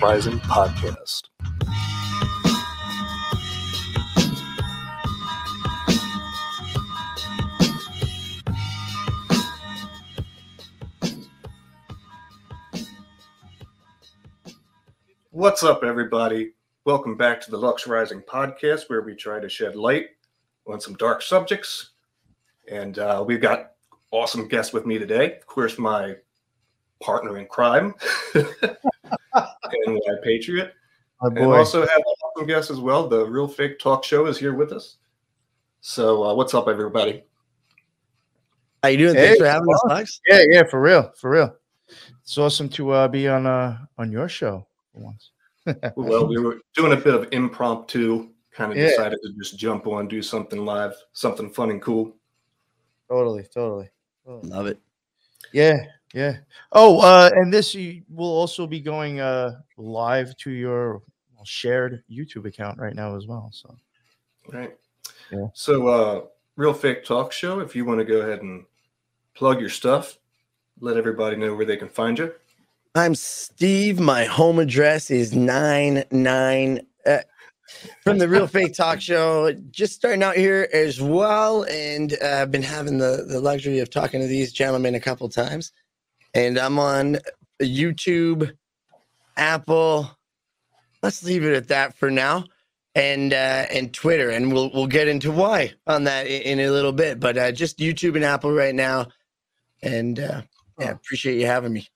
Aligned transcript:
to 0.00 0.06
the 0.06 0.12
Lux 0.12 0.26
Rising 0.26 0.40
Podcast. 0.40 1.22
What's 15.30 15.62
up, 15.62 15.84
everybody? 15.84 16.52
Welcome 16.84 17.16
back 17.16 17.40
to 17.42 17.50
the 17.50 17.58
Lux 17.58 17.86
Rising 17.86 18.22
Podcast, 18.22 18.88
where 18.88 19.02
we 19.02 19.14
try 19.14 19.40
to 19.40 19.48
shed 19.48 19.76
light 19.76 20.06
on 20.66 20.80
some 20.80 20.94
dark 20.94 21.22
subjects. 21.22 21.90
And 22.70 22.98
uh, 22.98 23.24
we've 23.26 23.40
got 23.40 23.72
awesome 24.12 24.48
guests 24.48 24.72
with 24.72 24.86
me 24.86 24.98
today. 24.98 25.36
Of 25.36 25.46
course, 25.46 25.78
my 25.78 26.16
partner 27.02 27.38
in 27.38 27.46
crime, 27.46 27.94
and 29.32 30.22
Patriot. 30.22 30.72
My 31.20 31.28
And 31.28 31.38
also 31.38 31.80
have 31.80 31.90
an 31.96 32.02
awesome 32.24 32.46
guest 32.46 32.70
as 32.70 32.80
well. 32.80 33.08
The 33.08 33.24
Real 33.26 33.48
Fake 33.48 33.78
Talk 33.78 34.04
Show 34.04 34.26
is 34.26 34.38
here 34.38 34.54
with 34.54 34.72
us. 34.72 34.96
So, 35.80 36.24
uh, 36.24 36.34
what's 36.34 36.54
up, 36.54 36.68
everybody? 36.68 37.24
How 38.82 38.88
you 38.88 38.98
doing? 38.98 39.14
Hey, 39.14 39.26
Thanks 39.28 39.40
for 39.40 39.46
having 39.46 39.74
us, 39.74 39.82
Lex. 39.88 40.20
yeah, 40.28 40.42
yeah, 40.48 40.62
for 40.70 40.80
real, 40.80 41.12
for 41.16 41.30
real. 41.30 41.54
It's 42.22 42.38
awesome 42.38 42.68
to 42.70 42.90
uh, 42.92 43.08
be 43.08 43.28
on 43.28 43.46
uh, 43.46 43.78
on 43.98 44.10
your 44.10 44.28
show 44.28 44.66
for 44.92 45.00
once. 45.00 45.30
Well, 45.96 46.26
we 46.26 46.38
were 46.40 46.58
doing 46.74 46.92
a 46.92 46.96
bit 46.96 47.14
of 47.14 47.28
impromptu, 47.32 48.30
kind 48.52 48.72
of 48.72 48.78
Yeah. 48.78 48.88
decided 48.88 49.18
to 49.22 49.32
just 49.38 49.58
jump 49.58 49.86
on, 49.86 50.08
do 50.08 50.22
something 50.22 50.64
live, 50.64 50.94
something 51.12 51.50
fun 51.50 51.70
and 51.70 51.82
cool. 51.82 52.16
Totally, 53.08 53.42
totally. 53.54 53.90
totally. 54.24 54.48
Love 54.50 54.66
it. 54.66 54.78
Yeah, 55.52 55.84
yeah. 56.14 56.36
Oh, 56.72 57.00
uh, 57.00 57.30
and 57.34 57.52
this 57.52 57.74
will 58.08 58.26
also 58.26 58.66
be 58.66 58.80
going 58.80 59.20
uh, 59.20 59.60
live 59.76 60.36
to 60.38 60.50
your 60.50 61.02
shared 61.44 62.02
YouTube 62.10 62.46
account 62.46 62.78
right 62.78 62.94
now 62.94 63.16
as 63.16 63.26
well. 63.26 63.48
So 63.52 63.74
Right. 64.52 64.76
Yeah. 65.30 65.46
So, 65.54 65.88
uh, 65.88 66.22
Real 66.56 66.74
Fake 66.74 67.04
Talk 67.04 67.32
Show, 67.32 67.60
if 67.60 67.76
you 67.76 67.84
want 67.84 68.00
to 68.00 68.04
go 68.04 68.20
ahead 68.20 68.42
and 68.42 68.64
plug 69.34 69.60
your 69.60 69.68
stuff, 69.68 70.18
let 70.80 70.96
everybody 70.96 71.36
know 71.36 71.54
where 71.54 71.66
they 71.66 71.76
can 71.76 71.88
find 71.88 72.18
you. 72.18 72.34
I'm 72.94 73.14
Steve. 73.14 74.00
My 74.00 74.24
home 74.24 74.58
address 74.58 75.10
is 75.10 75.34
nine 75.34 76.04
nine 76.10 76.80
uh, 77.06 77.18
from 78.02 78.18
the 78.18 78.28
Real 78.28 78.48
Fake 78.48 78.74
Talk 78.74 79.00
Show. 79.00 79.52
Just 79.70 79.94
starting 79.94 80.24
out 80.24 80.36
here 80.36 80.68
as 80.72 81.00
well, 81.00 81.64
and 81.64 82.16
uh, 82.20 82.40
I've 82.42 82.50
been 82.50 82.62
having 82.62 82.98
the 82.98 83.24
the 83.28 83.40
luxury 83.40 83.78
of 83.78 83.90
talking 83.90 84.20
to 84.20 84.26
these 84.26 84.52
gentlemen 84.52 84.96
a 84.96 85.00
couple 85.00 85.28
times. 85.28 85.72
And 86.34 86.58
I'm 86.58 86.78
on 86.78 87.18
YouTube, 87.60 88.52
Apple. 89.36 90.10
Let's 91.02 91.22
leave 91.24 91.44
it 91.44 91.54
at 91.54 91.68
that 91.68 91.96
for 91.96 92.10
now. 92.10 92.44
And 92.94 93.32
uh, 93.32 93.66
and 93.72 93.94
Twitter, 93.94 94.30
and 94.30 94.52
we'll 94.52 94.70
we'll 94.74 94.88
get 94.88 95.06
into 95.06 95.30
why 95.30 95.74
on 95.86 96.04
that 96.04 96.26
in, 96.26 96.58
in 96.58 96.60
a 96.60 96.72
little 96.72 96.92
bit. 96.92 97.20
But 97.20 97.38
uh, 97.38 97.52
just 97.52 97.78
YouTube 97.78 98.16
and 98.16 98.24
Apple 98.24 98.52
right 98.52 98.74
now. 98.74 99.06
And 99.80 100.18
uh, 100.18 100.42
yeah, 100.78 100.90
appreciate 100.90 101.38
you 101.38 101.46
having 101.46 101.72
me. 101.72 101.86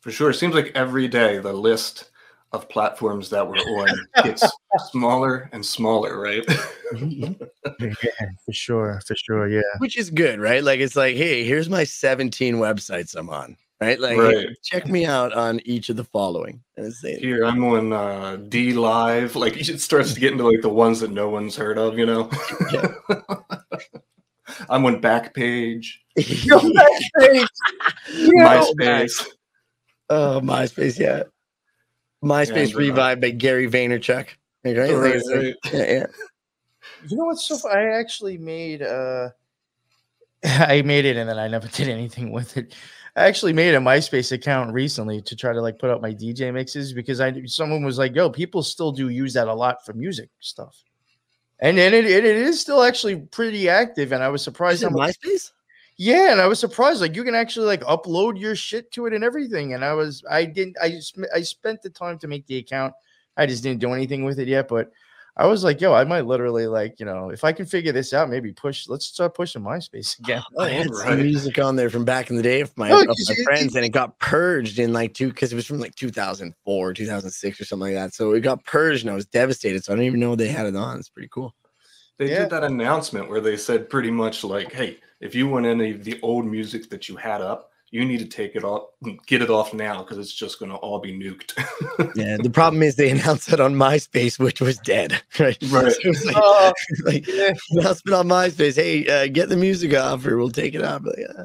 For 0.00 0.10
sure. 0.10 0.30
It 0.30 0.34
seems 0.34 0.54
like 0.54 0.72
every 0.74 1.06
day 1.06 1.38
the 1.38 1.52
list 1.52 2.10
of 2.54 2.68
platforms 2.68 3.28
that 3.30 3.46
we're 3.46 3.56
on 3.58 3.88
gets 4.24 4.44
smaller 4.90 5.48
and 5.52 5.64
smaller, 5.64 6.18
right? 6.20 6.44
yeah, 6.98 7.28
for 8.46 8.52
sure, 8.52 9.00
for 9.06 9.14
sure. 9.16 9.48
Yeah, 9.48 9.60
which 9.78 9.96
is 9.98 10.10
good, 10.10 10.38
right? 10.40 10.62
Like 10.62 10.80
it's 10.80 10.96
like, 10.96 11.16
hey, 11.16 11.44
here's 11.44 11.68
my 11.68 11.84
17 11.84 12.56
websites 12.56 13.14
I'm 13.16 13.28
on, 13.28 13.56
right? 13.80 13.98
Like, 13.98 14.16
Right. 14.16 14.46
check 14.62 14.86
me 14.88 15.04
out 15.04 15.32
on 15.32 15.60
each 15.64 15.88
of 15.88 15.96
the 15.96 16.04
following. 16.04 16.62
And 16.76 16.86
it's 16.86 17.00
saying, 17.00 17.18
Here 17.20 17.44
I'm 17.44 17.64
on 17.64 17.92
uh, 17.92 18.36
DLive. 18.48 19.34
Like 19.34 19.56
it 19.56 19.80
starts 19.80 20.14
to 20.14 20.20
get 20.20 20.32
into 20.32 20.48
like 20.48 20.62
the 20.62 20.68
ones 20.68 21.00
that 21.00 21.10
no 21.10 21.28
one's 21.28 21.56
heard 21.56 21.78
of, 21.78 21.98
you 21.98 22.06
know. 22.06 22.30
Yeah. 22.72 22.94
I'm 24.68 24.84
on 24.86 25.00
Backpage, 25.00 25.86
Yeah. 26.16 26.60
MySpace. 28.10 29.26
Oh, 30.10 30.40
MySpace, 30.42 30.98
yeah. 30.98 31.22
MySpace 32.24 32.66
And, 32.68 32.74
uh, 32.74 32.78
revived 32.78 33.20
by 33.20 33.30
Gary 33.30 33.68
Vaynerchuk. 33.68 34.26
Right? 34.64 34.76
Right, 34.76 34.90
like- 34.94 35.24
right. 35.26 35.54
yeah, 35.72 35.92
yeah. 35.92 36.06
you 37.08 37.16
know 37.16 37.24
what's 37.26 37.44
so? 37.46 37.58
fu- 37.58 37.68
I 37.68 37.98
actually 37.98 38.38
made 38.38 38.82
uh, 38.82 39.28
I 40.44 40.82
made 40.82 41.04
it 41.04 41.16
and 41.16 41.28
then 41.28 41.38
I 41.38 41.48
never 41.48 41.68
did 41.72 41.88
anything 41.88 42.32
with 42.32 42.56
it. 42.56 42.74
I 43.16 43.26
actually 43.26 43.52
made 43.52 43.74
a 43.74 43.78
MySpace 43.78 44.32
account 44.32 44.72
recently 44.72 45.22
to 45.22 45.36
try 45.36 45.52
to 45.52 45.60
like 45.60 45.78
put 45.78 45.90
up 45.90 46.02
my 46.02 46.12
DJ 46.12 46.52
mixes 46.52 46.92
because 46.92 47.20
I 47.20 47.44
someone 47.44 47.84
was 47.84 47.96
like, 47.96 48.14
"Yo, 48.16 48.28
people 48.28 48.62
still 48.62 48.90
do 48.90 49.08
use 49.08 49.34
that 49.34 49.46
a 49.46 49.54
lot 49.54 49.86
for 49.86 49.92
music 49.92 50.30
stuff," 50.40 50.82
and 51.60 51.78
then 51.78 51.94
it, 51.94 52.06
it, 52.06 52.24
it 52.24 52.36
is 52.36 52.60
still 52.60 52.82
actually 52.82 53.20
pretty 53.20 53.68
active. 53.68 54.10
And 54.10 54.20
I 54.20 54.28
was 54.30 54.40
Is 54.40 54.44
surprised 54.44 54.82
it 54.82 54.90
how 54.90 54.96
much 54.96 55.16
MySpace? 55.20 55.52
Yeah, 55.96 56.32
and 56.32 56.40
I 56.40 56.46
was 56.46 56.58
surprised. 56.58 57.00
Like 57.00 57.14
you 57.14 57.22
can 57.24 57.34
actually 57.34 57.66
like 57.66 57.82
upload 57.82 58.38
your 58.38 58.56
shit 58.56 58.90
to 58.92 59.06
it 59.06 59.12
and 59.12 59.22
everything. 59.22 59.74
And 59.74 59.84
I 59.84 59.92
was, 59.92 60.24
I 60.28 60.44
didn't, 60.44 60.76
I 60.82 60.90
just, 60.90 61.16
I 61.34 61.42
spent 61.42 61.82
the 61.82 61.90
time 61.90 62.18
to 62.18 62.26
make 62.28 62.46
the 62.46 62.56
account. 62.56 62.94
I 63.36 63.46
just 63.46 63.62
didn't 63.62 63.80
do 63.80 63.92
anything 63.92 64.24
with 64.24 64.38
it 64.40 64.48
yet. 64.48 64.66
But 64.68 64.90
I 65.36 65.46
was 65.46 65.62
like, 65.64 65.80
yo, 65.80 65.92
I 65.94 66.04
might 66.04 66.26
literally 66.26 66.66
like, 66.66 66.98
you 67.00 67.06
know, 67.06 67.30
if 67.30 67.42
I 67.44 67.52
can 67.52 67.66
figure 67.66 67.90
this 67.92 68.12
out, 68.12 68.28
maybe 68.28 68.52
push. 68.52 68.88
Let's 68.88 69.06
start 69.06 69.34
pushing 69.34 69.62
MySpace 69.62 70.18
again. 70.18 70.42
Oh, 70.56 70.64
I 70.64 70.70
had 70.70 70.90
right. 70.90 71.08
some 71.08 71.22
music 71.22 71.58
on 71.58 71.74
there 71.76 71.90
from 71.90 72.04
back 72.04 72.30
in 72.30 72.36
the 72.36 72.42
day 72.42 72.60
of 72.60 72.76
my, 72.76 72.88
No, 72.88 73.00
of 73.00 73.06
my 73.08 73.14
it- 73.18 73.44
friends, 73.44 73.74
and 73.76 73.84
it 73.84 73.90
got 73.90 74.18
purged 74.18 74.78
in 74.80 74.92
like 74.92 75.14
two 75.14 75.28
because 75.28 75.52
it 75.52 75.56
was 75.56 75.66
from 75.66 75.78
like 75.80 75.94
2004, 75.96 76.92
2006, 76.94 77.60
or 77.60 77.64
something 77.64 77.94
like 77.94 77.94
that. 77.94 78.14
So 78.14 78.32
it 78.32 78.40
got 78.40 78.64
purged, 78.64 79.02
and 79.04 79.10
I 79.10 79.14
was 79.14 79.26
devastated. 79.26 79.84
So 79.84 79.92
I 79.92 79.96
don't 79.96 80.04
even 80.04 80.20
know 80.20 80.34
they 80.36 80.48
had 80.48 80.66
it 80.66 80.76
on. 80.76 80.98
It's 80.98 81.08
pretty 81.08 81.28
cool. 81.32 81.54
They 82.18 82.30
Yeah. 82.30 82.40
did 82.40 82.50
that 82.50 82.64
announcement 82.64 83.28
where 83.28 83.40
they 83.40 83.56
said 83.56 83.90
pretty 83.90 84.10
much 84.10 84.44
like, 84.44 84.72
"Hey, 84.72 84.98
if 85.20 85.34
you 85.34 85.48
want 85.48 85.66
any 85.66 85.92
of 85.92 86.04
the 86.04 86.18
old 86.22 86.46
music 86.46 86.88
that 86.90 87.08
you 87.08 87.16
had 87.16 87.40
up, 87.40 87.70
you 87.90 88.04
need 88.04 88.18
to 88.18 88.26
take 88.26 88.56
it 88.56 88.64
off, 88.64 88.88
get 89.26 89.42
it 89.42 89.50
off 89.50 89.72
now 89.74 90.02
because 90.02 90.18
it's 90.18 90.32
just 90.32 90.58
going 90.58 90.70
to 90.70 90.76
all 90.76 90.98
be 91.00 91.12
nuked." 91.12 91.52
Yeah, 92.16 92.36
the 92.36 92.50
problem 92.50 92.82
is 92.84 92.94
they 92.94 93.10
announced 93.10 93.52
it 93.52 93.58
on 93.58 93.74
MySpace, 93.74 94.38
which 94.38 94.60
was 94.60 94.78
dead. 94.78 95.20
Right. 95.40 95.58
Right. 95.70 95.92
So 95.92 96.10
like, 96.26 96.36
Uh, 96.36 96.72
like 97.04 97.26
yeah. 97.26 97.52
announcement 97.72 98.14
on 98.16 98.28
MySpace. 98.28 98.76
Hey, 98.76 99.06
uh, 99.08 99.26
get 99.26 99.48
the 99.48 99.56
music 99.56 99.94
off, 99.94 100.24
or 100.24 100.36
we'll 100.36 100.50
take 100.50 100.74
it 100.74 100.82
off. 100.84 101.02
Like, 101.04 101.18
uh, 101.36 101.44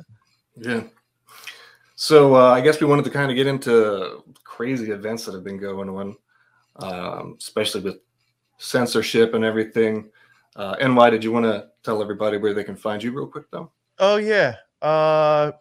Yeah. 0.58 0.84
So 1.96 2.36
uh, 2.36 2.52
I 2.52 2.62
guess 2.62 2.80
we 2.80 2.86
wanted 2.88 3.06
to 3.06 3.12
kind 3.12 3.32
of 3.32 3.36
get 3.36 3.48
into 3.48 4.24
crazy 4.44 4.92
events 4.92 5.26
that 5.26 5.34
have 5.34 5.44
been 5.44 5.58
going 5.58 5.90
on, 5.90 6.16
um, 6.78 7.36
especially 7.40 7.82
with 7.82 7.98
censorship 8.60 9.34
and 9.34 9.44
everything. 9.44 10.10
Uh, 10.60 10.76
NY, 10.86 11.10
did 11.10 11.24
you 11.24 11.32
want 11.32 11.46
to 11.46 11.70
tell 11.84 12.02
everybody 12.02 12.36
where 12.36 12.54
they 12.54 12.66
can 12.66 12.76
find 12.76 13.02
you 13.02 13.14
real 13.14 13.28
quick, 13.28 13.50
though? 13.50 13.72
Oh 13.98 14.18
yeah. 14.18 14.58
Uh 14.82 15.54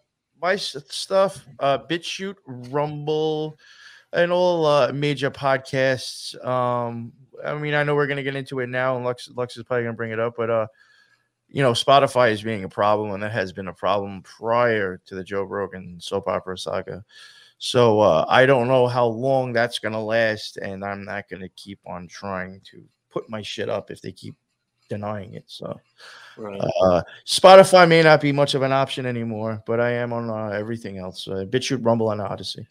my 0.43 0.57
stuff, 0.57 1.47
uh 1.61 1.79
BitChute, 1.79 2.37
Rumble, 2.47 3.57
and 4.13 4.33
all 4.33 4.67
uh 4.67 4.93
major 4.93 5.31
podcasts. 5.31 6.35
Um 6.45 7.13
I 7.45 7.55
mean, 7.55 7.75
I 7.75 7.85
know 7.85 7.95
we're 7.95 8.09
gonna 8.09 8.25
get 8.25 8.35
into 8.35 8.59
it 8.59 8.69
now, 8.69 8.97
and 8.97 9.05
Lux 9.05 9.29
Lux 9.37 9.57
is 9.57 9.63
probably 9.63 9.85
gonna 9.85 9.97
bring 9.97 10.11
it 10.11 10.19
up, 10.19 10.35
but 10.37 10.51
uh 10.51 10.67
you 11.47 11.63
know, 11.63 11.73
Spotify 11.73 12.33
is 12.33 12.43
being 12.43 12.65
a 12.65 12.69
problem, 12.69 13.13
and 13.13 13.23
that 13.23 13.31
has 13.31 13.53
been 13.53 13.69
a 13.69 13.73
problem 13.73 14.23
prior 14.23 15.01
to 15.07 15.15
the 15.15 15.23
Joe 15.23 15.45
Rogan 15.45 16.01
soap 16.01 16.27
opera 16.27 16.59
saga. 16.59 17.05
So 17.59 18.01
uh, 18.01 18.27
I 18.29 18.47
don't 18.47 18.67
know 18.67 18.89
how 18.89 19.07
long 19.07 19.53
that's 19.53 19.79
gonna 19.79 20.03
last, 20.03 20.57
and 20.57 20.85
I'm 20.85 21.05
not 21.05 21.29
gonna 21.29 21.49
keep 21.51 21.79
on 21.87 22.09
trying 22.09 22.61
to 22.73 22.85
put 23.11 23.31
my 23.31 23.43
shit 23.43 23.69
up 23.69 23.93
if 23.93 24.03
they 24.03 24.11
keep 24.11 24.35
denying 24.89 25.35
it. 25.35 25.45
So 25.47 25.79
Right. 26.37 26.61
uh, 26.83 27.03
Spotify 27.27 27.89
may 27.89 28.03
not 28.03 28.21
be 28.21 28.31
much 28.33 28.55
of 28.55 28.63
an 28.63 28.73
option 28.73 29.07
anymore, 29.07 29.63
but 29.67 29.81
I 29.81 29.91
am 29.93 30.13
on 30.13 30.31
uh, 30.31 30.55
everything 30.57 30.99
else: 30.99 31.27
uh, 31.27 31.45
BitChute, 31.49 31.85
Rumble, 31.85 32.11
and 32.13 32.21
Odysee. 32.21 32.67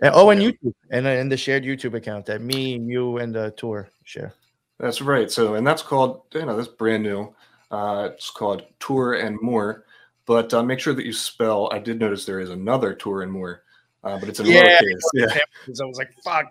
And, 0.00 0.14
oh, 0.14 0.30
and 0.30 0.42
Yeah. 0.42 0.50
YouTube, 0.50 0.74
and, 0.90 1.06
uh, 1.06 1.10
and 1.10 1.30
the 1.30 1.36
shared 1.36 1.62
YouTube 1.64 1.94
account 1.94 2.26
that 2.26 2.40
me, 2.40 2.78
you, 2.78 3.18
and 3.18 3.34
the 3.34 3.52
tour 3.56 3.88
share. 4.04 4.34
That's 4.78 5.00
right. 5.00 5.30
So, 5.30 5.54
and 5.54 5.64
that's 5.66 5.82
called, 5.82 6.22
you 6.34 6.44
know, 6.44 6.56
that's 6.56 6.68
brand 6.68 7.02
new. 7.04 7.32
Uh, 7.70 8.08
it's 8.12 8.30
called 8.30 8.62
Tour 8.80 9.14
and 9.14 9.40
More. 9.40 9.84
but 10.24 10.52
uh, 10.54 10.62
make 10.62 10.78
sure 10.80 10.94
that 10.94 11.04
you 11.04 11.12
spell. 11.12 11.68
I 11.72 11.78
did 11.78 11.98
notice 11.98 12.24
there 12.24 12.40
is 12.40 12.50
another 12.50 12.94
Tour 12.94 13.22
and 13.22 13.30
More, 13.32 13.62
uh, 14.04 14.18
but 14.18 14.28
it's 14.28 14.40
in 14.40 14.46
Yeah. 14.46 14.62
lowercase. 14.62 15.00
Yeah. 15.14 15.38
Because 15.64 15.80
I 15.80 15.84
was 15.84 15.98
like, 15.98 16.12
fuck. 16.24 16.46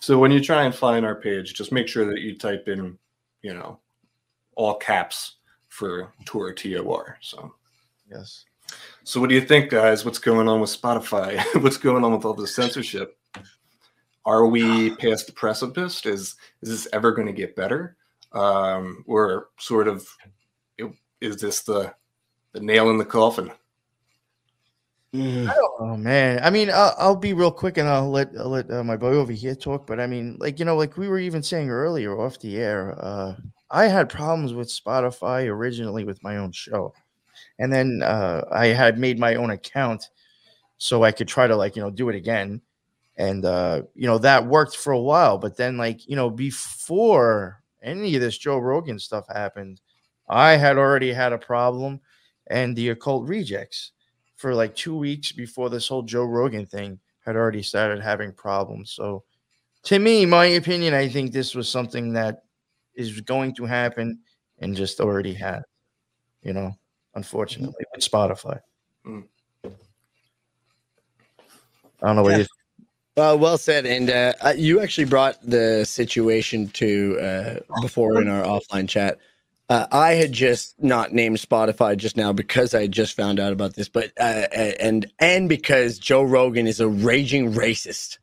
So 0.00 0.18
when 0.18 0.30
you 0.30 0.40
try 0.40 0.64
and 0.64 0.74
find 0.74 1.04
our 1.04 1.14
page, 1.14 1.54
just 1.54 1.72
make 1.72 1.88
sure 1.88 2.06
that 2.06 2.20
you 2.20 2.36
type 2.36 2.68
in, 2.68 2.98
you 3.42 3.54
know, 3.54 3.78
all 4.56 4.74
caps 4.74 5.36
for 5.68 6.12
Tour 6.26 6.52
T 6.52 6.76
O 6.76 6.90
R. 6.90 7.18
So. 7.20 7.54
Yes. 8.10 8.44
So 9.04 9.20
what 9.20 9.28
do 9.28 9.34
you 9.34 9.40
think, 9.40 9.70
guys? 9.70 10.04
What's 10.04 10.18
going 10.18 10.48
on 10.48 10.60
with 10.60 10.70
Spotify? 10.70 11.42
What's 11.62 11.78
going 11.78 12.04
on 12.04 12.12
with 12.12 12.24
all 12.24 12.34
the 12.34 12.46
censorship? 12.46 13.16
Are 14.24 14.46
we 14.46 14.94
past 14.96 15.26
the 15.26 15.32
precipice? 15.32 16.04
Is 16.04 16.36
is 16.60 16.68
this 16.68 16.88
ever 16.92 17.12
going 17.12 17.28
to 17.28 17.32
get 17.32 17.56
better? 17.56 17.96
Um, 18.32 19.04
or 19.06 19.48
sort 19.58 19.88
of 19.88 20.06
is 21.20 21.40
this 21.40 21.62
the 21.62 21.94
the 22.52 22.60
nail 22.60 22.90
in 22.90 22.98
the 22.98 23.04
coffin? 23.04 23.50
Mm. 25.14 25.50
Oh 25.80 25.96
man, 25.96 26.38
I 26.42 26.50
mean, 26.50 26.68
I'll, 26.70 26.94
I'll 26.98 27.16
be 27.16 27.32
real 27.32 27.50
quick 27.50 27.78
and 27.78 27.88
I'll 27.88 28.10
let 28.10 28.30
I'll 28.38 28.50
let 28.50 28.70
uh, 28.70 28.84
my 28.84 28.96
boy 28.96 29.12
over 29.14 29.32
here 29.32 29.54
talk. 29.54 29.86
But 29.86 30.00
I 30.00 30.06
mean, 30.06 30.36
like 30.38 30.58
you 30.58 30.66
know, 30.66 30.76
like 30.76 30.98
we 30.98 31.08
were 31.08 31.18
even 31.18 31.42
saying 31.42 31.70
earlier 31.70 32.18
off 32.20 32.38
the 32.40 32.58
air, 32.58 32.94
uh, 32.98 33.34
I 33.70 33.86
had 33.86 34.10
problems 34.10 34.52
with 34.52 34.68
Spotify 34.68 35.46
originally 35.48 36.04
with 36.04 36.22
my 36.22 36.36
own 36.36 36.52
show, 36.52 36.92
and 37.58 37.72
then 37.72 38.02
uh, 38.02 38.44
I 38.52 38.66
had 38.66 38.98
made 38.98 39.18
my 39.18 39.36
own 39.36 39.50
account 39.50 40.10
so 40.78 41.04
I 41.04 41.12
could 41.12 41.28
try 41.28 41.46
to 41.46 41.56
like 41.56 41.76
you 41.76 41.82
know 41.82 41.90
do 41.90 42.10
it 42.10 42.16
again, 42.16 42.60
and 43.16 43.44
uh, 43.46 43.82
you 43.94 44.06
know 44.06 44.18
that 44.18 44.46
worked 44.46 44.76
for 44.76 44.92
a 44.92 45.00
while. 45.00 45.38
But 45.38 45.56
then 45.56 45.78
like 45.78 46.06
you 46.08 46.16
know 46.16 46.30
before 46.30 47.62
any 47.82 48.14
of 48.16 48.20
this 48.20 48.38
Joe 48.38 48.58
Rogan 48.58 48.98
stuff 48.98 49.26
happened, 49.28 49.80
I 50.28 50.56
had 50.56 50.76
already 50.78 51.12
had 51.14 51.32
a 51.32 51.38
problem, 51.38 52.00
and 52.48 52.76
the 52.76 52.90
occult 52.90 53.26
rejects 53.26 53.92
for 54.38 54.54
like 54.54 54.74
two 54.74 54.96
weeks 54.96 55.32
before 55.32 55.68
this 55.68 55.88
whole 55.88 56.02
Joe 56.02 56.24
Rogan 56.24 56.64
thing 56.64 56.98
had 57.26 57.34
already 57.34 57.62
started 57.62 58.00
having 58.00 58.32
problems. 58.32 58.92
So, 58.92 59.24
to 59.82 59.98
me, 59.98 60.24
my 60.24 60.46
opinion, 60.46 60.94
I 60.94 61.08
think 61.08 61.32
this 61.32 61.54
was 61.54 61.68
something 61.68 62.12
that 62.12 62.44
is 62.94 63.20
going 63.20 63.54
to 63.56 63.64
happen 63.66 64.20
and 64.60 64.76
just 64.76 65.00
already 65.00 65.34
had, 65.34 65.62
you 66.42 66.52
know, 66.52 66.72
unfortunately, 67.14 67.84
with 67.92 68.04
Spotify. 68.04 68.60
Mm. 69.04 69.24
I 69.64 69.70
don't 72.06 72.16
know 72.16 72.22
what 72.22 72.32
Yeah. 72.32 72.38
you 72.38 72.46
Uh, 73.16 73.36
well 73.36 73.58
said. 73.58 73.84
And 73.84 74.10
uh, 74.10 74.32
uh, 74.40 74.54
you 74.56 74.80
actually 74.80 75.06
brought 75.06 75.42
the 75.42 75.84
situation 75.84 76.68
to 76.68 77.18
uh, 77.20 77.80
before 77.82 78.22
in 78.22 78.28
our 78.28 78.44
offline 78.44 78.88
chat. 78.88 79.18
Uh, 79.68 79.86
I 79.92 80.12
had 80.14 80.32
just 80.32 80.74
not 80.82 81.12
named 81.12 81.36
Spotify 81.36 81.96
just 81.96 82.16
now 82.16 82.32
because 82.32 82.74
I 82.74 82.86
just 82.86 83.14
found 83.14 83.38
out 83.38 83.52
about 83.52 83.74
this, 83.74 83.88
but 83.88 84.12
uh, 84.18 84.46
and 84.80 85.10
and 85.18 85.48
because 85.48 85.98
Joe 85.98 86.22
Rogan 86.22 86.66
is 86.66 86.80
a 86.80 86.88
raging 86.88 87.52
racist, 87.52 88.18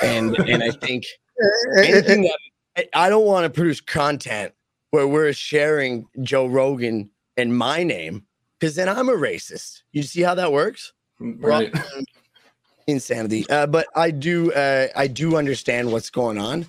and 0.00 0.36
and 0.38 0.62
I 0.62 0.70
think 0.70 1.04
anything 1.78 2.30
that 2.76 2.86
I- 2.94 3.08
don't 3.08 3.26
want 3.26 3.44
to 3.44 3.50
produce 3.50 3.80
content 3.80 4.52
where 4.90 5.08
we're 5.08 5.32
sharing 5.32 6.06
Joe 6.22 6.46
Rogan 6.46 7.10
and 7.36 7.56
my 7.56 7.82
name 7.82 8.24
because 8.60 8.76
then 8.76 8.88
I'm 8.88 9.08
a 9.08 9.14
racist. 9.14 9.82
You 9.92 10.04
see 10.04 10.22
how 10.22 10.34
that 10.36 10.52
works? 10.52 10.92
Right. 11.18 11.74
insanity 12.86 13.44
uh, 13.50 13.66
but 13.66 13.88
i 13.96 14.12
do 14.12 14.52
uh, 14.52 14.86
i 14.94 15.08
do 15.08 15.36
understand 15.36 15.90
what's 15.90 16.08
going 16.08 16.38
on 16.38 16.64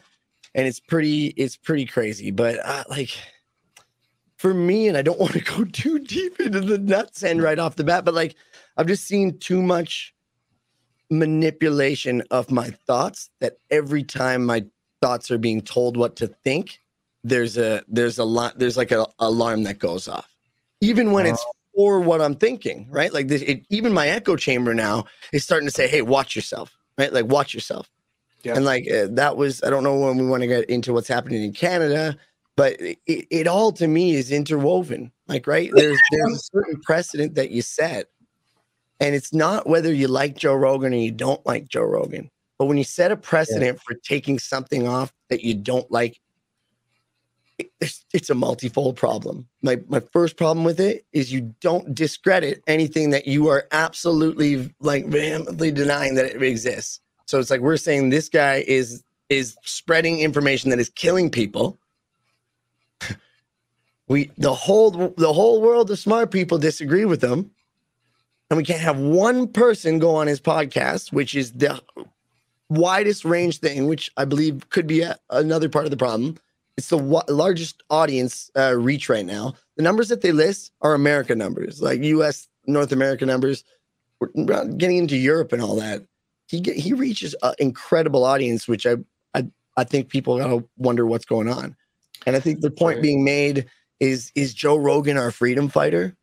and 0.56 0.68
it's 0.68 0.80
pretty 0.80 1.28
it's 1.38 1.56
pretty 1.56 1.86
crazy 1.86 2.32
but 2.32 2.58
uh, 2.66 2.84
like 2.90 3.16
for 4.38 4.54
me 4.54 4.88
and 4.88 4.98
i 4.98 5.02
don't 5.02 5.20
want 5.22 5.34
to 5.34 5.42
go 5.42 5.64
too 5.66 6.00
deep 6.00 6.40
into 6.40 6.62
the 6.62 6.78
nuts 6.78 7.24
end 7.24 7.42
right 7.42 7.60
off 7.60 7.76
the 7.76 7.84
bat 7.84 8.06
but 8.06 8.14
like 8.14 8.36
i've 8.78 8.88
just 8.88 9.06
seen 9.06 9.38
too 9.40 9.62
much 9.62 10.14
manipulation 11.10 12.22
of 12.32 12.52
my 12.52 12.70
thoughts 12.86 13.30
that 13.40 13.54
every 13.72 14.04
time 14.04 14.46
my 14.46 14.66
thoughts 15.02 15.32
are 15.32 15.38
being 15.38 15.62
told 15.62 15.96
what 15.96 16.16
to 16.18 16.28
think 16.28 16.80
there's 17.24 17.58
a 17.58 17.84
there's 17.88 18.18
a 18.18 18.24
lot 18.24 18.58
there's 18.58 18.78
like 18.78 18.92
an 18.92 19.06
alarm 19.20 19.64
that 19.64 19.80
goes 19.80 20.08
off. 20.08 20.28
Even 20.82 21.12
when 21.12 21.26
it's 21.26 21.44
for 21.76 22.00
what 22.00 22.22
i'm 22.22 22.36
thinking 22.36 22.88
right? 22.90 23.14
Like 23.14 23.28
this 23.28 23.42
it, 23.42 23.66
even 23.70 23.94
my 23.94 24.08
echo 24.08 24.36
chamber 24.36 24.74
now 24.74 25.06
is 25.32 25.44
starting 25.44 25.68
to 25.68 25.74
say 25.74 25.88
hey 25.88 26.02
watch 26.02 26.36
yourself 26.36 26.76
right? 26.98 27.14
Like 27.14 27.26
watch 27.26 27.54
yourself. 27.54 27.90
Yeah. 28.44 28.56
and 28.56 28.66
like 28.66 28.90
uh, 28.90 29.08
that 29.12 29.36
was 29.36 29.64
i 29.64 29.70
don't 29.70 29.84
know 29.84 29.98
when 29.98 30.18
we 30.18 30.28
want 30.28 30.42
to 30.42 30.48
get 30.48 30.70
into 30.70 30.94
what's 30.94 31.08
happening 31.08 31.44
in 31.44 31.54
canada 31.54 32.16
but 32.58 32.76
it, 32.82 32.98
it 33.08 33.48
all 33.48 33.72
to 33.72 33.88
me 33.88 34.16
is 34.16 34.32
interwoven 34.32 35.12
like 35.28 35.48
right 35.48 35.72
there's 35.74 36.00
there's 36.12 36.34
a 36.36 36.40
certain 36.58 36.82
precedent 36.82 37.36
that 37.36 37.52
you 37.52 37.62
set 37.62 38.08
and 39.00 39.16
it's 39.16 39.34
not 39.34 39.68
whether 39.70 39.94
you 39.94 40.08
like 40.10 40.36
joe 40.36 40.56
rogan 40.56 40.94
or 40.94 40.98
you 40.98 41.12
don't 41.12 41.46
like 41.46 41.68
joe 41.70 41.84
rogan 41.84 42.30
but 42.60 42.66
when 42.66 42.78
you 42.78 42.84
set 42.84 43.12
a 43.12 43.16
precedent 43.18 43.80
for 43.82 43.94
taking 44.04 44.38
something 44.40 44.88
off 44.88 45.14
that 45.30 45.42
you 45.44 45.54
don't 45.54 45.90
like 45.92 46.20
it- 47.60 47.72
it's, 47.82 48.06
it's 48.14 48.30
a 48.30 48.36
multifold 48.36 48.98
problem. 48.98 49.48
My 49.64 49.80
my 49.88 50.00
first 50.00 50.38
problem 50.38 50.64
with 50.64 50.80
it 50.80 51.06
is 51.12 51.32
you 51.34 51.56
don't 51.60 51.96
discredit 51.96 52.62
anything 52.68 53.10
that 53.12 53.26
you 53.28 53.48
are 53.48 53.68
absolutely 53.72 54.72
like 54.80 55.08
vehemently 55.08 55.72
denying 55.72 56.14
that 56.16 56.26
it 56.26 56.44
exists. 56.44 57.00
So 57.26 57.40
it's 57.40 57.50
like 57.50 57.62
we're 57.62 57.78
saying 57.78 58.10
this 58.10 58.30
guy 58.30 58.64
is 58.68 59.04
is 59.30 59.58
spreading 59.64 60.20
information 60.20 60.70
that 60.70 60.80
is 60.80 60.90
killing 60.90 61.32
people. 61.32 61.80
We 64.08 64.32
the 64.38 64.54
whole 64.54 64.92
the 64.92 65.34
whole 65.34 65.62
world 65.62 65.92
of 65.92 66.00
smart 66.00 66.32
people 66.32 66.58
disagree 66.58 67.06
with 67.06 67.22
them. 67.22 67.52
And 68.50 68.58
we 68.58 68.64
can't 68.64 68.80
have 68.80 68.98
one 68.98 69.50
person 69.50 70.00
go 70.00 70.16
on 70.16 70.28
his 70.28 70.40
podcast, 70.40 71.12
which 71.12 71.36
is 71.36 71.52
the 71.52 71.82
widest 72.70 73.26
range 73.26 73.60
thing, 73.60 73.88
which 73.88 74.10
I 74.16 74.24
believe 74.24 74.70
could 74.70 74.88
be 74.88 75.02
a, 75.02 75.18
another 75.30 75.68
part 75.68 75.84
of 75.84 75.92
the 75.92 75.98
problem. 75.98 76.38
It's 76.78 76.88
the 76.88 76.98
wa- 76.98 77.26
largest 77.28 77.84
audience 77.90 78.50
uh, 78.56 78.76
reach 78.78 79.10
right 79.10 79.26
now. 79.26 79.56
The 79.76 79.84
numbers 79.84 80.08
that 80.10 80.22
they 80.22 80.32
list 80.32 80.72
are 80.82 80.94
America 80.94 81.36
numbers, 81.36 81.82
like 81.82 82.02
U.S. 82.04 82.48
North 82.68 82.92
America 82.92 83.26
numbers. 83.26 83.64
We're 84.22 84.30
not 84.36 84.78
getting 84.78 84.98
into 84.98 85.18
Europe 85.18 85.52
and 85.52 85.62
all 85.62 85.76
that. 85.76 86.04
He 86.48 86.62
get, 86.62 86.78
he 86.78 86.94
reaches 86.94 87.36
an 87.44 87.54
incredible 87.60 88.24
audience, 88.24 88.68
which 88.68 88.86
I 88.86 88.96
I, 89.34 89.48
I 89.76 89.84
think 89.84 90.08
people 90.08 90.38
gotta 90.38 90.64
wonder 90.78 91.06
what's 91.06 91.26
going 91.26 91.50
on. 91.50 91.76
And 92.26 92.36
I 92.36 92.40
think 92.40 92.62
the 92.62 92.72
point 92.72 93.02
being 93.02 93.24
made 93.24 93.68
is 94.00 94.32
is 94.36 94.54
Joe 94.54 94.76
Rogan 94.78 95.18
our 95.18 95.32
freedom 95.32 95.70
fighter? 95.70 96.16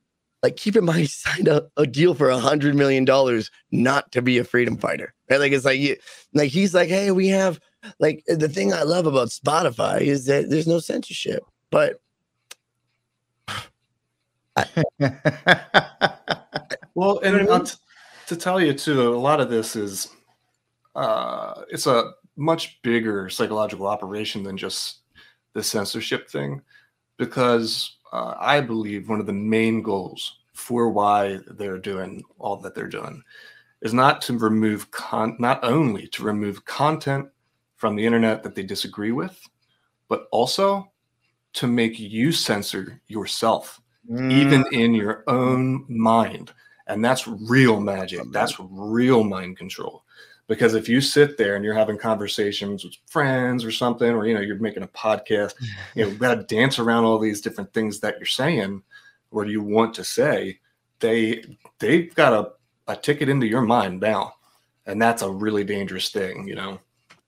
Like, 0.42 0.56
keep 0.56 0.76
in 0.76 0.84
mind, 0.84 1.00
he 1.00 1.06
signed 1.08 1.48
a, 1.48 1.66
a 1.76 1.86
deal 1.86 2.14
for 2.14 2.28
a 2.30 2.38
hundred 2.38 2.74
million 2.74 3.04
dollars 3.04 3.50
not 3.70 4.12
to 4.12 4.22
be 4.22 4.38
a 4.38 4.44
freedom 4.44 4.76
fighter. 4.76 5.14
Right? 5.30 5.40
Like, 5.40 5.52
it's 5.52 5.64
like 5.64 5.80
you, 5.80 5.96
like 6.32 6.50
he's 6.50 6.74
like, 6.74 6.88
hey, 6.88 7.10
we 7.10 7.28
have 7.28 7.60
like 7.98 8.22
the 8.26 8.48
thing 8.48 8.72
I 8.72 8.82
love 8.82 9.06
about 9.06 9.28
Spotify 9.28 10.00
is 10.00 10.26
that 10.26 10.50
there's 10.50 10.66
no 10.66 10.78
censorship. 10.80 11.42
But 11.70 12.00
Well, 16.94 17.20
You 17.24 17.32
know 17.32 17.38
and 17.38 17.50
I 17.50 17.58
mean? 17.58 17.66
to 18.26 18.36
tell 18.36 18.60
you 18.60 18.72
too, 18.72 19.14
a 19.14 19.18
lot 19.18 19.40
of 19.40 19.50
this 19.50 19.76
is 19.76 20.08
uh, 20.94 21.62
it's 21.68 21.86
a 21.86 22.12
much 22.36 22.80
bigger 22.82 23.28
psychological 23.28 23.86
operation 23.86 24.42
than 24.42 24.56
just 24.56 25.00
the 25.54 25.62
censorship 25.62 26.28
thing, 26.28 26.62
because 27.16 27.96
uh, 28.12 28.34
I 28.38 28.60
believe 28.60 29.08
one 29.08 29.20
of 29.20 29.26
the 29.26 29.32
main 29.32 29.82
goals 29.82 30.38
for 30.52 30.90
why 30.90 31.40
they're 31.48 31.78
doing 31.78 32.22
all 32.38 32.56
that 32.58 32.74
they're 32.74 32.88
doing 32.88 33.22
is 33.82 33.92
not 33.92 34.22
to 34.22 34.38
remove 34.38 34.90
con, 34.90 35.36
not 35.38 35.62
only 35.64 36.06
to 36.08 36.22
remove 36.22 36.64
content 36.64 37.28
from 37.76 37.96
the 37.96 38.06
internet 38.06 38.42
that 38.42 38.54
they 38.54 38.62
disagree 38.62 39.12
with, 39.12 39.38
but 40.08 40.26
also 40.30 40.90
to 41.54 41.66
make 41.66 41.98
you 41.98 42.32
censor 42.32 43.00
yourself 43.08 43.80
even 44.30 44.64
in 44.72 44.94
your 44.94 45.24
own 45.26 45.84
mind. 45.88 46.52
And 46.86 47.04
that's 47.04 47.26
real 47.26 47.80
magic. 47.80 48.20
That's 48.30 48.56
real 48.60 49.24
mind 49.24 49.56
control. 49.56 50.03
Because 50.46 50.74
if 50.74 50.88
you 50.88 51.00
sit 51.00 51.38
there 51.38 51.56
and 51.56 51.64
you're 51.64 51.74
having 51.74 51.96
conversations 51.96 52.84
with 52.84 52.94
friends 53.06 53.64
or 53.64 53.70
something, 53.70 54.10
or 54.10 54.26
you 54.26 54.34
know, 54.34 54.40
you're 54.40 54.58
making 54.58 54.82
a 54.82 54.88
podcast, 54.88 55.54
you 55.94 56.04
know, 56.04 56.10
you 56.10 56.18
gotta 56.18 56.42
dance 56.42 56.78
around 56.78 57.04
all 57.04 57.18
these 57.18 57.40
different 57.40 57.72
things 57.72 58.00
that 58.00 58.18
you're 58.18 58.26
saying 58.26 58.82
or 59.30 59.46
you 59.46 59.62
want 59.62 59.94
to 59.94 60.04
say, 60.04 60.58
they 61.00 61.44
they've 61.78 62.14
got 62.14 62.32
a, 62.32 62.92
a 62.92 62.96
ticket 62.96 63.28
into 63.28 63.46
your 63.46 63.62
mind 63.62 64.00
now. 64.00 64.34
And 64.86 65.00
that's 65.00 65.22
a 65.22 65.30
really 65.30 65.64
dangerous 65.64 66.10
thing, 66.10 66.46
you 66.46 66.54
know. 66.54 66.78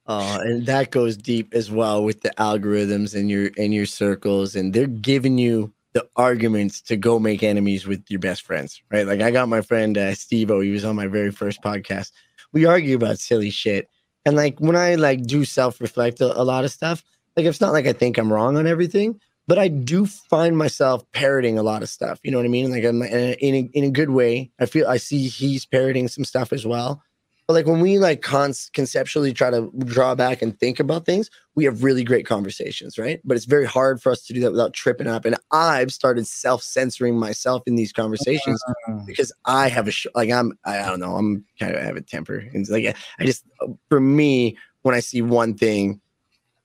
uh, 0.07 0.39
and 0.43 0.67
that 0.67 0.91
goes 0.91 1.17
deep 1.17 1.53
as 1.55 1.71
well 1.71 2.05
with 2.05 2.21
the 2.21 2.31
algorithms 2.39 3.15
and 3.19 3.31
your 3.31 3.51
and 3.59 3.75
your 3.75 3.87
circles, 3.87 4.55
and 4.55 4.73
they're 4.73 4.87
giving 4.87 5.39
you 5.39 5.73
the 5.95 6.07
arguments 6.17 6.81
to 6.83 6.97
go 6.97 7.19
make 7.19 7.43
enemies 7.43 7.87
with 7.87 8.05
your 8.09 8.21
best 8.21 8.43
friends, 8.43 8.81
right? 8.91 9.07
Like 9.07 9.21
I 9.21 9.31
got 9.31 9.49
my 9.49 9.63
friend 9.63 9.97
uh, 9.99 10.15
Steve 10.15 10.51
O. 10.51 10.61
He 10.61 10.71
was 10.71 10.85
on 10.85 10.95
my 10.95 11.07
very 11.07 11.31
first 11.33 11.63
podcast. 11.63 12.13
We 12.53 12.65
argue 12.65 12.97
about 12.97 13.19
silly 13.19 13.51
shit, 13.51 13.89
and 14.25 14.37
like 14.37 14.59
when 14.59 14.77
I 14.77 14.95
like 14.97 15.23
do 15.23 15.45
self 15.45 15.81
reflect 15.81 16.21
a, 16.21 16.41
a 16.41 16.43
lot 16.43 16.65
of 16.65 16.71
stuff, 16.71 17.03
like 17.37 17.47
it's 17.47 17.61
not 17.61 17.73
like 17.73 17.87
I 17.87 17.93
think 17.93 18.19
I'm 18.19 18.33
wrong 18.33 18.57
on 18.57 18.67
everything, 18.67 19.21
but 19.47 19.59
I 19.59 19.69
do 19.69 20.07
find 20.07 20.57
myself 20.57 21.05
parroting 21.13 21.59
a 21.59 21.63
lot 21.63 21.83
of 21.83 21.89
stuff. 21.89 22.21
You 22.23 22.31
know 22.31 22.39
what 22.39 22.47
I 22.47 22.49
mean? 22.51 22.71
Like 22.71 22.85
I'm 22.85 23.03
in 23.03 23.15
a, 23.15 23.33
in 23.35 23.55
a, 23.55 23.71
in 23.75 23.85
a 23.85 23.91
good 23.91 24.11
way. 24.11 24.51
I 24.59 24.67
feel 24.67 24.89
I 24.89 24.97
see 24.97 25.29
he's 25.29 25.65
parroting 25.67 26.09
some 26.09 26.25
stuff 26.25 26.53
as 26.53 26.67
well. 26.67 27.03
But 27.47 27.55
like 27.55 27.67
when 27.67 27.79
we 27.81 27.99
like 27.99 28.23
cons- 28.23 28.71
conceptually 28.75 29.33
try 29.33 29.51
to 29.51 29.71
draw 29.85 30.17
back 30.17 30.43
and 30.43 30.59
think 30.59 30.81
about 30.81 31.07
things, 31.07 31.31
we 31.55 31.65
have 31.65 31.85
really 31.85 32.03
great 32.03 32.27
conversations, 32.27 32.99
right? 32.99 33.21
But 33.25 33.37
it's 33.37 33.47
very 33.47 33.65
hard 33.67 34.03
for 34.03 34.11
us 34.11 34.23
to 34.27 34.33
do 34.33 34.41
that 34.41 34.51
without 34.51 34.73
tripping 34.75 35.07
up. 35.07 35.25
And 35.25 35.37
I've 35.53 35.93
started 35.93 36.27
self 36.27 36.63
censoring 36.63 37.17
myself 37.17 37.63
in 37.67 37.77
these 37.77 37.93
conversations 37.93 38.61
because 39.07 39.33
I 39.45 39.69
have 39.69 39.87
a 39.87 39.93
sh- 39.93 40.09
like 40.17 40.29
I'm 40.31 40.59
I 40.65 40.79
don't 40.83 40.99
know 40.99 41.15
I'm 41.15 41.45
kind 41.61 41.73
of 41.75 41.81
I 41.81 41.85
have 41.85 41.97
a 41.97 42.01
temper 42.01 42.39
and 42.39 42.57
it's 42.57 42.71
like 42.71 42.97
I 43.21 43.25
just 43.25 43.45
for 43.89 44.01
me 44.01 44.57
when 44.83 44.97
I 44.97 45.01
see 45.01 45.23
one 45.23 45.55
thing, 45.55 46.01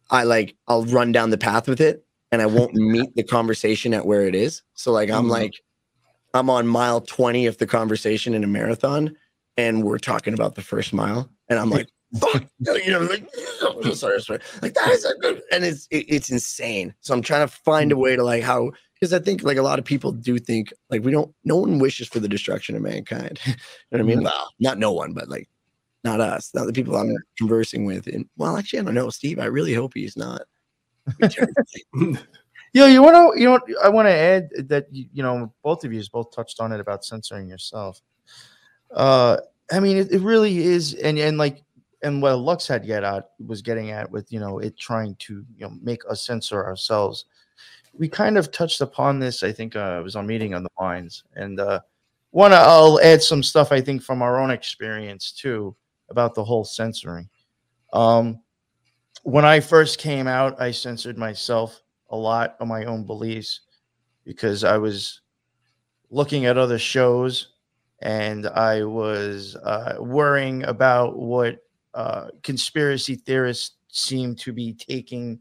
I 0.09 0.23
like 0.23 0.55
I'll 0.67 0.85
run 0.85 1.11
down 1.11 1.29
the 1.29 1.37
path 1.37 1.67
with 1.67 1.79
it 1.79 2.03
and 2.31 2.41
I 2.41 2.47
won't 2.47 2.73
meet 2.95 3.13
the 3.15 3.23
conversation 3.23 3.93
at 3.93 4.07
where 4.07 4.25
it 4.27 4.33
is. 4.33 4.63
So 4.73 4.91
like 4.91 5.11
I'm 5.11 5.25
Mhm. 5.25 5.29
like 5.29 5.53
I'm 6.33 6.49
on 6.49 6.65
mile 6.67 7.01
20 7.01 7.45
of 7.45 7.57
the 7.59 7.67
conversation 7.67 8.33
in 8.33 8.43
a 8.43 8.47
marathon 8.47 9.15
and 9.61 9.83
we're 9.83 9.99
talking 9.99 10.33
about 10.33 10.55
the 10.55 10.61
first 10.61 10.91
mile 10.93 11.29
and 11.49 11.59
I'm 11.59 11.69
like 11.69 11.87
fuck 12.19 12.43
you 12.59 12.91
know 12.91 12.99
like 13.01 13.29
sorry, 13.95 14.21
sorry. 14.21 14.39
like 14.61 14.73
that 14.73 14.89
is 14.89 15.05
a 15.05 15.13
good 15.19 15.41
and 15.51 15.63
it's 15.63 15.87
it- 15.91 16.05
it's 16.09 16.29
insane. 16.29 16.93
So 17.01 17.13
I'm 17.13 17.21
trying 17.21 17.47
to 17.47 17.53
find 17.53 17.91
a 17.91 17.97
way 17.97 18.15
to 18.15 18.23
like 18.23 18.43
how 18.43 18.71
because 18.95 19.13
I 19.13 19.19
think 19.19 19.43
like 19.43 19.57
a 19.57 19.61
lot 19.61 19.79
of 19.79 19.85
people 19.85 20.11
do 20.11 20.37
think 20.37 20.73
like 20.89 21.03
we 21.03 21.11
don't 21.11 21.33
no 21.45 21.57
one 21.57 21.79
wishes 21.79 22.07
for 22.07 22.19
the 22.19 22.27
destruction 22.27 22.75
of 22.75 22.81
mankind. 22.81 23.39
you 23.45 23.53
know 23.53 23.57
what 23.89 24.01
I 24.01 24.03
mean? 24.03 24.23
Well, 24.23 24.49
not 24.59 24.77
no 24.77 24.91
one, 24.91 25.13
but 25.13 25.29
like 25.29 25.47
not 26.03 26.19
us, 26.19 26.51
not 26.53 26.65
the 26.65 26.73
people 26.73 26.95
I'm 26.95 27.15
conversing 27.37 27.85
with. 27.85 28.07
And 28.07 28.27
well, 28.35 28.57
actually, 28.57 28.79
I 28.79 28.83
don't 28.83 28.95
know, 28.95 29.09
Steve. 29.09 29.39
I 29.39 29.45
really 29.45 29.73
hope 29.73 29.93
he's 29.93 30.17
not. 30.17 30.41
Yo, 32.73 32.85
you 32.85 33.03
want 33.03 33.15
to, 33.15 33.39
you 33.39 33.47
know, 33.47 33.59
I 33.83 33.89
want 33.89 34.07
to 34.07 34.13
add 34.13 34.49
that 34.69 34.87
you, 34.91 35.05
you 35.13 35.21
know, 35.21 35.53
both 35.63 35.83
of 35.83 35.91
you 35.91 36.01
both 36.11 36.31
touched 36.33 36.59
on 36.59 36.71
it 36.71 36.79
about 36.79 37.03
censoring 37.03 37.47
yourself. 37.47 38.01
Uh, 38.93 39.37
I 39.71 39.79
mean, 39.79 39.97
it, 39.97 40.11
it 40.11 40.21
really 40.21 40.57
is, 40.59 40.93
and 40.95 41.17
and 41.17 41.37
like, 41.37 41.63
and 42.03 42.21
what 42.21 42.35
Lux 42.35 42.67
had 42.67 42.85
get 42.85 43.03
at 43.03 43.29
was 43.45 43.61
getting 43.61 43.91
at 43.91 44.09
with 44.11 44.31
you 44.31 44.39
know 44.39 44.59
it 44.59 44.77
trying 44.77 45.15
to 45.15 45.45
you 45.55 45.65
know 45.65 45.73
make 45.81 46.01
us 46.09 46.25
censor 46.25 46.65
ourselves. 46.65 47.25
We 47.93 48.07
kind 48.07 48.37
of 48.37 48.51
touched 48.51 48.81
upon 48.81 49.19
this. 49.19 49.43
I 49.43 49.51
think 49.51 49.75
uh, 49.75 49.97
it 49.99 50.03
was 50.03 50.15
on 50.15 50.27
meeting 50.27 50.53
on 50.53 50.63
the 50.63 50.69
minds, 50.79 51.23
and 51.35 51.59
uh, 51.59 51.79
one 52.31 52.53
I'll 52.53 52.99
add 53.01 53.21
some 53.21 53.43
stuff 53.43 53.71
I 53.71 53.81
think 53.81 54.01
from 54.01 54.21
our 54.21 54.39
own 54.39 54.51
experience 54.51 55.31
too 55.31 55.75
about 56.09 56.35
the 56.35 56.43
whole 56.43 56.65
censoring. 56.65 57.29
Um, 57.93 58.41
when 59.23 59.45
I 59.45 59.59
first 59.59 59.99
came 59.99 60.27
out, 60.27 60.59
I 60.59 60.71
censored 60.71 61.17
myself 61.17 61.81
a 62.09 62.17
lot 62.17 62.55
of 62.59 62.67
my 62.67 62.85
own 62.85 63.05
beliefs 63.05 63.61
because 64.25 64.63
I 64.63 64.77
was 64.77 65.21
looking 66.09 66.45
at 66.45 66.57
other 66.57 66.79
shows 66.79 67.50
and 68.01 68.47
I 68.47 68.83
was 68.83 69.55
uh, 69.55 69.95
worrying 69.99 70.63
about 70.63 71.17
what 71.17 71.59
uh, 71.93 72.27
conspiracy 72.41 73.15
theorists 73.15 73.75
seem 73.89 74.35
to 74.35 74.53
be 74.53 74.73
taking 74.73 75.39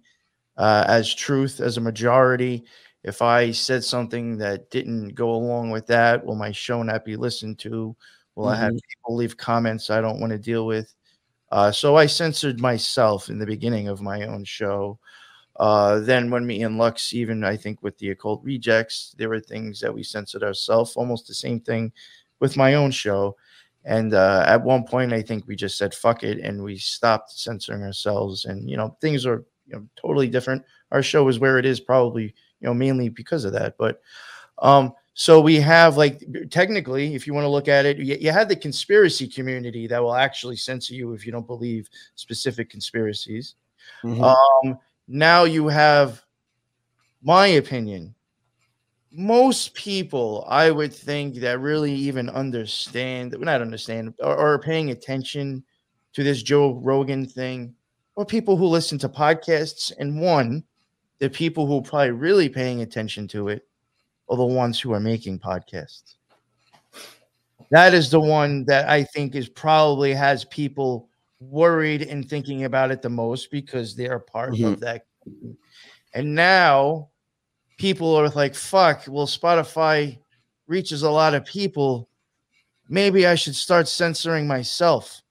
uh, 0.56 0.84
as 0.86 1.14
truth 1.14 1.60
as 1.60 1.76
a 1.76 1.80
majority. 1.80 2.64
If 3.02 3.22
I 3.22 3.50
said 3.50 3.82
something 3.82 4.36
that 4.38 4.70
didn't 4.70 5.14
go 5.14 5.30
along 5.30 5.70
with 5.70 5.86
that, 5.86 6.24
will 6.24 6.34
my 6.34 6.52
show 6.52 6.82
not 6.82 7.04
be 7.04 7.16
listened 7.16 7.58
to? 7.60 7.96
Will 8.34 8.48
I 8.48 8.56
have 8.56 8.72
people 8.72 9.16
leave 9.16 9.36
comments 9.36 9.90
I 9.90 10.00
don't 10.00 10.20
want 10.20 10.32
to 10.32 10.38
deal 10.38 10.66
with? 10.66 10.94
Uh, 11.50 11.72
so 11.72 11.96
I 11.96 12.06
censored 12.06 12.60
myself 12.60 13.28
in 13.28 13.38
the 13.38 13.46
beginning 13.46 13.88
of 13.88 14.02
my 14.02 14.22
own 14.26 14.44
show. 14.44 14.98
Uh, 15.56 16.00
then 16.00 16.30
when 16.30 16.46
me 16.46 16.62
and 16.62 16.78
Lux, 16.78 17.12
even 17.12 17.42
I 17.44 17.56
think 17.56 17.82
with 17.82 17.98
the 17.98 18.10
occult 18.10 18.42
rejects, 18.42 19.14
there 19.18 19.28
were 19.28 19.40
things 19.40 19.80
that 19.80 19.92
we 19.92 20.02
censored 20.02 20.42
ourselves. 20.42 20.96
Almost 20.96 21.26
the 21.26 21.34
same 21.34 21.60
thing 21.60 21.92
with 22.40 22.56
my 22.56 22.74
own 22.74 22.90
show. 22.90 23.36
And 23.84 24.12
uh, 24.12 24.44
at 24.46 24.62
one 24.62 24.84
point, 24.84 25.12
I 25.12 25.22
think 25.22 25.46
we 25.46 25.56
just 25.56 25.78
said 25.78 25.94
"fuck 25.94 26.22
it" 26.22 26.38
and 26.38 26.62
we 26.62 26.76
stopped 26.76 27.30
censoring 27.30 27.82
ourselves. 27.82 28.44
And 28.44 28.68
you 28.68 28.76
know, 28.76 28.96
things 29.00 29.24
are 29.24 29.44
you 29.66 29.74
know 29.74 29.86
totally 29.96 30.28
different. 30.28 30.62
Our 30.90 31.02
show 31.02 31.26
is 31.28 31.38
where 31.38 31.58
it 31.58 31.64
is, 31.64 31.80
probably 31.80 32.24
you 32.24 32.66
know 32.66 32.74
mainly 32.74 33.08
because 33.08 33.44
of 33.44 33.52
that. 33.54 33.76
But 33.78 34.02
um, 34.58 34.92
so 35.14 35.40
we 35.40 35.56
have 35.56 35.96
like 35.96 36.22
technically, 36.50 37.14
if 37.14 37.26
you 37.26 37.34
want 37.34 37.44
to 37.44 37.48
look 37.50 37.68
at 37.68 37.86
it, 37.86 37.98
you, 37.98 38.16
you 38.20 38.30
have 38.32 38.48
the 38.48 38.56
conspiracy 38.56 39.26
community 39.26 39.86
that 39.86 40.02
will 40.02 40.14
actually 40.14 40.56
censor 40.56 40.94
you 40.94 41.12
if 41.12 41.24
you 41.24 41.32
don't 41.32 41.46
believe 41.46 41.88
specific 42.16 42.68
conspiracies. 42.68 43.54
Mhm. 44.04 44.22
Um, 44.22 44.78
now 45.08 45.44
you 45.44 45.68
have 45.68 46.22
my 47.22 47.48
opinion. 47.48 48.14
Most 49.12 49.74
people, 49.74 50.44
I 50.48 50.70
would 50.70 50.92
think, 50.94 51.36
that 51.36 51.58
really 51.58 51.92
even 51.92 52.28
understand, 52.28 53.34
not 53.38 53.60
understand, 53.60 54.14
or, 54.20 54.36
or 54.36 54.54
are 54.54 54.58
paying 54.58 54.90
attention 54.90 55.64
to 56.12 56.22
this 56.22 56.42
Joe 56.42 56.74
Rogan 56.74 57.26
thing, 57.26 57.74
or 58.14 58.24
people 58.24 58.56
who 58.56 58.66
listen 58.66 58.98
to 58.98 59.08
podcasts. 59.08 59.92
And 59.98 60.20
one, 60.20 60.62
the 61.18 61.28
people 61.28 61.66
who 61.66 61.78
are 61.78 61.82
probably 61.82 62.12
really 62.12 62.48
paying 62.48 62.82
attention 62.82 63.26
to 63.28 63.48
it 63.48 63.66
are 64.28 64.36
the 64.36 64.44
ones 64.44 64.78
who 64.78 64.92
are 64.92 65.00
making 65.00 65.40
podcasts. 65.40 66.14
That 67.70 67.94
is 67.94 68.10
the 68.10 68.20
one 68.20 68.64
that 68.66 68.88
I 68.88 69.02
think 69.04 69.34
is 69.34 69.48
probably 69.48 70.12
has 70.14 70.44
people 70.46 71.08
worried 71.40 72.02
and 72.02 72.28
thinking 72.28 72.64
about 72.64 72.90
it 72.90 73.02
the 73.02 73.08
most 73.10 73.50
because 73.50 73.94
they're 73.96 74.18
part 74.18 74.52
Mhm. 74.52 74.74
of 74.74 74.80
that. 74.80 75.06
And 76.14 76.34
now 76.34 77.08
people 77.80 78.14
are 78.14 78.28
like, 78.28 78.54
fuck, 78.54 79.04
well, 79.08 79.26
Spotify 79.26 80.18
reaches 80.66 81.02
a 81.02 81.10
lot 81.10 81.32
of 81.32 81.46
people. 81.46 82.10
Maybe 82.90 83.26
I 83.26 83.34
should 83.34 83.56
start 83.56 83.88
censoring 83.88 84.46
myself. 84.46 85.22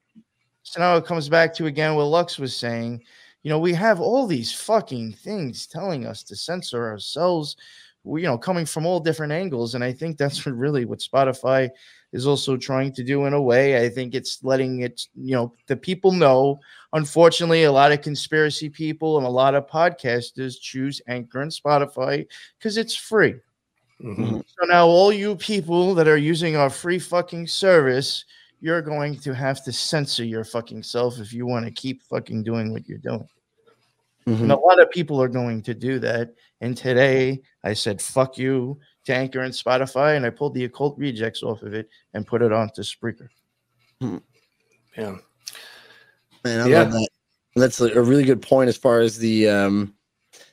So 0.64 0.80
now 0.80 0.98
it 0.98 1.06
comes 1.06 1.30
back 1.30 1.54
to 1.56 1.68
again 1.68 1.94
what 1.94 2.06
Lux 2.06 2.40
was 2.40 2.56
saying. 2.56 3.04
You 3.44 3.52
know, 3.52 3.60
we 3.60 3.72
have 3.74 4.02
all 4.02 4.26
these 4.26 4.52
fucking 4.52 5.14
things 5.14 5.68
telling 5.68 6.08
us 6.08 6.24
to 6.24 6.36
censor 6.36 6.88
ourselves, 6.88 7.56
you 8.04 8.24
know, 8.24 8.38
coming 8.38 8.66
from 8.66 8.88
all 8.88 9.00
different 9.00 9.32
angles. 9.32 9.76
And 9.76 9.84
I 9.84 9.94
think 9.94 10.18
that's 10.18 10.48
really 10.48 10.86
what 10.86 11.00
Spotify 11.00 11.70
is 12.12 12.26
also 12.26 12.58
trying 12.58 12.92
to 12.94 13.04
do 13.04 13.26
in 13.26 13.34
a 13.34 13.42
way. 13.42 13.84
I 13.84 13.90
think 13.90 14.16
it's 14.16 14.44
letting 14.44 14.82
it, 14.82 15.08
you 15.16 15.36
know, 15.36 15.54
the 15.68 15.76
people 15.78 16.12
know. 16.12 16.60
Unfortunately, 16.94 17.64
a 17.64 17.72
lot 17.72 17.92
of 17.92 18.02
conspiracy 18.02 18.70
people 18.70 19.18
and 19.18 19.28
a 19.28 19.30
lot 19.30 19.56
of 19.56 19.68
podcasters 19.68 20.60
choose 20.60 21.02
Anchor 21.08 21.42
and 21.42 21.52
Spotify 21.52 22.26
because 22.58 22.78
it's 22.78 22.96
free. 22.96 23.36
Mhm. 24.02 24.44
So 24.48 24.66
now, 24.66 24.88
all 24.88 25.12
you 25.12 25.36
people 25.36 25.94
that 25.96 26.08
are 26.08 26.18
using 26.18 26.56
our 26.56 26.70
free 26.70 27.00
fucking 27.00 27.48
service, 27.48 28.26
you're 28.62 28.82
going 28.82 29.18
to 29.20 29.34
have 29.34 29.64
to 29.66 29.72
censor 29.72 30.24
your 30.24 30.44
fucking 30.44 30.84
self 30.84 31.20
if 31.20 31.34
you 31.34 31.46
want 31.46 31.66
to 31.66 31.72
keep 31.72 32.02
fucking 32.04 32.44
doing 32.44 32.72
what 32.72 32.88
you're 32.88 32.98
doing. 32.98 33.28
Mhm. 34.26 34.42
And 34.42 34.52
a 34.52 34.58
lot 34.58 34.80
of 34.80 34.90
people 34.90 35.22
are 35.22 35.28
going 35.28 35.62
to 35.64 35.74
do 35.74 36.00
that. 36.00 36.34
And 36.62 36.76
today 36.76 37.42
I 37.64 37.74
said, 37.74 38.02
fuck 38.02 38.38
you 38.38 38.80
to 39.10 39.16
Anchor 39.16 39.42
and 39.42 39.54
Spotify, 39.54 40.16
and 40.16 40.26
I 40.26 40.30
pulled 40.30 40.54
the 40.54 40.66
occult 40.66 40.98
rejects 40.98 41.44
off 41.44 41.64
of 41.64 41.74
it 41.74 41.90
and 42.14 42.26
put 42.26 42.42
it 42.42 42.54
onto 42.54 42.82
Spreaker. 42.82 43.28
Yeah. 44.02 45.16
Man, 46.44 46.62
I 46.62 46.68
Yeah. 46.68 46.84
love 46.84 46.92
that. 46.94 47.10
That's 47.56 47.82
a 47.82 47.88
a 48.00 48.02
really 48.02 48.24
good 48.24 48.42
point 48.42 48.70
as 48.70 48.78
far 48.78 49.00
as 49.00 49.18
the 49.18 49.50
um 49.50 49.94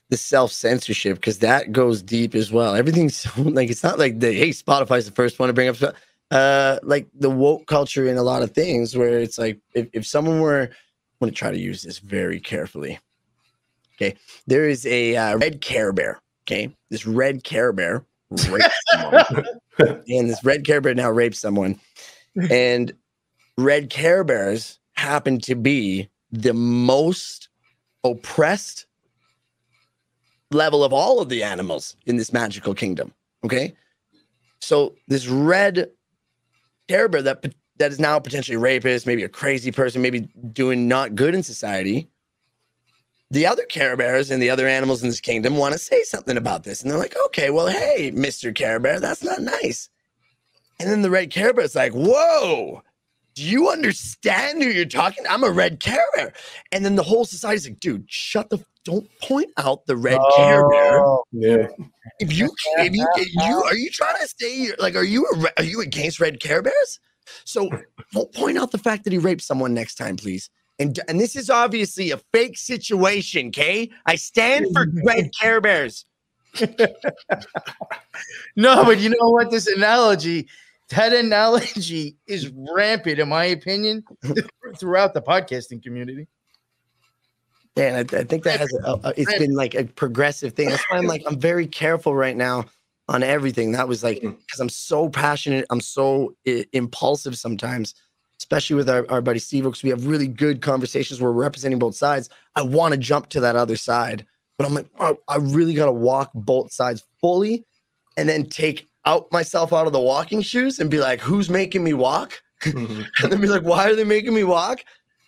the 0.08 0.16
self 0.16 0.52
censorship 0.52 1.16
because 1.16 1.38
that 1.40 1.72
goes 1.72 2.02
deep 2.02 2.34
as 2.34 2.50
well. 2.50 2.74
Everything's 2.74 3.16
so, 3.34 3.42
like 3.42 3.70
it's 3.70 3.82
not 3.82 3.98
like 3.98 4.18
the 4.18 4.32
hey 4.32 4.50
Spotify's 4.50 5.06
the 5.06 5.12
first 5.12 5.38
one 5.38 5.48
to 5.48 5.52
bring 5.52 5.68
up 5.68 5.76
uh 6.30 6.78
like 6.82 7.06
the 7.14 7.30
woke 7.30 7.66
culture 7.66 8.08
in 8.08 8.16
a 8.16 8.22
lot 8.22 8.42
of 8.42 8.52
things 8.52 8.96
where 8.96 9.18
it's 9.18 9.38
like 9.38 9.60
if, 9.74 9.88
if 9.92 10.06
someone 10.06 10.40
were 10.40 10.62
I'm 10.62 10.70
gonna 11.20 11.32
try 11.32 11.50
to 11.50 11.58
use 11.58 11.82
this 11.82 11.98
very 11.98 12.40
carefully. 12.40 12.98
Okay, 13.96 14.16
there 14.46 14.68
is 14.68 14.84
a 14.86 15.16
uh, 15.16 15.38
red 15.38 15.60
Care 15.60 15.92
Bear. 15.92 16.20
Okay, 16.44 16.74
this 16.90 17.06
red 17.06 17.44
Care 17.44 17.72
Bear 17.72 18.04
someone, 18.34 18.62
and 19.78 20.30
this 20.30 20.42
red 20.44 20.64
Care 20.64 20.80
Bear 20.80 20.94
now 20.94 21.10
rapes 21.10 21.38
someone, 21.38 21.78
and 22.50 22.92
red 23.56 23.90
Care 23.90 24.24
Bears 24.24 24.78
happen 24.92 25.38
to 25.40 25.54
be 25.54 26.08
the 26.32 26.54
most 26.54 27.48
oppressed 28.04 28.86
level 30.50 30.84
of 30.84 30.92
all 30.92 31.20
of 31.20 31.28
the 31.28 31.42
animals 31.42 31.96
in 32.06 32.16
this 32.16 32.32
magical 32.32 32.74
kingdom. 32.74 33.12
Okay. 33.44 33.74
So 34.60 34.94
this 35.08 35.28
red 35.28 35.90
Care 36.88 37.08
Bear 37.08 37.22
that 37.22 37.44
that 37.78 37.92
is 37.92 38.00
now 38.00 38.18
potentially 38.18 38.56
a 38.56 38.58
rapist, 38.58 39.06
maybe 39.06 39.22
a 39.22 39.28
crazy 39.28 39.70
person, 39.70 40.00
maybe 40.00 40.28
doing 40.52 40.88
not 40.88 41.14
good 41.14 41.34
in 41.34 41.42
society. 41.42 42.08
The 43.30 43.46
other 43.46 43.64
Care 43.64 43.96
Bears 43.96 44.30
and 44.30 44.40
the 44.40 44.50
other 44.50 44.68
animals 44.68 45.02
in 45.02 45.08
this 45.08 45.20
kingdom 45.20 45.56
want 45.56 45.72
to 45.72 45.78
say 45.78 46.04
something 46.04 46.36
about 46.36 46.62
this. 46.62 46.82
And 46.82 46.90
they're 46.90 46.98
like, 46.98 47.16
okay, 47.26 47.50
well, 47.50 47.66
hey, 47.66 48.12
Mr. 48.12 48.54
Care 48.54 48.78
Bear, 48.78 49.00
that's 49.00 49.24
not 49.24 49.40
nice. 49.40 49.88
And 50.78 50.88
then 50.88 51.02
the 51.02 51.10
red 51.10 51.30
Care 51.30 51.52
Bear's 51.52 51.74
like, 51.74 51.92
whoa, 51.92 52.82
do 53.34 53.42
you 53.42 53.68
understand 53.68 54.62
who 54.62 54.68
you're 54.68 54.84
talking? 54.84 55.24
To? 55.24 55.32
I'm 55.32 55.44
a 55.44 55.50
red 55.50 55.80
Care 55.80 56.04
Bear. 56.14 56.32
And 56.70 56.84
then 56.84 56.94
the 56.94 57.02
whole 57.02 57.24
society's 57.24 57.68
like, 57.68 57.80
dude, 57.80 58.04
shut 58.08 58.48
the 58.50 58.64
don't 58.84 59.08
point 59.20 59.50
out 59.56 59.84
the 59.86 59.96
red 59.96 60.20
Care 60.36 60.64
oh, 60.64 60.70
Bear. 60.70 61.04
Oh, 61.04 61.24
Yeah. 61.32 61.66
If 62.20 62.32
you, 62.32 62.48
if 62.78 62.94
you, 62.94 63.08
if 63.16 63.28
you 63.34 63.62
are 63.64 63.74
you 63.74 63.90
trying 63.90 64.14
to 64.20 64.28
say 64.38 64.70
like 64.78 64.94
are 64.94 65.02
you 65.02 65.26
a, 65.26 65.60
are 65.60 65.64
you 65.64 65.80
against 65.80 66.20
red 66.20 66.38
Care 66.40 66.62
Bears? 66.62 67.00
So 67.44 67.68
don't 68.12 68.32
point 68.32 68.56
out 68.56 68.70
the 68.70 68.78
fact 68.78 69.02
that 69.04 69.12
he 69.12 69.18
raped 69.18 69.42
someone 69.42 69.74
next 69.74 69.96
time, 69.96 70.16
please. 70.16 70.48
And 70.78 70.98
and 71.08 71.18
this 71.18 71.36
is 71.36 71.48
obviously 71.48 72.10
a 72.10 72.18
fake 72.32 72.58
situation. 72.58 73.48
Okay, 73.48 73.90
I 74.04 74.16
stand 74.16 74.66
for 74.74 74.86
red 75.04 75.30
Care 75.40 75.60
Bears. 75.60 76.04
No, 78.56 78.84
but 78.84 78.98
you 78.98 79.10
know 79.10 79.30
what? 79.30 79.50
This 79.50 79.66
analogy, 79.66 80.48
that 80.90 81.12
analogy 81.12 82.16
is 82.26 82.50
rampant, 82.74 83.18
in 83.18 83.28
my 83.28 83.44
opinion, 83.44 84.04
throughout 84.76 85.12
the 85.14 85.20
podcasting 85.20 85.82
community. 85.82 86.26
Yeah, 87.76 87.96
and 87.98 88.14
I, 88.14 88.18
I 88.20 88.24
think 88.24 88.44
that 88.44 88.58
has 88.60 88.72
a, 88.84 88.92
a, 89.04 89.12
it's 89.18 89.38
been 89.38 89.54
like 89.54 89.74
a 89.74 89.84
progressive 89.84 90.54
thing. 90.54 90.70
That's 90.70 90.82
why 90.88 90.96
I'm 90.96 91.06
like 91.06 91.22
I'm 91.26 91.38
very 91.38 91.66
careful 91.66 92.14
right 92.14 92.36
now 92.36 92.64
on 93.08 93.22
everything. 93.22 93.72
That 93.72 93.86
was 93.88 94.02
like 94.02 94.22
Mm. 94.22 94.38
because 94.38 94.60
I'm 94.60 94.70
so 94.70 95.10
passionate, 95.10 95.66
I'm 95.68 95.82
so 95.82 96.34
i- 96.46 96.64
impulsive 96.72 97.36
sometimes, 97.36 97.94
especially 98.38 98.76
with 98.76 98.88
our, 98.88 99.10
our 99.10 99.20
buddy 99.20 99.38
Steve, 99.38 99.64
because 99.64 99.82
we 99.82 99.90
have 99.90 100.06
really 100.06 100.28
good 100.28 100.60
conversations 100.62 101.20
where 101.20 101.32
we're 101.32 101.42
representing 101.42 101.78
both 101.78 101.96
sides. 101.96 102.28
I 102.54 102.62
want 102.62 102.92
to 102.92 102.98
jump 102.98 103.28
to 103.30 103.40
that 103.40 103.56
other 103.56 103.76
side, 103.76 104.26
but 104.58 104.66
I'm 104.66 104.74
like, 104.74 104.88
oh, 104.98 105.18
I 105.28 105.36
really 105.36 105.74
got 105.74 105.86
to 105.86 105.92
walk 105.92 106.30
both 106.34 106.72
sides 106.72 107.04
fully, 107.20 107.64
and 108.16 108.28
then 108.28 108.46
take 108.46 108.88
out 109.04 109.30
myself 109.30 109.72
out 109.72 109.86
of 109.86 109.92
the 109.92 110.00
walking 110.00 110.42
shoes 110.42 110.78
and 110.78 110.90
be 110.90 110.98
like, 110.98 111.20
who's 111.20 111.48
making 111.48 111.84
me 111.84 111.92
walk? 111.92 112.40
Mhm. 112.62 113.06
and 113.22 113.32
then 113.32 113.40
be 113.40 113.46
like, 113.46 113.62
why 113.62 113.88
are 113.88 113.94
they 113.94 114.04
making 114.04 114.34
me 114.34 114.44
walk? 114.44 114.80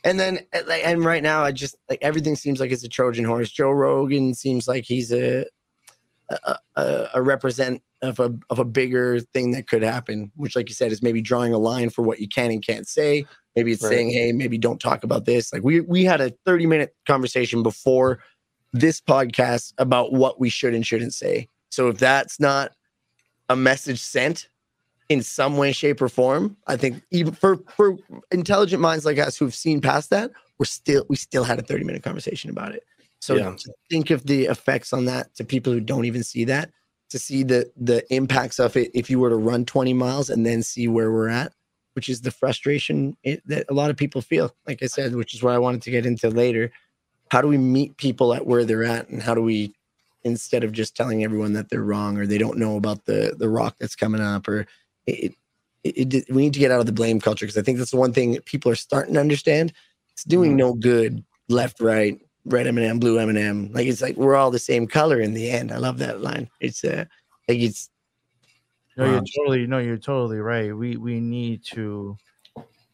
And 0.04 0.18
then, 0.18 0.40
and 0.52 1.04
right 1.04 1.22
now, 1.22 1.42
I 1.42 1.52
just 1.52 1.76
like 1.90 1.98
everything 2.02 2.36
seems 2.36 2.60
like 2.60 2.70
it's 2.70 2.84
a 2.84 2.88
Trojan 2.88 3.24
horse. 3.24 3.50
Joe 3.50 3.70
Rogan 3.70 4.32
seems 4.32 4.68
like 4.68 4.84
he's 4.84 5.12
a 5.12 5.44
a, 6.30 6.56
a, 6.76 7.08
a 7.14 7.22
represent 7.22 7.82
of 8.02 8.20
a 8.20 8.32
of 8.50 8.58
a 8.58 8.64
bigger 8.64 9.20
thing 9.20 9.50
that 9.52 9.66
could 9.66 9.82
happen, 9.82 10.30
which, 10.36 10.54
like 10.54 10.68
you 10.68 10.74
said, 10.74 10.92
is 10.92 11.02
maybe 11.02 11.20
drawing 11.20 11.52
a 11.52 11.58
line 11.58 11.90
for 11.90 12.02
what 12.02 12.20
you 12.20 12.28
can 12.28 12.50
and 12.50 12.64
can't 12.64 12.86
say. 12.86 13.24
Maybe 13.56 13.72
it's 13.72 13.82
Right. 13.82 13.90
saying, 13.90 14.10
hey, 14.10 14.32
maybe 14.32 14.58
don't 14.58 14.80
talk 14.80 15.02
about 15.04 15.24
this. 15.24 15.52
Like 15.52 15.62
we 15.62 15.80
we 15.80 16.04
had 16.04 16.20
a 16.20 16.32
30 16.46 16.66
minute 16.66 16.94
conversation 17.06 17.62
before 17.62 18.20
this 18.72 19.00
podcast 19.00 19.72
about 19.78 20.12
what 20.12 20.38
we 20.38 20.48
should 20.48 20.74
and 20.74 20.86
shouldn't 20.86 21.14
say. 21.14 21.48
So 21.70 21.88
if 21.88 21.98
that's 21.98 22.38
not 22.38 22.72
a 23.48 23.56
message 23.56 24.00
sent 24.00 24.48
in 25.08 25.22
some 25.22 25.56
way, 25.56 25.72
shape, 25.72 26.02
or 26.02 26.08
form, 26.08 26.56
I 26.66 26.76
think 26.76 27.02
even 27.10 27.32
for 27.32 27.56
for 27.74 27.96
intelligent 28.30 28.82
minds 28.82 29.04
like 29.04 29.18
us 29.18 29.36
who've 29.38 29.54
seen 29.54 29.80
past 29.80 30.10
that, 30.10 30.30
we're 30.58 30.66
still 30.66 31.04
we 31.08 31.16
still 31.16 31.44
had 31.44 31.58
a 31.58 31.62
30 31.62 31.84
minute 31.84 32.02
conversation 32.02 32.50
about 32.50 32.74
it. 32.74 32.84
So 33.20 33.36
Yeah. 33.36 33.56
think 33.90 34.10
of 34.10 34.26
the 34.26 34.46
effects 34.46 34.92
on 34.92 35.04
that 35.06 35.34
to 35.36 35.44
people 35.44 35.72
who 35.72 35.80
don't 35.80 36.04
even 36.04 36.22
see 36.22 36.44
that, 36.44 36.70
to 37.10 37.18
see 37.18 37.42
the 37.42 37.70
the 37.76 38.04
impacts 38.14 38.58
of 38.58 38.76
it 38.76 38.90
if 38.94 39.10
you 39.10 39.18
were 39.18 39.30
to 39.30 39.36
run 39.36 39.64
20 39.64 39.92
miles 39.92 40.30
and 40.30 40.44
then 40.46 40.62
see 40.62 40.88
where 40.88 41.10
we're 41.10 41.28
at, 41.28 41.52
which 41.94 42.08
is 42.08 42.20
the 42.20 42.30
frustration 42.30 43.16
it, 43.22 43.42
that 43.46 43.66
a 43.68 43.74
lot 43.74 43.90
of 43.90 43.96
people 43.96 44.20
feel. 44.20 44.54
Like 44.66 44.82
I 44.82 44.86
said, 44.86 45.14
which 45.14 45.34
is 45.34 45.42
what 45.42 45.54
I 45.54 45.58
wanted 45.58 45.82
to 45.82 45.90
get 45.90 46.06
into 46.06 46.30
later. 46.30 46.70
How 47.30 47.42
do 47.42 47.48
we 47.48 47.58
meet 47.58 47.96
people 47.96 48.32
at 48.32 48.46
where 48.46 48.64
they're 48.64 48.84
at, 48.84 49.08
and 49.08 49.22
how 49.22 49.34
do 49.34 49.42
we 49.42 49.74
instead 50.24 50.64
of 50.64 50.72
just 50.72 50.96
telling 50.96 51.24
everyone 51.24 51.52
that 51.52 51.70
they're 51.70 51.82
wrong 51.82 52.18
or 52.18 52.26
they 52.26 52.38
don't 52.38 52.58
know 52.58 52.76
about 52.76 53.04
the 53.04 53.34
the 53.38 53.48
rock 53.48 53.76
that's 53.78 53.96
coming 53.96 54.20
up 54.20 54.48
or 54.48 54.66
it, 55.06 55.34
it, 55.84 56.14
it 56.14 56.24
we 56.30 56.42
need 56.42 56.52
to 56.52 56.58
get 56.58 56.70
out 56.70 56.80
of 56.80 56.86
the 56.86 56.92
blame 56.92 57.20
culture 57.20 57.46
because 57.46 57.58
I 57.58 57.62
think 57.62 57.78
that's 57.78 57.92
the 57.92 57.96
one 57.96 58.12
thing 58.12 58.32
that 58.32 58.44
people 58.44 58.70
are 58.70 58.76
starting 58.76 59.14
to 59.14 59.20
understand. 59.20 59.72
It's 60.12 60.24
doing 60.24 60.50
mm-hmm. 60.50 60.58
no 60.58 60.74
good, 60.74 61.24
left, 61.48 61.80
right, 61.80 62.20
red 62.48 62.66
M&M, 62.66 62.98
blue 62.98 63.18
M&M. 63.18 63.72
Like 63.72 63.86
it's 63.86 64.02
like 64.02 64.16
we're 64.16 64.36
all 64.36 64.50
the 64.50 64.58
same 64.58 64.86
color 64.86 65.20
in 65.20 65.34
the 65.34 65.50
end. 65.50 65.72
I 65.72 65.78
love 65.78 65.98
that 65.98 66.20
line. 66.20 66.48
It's 66.60 66.84
uh 66.84 67.04
like 67.48 67.58
it's 67.58 67.90
No, 68.96 69.04
Wow. 69.04 69.10
you're 69.12 69.24
totally 69.36 69.66
no, 69.66 69.78
you're 69.78 69.96
totally 69.98 70.38
right. 70.40 70.76
We 70.76 70.96
we 70.96 71.20
need 71.20 71.64
to 71.74 72.16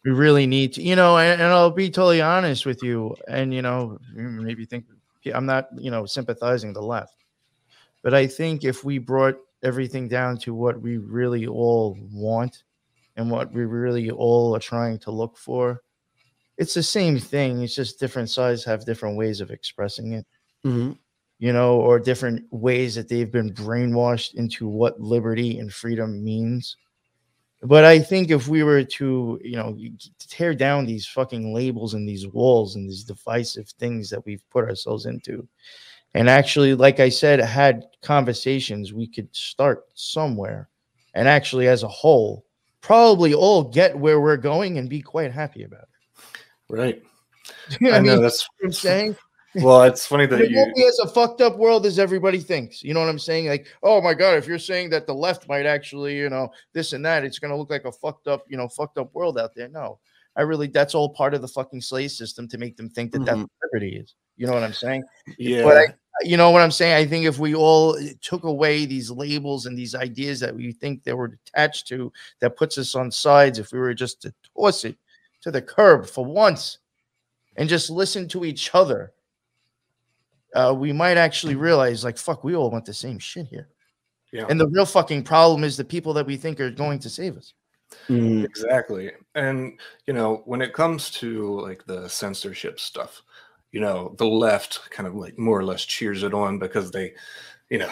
we 0.05 0.11
really 0.11 0.47
need 0.47 0.75
to, 0.75 0.83
you 0.83 0.97
know, 0.97 1.17
and, 1.17 1.40
and 1.40 1.51
I'll 1.51 1.71
be 1.71 1.88
totally 1.88 2.21
honest 2.21 2.67
with 2.67 2.83
you. 2.83 3.17
And 3.29 3.55
you 3.55 3.62
know, 3.62 3.99
maybe 4.14 4.67
think 4.67 4.85
I'm 5.35 5.47
not, 5.47 5.69
you 5.79 5.90
know, 5.90 6.05
sympathizing 6.05 6.73
the 6.75 6.83
left, 6.83 7.17
but 8.03 8.12
I 8.12 8.27
think 8.27 8.64
if 8.64 8.85
we 8.85 8.99
brought 8.99 9.37
everything 9.62 10.09
down 10.09 10.37
to 10.37 10.53
what 10.53 10.79
we 10.81 10.99
really 10.99 11.47
all 11.47 11.97
want 12.12 12.64
and 13.17 13.31
what 13.31 13.51
we 13.53 13.64
really 13.64 14.11
all 14.11 14.55
are 14.55 14.61
trying 14.61 14.99
to 14.99 15.11
look 15.11 15.38
for, 15.38 15.81
it's 16.57 16.75
the 16.75 16.83
same 16.83 17.19
thing. 17.19 17.62
It's 17.62 17.75
just 17.75 18.01
different 18.01 18.31
sides 18.31 18.64
have 18.64 18.85
different 18.85 19.17
ways 19.17 19.40
of 19.40 19.51
expressing 19.51 20.12
it 20.12 20.27
mhm. 20.64 20.97
you 21.38 21.53
know, 21.53 21.81
or 21.81 21.99
different 21.99 22.45
ways 22.51 22.95
that 22.95 23.09
they've 23.09 23.31
been 23.31 23.53
brainwashed 23.53 24.35
into 24.35 24.67
what 24.69 25.01
liberty 25.01 25.59
and 25.59 25.73
freedom 25.73 26.25
means. 26.25 26.77
But 27.62 27.85
I 27.85 27.99
think 27.99 28.31
if 28.31 28.47
we 28.47 28.62
were 28.62 28.85
to, 28.85 29.40
you 29.43 29.57
know, 29.57 29.77
tear 30.19 30.55
down 30.55 30.85
these 30.85 31.07
fucking 31.07 31.55
labels 31.55 31.95
and 31.95 32.07
these 32.07 32.27
walls 32.27 32.77
and 32.77 32.88
these 32.88 33.05
divisive 33.05 33.69
things 33.71 34.11
that 34.11 34.25
we've 34.27 34.43
put 34.51 34.69
ourselves 34.69 35.07
into, 35.07 35.49
and 36.12 36.29
actually, 36.29 36.75
like 36.75 37.01
I 37.01 37.09
said, 37.09 37.40
had 37.40 37.87
conversations, 38.03 38.93
we 38.93 39.07
could 39.07 39.35
start 39.35 39.85
somewhere 39.95 40.69
and 41.14 41.29
actually, 41.29 41.69
as 41.69 41.83
a 41.83 41.88
whole, 41.88 42.45
probably 42.81 43.33
all 43.33 43.62
get 43.62 43.97
where 43.97 44.21
we're 44.21 44.37
going 44.37 44.79
and 44.79 44.88
be 44.88 45.01
quite 45.01 45.33
happy 45.33 45.62
about 45.62 45.88
Right. 46.68 47.03
You 47.79 47.88
know 47.88 47.94
I 47.94 47.98
I 47.98 48.00
know 48.00 48.20
that's 48.20 48.48
what 48.61 48.66
I'm 48.68 48.72
saying? 48.72 49.16
well. 49.57 49.83
It's 49.83 50.07
funny 50.07 50.24
that 50.27 50.40
it 50.40 50.50
you. 50.50 50.57
won't 50.57 50.74
be 50.74 50.87
as 50.87 50.98
a 51.00 51.09
fucked 51.09 51.42
up 51.42 51.59
world 51.59 51.85
as 51.85 51.98
everybody 51.98 52.38
thinks. 52.38 52.83
You 52.83 52.94
know 52.94 53.00
what 53.00 53.09
I'm 53.11 53.18
saying? 53.18 53.48
Like, 53.48 53.66
oh 53.83 54.00
my 54.00 54.14
god, 54.14 54.38
if 54.38 54.46
you're 54.46 54.59
saying 54.59 54.88
that 54.90 55.07
the 55.07 55.14
left 55.14 55.46
might 55.46 55.66
actually, 55.66 56.16
you 56.16 56.31
know, 56.31 56.48
this 56.72 56.94
and 56.94 57.05
that, 57.05 57.22
it's 57.22 57.38
gonna 57.38 57.55
look 57.57 57.68
like 57.70 57.85
a 57.85 57.92
fucked 57.92 58.29
up, 58.29 58.44
you 58.48 58.57
know, 58.57 58.66
fucked 58.68 58.96
up 58.96 59.14
world 59.14 59.38
out 59.38 59.55
there. 59.55 59.68
No, 59.68 59.98
I 60.37 60.42
really, 60.42 60.68
that's 60.68 60.94
all 60.94 61.11
part 61.11 61.35
of 61.35 61.42
the 61.42 61.48
fucking 61.48 61.83
slave 61.83 62.12
system 62.12 62.48
to 62.48 62.57
make 62.57 62.79
them 62.79 62.88
think 62.88 63.12
that 63.12 63.27
that's 63.27 63.37
Mhm. 63.37 63.42
what 63.42 63.70
liberty 63.74 63.96
is. 63.96 64.14
You 64.38 64.46
know 64.46 64.55
what 64.55 64.62
I'm 64.62 64.72
saying? 64.72 65.05
Yeah. 65.38 65.64
But 65.64 65.77
I, 65.77 65.87
you 66.22 66.37
know 66.38 66.50
what 66.50 66.62
I'm 66.62 66.70
saying? 66.70 66.94
I 66.94 67.07
think 67.07 67.27
if 67.27 67.38
we 67.38 67.55
all 67.55 67.96
took 68.22 68.44
away 68.44 68.87
these 68.87 69.11
labels 69.11 69.66
and 69.66 69.77
these 69.77 69.94
ideas 69.94 70.40
that 70.40 70.55
we 70.57 70.72
think 70.72 71.05
they 71.05 71.12
were 71.12 71.38
attached 71.46 71.88
to, 71.88 72.11
that 72.40 72.57
puts 72.57 72.79
us 72.79 72.94
on 72.94 73.11
sides, 73.11 73.59
if 73.59 73.70
we 73.70 73.79
were 73.79 73.92
just 73.94 74.22
to 74.22 74.33
toss 74.57 74.85
it 74.87 74.96
to 75.45 75.51
the 75.51 75.63
curb 75.63 76.07
for 76.07 76.25
once 76.25 76.79
and 77.57 77.69
just 77.69 77.91
listen 77.91 78.27
to 78.29 78.45
each 78.45 78.75
other, 78.75 79.13
uh, 80.55 80.75
we 80.77 80.93
might 80.93 81.17
actually 81.17 81.55
realize, 81.55 82.03
like, 82.03 82.17
fuck, 82.19 82.43
we 82.45 82.57
all 82.57 82.71
want 82.71 82.85
the 82.85 82.95
same 82.95 83.19
shit 83.19 83.47
here. 83.47 83.69
yeah. 84.33 84.47
And 84.49 84.59
the 84.61 84.67
real 84.69 84.87
fucking 84.87 85.23
problem 85.23 85.63
is 85.63 85.77
the 85.77 85.85
people 85.85 86.13
that 86.15 86.27
we 86.27 86.37
think 86.37 86.59
are 86.61 86.71
going 86.71 86.99
to 87.01 87.11
save 87.11 87.37
us. 87.37 87.55
Mhm. 88.09 88.45
Exactly. 88.45 89.13
And, 89.37 89.79
you 90.07 90.15
know, 90.15 90.43
when 90.47 90.61
it 90.63 90.73
comes 90.73 91.11
to 91.21 91.61
like 91.61 91.85
the 91.87 92.09
censorship 92.09 92.81
stuff, 92.81 93.23
you 93.71 93.81
know, 93.81 94.15
the 94.19 94.27
left 94.27 94.91
kind 94.91 95.07
of 95.07 95.15
like 95.15 95.39
more 95.39 95.59
or 95.59 95.65
less 95.65 95.85
cheers 95.85 96.23
it 96.25 96.35
on 96.35 96.59
because 96.59 96.91
they, 96.91 97.13
you 97.71 97.79
know, 97.79 97.91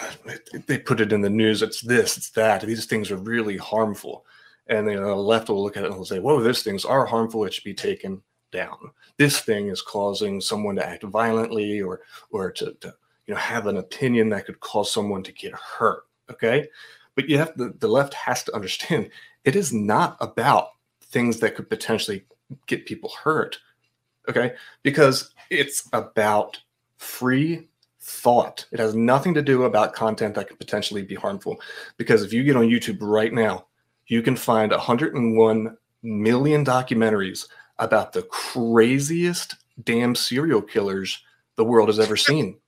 they- 0.52 0.58
they 0.66 0.78
put 0.78 1.00
it 1.00 1.12
in 1.12 1.20
the 1.20 1.30
news. 1.30 1.62
It's 1.62 1.80
this, 1.82 2.16
it's 2.16 2.30
that. 2.30 2.62
These 2.62 2.86
things 2.86 3.10
are 3.12 3.16
really 3.16 3.56
harmful. 3.58 4.24
And 4.68 4.86
know, 4.86 5.08
the 5.08 5.14
left 5.14 5.48
will 5.48 5.62
look 5.62 5.76
at 5.76 5.84
it 5.84 5.90
and 5.90 5.96
will 5.96 6.04
say, 6.04 6.20
whoa, 6.20 6.40
these 6.40 6.62
things 6.62 6.84
are 6.84 7.04
harmful. 7.04 7.44
It 7.44 7.54
should 7.54 7.64
be 7.64 7.74
taken 7.74 8.22
down. 8.52 8.90
This 9.16 9.40
thing 9.40 9.68
is 9.68 9.82
causing 9.82 10.40
someone 10.40 10.76
to 10.76 10.86
act 10.86 11.02
violently 11.02 11.80
or 11.80 12.02
or 12.30 12.52
to, 12.52 12.72
to 12.80 12.94
you 13.26 13.34
know 13.34 13.40
have 13.40 13.66
an 13.66 13.78
opinion 13.78 14.28
that 14.28 14.46
could 14.46 14.60
cause 14.60 14.92
someone 14.92 15.22
to 15.24 15.32
get 15.32 15.52
hurt. 15.54 16.04
Okay. 16.30 16.68
But 17.14 17.28
you 17.28 17.38
have 17.38 17.56
the, 17.56 17.74
the 17.78 17.88
left 17.88 18.14
has 18.14 18.44
to 18.44 18.54
understand 18.54 19.10
it 19.44 19.56
is 19.56 19.72
not 19.72 20.16
about 20.20 20.68
things 21.02 21.40
that 21.40 21.56
could 21.56 21.68
potentially 21.68 22.24
get 22.66 22.86
people 22.86 23.10
hurt. 23.22 23.58
Okay. 24.28 24.54
Because 24.82 25.34
it's 25.50 25.88
about 25.92 26.60
free 26.98 27.68
thought. 28.00 28.66
It 28.72 28.78
has 28.78 28.94
nothing 28.94 29.34
to 29.34 29.42
do 29.42 29.64
about 29.64 29.94
content 29.94 30.34
that 30.34 30.48
could 30.48 30.58
potentially 30.58 31.02
be 31.02 31.14
harmful. 31.14 31.60
Because 31.96 32.22
if 32.22 32.32
you 32.32 32.44
get 32.44 32.56
on 32.56 32.68
YouTube 32.68 32.98
right 33.00 33.32
now, 33.32 33.66
you 34.06 34.22
can 34.22 34.36
find 34.36 34.72
101 34.72 35.76
million 36.02 36.64
documentaries 36.64 37.46
about 37.78 38.12
the 38.12 38.22
craziest 38.22 39.56
damn 39.84 40.14
serial 40.14 40.62
killers 40.62 41.22
the 41.56 41.64
world 41.64 41.88
has 41.88 41.98
ever 41.98 42.16
seen. 42.16 42.58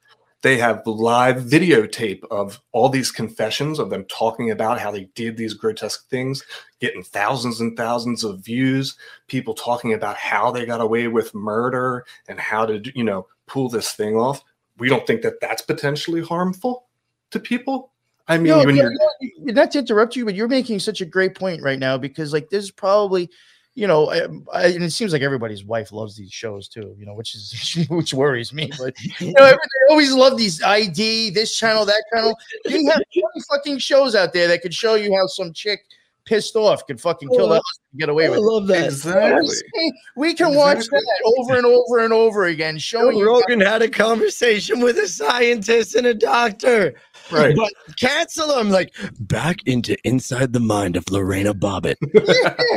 They 0.42 0.58
have 0.58 0.86
live 0.86 1.36
videotape 1.36 2.22
of 2.30 2.60
all 2.72 2.90
these 2.90 3.10
confessions 3.10 3.78
of 3.78 3.88
them 3.88 4.04
talking 4.10 4.50
about 4.50 4.78
how 4.78 4.90
they 4.90 5.04
did 5.14 5.38
these 5.38 5.54
grotesque 5.54 6.06
things, 6.10 6.44
getting 6.80 7.02
thousands 7.02 7.62
and 7.62 7.74
thousands 7.78 8.24
of 8.24 8.44
views, 8.44 8.94
people 9.26 9.54
talking 9.54 9.94
about 9.94 10.16
how 10.16 10.50
they 10.50 10.66
got 10.66 10.82
away 10.82 11.08
with 11.08 11.34
murder 11.34 12.04
and 12.28 12.38
how 12.38 12.66
to, 12.66 12.82
you 12.94 13.04
know, 13.04 13.26
pull 13.46 13.70
this 13.70 13.92
thing 13.92 14.16
off. 14.16 14.44
We 14.76 14.90
don't 14.90 15.06
think 15.06 15.22
that 15.22 15.40
that's 15.40 15.62
potentially 15.62 16.20
harmful 16.20 16.88
to 17.30 17.40
people. 17.40 17.93
I 18.28 18.38
mean, 18.38 18.48
No, 18.48 18.58
when 18.64 18.74
no, 18.76 18.82
you're 18.82 18.92
no, 19.38 19.52
not 19.52 19.70
to 19.72 19.78
interrupt 19.80 20.16
you, 20.16 20.24
but 20.24 20.34
you're 20.34 20.48
making 20.48 20.78
such 20.78 21.00
a 21.00 21.04
great 21.04 21.34
point 21.34 21.62
right 21.62 21.78
now 21.78 21.98
because, 21.98 22.32
like, 22.32 22.48
there's 22.50 22.70
probably 22.70 23.30
you 23.76 23.88
know, 23.88 24.06
I, 24.08 24.20
um, 24.20 24.46
I, 24.52 24.66
and 24.66 24.84
it 24.84 24.92
seems 24.92 25.12
like 25.12 25.22
everybody's 25.22 25.64
wife 25.64 25.90
loves 25.90 26.16
these 26.16 26.32
shows 26.32 26.68
too. 26.68 26.94
You 26.96 27.06
know, 27.06 27.14
which 27.14 27.34
is 27.34 27.86
which 27.90 28.14
worries 28.14 28.52
me. 28.52 28.70
But 28.78 28.94
you 29.20 29.32
know, 29.32 29.42
everybody 29.42 29.68
always 29.90 30.12
love 30.12 30.38
these 30.38 30.62
ID, 30.62 31.30
this 31.30 31.56
channel, 31.58 31.84
that 31.84 32.02
channel. 32.12 32.36
You 32.66 32.88
have 32.92 33.02
fucking 33.50 33.78
shows 33.78 34.14
out 34.14 34.32
there 34.32 34.46
that 34.48 34.62
could 34.62 34.72
show 34.74 34.94
you 34.94 35.12
how 35.14 35.26
some 35.26 35.52
chick 35.52 35.80
pissed 36.24 36.54
off 36.56 36.86
could 36.86 37.00
fucking 37.00 37.28
kill 37.30 37.46
Oh, 37.46 37.48
that 37.48 37.62
husband 37.66 37.88
and 37.92 38.00
get 38.00 38.08
away 38.08 38.26
I 38.26 38.30
with 38.30 38.38
it. 38.38 38.42
love 38.42 38.66
that. 38.68 38.84
Exactly. 38.86 39.92
We 40.16 40.34
can 40.34 40.54
watch 40.54 40.76
Exactly. 40.78 41.00
that 41.00 41.34
over 41.38 41.56
and 41.56 41.66
over 41.66 41.98
and 41.98 42.12
over 42.12 42.44
again, 42.46 42.78
showing 42.78 43.16
Joe 43.16 43.18
you. 43.18 43.26
Rogan 43.26 43.60
had 43.60 43.82
a 43.82 43.88
conversation 43.88 44.80
with 44.80 44.98
a 44.98 45.08
scientist 45.08 45.96
and 45.96 46.06
a 46.06 46.14
doctor. 46.14 46.94
Right. 47.30 47.54
But 47.56 47.72
cancel 47.98 48.58
him. 48.58 48.70
Like 48.70 48.94
back 49.20 49.56
into 49.66 49.96
inside 50.06 50.52
the 50.52 50.60
mind 50.60 50.96
of 50.96 51.04
Lorena 51.10 51.54
Bobbitt. 51.54 51.96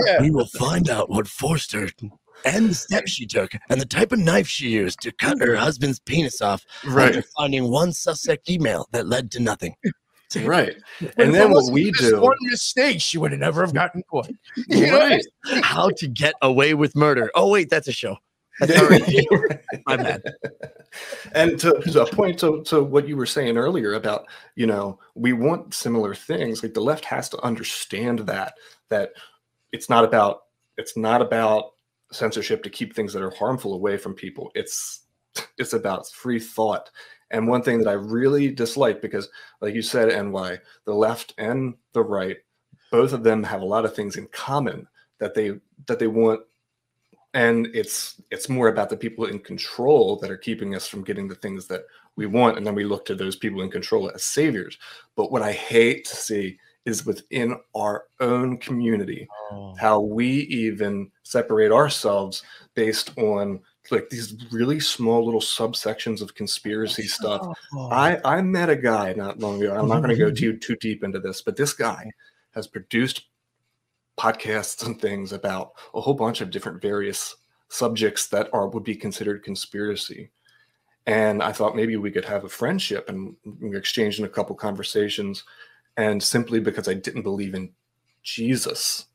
Yeah. 0.06 0.22
We 0.22 0.32
will 0.32 0.48
find 0.48 0.90
out 0.90 1.10
what 1.10 1.28
forced 1.28 1.72
her 1.74 1.90
and 2.46 2.70
the 2.70 2.74
steps 2.76 3.12
she 3.12 3.26
took 3.26 3.52
and 3.70 3.82
the 3.82 3.86
type 3.86 4.12
of 4.12 4.20
knife 4.20 4.48
she 4.48 4.70
used 4.70 5.02
to 5.02 5.12
cut 5.12 5.40
her 5.40 5.56
husband's 5.56 6.00
penis 6.00 6.42
off 6.42 6.64
Right. 6.86 7.16
after 7.16 7.28
finding 7.38 7.70
one 7.70 7.92
suspect 7.94 8.50
email 8.50 8.88
that 8.92 9.08
led 9.08 9.32
to 9.32 9.40
nothing. 9.40 9.76
Right. 10.44 10.76
And 11.18 11.34
then 11.34 11.52
what 11.52 11.72
we 11.72 11.92
do. 11.92 12.22
one 12.22 12.36
mistake, 12.42 13.00
she 13.02 13.18
would 13.18 13.32
have 13.32 13.40
never 13.40 13.62
have 13.62 13.74
gotten 13.74 14.04
caught. 14.04 14.30
Right. 14.70 15.26
How 15.64 15.90
to 15.98 16.08
get 16.08 16.36
away 16.42 16.74
with 16.74 16.96
murder. 16.96 17.32
Oh 17.34 17.50
wait, 17.50 17.70
that's 17.70 17.88
a 17.88 17.94
show. 17.94 18.18
That's 18.60 18.72
Yeah. 18.74 18.82
already 18.82 19.28
my 19.88 19.98
bad. 19.98 20.24
and 21.34 21.60
to, 21.60 21.74
to 21.92 22.04
a 22.04 22.12
point 22.16 22.40
to, 22.40 22.64
to 22.64 22.82
what 22.84 23.08
you 23.08 23.16
were 23.18 23.26
saying 23.26 23.58
earlier 23.58 23.94
about 23.94 24.26
you 24.56 24.66
know 24.66 25.00
we 25.16 25.34
want 25.34 25.74
similar 25.74 26.16
things 26.16 26.64
like 26.64 26.74
the 26.74 26.82
left 26.82 27.06
has 27.06 27.30
to 27.30 27.40
understand 27.42 28.20
that 28.20 28.54
that 28.90 29.12
it's 29.72 29.90
not 29.90 30.04
about 30.04 30.44
it's 30.78 30.98
not 30.98 31.22
about 31.22 31.72
censorship 32.12 32.64
to 32.64 32.70
keep 32.70 32.96
things 32.96 33.14
that 33.14 33.22
are 33.22 33.36
harmful 33.36 33.74
away 33.74 33.98
from 33.98 34.14
people 34.14 34.52
it's 34.56 35.02
it's 35.58 35.74
about 35.74 36.08
free 36.10 36.40
thought 36.40 36.90
and 37.32 37.48
one 37.48 37.62
thing 37.62 37.78
that 37.78 37.90
i 37.90 37.94
really 37.94 38.50
dislike 38.50 39.02
because 39.02 39.30
like 39.62 39.76
you 39.76 39.82
said 39.82 40.08
ny 40.26 40.58
the 40.86 40.94
left 40.94 41.34
and 41.38 41.76
the 41.94 42.02
right 42.02 42.38
both 42.92 43.12
of 43.14 43.24
them 43.24 43.44
have 43.44 43.62
a 43.62 43.66
lot 43.66 43.86
of 43.86 43.94
things 43.94 44.16
in 44.16 44.26
common 44.32 44.88
that 45.20 45.34
they 45.36 45.52
that 45.88 46.00
they 46.00 46.08
want 46.08 46.40
and 47.38 47.68
it's 47.68 48.20
it's 48.32 48.50
more 48.50 48.68
about 48.68 48.90
the 48.90 48.98
people 48.98 49.26
in 49.26 49.38
control 49.38 50.18
that 50.18 50.32
are 50.32 50.38
keeping 50.38 50.74
us 50.74 50.88
from 50.88 51.04
getting 51.04 51.28
the 51.28 51.36
things 51.36 51.68
that 51.68 51.84
we 52.16 52.26
want. 52.26 52.58
And 52.58 52.66
then 52.66 52.74
we 52.74 52.84
look 52.84 53.06
to 53.06 53.16
those 53.16 53.36
people 53.36 53.62
in 53.62 53.70
control 53.70 54.10
as 54.10 54.24
saviors. 54.24 54.78
But 55.16 55.32
what 55.32 55.44
i 55.44 55.52
hate 55.52 56.04
to 56.06 56.16
see 56.16 56.58
is 56.86 57.06
within 57.06 57.56
our 57.76 58.06
own 58.22 58.58
community 58.58 59.28
oh. 59.52 59.76
how 59.78 60.00
we 60.00 60.28
even 60.66 61.12
separate 61.24 61.72
ourselves 61.72 62.44
based 62.74 63.16
on 63.20 63.60
like 63.92 64.10
these 64.10 64.36
really 64.52 64.80
small 64.80 65.24
little 65.24 65.40
subsections 65.40 66.22
of 66.22 66.34
conspiracy 66.34 67.04
stuff. 67.04 67.56
I, 67.92 68.20
I 68.26 68.42
met 68.42 68.70
a 68.70 68.76
guy 68.76 69.14
not 69.14 69.40
long 69.40 69.62
ago. 69.62 69.76
I'm 69.76 69.88
not 69.88 70.02
going 70.02 70.10
to 70.10 70.26
go 70.26 70.32
too 70.42 70.58
too 70.58 70.76
deep 70.78 71.04
into 71.04 71.20
this, 71.20 71.44
but 71.44 71.56
this 71.56 71.74
guy 71.74 72.10
has 72.56 72.66
produced 72.66 73.28
podcasts 74.18 74.86
and 74.86 75.00
things 75.00 75.32
about 75.32 75.74
a 75.94 76.02
whole 76.02 76.14
bunch 76.14 76.42
of 76.42 76.50
different 76.50 76.82
various 76.82 77.36
subjects 77.70 78.28
that 78.28 78.50
are 78.54 78.68
would 78.68 78.84
be 78.84 78.96
considered 78.96 79.44
conspiracy. 79.44 80.32
And 81.06 81.42
I 81.42 81.52
thought 81.52 81.76
maybe 81.76 81.96
we 81.96 82.12
could 82.12 82.26
have 82.26 82.44
a 82.44 82.50
friendship 82.50 83.10
and 83.10 83.36
we 83.62 83.78
exchanged 83.78 84.20
in 84.20 84.26
a 84.26 84.30
couple 84.30 84.56
conversations. 84.56 85.44
And 85.96 86.22
simply 86.22 86.60
because 86.60 86.88
I 86.88 86.94
didn't 86.94 87.24
believe 87.24 87.56
in 87.56 87.72
Jesus, 88.24 89.06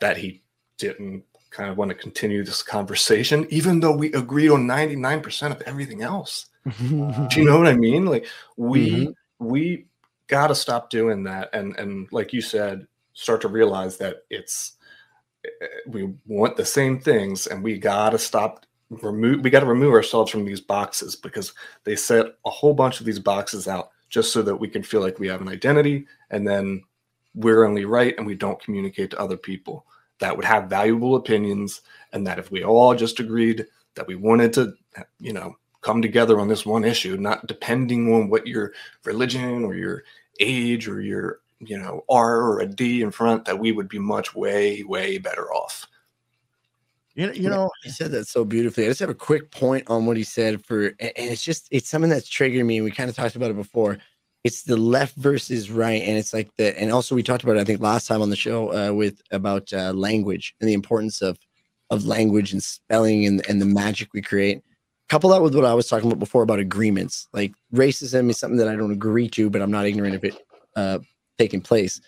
that 0.00 0.16
he 0.16 0.42
didn't 0.76 1.24
kind 1.50 1.70
of 1.70 1.78
want 1.78 1.88
to 1.90 1.94
continue 1.94 2.44
this 2.44 2.62
conversation, 2.62 3.46
even 3.48 3.80
though 3.80 3.96
we 3.96 4.12
agreed 4.12 4.50
on 4.50 4.66
99% 4.66 5.52
of 5.52 5.62
everything 5.62 6.02
else. 6.02 6.46
Do 6.88 7.28
you 7.36 7.44
know 7.44 7.58
what 7.58 7.68
I 7.68 7.76
mean? 7.76 8.06
Like 8.06 8.26
we 8.56 8.90
mm-hmm. 8.90 9.46
we 9.46 9.86
got 10.26 10.48
to 10.48 10.54
stop 10.54 10.90
doing 10.90 11.22
that, 11.24 11.50
and 11.54 11.76
and 11.78 12.08
like 12.10 12.32
you 12.32 12.40
said, 12.40 12.88
start 13.16 13.40
to 13.40 13.48
realize 13.48 13.96
that 13.96 14.18
it's 14.30 14.76
eh, 15.44 15.66
we 15.88 16.14
want 16.26 16.56
the 16.56 16.64
same 16.64 17.00
things, 17.00 17.46
and 17.46 17.64
we 17.64 17.78
got 17.78 18.10
to 18.10 18.18
stop 18.18 18.64
remove. 18.90 19.42
We 19.42 19.50
got 19.50 19.60
to 19.60 19.66
remove 19.66 19.92
ourselves 19.92 20.30
from 20.30 20.44
these 20.44 20.60
boxes 20.60 21.16
because 21.16 21.52
they 21.84 21.96
set 21.96 22.26
a 22.44 22.50
whole 22.50 22.74
bunch 22.74 23.00
of 23.00 23.06
these 23.06 23.18
boxes 23.18 23.66
out 23.66 23.90
just 24.08 24.32
so 24.32 24.42
that 24.42 24.56
we 24.56 24.68
can 24.68 24.82
feel 24.82 25.00
like 25.00 25.18
we 25.18 25.26
have 25.26 25.40
an 25.40 25.48
identity, 25.48 26.06
and 26.30 26.46
then 26.46 26.82
we're 27.34 27.64
only 27.64 27.84
right, 27.84 28.14
and 28.18 28.26
we 28.26 28.34
don't 28.34 28.62
communicate 28.62 29.10
to 29.10 29.20
other 29.20 29.36
people 29.36 29.86
that 30.20 30.34
would 30.34 30.46
have 30.46 30.70
valuable 30.70 31.16
opinions, 31.16 31.82
and 32.12 32.26
that 32.26 32.38
if 32.38 32.50
we 32.50 32.64
all 32.64 32.94
just 32.94 33.18
agreed 33.18 33.66
that 33.94 34.06
we 34.06 34.14
wanted 34.14 34.52
to, 34.52 34.74
you 35.18 35.32
know 35.32 35.56
come 35.86 36.02
together 36.02 36.40
on 36.40 36.48
this 36.48 36.66
one 36.66 36.82
issue, 36.82 37.16
not 37.16 37.46
depending 37.46 38.12
on 38.12 38.28
what 38.28 38.44
your 38.44 38.72
religion 39.04 39.64
or 39.64 39.76
your 39.76 40.02
age 40.40 40.88
or 40.88 41.00
your, 41.00 41.38
you 41.60 41.78
know, 41.78 42.04
R 42.08 42.42
or 42.42 42.60
a 42.60 42.66
D 42.66 43.02
in 43.02 43.10
front, 43.10 43.44
that 43.46 43.58
we 43.58 43.72
would 43.72 43.88
be 43.88 43.98
much 43.98 44.34
way, 44.34 44.82
way 44.82 45.18
better 45.18 45.52
off. 45.52 45.86
You 47.14 47.26
know, 47.26 47.32
you 47.32 47.48
know, 47.48 47.70
He 47.82 47.88
said 47.88 48.10
that 48.10 48.28
so 48.28 48.44
beautifully. 48.44 48.84
I 48.84 48.88
just 48.88 49.00
have 49.00 49.08
a 49.08 49.14
quick 49.14 49.50
point 49.50 49.84
on 49.88 50.04
what 50.04 50.18
he 50.18 50.22
said 50.22 50.62
for, 50.64 50.88
and 51.00 51.12
it's 51.16 51.42
just 51.42 51.66
it's 51.70 51.88
something 51.88 52.10
that's 52.10 52.28
triggered 52.28 52.66
me. 52.66 52.82
We 52.82 52.90
kind 52.90 53.08
of 53.08 53.16
talked 53.16 53.36
about 53.36 53.50
it 53.50 53.56
before. 53.56 53.98
It's 54.44 54.64
the 54.64 54.76
left 54.76 55.16
versus 55.16 55.70
right, 55.70 56.02
and 56.02 56.18
it's 56.18 56.34
like 56.34 56.50
the, 56.56 56.78
and 56.78 56.92
also 56.92 57.14
we 57.14 57.22
talked 57.22 57.42
about 57.42 57.56
it. 57.56 57.60
I 57.60 57.64
think 57.64 57.80
last 57.80 58.06
time 58.06 58.20
on 58.20 58.28
the 58.28 58.36
show 58.36 58.72
uh, 58.72 58.92
with 58.92 59.22
about 59.30 59.72
uh, 59.72 59.92
language 59.92 60.54
and 60.60 60.68
the 60.68 60.74
importance 60.74 61.22
of 61.22 61.38
of 61.88 62.04
language 62.04 62.52
and 62.52 62.62
spelling 62.62 63.24
and 63.24 63.48
and 63.48 63.62
the 63.62 63.66
magic 63.66 64.10
we 64.12 64.20
create. 64.20 64.62
Couple 65.08 65.30
that 65.30 65.40
with 65.40 65.54
what 65.54 65.64
I 65.64 65.72
was 65.72 65.88
talking 65.88 66.08
about 66.08 66.18
before 66.18 66.42
about 66.42 66.58
agreements. 66.58 67.28
Like 67.32 67.54
racism 67.72 68.28
is 68.28 68.38
something 68.38 68.58
that 68.58 68.68
I 68.68 68.76
don't 68.76 68.92
agree 68.92 69.28
to, 69.30 69.48
but 69.48 69.62
I'm 69.62 69.70
not 69.70 69.86
ignorant 69.86 70.16
of 70.16 70.24
it 70.24 70.36
uh, 70.76 70.98
taking 71.38 71.60
place. 71.60 72.00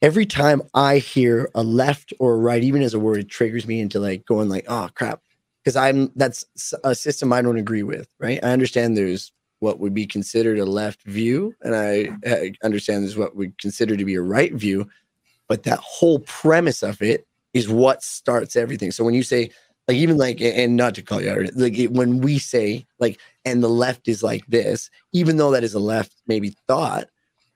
Every 0.00 0.26
time 0.26 0.62
I 0.74 0.98
hear 0.98 1.50
a 1.54 1.62
left 1.62 2.12
or 2.20 2.34
a 2.34 2.38
right, 2.38 2.62
even 2.62 2.82
as 2.82 2.94
a 2.94 3.00
word, 3.00 3.18
it 3.18 3.28
triggers 3.28 3.66
me 3.66 3.80
into 3.80 3.98
like 3.98 4.24
going 4.26 4.48
like, 4.48 4.64
oh 4.68 4.88
crap, 4.94 5.20
because 5.62 5.76
I'm 5.76 6.12
that's 6.14 6.44
a 6.84 6.94
system 6.94 7.32
I 7.32 7.42
don't 7.42 7.58
agree 7.58 7.82
with. 7.82 8.08
Right? 8.20 8.38
I 8.42 8.52
understand 8.52 8.96
there's 8.96 9.32
what 9.60 9.80
would 9.80 9.94
be 9.94 10.06
considered 10.06 10.58
a 10.60 10.64
left 10.64 11.02
view, 11.02 11.52
and 11.62 11.74
I 11.74 12.10
uh, 12.28 12.54
understand 12.64 13.02
there's 13.02 13.16
what 13.16 13.34
we 13.34 13.52
consider 13.60 13.96
to 13.96 14.04
be 14.04 14.14
a 14.14 14.22
right 14.22 14.54
view, 14.54 14.88
but 15.48 15.64
that 15.64 15.80
whole 15.80 16.20
premise 16.20 16.84
of 16.84 17.02
it 17.02 17.26
is 17.54 17.68
what 17.68 18.04
starts 18.04 18.54
everything. 18.54 18.92
So 18.92 19.02
when 19.02 19.14
you 19.14 19.24
say 19.24 19.50
like 19.88 19.96
even 19.96 20.18
like 20.18 20.40
and 20.40 20.76
not 20.76 20.94
to 20.94 21.02
call 21.02 21.20
you 21.20 21.30
out 21.30 21.38
like 21.56 21.88
when 21.90 22.20
we 22.20 22.38
say 22.38 22.86
like 23.00 23.18
and 23.44 23.62
the 23.62 23.68
left 23.68 24.06
is 24.06 24.22
like 24.22 24.46
this 24.46 24.90
even 25.12 25.38
though 25.38 25.50
that 25.50 25.64
is 25.64 25.74
a 25.74 25.80
left 25.80 26.12
maybe 26.26 26.54
thought 26.68 27.08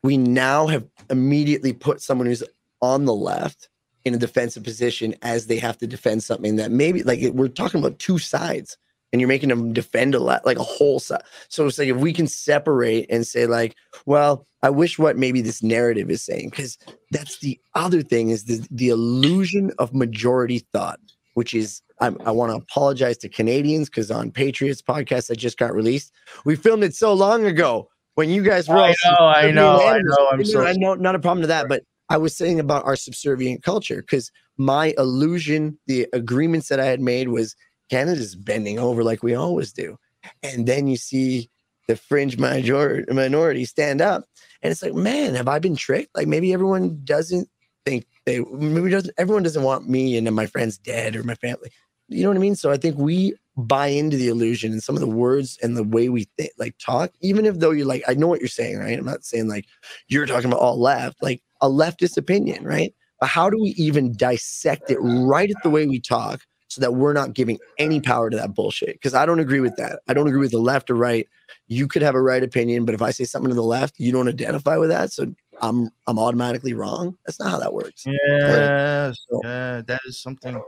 we 0.03 0.17
now 0.17 0.67
have 0.67 0.85
immediately 1.11 1.73
put 1.73 2.01
someone 2.01 2.27
who's 2.27 2.43
on 2.81 3.05
the 3.05 3.15
left 3.15 3.69
in 4.05 4.15
a 4.15 4.19
defensive 4.19 4.65
position 4.65 5.15
as 5.23 5.47
they 5.47 5.59
have 5.59 5.79
to 5.79 5.87
defend 5.87 6.23
something 6.23 6.57
that 6.57 6.71
maybe 6.71 7.03
like 7.03 7.21
we're 7.33 7.49
talking 7.49 7.81
about 7.81 7.99
two 7.99 8.19
sides 8.19 8.77
and 9.13 9.21
you're 9.21 9.29
making 9.29 9.49
them 9.49 9.73
defend 9.73 10.15
a 10.15 10.19
lot 10.19 10.45
like 10.45 10.59
a 10.59 10.65
whole 10.65 10.99
side 10.99 11.23
so 11.49 11.67
it's 11.67 11.79
like 11.79 11.89
if 11.89 11.97
we 11.97 12.13
can 12.13 12.27
separate 12.27 13.07
and 13.11 13.27
say 13.27 13.47
like 13.47 13.77
well 14.07 14.45
i 14.63 14.71
wish 14.71 14.99
what 14.99 15.17
maybe 15.17 15.41
this 15.41 15.63
narrative 15.63 16.11
is 16.11 16.23
saying 16.23 16.51
because 16.51 16.77
that's 17.13 17.39
the 17.39 17.61
other 17.75 18.03
thing 18.03 18.31
is 18.31 18.45
the, 18.45 18.67
the 18.73 18.89
illusion 18.89 19.71
of 19.79 19.95
majority 19.95 20.59
thought 20.73 20.99
which 21.35 21.55
is 21.55 21.81
I'm, 22.01 22.19
I 22.27 22.33
want 22.33 22.51
to 22.51 22.57
apologize 22.57 23.17
to 23.19 23.29
Canadians 23.29 23.89
because 23.89 24.11
on 24.11 24.33
Patriots 24.33 24.83
podcast 24.83 25.29
that 25.29 25.37
just 25.37 25.57
got 25.57 25.73
released, 25.73 26.13
we 26.45 26.57
filmed 26.57 26.83
it 26.83 26.97
so 26.97 27.13
long 27.13 27.47
ago 27.47 27.89
when 28.15 28.31
you 28.31 28.43
guys 28.43 28.69
were. 28.69 28.77
I 28.77 28.95
know, 29.05 29.27
I 29.27 29.51
know, 29.51 29.81
I 29.81 29.99
know. 29.99 30.29
I'm 30.33 30.45
so 30.45 30.63
I 30.63 30.73
know, 30.73 30.95
not 30.95 31.15
a 31.15 31.19
problem 31.19 31.43
to 31.43 31.49
that, 31.49 31.69
but 31.69 31.83
I 32.09 32.17
was 32.19 32.37
saying 32.37 32.61
about 32.61 32.85
our 32.85 32.97
subservient 32.97 33.63
culture 33.63 34.03
because 34.03 34.31
my 34.59 34.95
illusion, 34.99 35.79
the 35.87 36.07
agreements 36.13 36.69
that 36.69 36.81
I 36.81 36.85
had 36.87 37.01
made 37.01 37.29
was 37.29 37.57
Canada's 37.91 38.35
bending 38.35 38.79
over 38.79 39.03
like 39.03 39.23
we 39.23 39.35
always 39.35 39.73
do, 39.73 39.97
and 40.43 40.67
then 40.67 40.87
you 40.87 40.97
see 40.97 41.51
the 41.89 41.97
fringe 41.97 42.39
majority 42.39 43.13
minority 43.13 43.65
stand 43.65 44.01
up, 44.01 44.25
and 44.63 44.71
it's 44.71 44.83
like, 44.83 44.95
man, 44.95 45.35
have 45.35 45.49
I 45.49 45.59
been 45.59 45.77
tricked? 45.77 46.15
Like 46.15 46.29
maybe 46.29 46.53
everyone 46.53 47.01
doesn't 47.05 47.49
think 47.85 48.07
they 48.27 48.41
maybe 48.41 48.91
doesn't 48.91 49.15
everyone 49.19 49.43
doesn't 49.43 49.63
want 49.63 49.89
me 49.89 50.17
and 50.17 50.27
then 50.27 50.35
my 50.35 50.47
friends 50.47 50.79
dead 50.79 51.17
or 51.17 51.23
my 51.25 51.35
family. 51.37 51.71
You 52.13 52.23
know 52.23 52.29
what 52.31 52.37
I 52.37 52.41
mean? 52.41 52.57
So 52.57 52.71
I 52.71 52.77
think 52.77 52.97
we 52.99 53.35
buy 53.57 53.89
into 53.89 54.17
the 54.17 54.29
illusion 54.29 54.73
and 54.73 54.83
some 54.83 54.95
of 54.97 55.01
the 55.01 55.07
words 55.07 55.59
and 55.63 55.77
the 55.77 55.85
way 55.85 56.09
we 56.09 56.25
think, 56.39 56.51
like 56.59 56.75
talk, 56.79 57.13
even 57.21 57.45
if 57.45 57.59
though 57.59 57.71
you're 57.71 57.87
like, 57.87 58.03
I 58.09 58.15
know 58.15 58.27
what 58.27 58.41
you're 58.41 58.49
saying, 58.49 58.79
right? 58.79 58.99
I'm 58.99 59.05
not 59.05 59.25
saying 59.25 59.49
like 59.49 59.67
you're 60.09 60.27
talking 60.27 60.47
about 60.51 60.61
all 60.61 60.81
left, 60.81 61.23
like 61.23 61.43
a 61.61 61.69
leftist 61.69 62.17
opinion, 62.17 62.65
right? 62.65 62.95
But 63.21 63.29
how 63.29 63.51
do 63.51 63.61
we 63.61 63.71
even 63.71 64.17
dissect 64.17 64.91
it 64.91 64.99
right 65.01 65.51
at 65.51 65.63
the 65.63 65.71
way 65.71 65.87
we 65.87 66.01
talk 66.01 66.41
so 66.69 66.81
that 66.81 66.95
we're 66.95 67.13
not 67.13 67.35
giving 67.35 67.59
any 67.79 68.01
power 68.01 68.31
to 68.31 68.37
that 68.37 68.55
bullshit? 68.55 68.95
Because 68.95 69.15
I 69.15 69.27
don't 69.27 69.39
agree 69.41 69.61
with 69.61 69.77
that. 69.77 70.01
I 70.09 70.15
don't 70.15 70.27
agree 70.27 70.41
with 70.41 70.51
the 70.51 70.59
left 70.59 70.91
or 70.91 70.95
right. 70.95 71.29
You 71.69 71.87
could 71.87 72.03
have 72.03 72.15
a 72.15 72.23
right 72.23 72.43
opinion, 72.43 72.85
but 72.85 72.95
if 72.95 73.03
I 73.03 73.11
say 73.11 73.25
something 73.25 73.51
to 73.51 73.55
the 73.55 73.63
left, 73.63 73.95
you 73.99 74.13
don't 74.13 74.29
identify 74.29 74.77
with 74.77 74.89
that. 74.89 75.13
So 75.13 75.33
I'm 75.61 75.91
I'm 76.07 76.19
automatically 76.19 76.73
wrong. 76.73 77.17
That's 77.27 77.39
not 77.39 77.51
how 77.51 77.59
that 77.59 77.73
works. 77.75 78.05
Yeah, 78.07 79.13
So- 79.13 79.41
yeah, 79.45 79.83
that 79.87 80.01
is 80.07 80.21
something. 80.21 80.61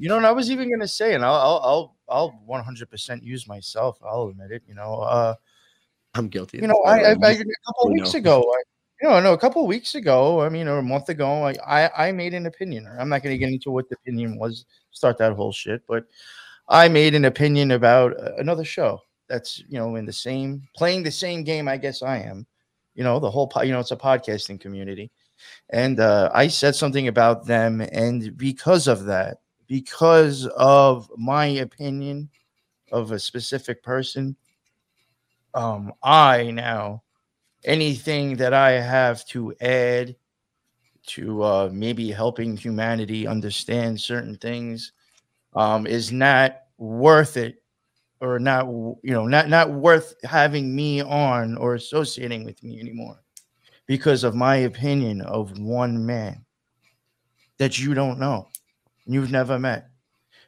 You 0.00 0.08
know, 0.08 0.16
and 0.16 0.26
I 0.26 0.32
was 0.32 0.50
even 0.50 0.70
gonna 0.70 0.88
say, 0.88 1.14
and 1.14 1.24
I'll 1.24 1.34
I'll 1.34 1.96
I'll 2.08 2.32
I'll 2.48 2.62
100% 2.64 3.22
use 3.22 3.46
myself. 3.46 3.98
I'll 4.02 4.28
admit 4.28 4.50
it. 4.50 4.62
You 4.66 4.74
know, 4.74 4.94
uh, 4.94 5.34
I'm 6.14 6.28
guilty. 6.28 6.58
you 6.58 6.66
know, 6.66 6.82
I, 6.86 7.00
I. 7.00 7.10
I 7.10 7.12
a 7.12 7.16
couple 7.16 7.86
of 7.86 7.92
weeks 7.92 8.14
know. 8.14 8.18
ago, 8.18 8.40
I, 8.40 8.62
you 9.00 9.08
know, 9.08 9.20
no, 9.20 9.32
a 9.32 9.38
couple 9.38 9.66
weeks 9.66 9.94
ago, 9.94 10.40
I 10.40 10.48
mean, 10.48 10.68
or 10.68 10.78
a 10.78 10.82
month 10.82 11.08
ago, 11.08 11.44
I, 11.44 11.54
I, 11.66 12.08
I 12.08 12.12
made 12.12 12.34
an 12.34 12.46
opinion. 12.46 12.86
I'm 12.98 13.08
not 13.08 13.22
going 13.22 13.34
to 13.34 13.38
get 13.38 13.50
into 13.50 13.70
what 13.70 13.88
the 13.88 13.96
opinion 13.96 14.38
was, 14.38 14.66
start 14.90 15.16
that 15.18 15.32
whole 15.32 15.52
shit, 15.52 15.82
but 15.86 16.04
I 16.68 16.88
made 16.88 17.14
an 17.14 17.24
opinion 17.24 17.70
about 17.70 18.18
uh, 18.20 18.32
another 18.36 18.64
show 18.64 19.00
that's, 19.28 19.62
you 19.68 19.78
know, 19.78 19.96
in 19.96 20.04
the 20.04 20.12
same, 20.12 20.68
playing 20.76 21.02
the 21.02 21.10
same 21.10 21.44
game, 21.44 21.66
I 21.66 21.78
guess 21.78 22.02
I 22.02 22.18
am, 22.18 22.46
you 22.94 23.02
know, 23.02 23.18
the 23.18 23.30
whole, 23.30 23.46
po- 23.46 23.62
you 23.62 23.72
know, 23.72 23.80
it's 23.80 23.90
a 23.90 23.96
podcasting 23.96 24.60
community. 24.60 25.10
And 25.70 25.98
uh, 25.98 26.30
I 26.34 26.48
said 26.48 26.74
something 26.74 27.08
about 27.08 27.46
them. 27.46 27.80
And 27.80 28.36
because 28.36 28.86
of 28.86 29.04
that, 29.04 29.38
because 29.70 30.48
of 30.56 31.08
my 31.16 31.46
opinion 31.46 32.28
of 32.90 33.12
a 33.12 33.20
specific 33.20 33.84
person, 33.84 34.34
um, 35.54 35.92
I 36.02 36.50
now 36.50 37.04
anything 37.62 38.34
that 38.38 38.52
I 38.52 38.72
have 38.72 39.24
to 39.26 39.54
add 39.60 40.16
to 41.06 41.42
uh, 41.44 41.70
maybe 41.72 42.10
helping 42.10 42.56
humanity 42.56 43.28
understand 43.28 44.00
certain 44.00 44.36
things 44.38 44.90
um, 45.54 45.86
is 45.86 46.10
not 46.10 46.62
worth 46.78 47.36
it 47.36 47.62
or 48.20 48.40
not 48.40 48.66
you 48.66 48.98
know 49.04 49.28
not 49.28 49.48
not 49.48 49.70
worth 49.70 50.16
having 50.24 50.74
me 50.74 51.00
on 51.00 51.56
or 51.56 51.76
associating 51.76 52.44
with 52.44 52.60
me 52.64 52.80
anymore 52.80 53.22
because 53.86 54.24
of 54.24 54.34
my 54.34 54.56
opinion 54.56 55.20
of 55.20 55.56
one 55.60 56.04
man 56.04 56.44
that 57.58 57.78
you 57.78 57.94
don't 57.94 58.18
know 58.18 58.48
you've 59.12 59.30
never 59.30 59.58
met. 59.58 59.88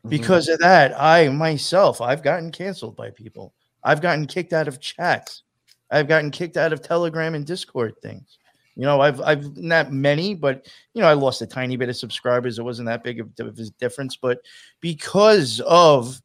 Mhm. 0.04 0.10
because 0.10 0.48
of 0.48 0.58
that 0.58 0.98
i 1.00 1.28
myself 1.28 2.00
i've 2.00 2.22
gotten 2.22 2.50
canceled 2.50 2.96
by 2.96 3.10
people. 3.10 3.54
I've 3.84 4.00
gotten 4.00 4.26
kicked 4.26 4.52
out 4.52 4.68
of 4.68 4.80
chats. 4.80 5.42
I've 5.90 6.06
gotten 6.08 6.30
kicked 6.30 6.56
out 6.56 6.72
of 6.72 6.80
telegram 6.82 7.34
and 7.34 7.44
discord 7.46 7.94
things. 8.02 8.38
You 8.76 8.82
know 8.84 9.00
i've 9.00 9.20
i've 9.20 9.56
not 9.56 9.92
many 9.92 10.34
but 10.34 10.66
you 10.94 11.02
know 11.02 11.08
i 11.08 11.12
lost 11.14 11.42
a 11.42 11.46
tiny 11.46 11.76
bit 11.76 11.88
of 11.88 11.96
subscribers. 11.96 12.58
It 12.58 12.62
wasn't 12.64 12.86
that 12.86 13.04
big 13.04 13.20
of 13.20 13.28
of 13.40 13.58
a 13.58 13.64
difference. 13.78 14.16
But 14.16 14.38
because 14.80 15.60
of 15.60 16.20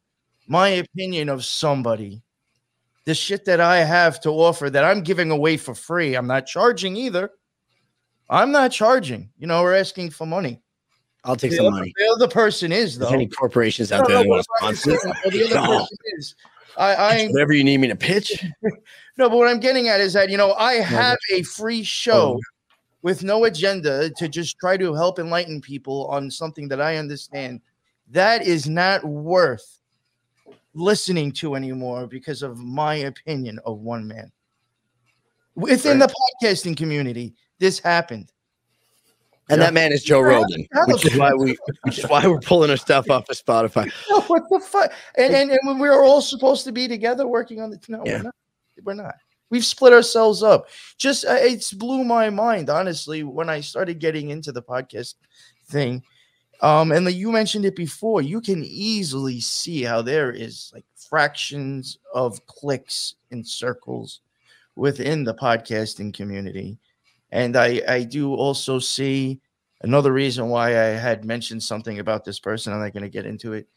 my 0.47 0.69
opinion 0.69 1.29
of 1.29 1.43
somebody 1.45 2.21
the 3.05 3.13
shit 3.13 3.45
that 3.45 3.59
i 3.61 3.77
have 3.77 4.19
to 4.21 4.29
offer 4.31 4.69
that 4.69 4.83
i'm 4.85 5.01
giving 5.01 5.29
away 5.31 5.57
for 5.57 5.75
free 5.75 6.15
i'm 6.15 6.27
not 6.27 6.45
charging 6.47 6.95
either. 6.97 7.29
I'm 8.29 8.51
not 8.51 8.71
charging 8.71 9.29
you 9.37 9.47
know 9.47 9.61
we're 9.63 9.75
asking 9.75 10.11
for 10.11 10.25
money 10.25 10.61
I'll 11.27 11.35
take 11.35 11.51
the 11.51 11.57
some 11.57 11.67
other, 11.67 11.75
money. 11.77 11.93
the 11.97 12.11
other 12.15 12.27
person 12.27 12.71
is 12.71 12.97
though 12.97 13.09
any 13.09 13.27
corporations 13.27 13.91
out 13.91 14.07
there 14.07 14.17
that 14.17 14.27
want 14.27 14.45
what 14.59 14.71
to 14.71 14.77
sponsor, 14.77 15.13
the 15.29 15.45
other 15.45 15.55
No. 15.67 15.79
person 15.79 15.97
is 16.17 16.35
I, 16.77 16.95
I 16.95 17.27
whatever 17.27 17.53
you 17.53 17.63
need 17.63 17.79
me 17.79 17.87
to 17.87 17.95
pitch. 17.95 18.43
no, 19.17 19.29
but 19.29 19.37
what 19.37 19.47
I'm 19.47 19.59
getting 19.59 19.87
at 19.89 19.99
is 19.99 20.13
that 20.13 20.29
you 20.29 20.37
know 20.37 20.53
I 20.53 20.75
have 20.75 21.17
a 21.31 21.43
free 21.43 21.83
show 21.83 22.35
Oh. 22.37 22.41
with 23.01 23.23
no 23.23 23.45
agenda 23.45 24.09
to 24.11 24.27
just 24.29 24.57
try 24.59 24.77
to 24.77 24.93
help 24.93 25.19
enlighten 25.19 25.59
people 25.61 26.07
on 26.07 26.31
something 26.31 26.67
that 26.69 26.79
I 26.81 26.97
understand. 26.97 27.61
That 28.11 28.43
is 28.45 28.67
not 28.69 29.03
worth 29.03 29.79
listening 30.73 31.31
to 31.33 31.55
anymore 31.55 32.07
because 32.07 32.43
of 32.43 32.57
my 32.59 32.95
opinion 32.95 33.59
of 33.65 33.79
one 33.79 34.07
man. 34.07 34.31
Within 35.55 35.97
the 35.97 36.13
podcasting 36.43 36.77
community, 36.77 37.33
this 37.57 37.79
happened. 37.79 38.31
And 39.49 39.59
Yeah. 39.59 39.67
that 39.67 39.73
man 39.73 39.91
is 39.93 40.03
Joe 40.03 40.19
Rogan, 40.21 40.67
which 40.87 41.05
is 41.05 41.17
why 41.17 41.33
we, 41.33 41.57
which 41.83 41.99
is 41.99 42.05
why 42.09 42.25
we're 42.27 42.39
pulling 42.39 42.69
our 42.69 42.77
stuff 42.77 43.09
off 43.09 43.29
of 43.29 43.37
Spotify. 43.37 43.89
what 44.27 44.43
the 44.49 44.59
fuck? 44.59 44.91
And, 45.17 45.33
and 45.33 45.51
and 45.51 45.59
when 45.63 45.79
we 45.79 45.87
were 45.87 46.03
all 46.03 46.21
supposed 46.21 46.65
to 46.65 46.71
be 46.71 46.87
together 46.87 47.27
working 47.27 47.61
on 47.61 47.69
the 47.69 47.79
no, 47.87 48.03
Yeah. 48.05 48.17
we're 48.17 48.23
not. 48.23 48.35
We're 48.83 48.93
not. 48.93 49.15
We've 49.49 49.63
split 49.65 49.93
ourselves 49.93 50.43
up. 50.43 50.67
Just 50.97 51.23
uh, 51.25 51.37
it's 51.39 51.71
blew 51.71 52.03
my 52.03 52.29
mind, 52.29 52.69
honestly, 52.69 53.23
when 53.23 53.49
I 53.49 53.61
started 53.61 53.99
getting 53.99 54.29
into 54.31 54.51
the 54.51 54.61
podcast 54.61 55.15
thing. 55.69 56.03
Um, 56.61 56.91
and 56.91 57.05
like 57.05 57.15
you 57.15 57.31
mentioned 57.31 57.63
it 57.65 57.75
before, 57.75 58.21
you 58.21 58.41
can 58.41 58.63
easily 58.65 59.39
see 59.39 59.83
how 59.83 60.01
there 60.01 60.31
is 60.31 60.71
like 60.73 60.83
fractions 61.09 61.99
of 62.13 62.45
clicks 62.47 63.15
and 63.31 63.47
circles 63.47 64.19
within 64.75 65.23
the 65.23 65.33
podcasting 65.35 66.13
community. 66.13 66.77
And 67.31 67.57
I, 67.57 67.81
I 67.87 68.03
do 68.03 68.33
also 68.33 68.79
see 68.79 69.39
another 69.81 70.13
reason 70.13 70.47
why 70.49 70.69
I 70.69 70.89
had 70.95 71.25
mentioned 71.25 71.61
something 71.63 71.99
about 71.99 72.23
this 72.23 72.39
person. 72.39 72.73
I'm 72.73 72.79
not 72.79 72.93
going 72.93 73.03
to 73.03 73.09
get 73.09 73.25
into 73.25 73.53
it. 73.53 73.67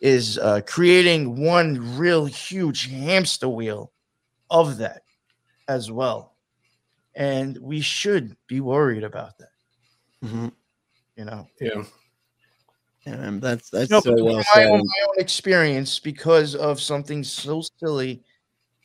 Is 0.00 0.38
uh, 0.38 0.60
creating 0.66 1.40
one 1.42 1.96
real 1.96 2.24
huge 2.26 2.86
hamster 2.90 3.48
wheel 3.48 3.92
of 4.50 4.76
that 4.78 5.02
as 5.68 5.90
well, 5.90 6.34
and 7.14 7.56
we 7.58 7.80
should 7.80 8.36
be 8.48 8.60
worried 8.60 9.04
about 9.04 9.38
that. 9.38 9.52
Mhm. 10.22 10.52
You 11.16 11.24
know, 11.24 11.46
Yeah. 11.60 11.84
And 13.06 13.40
that's 13.40 13.70
that's 13.70 13.90
no, 13.90 14.00
so 14.00 14.14
but 14.14 14.24
well 14.24 14.36
my, 14.36 14.42
said. 14.54 14.66
own, 14.66 14.78
my 14.78 15.06
own 15.08 15.18
experience 15.20 15.98
because 15.98 16.54
of 16.54 16.80
something 16.80 17.22
so 17.22 17.62
silly 17.78 18.22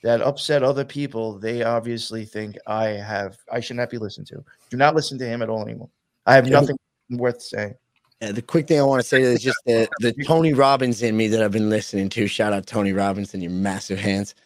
that 0.03 0.21
upset 0.21 0.63
other 0.63 0.85
people. 0.85 1.37
They 1.37 1.63
obviously 1.63 2.25
think 2.25 2.57
I 2.67 2.87
have 2.87 3.37
I 3.51 3.59
should 3.59 3.77
not 3.77 3.89
be 3.89 3.97
listened 3.97 4.27
to. 4.27 4.43
Do 4.69 4.77
not 4.77 4.95
listen 4.95 5.17
to 5.19 5.25
him 5.25 5.41
at 5.41 5.49
all 5.49 5.61
anymore. 5.61 5.89
I 6.25 6.35
have 6.35 6.49
nothing 6.49 6.77
worth 7.09 7.41
saying. 7.41 7.75
Yeah, 8.21 8.33
the 8.33 8.41
quick 8.41 8.67
thing 8.67 8.79
I 8.79 8.83
want 8.83 9.01
to 9.01 9.07
say 9.07 9.21
is 9.21 9.41
just 9.41 9.59
the 9.65 9.87
the 9.99 10.13
Tony 10.25 10.53
Robbins 10.53 11.01
in 11.01 11.15
me 11.15 11.27
that 11.27 11.41
I've 11.41 11.51
been 11.51 11.69
listening 11.69 12.09
to. 12.09 12.27
Shout 12.27 12.53
out 12.53 12.67
Tony 12.67 12.93
Robbins 12.93 13.33
and 13.33 13.41
your 13.43 13.51
massive 13.51 13.99
hands. 13.99 14.35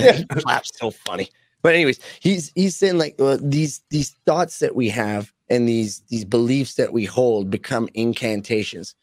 He 0.00 0.24
claps 0.24 0.70
so 0.78 0.90
funny. 0.90 1.28
But 1.62 1.74
anyways, 1.74 2.00
he's 2.20 2.50
he's 2.54 2.76
saying 2.76 2.98
like 2.98 3.14
uh, 3.20 3.38
these 3.40 3.82
these 3.90 4.16
thoughts 4.26 4.58
that 4.60 4.74
we 4.74 4.88
have 4.88 5.32
and 5.48 5.68
these 5.68 6.02
these 6.08 6.24
beliefs 6.24 6.74
that 6.74 6.92
we 6.92 7.04
hold 7.04 7.50
become 7.50 7.88
incantations. 7.94 8.94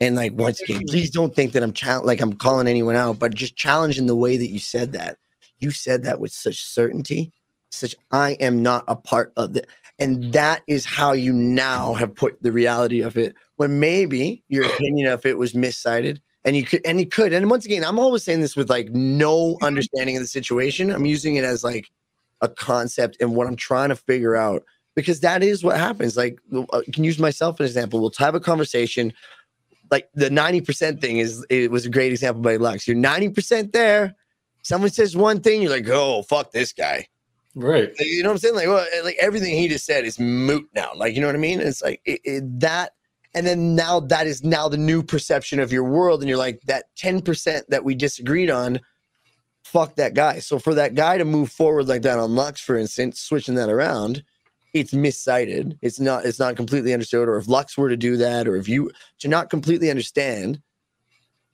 And 0.00 0.16
like 0.16 0.32
once 0.32 0.60
again, 0.60 0.82
please 0.88 1.10
don't 1.10 1.34
think 1.34 1.52
that 1.52 1.62
I'm 1.62 1.72
chal- 1.72 2.04
like 2.04 2.20
I'm 2.20 2.32
calling 2.32 2.66
anyone 2.66 2.96
out, 2.96 3.18
but 3.18 3.34
just 3.34 3.56
challenging 3.56 4.06
the 4.06 4.16
way 4.16 4.36
that 4.36 4.48
you 4.48 4.58
said 4.58 4.92
that. 4.92 5.18
You 5.58 5.70
said 5.70 6.04
that 6.04 6.20
with 6.20 6.32
such 6.32 6.64
certainty, 6.64 7.32
such 7.70 7.94
I 8.10 8.32
am 8.32 8.62
not 8.62 8.84
a 8.88 8.96
part 8.96 9.32
of 9.36 9.56
it. 9.56 9.66
And 9.98 10.32
that 10.32 10.62
is 10.68 10.84
how 10.84 11.12
you 11.12 11.32
now 11.32 11.94
have 11.94 12.14
put 12.14 12.40
the 12.42 12.52
reality 12.52 13.00
of 13.00 13.16
it 13.16 13.34
when 13.56 13.80
maybe 13.80 14.42
your 14.48 14.64
opinion 14.72 15.10
of 15.12 15.26
it 15.26 15.38
was 15.38 15.54
miscited 15.54 16.20
and 16.44 16.56
you 16.56 16.64
could 16.64 16.80
and 16.86 16.98
you 16.98 17.06
could 17.06 17.32
and 17.32 17.50
once 17.50 17.66
again 17.66 17.84
i'm 17.84 17.98
always 17.98 18.24
saying 18.24 18.40
this 18.40 18.56
with 18.56 18.70
like 18.70 18.88
no 18.90 19.58
understanding 19.62 20.16
of 20.16 20.22
the 20.22 20.28
situation 20.28 20.90
i'm 20.90 21.04
using 21.04 21.36
it 21.36 21.44
as 21.44 21.62
like 21.62 21.90
a 22.40 22.48
concept 22.48 23.16
and 23.20 23.34
what 23.34 23.46
i'm 23.46 23.56
trying 23.56 23.88
to 23.88 23.96
figure 23.96 24.36
out 24.36 24.64
because 24.94 25.20
that 25.20 25.42
is 25.42 25.62
what 25.62 25.76
happens 25.76 26.16
like 26.16 26.38
uh, 26.54 26.64
I 26.72 26.82
can 26.92 27.04
use 27.04 27.18
myself 27.18 27.60
as 27.60 27.76
an 27.76 27.78
example 27.78 28.00
we'll 28.00 28.12
have 28.18 28.34
a 28.34 28.40
conversation 28.40 29.12
like 29.90 30.08
the 30.14 30.28
90% 30.28 31.00
thing 31.00 31.16
is 31.16 31.46
it 31.48 31.70
was 31.70 31.86
a 31.86 31.90
great 31.90 32.12
example 32.12 32.42
by 32.42 32.56
lux 32.56 32.86
you're 32.86 32.96
90% 32.96 33.72
there 33.72 34.14
someone 34.68 34.90
says 34.90 35.16
one 35.16 35.40
thing 35.40 35.62
you're 35.62 35.70
like 35.70 35.88
oh 35.88 36.22
fuck 36.22 36.52
this 36.52 36.72
guy 36.72 37.06
Right. 37.54 37.88
like, 37.98 38.06
you 38.06 38.22
know 38.22 38.28
what 38.28 38.34
I'm 38.34 38.38
saying? 38.38 38.54
Like, 38.54 38.68
well, 38.68 38.86
eh, 38.94 39.02
like 39.02 39.16
everything 39.20 39.56
he 39.56 39.66
just 39.66 39.84
said 39.84 40.04
is 40.04 40.20
moot 40.20 40.68
now. 40.76 40.90
Like, 40.94 41.14
you 41.14 41.20
know 41.20 41.26
what 41.26 41.34
I 41.34 41.40
mean? 41.40 41.60
It's 41.60 41.82
like 41.82 42.00
it, 42.04 42.20
it, 42.22 42.60
that, 42.60 42.92
and 43.34 43.44
then 43.44 43.74
now 43.74 43.98
that 43.98 44.28
is 44.28 44.44
now 44.44 44.68
the 44.68 44.76
new 44.76 45.02
perception 45.02 45.58
of 45.58 45.72
your 45.72 45.82
world, 45.82 46.20
and 46.20 46.28
you're 46.28 46.38
like 46.38 46.60
that 46.66 46.84
ten 46.96 47.20
percent 47.20 47.68
that 47.68 47.82
we 47.82 47.96
disagreed 47.96 48.48
on. 48.48 48.80
Fuck 49.64 49.96
that 49.96 50.14
guy. 50.14 50.38
So 50.38 50.60
for 50.60 50.72
that 50.74 50.94
guy 50.94 51.18
to 51.18 51.24
move 51.24 51.50
forward 51.50 51.88
like 51.88 52.02
that 52.02 52.18
on 52.18 52.36
Lux, 52.36 52.60
for 52.60 52.76
instance, 52.76 53.20
switching 53.20 53.56
that 53.56 53.68
around, 53.68 54.22
it's 54.72 54.94
miscited. 54.94 55.78
It's 55.82 55.98
not. 55.98 56.26
It's 56.26 56.38
not 56.38 56.54
completely 56.54 56.92
understood. 56.92 57.28
Or 57.28 57.38
if 57.38 57.48
Lux 57.48 57.76
were 57.76 57.88
to 57.88 57.96
do 57.96 58.16
that, 58.18 58.46
or 58.46 58.54
if 58.54 58.68
you 58.68 58.92
to 59.18 59.26
not 59.26 59.50
completely 59.50 59.90
understand. 59.90 60.62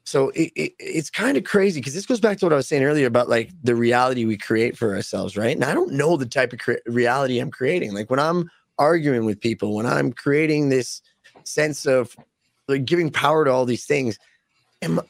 So 0.05 0.29
it, 0.31 0.53
it, 0.55 0.73
it's 0.79 1.09
kind 1.09 1.37
of 1.37 1.45
crazy 1.45 1.81
because 1.81 1.95
this 1.95 2.05
goes 2.05 2.21
back 2.21 2.39
to 2.39 2.47
what 2.47 2.53
I 2.53 2.57
was 2.57 2.69
saying 2.69 2.85
earlier 2.85 3.07
about 3.07 3.29
like 3.29 3.51
the 3.63 3.75
reality 3.75 4.27
we 4.27 4.37
create 4.37 4.77
for 4.77 4.95
ourselves, 4.95 5.37
right? 5.37 5.57
And 5.57 5.65
I 5.65 5.73
don't 5.73 5.93
know 5.93 6.17
the 6.17 6.27
type 6.27 6.53
of 6.53 6.59
cre- 6.59 6.75
reality 6.87 7.39
I'm 7.39 7.51
creating. 7.51 7.95
Like 7.95 8.11
when 8.11 8.21
I'm 8.21 8.51
arguing 8.79 9.25
with 9.25 9.41
people, 9.41 9.75
when 9.75 9.87
I'm 9.87 10.13
creating 10.13 10.69
this 10.69 11.01
sense 11.45 11.87
of 11.87 12.15
like 12.69 12.85
giving 12.85 13.11
power 13.11 13.47
to 13.47 13.51
all 13.51 13.65
these 13.65 13.87
things, 13.87 14.19
am 14.83 15.01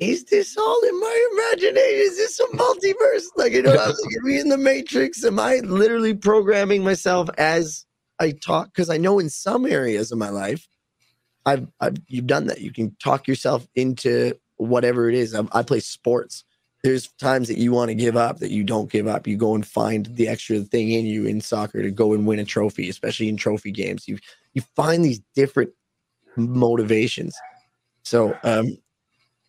is 0.00 0.24
this 0.24 0.56
all 0.58 0.80
in 0.88 1.00
my 1.00 1.28
imagination? 1.32 1.78
Is 1.80 2.16
this 2.16 2.40
a 2.40 2.46
multiverse? 2.56 3.24
Like 3.36 3.52
you 3.52 3.62
know, 3.62 3.70
I 3.80 3.86
was 3.86 4.00
like, 4.04 4.16
are 4.16 4.24
we 4.24 4.40
in 4.40 4.48
the 4.48 4.58
Matrix? 4.58 5.24
Am 5.24 5.38
I 5.38 5.58
literally 5.58 6.14
programming 6.14 6.82
myself 6.82 7.28
as 7.38 7.86
I 8.18 8.32
talk? 8.32 8.66
Because 8.66 8.90
I 8.90 8.96
know 8.96 9.20
in 9.20 9.30
some 9.30 9.64
areas 9.64 10.10
of 10.10 10.18
my 10.18 10.30
life, 10.30 10.66
I've, 11.46 11.68
I've 11.80 11.96
you've 12.08 12.26
done 12.26 12.46
that. 12.46 12.60
You 12.60 12.72
can 12.72 12.96
talk 13.02 13.28
yourself 13.28 13.66
into 13.74 14.38
whatever 14.56 15.08
it 15.08 15.14
is. 15.14 15.34
I, 15.34 15.44
I 15.52 15.62
play 15.62 15.80
sports, 15.80 16.44
there's 16.84 17.08
times 17.12 17.48
that 17.48 17.56
you 17.56 17.72
want 17.72 17.88
to 17.88 17.94
give 17.94 18.14
up 18.14 18.40
that 18.40 18.50
you 18.50 18.62
don't 18.62 18.90
give 18.90 19.08
up. 19.08 19.26
You 19.26 19.38
go 19.38 19.54
and 19.54 19.66
find 19.66 20.04
the 20.04 20.28
extra 20.28 20.60
thing 20.60 20.90
in 20.90 21.06
you 21.06 21.24
in 21.24 21.40
soccer 21.40 21.82
to 21.82 21.90
go 21.90 22.12
and 22.12 22.26
win 22.26 22.38
a 22.38 22.44
trophy, 22.44 22.90
especially 22.90 23.30
in 23.30 23.38
trophy 23.38 23.72
games. 23.72 24.06
You 24.06 24.18
you 24.52 24.62
find 24.76 25.02
these 25.02 25.20
different 25.34 25.70
motivations. 26.36 27.34
So 28.02 28.36
um 28.44 28.76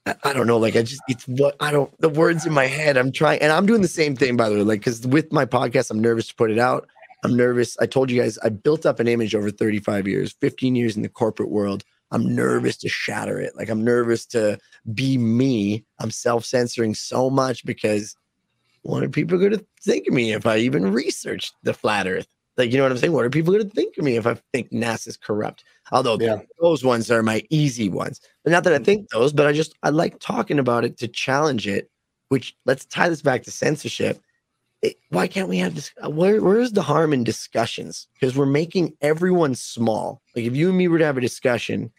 I, 0.05 0.15
I 0.23 0.33
don't 0.33 0.47
know, 0.47 0.57
like 0.57 0.77
I 0.77 0.81
just 0.81 1.01
it's 1.09 1.25
what 1.25 1.57
I 1.59 1.71
don't 1.71 1.91
the 1.99 2.07
words 2.07 2.45
in 2.45 2.53
my 2.53 2.67
head. 2.67 2.95
I'm 2.95 3.11
trying 3.11 3.41
and 3.41 3.51
I'm 3.51 3.65
doing 3.65 3.81
the 3.81 3.89
same 3.89 4.15
thing 4.15 4.37
by 4.37 4.47
the 4.47 4.55
way, 4.55 4.61
like 4.61 4.79
because 4.79 5.05
with 5.05 5.33
my 5.33 5.45
podcast, 5.45 5.91
I'm 5.91 5.99
nervous 5.99 6.27
to 6.29 6.35
put 6.35 6.51
it 6.51 6.57
out. 6.57 6.87
I'm 7.25 7.35
nervous. 7.35 7.77
I 7.79 7.85
told 7.85 8.09
you 8.09 8.21
guys 8.21 8.37
I 8.39 8.49
built 8.49 8.85
up 8.85 8.99
an 8.99 9.07
image 9.07 9.35
over 9.35 9.51
35 9.51 10.07
years, 10.07 10.35
15 10.41 10.75
years 10.75 10.95
in 10.95 11.01
the 11.01 11.09
corporate 11.09 11.49
world. 11.49 11.83
I'm 12.11 12.35
nervous 12.35 12.77
to 12.77 12.89
shatter 12.89 13.39
it. 13.39 13.55
Like 13.55 13.69
I'm 13.69 13.83
nervous 13.83 14.25
to 14.27 14.57
be 14.93 15.17
me. 15.17 15.83
I'm 15.99 16.11
self-censoring 16.11 16.95
so 16.95 17.29
much 17.29 17.65
because 17.65 18.15
what 18.83 19.03
are 19.03 19.09
people 19.09 19.37
going 19.39 19.51
to 19.51 19.65
think 19.81 20.07
of 20.07 20.13
me 20.13 20.33
if 20.33 20.45
I 20.45 20.57
even 20.57 20.93
researched 20.93 21.55
the 21.63 21.73
flat 21.73 22.07
earth? 22.07 22.27
Like, 22.57 22.71
you 22.71 22.77
know 22.77 22.83
what 22.83 22.91
I'm 22.91 22.97
saying? 22.99 23.13
What 23.13 23.25
are 23.25 23.29
people 23.29 23.53
going 23.53 23.67
to 23.67 23.75
think 23.75 23.97
of 23.97 24.05
me 24.05 24.15
if 24.15 24.25
I 24.25 24.37
think 24.53 24.71
NASA's 24.71 25.17
corrupt? 25.17 25.63
Although 25.91 26.17
Yeah. 26.19 26.37
those 26.61 26.83
ones 26.83 27.11
are 27.11 27.23
my 27.23 27.43
easy 27.49 27.89
ones. 27.89 28.21
But 28.43 28.51
not 28.51 28.63
that 28.63 28.73
I 28.73 28.77
mm. 28.77 28.85
think 28.85 29.09
those, 29.09 29.33
but 29.33 29.47
I 29.47 29.51
just 29.51 29.73
I 29.83 29.89
like 29.89 30.19
talking 30.19 30.59
about 30.59 30.85
it 30.85 30.97
to 30.99 31.07
challenge 31.07 31.67
it. 31.67 31.89
Which 32.29 32.55
let's 32.65 32.85
tie 32.85 33.09
this 33.09 33.21
back 33.21 33.43
to 33.43 33.51
censorship. 33.51 34.19
It- 34.85 34.97
why 35.09 35.27
can't 35.27 35.49
we 35.49 35.57
have 35.59 35.75
this? 35.75 35.91
uh, 36.03 36.09
Where 36.09 36.41
where's 36.41 36.71
the 36.73 36.81
harm 36.81 37.13
in 37.13 37.23
discussions? 37.23 38.07
Because 38.13 38.35
we're 38.37 38.45
making 38.45 38.93
everyone 39.01 39.55
small. 39.55 40.21
Like 40.35 40.45
if 40.45 40.55
you 40.55 40.69
and 40.69 40.77
me 40.77 40.87
were 40.87 40.99
to 40.99 41.05
have 41.05 41.17
a 41.17 41.21
discussion, 41.21 41.91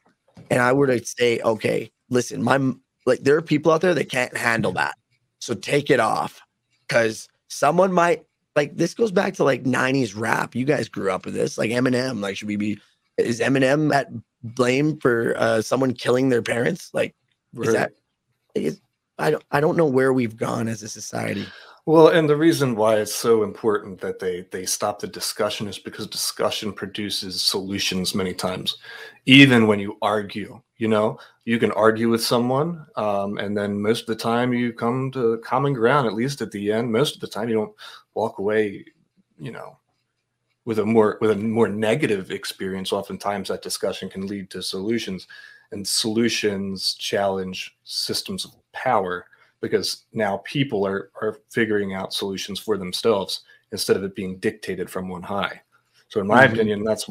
and 0.50 0.60
I 0.60 0.72
were 0.72 0.86
to 0.86 1.04
say, 1.04 1.40
okay, 1.40 1.90
listen, 2.10 2.42
my 2.42 2.58
like 3.06 3.20
there 3.20 3.36
are 3.36 3.42
people 3.42 3.72
out 3.72 3.80
there 3.80 3.94
that 3.94 4.10
can't 4.10 4.36
handle 4.36 4.72
that, 4.72 4.96
so 5.38 5.54
take 5.54 5.90
it 5.90 6.00
off, 6.00 6.40
because 6.86 7.28
someone 7.48 7.92
might 7.92 8.24
like 8.54 8.76
this 8.76 8.94
goes 8.94 9.12
back 9.12 9.34
to 9.34 9.44
like 9.44 9.64
90s 9.64 10.14
rap. 10.18 10.54
You 10.54 10.64
guys 10.64 10.88
grew 10.88 11.10
up 11.10 11.24
with 11.24 11.34
this, 11.34 11.58
like 11.58 11.70
Eminem. 11.70 12.20
Like, 12.20 12.36
should 12.36 12.48
we 12.48 12.56
be? 12.56 12.78
Is 13.18 13.40
Eminem 13.40 13.94
at 13.94 14.08
blame 14.42 14.98
for 14.98 15.34
uh, 15.38 15.62
someone 15.62 15.92
killing 15.94 16.28
their 16.28 16.42
parents? 16.42 16.90
Like, 16.92 17.14
is 17.68 17.72
that? 17.72 17.92
Is, 18.54 18.80
I 19.18 19.30
don't. 19.30 19.44
I 19.50 19.60
don't 19.60 19.76
know 19.76 19.86
where 19.86 20.12
we've 20.12 20.36
gone 20.36 20.68
as 20.68 20.82
a 20.82 20.88
society. 20.88 21.46
Well, 21.86 22.08
and 22.08 22.28
the 22.28 22.36
reason 22.36 22.74
why 22.74 22.96
it's 22.96 23.14
so 23.14 23.44
important 23.44 24.00
that 24.00 24.18
they 24.18 24.42
they 24.50 24.66
stop 24.66 24.98
the 24.98 25.06
discussion 25.06 25.68
is 25.68 25.78
because 25.78 26.06
discussion 26.08 26.72
produces 26.72 27.40
solutions 27.40 28.12
many 28.14 28.34
times, 28.34 28.76
even 29.26 29.66
when 29.68 29.78
you 29.78 29.96
argue. 30.02 30.60
You 30.78 30.88
know, 30.88 31.18
you 31.44 31.58
can 31.58 31.70
argue 31.72 32.10
with 32.10 32.22
someone, 32.24 32.84
um, 32.96 33.38
and 33.38 33.56
then 33.56 33.80
most 33.80 34.00
of 34.02 34.06
the 34.08 34.16
time 34.16 34.52
you 34.52 34.72
come 34.72 35.10
to 35.12 35.38
common 35.44 35.72
ground. 35.74 36.06
At 36.08 36.14
least 36.14 36.42
at 36.42 36.50
the 36.50 36.72
end, 36.72 36.90
most 36.92 37.14
of 37.14 37.20
the 37.20 37.28
time 37.28 37.48
you 37.48 37.54
don't 37.54 37.74
walk 38.14 38.38
away. 38.38 38.84
You 39.38 39.52
know, 39.52 39.78
with 40.64 40.78
a 40.80 40.84
more 40.86 41.18
with 41.20 41.30
a 41.30 41.36
more 41.36 41.68
negative 41.68 42.30
experience. 42.30 42.92
Oftentimes, 42.92 43.48
that 43.48 43.62
discussion 43.62 44.08
can 44.10 44.26
lead 44.26 44.50
to 44.50 44.62
solutions, 44.62 45.26
and 45.72 45.86
solutions 45.86 46.94
challenge 46.94 47.76
systems 47.84 48.44
of 48.44 48.52
power 48.72 49.26
because 49.60 50.04
now 50.12 50.38
people 50.44 50.86
are 50.86 51.10
are 51.20 51.38
figuring 51.50 51.94
out 51.94 52.12
solutions 52.12 52.58
for 52.60 52.76
themselves 52.76 53.42
instead 53.72 53.96
of 53.96 54.04
it 54.04 54.14
being 54.14 54.38
dictated 54.38 54.88
from 54.88 55.08
one 55.08 55.22
high. 55.22 55.60
So, 56.08 56.20
in 56.20 56.26
my 56.26 56.46
Mhm. 56.46 56.52
opinion, 56.52 56.84
that's 56.84 57.08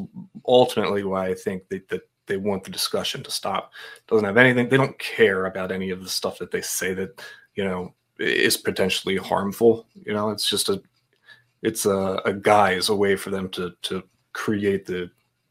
ultimately 0.47 1.03
why 1.03 1.27
I 1.27 1.33
think 1.33 1.67
that, 1.69 1.87
that 1.89 2.07
they 2.27 2.37
want 2.37 2.63
the 2.63 2.71
discussion 2.71 3.21
to 3.23 3.31
stop. 3.31 3.71
It 3.97 4.07
Doesn't 4.07 4.25
have 4.25 4.37
anything. 4.37 4.69
They 4.69 4.77
don't 4.77 4.97
care 4.97 5.45
about 5.45 5.71
any 5.71 5.89
of 5.91 6.01
the 6.01 6.09
stuff 6.09 6.37
that 6.39 6.51
they 6.51 6.61
say 6.61 6.93
that 6.93 7.21
you 7.55 7.63
know 7.65 7.93
is 8.19 8.57
potentially 8.57 9.17
harmful. 9.17 9.85
You 9.93 10.13
know, 10.13 10.29
it's 10.29 10.49
just 10.49 10.69
a 10.69 10.81
it's 11.61 11.85
a, 11.85 12.21
a 12.25 12.33
guise, 12.33 12.89
a 12.89 12.95
way 12.95 13.15
for 13.15 13.31
them 13.31 13.49
to 13.49 13.71
to 13.83 14.03
create 14.33 14.85
the 14.85 15.09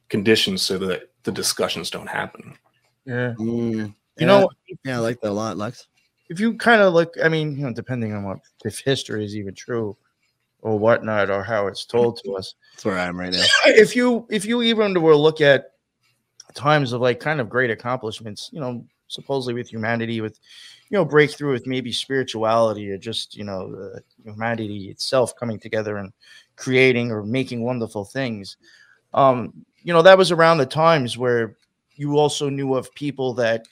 conditions 0.08 0.62
so 0.62 0.78
that 0.78 1.10
the 1.24 1.32
discussions 1.32 1.90
don't 1.90 2.08
happen. 2.08 2.56
Yeah. 3.04 3.34
Mm, 3.38 3.94
You 4.16 4.26
know, 4.26 4.48
yeah, 4.84 4.96
I 4.96 5.00
like 5.00 5.20
that 5.20 5.30
a 5.30 5.32
lot, 5.32 5.56
Lux. 5.56 5.88
If 6.28 6.40
you 6.40 6.56
kind 6.56 6.80
of 6.80 6.94
look, 6.94 7.14
I 7.22 7.28
mean, 7.28 7.56
you 7.56 7.64
know, 7.64 7.72
depending 7.72 8.14
on 8.14 8.24
what 8.24 8.38
if 8.64 8.78
history 8.80 9.24
is 9.24 9.36
even 9.36 9.54
true 9.54 9.96
or 10.62 10.78
whatnot, 10.78 11.28
or 11.30 11.42
how 11.42 11.66
it's 11.66 11.84
told 11.84 12.18
to 12.24 12.32
us. 12.34 12.54
That's 12.72 12.86
where 12.86 12.98
I 12.98 13.04
am 13.04 13.20
right 13.20 13.32
now. 13.32 13.44
If 13.66 13.94
you 13.94 14.26
if 14.30 14.44
you 14.46 14.62
even 14.62 15.00
were 15.00 15.12
to 15.12 15.18
look 15.18 15.40
at 15.40 15.72
times 16.54 16.92
of 16.92 17.00
like 17.00 17.20
kind 17.20 17.40
of 17.40 17.50
great 17.50 17.70
accomplishments, 17.70 18.48
you 18.52 18.60
know, 18.60 18.84
supposedly 19.08 19.54
with 19.54 19.70
humanity, 19.70 20.20
with 20.20 20.38
you 20.88 20.96
know, 20.96 21.04
breakthrough 21.04 21.52
with 21.52 21.66
maybe 21.66 21.92
spirituality 21.92 22.90
or 22.90 22.96
just 22.96 23.36
you 23.36 23.44
know, 23.44 23.92
uh, 23.94 23.98
humanity 24.24 24.88
itself 24.88 25.36
coming 25.36 25.58
together 25.58 25.98
and 25.98 26.12
creating 26.56 27.10
or 27.10 27.22
making 27.22 27.62
wonderful 27.62 28.04
things. 28.04 28.56
Um, 29.12 29.52
you 29.82 29.92
know, 29.92 30.02
that 30.02 30.16
was 30.16 30.32
around 30.32 30.58
the 30.58 30.66
times 30.66 31.18
where 31.18 31.56
you 31.96 32.18
also 32.18 32.48
knew 32.48 32.74
of 32.74 32.92
people 32.94 33.34
that 33.34 33.66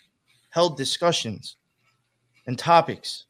held 0.51 0.77
discussions 0.77 1.57
and 2.47 2.59
topics. 2.59 3.25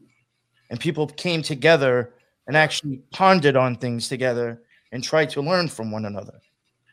And 0.71 0.81
people 0.81 1.07
came 1.07 1.43
together 1.43 2.15
and 2.47 2.57
actually 2.57 2.99
pondered 3.13 3.57
on 3.57 3.77
things 3.77 4.09
together 4.09 4.63
and 4.91 5.03
tried 5.05 5.31
to 5.31 5.41
learn 5.43 5.69
from 5.69 5.91
one 5.91 6.05
another. 6.07 6.39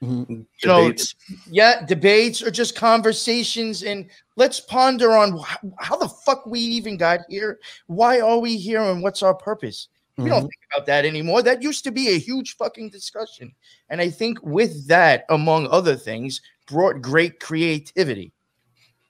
Mhm. 0.01 0.45
you 0.63 0.67
know 0.69 0.83
Debates. 0.87 1.13
yeah 1.51 1.85
debates 1.85 2.41
or 2.41 2.49
just 2.49 2.73
conversations 2.73 3.83
and 3.83 4.09
let's 4.37 4.61
ponder 4.61 5.11
on 5.11 5.37
wh- 5.37 5.55
how 5.77 5.97
the 5.97 6.07
fuck 6.07 6.45
we 6.45 6.57
even 6.61 6.95
got 6.95 7.19
here? 7.27 7.59
Why 7.87 8.21
are 8.21 8.39
we 8.39 8.55
here 8.55 8.79
and 8.81 9.03
what's 9.03 9.21
our 9.21 9.35
purpose? 9.35 9.89
We 10.17 10.29
don't 10.29 10.43
Mhm. 10.45 10.51
think 10.51 10.61
about 10.73 10.85
that 10.85 11.03
anymore. 11.05 11.41
That 11.41 11.61
used 11.61 11.83
to 11.83 11.91
be 11.91 12.09
a 12.09 12.17
huge 12.17 12.55
fucking 12.55 12.91
discussion. 12.91 13.53
And 13.89 13.99
i 13.99 14.09
think 14.09 14.39
with 14.41 14.87
that 14.87 15.25
among 15.29 15.67
other 15.67 15.97
things 15.97 16.39
brought 16.65 17.01
great 17.01 17.41
creativity 17.41 18.31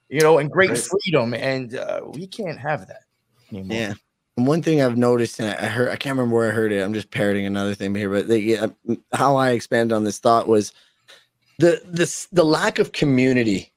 you 0.09 0.19
know 0.21 0.37
and 0.39 0.51
great 0.51 0.71
Right. 0.71 0.79
freedom 1.03 1.33
and 1.33 1.75
uh, 1.75 2.01
we 2.13 2.27
can't 2.27 2.59
have 2.59 2.87
that 2.87 3.03
anymore 3.51 3.77
Yeah. 3.77 3.93
And 4.37 4.47
one 4.47 4.61
thing 4.61 4.81
I've 4.81 4.97
noticed, 4.97 5.39
and 5.39 5.49
I 5.49 5.65
heard, 5.65 5.89
I 5.89 5.97
can't 5.97 6.15
remember 6.17 6.35
where 6.37 6.47
I 6.49 6.53
heard 6.53 6.71
it. 6.71 6.81
I'm 6.81 6.93
just 6.93 7.11
parroting 7.11 7.45
another 7.45 7.75
thing 7.75 7.93
here, 7.93 8.09
but 8.09 8.29
they, 8.29 8.37
yeah, 8.39 8.67
how 9.11 9.35
I 9.35 9.49
expanded 9.51 9.93
on 9.93 10.05
this 10.05 10.17
thought 10.19 10.47
was 10.47 10.71
the 11.57 11.81
this 11.85 12.27
the 12.31 12.45
lack 12.45 12.79
of 12.79 12.93
community. 12.93 13.73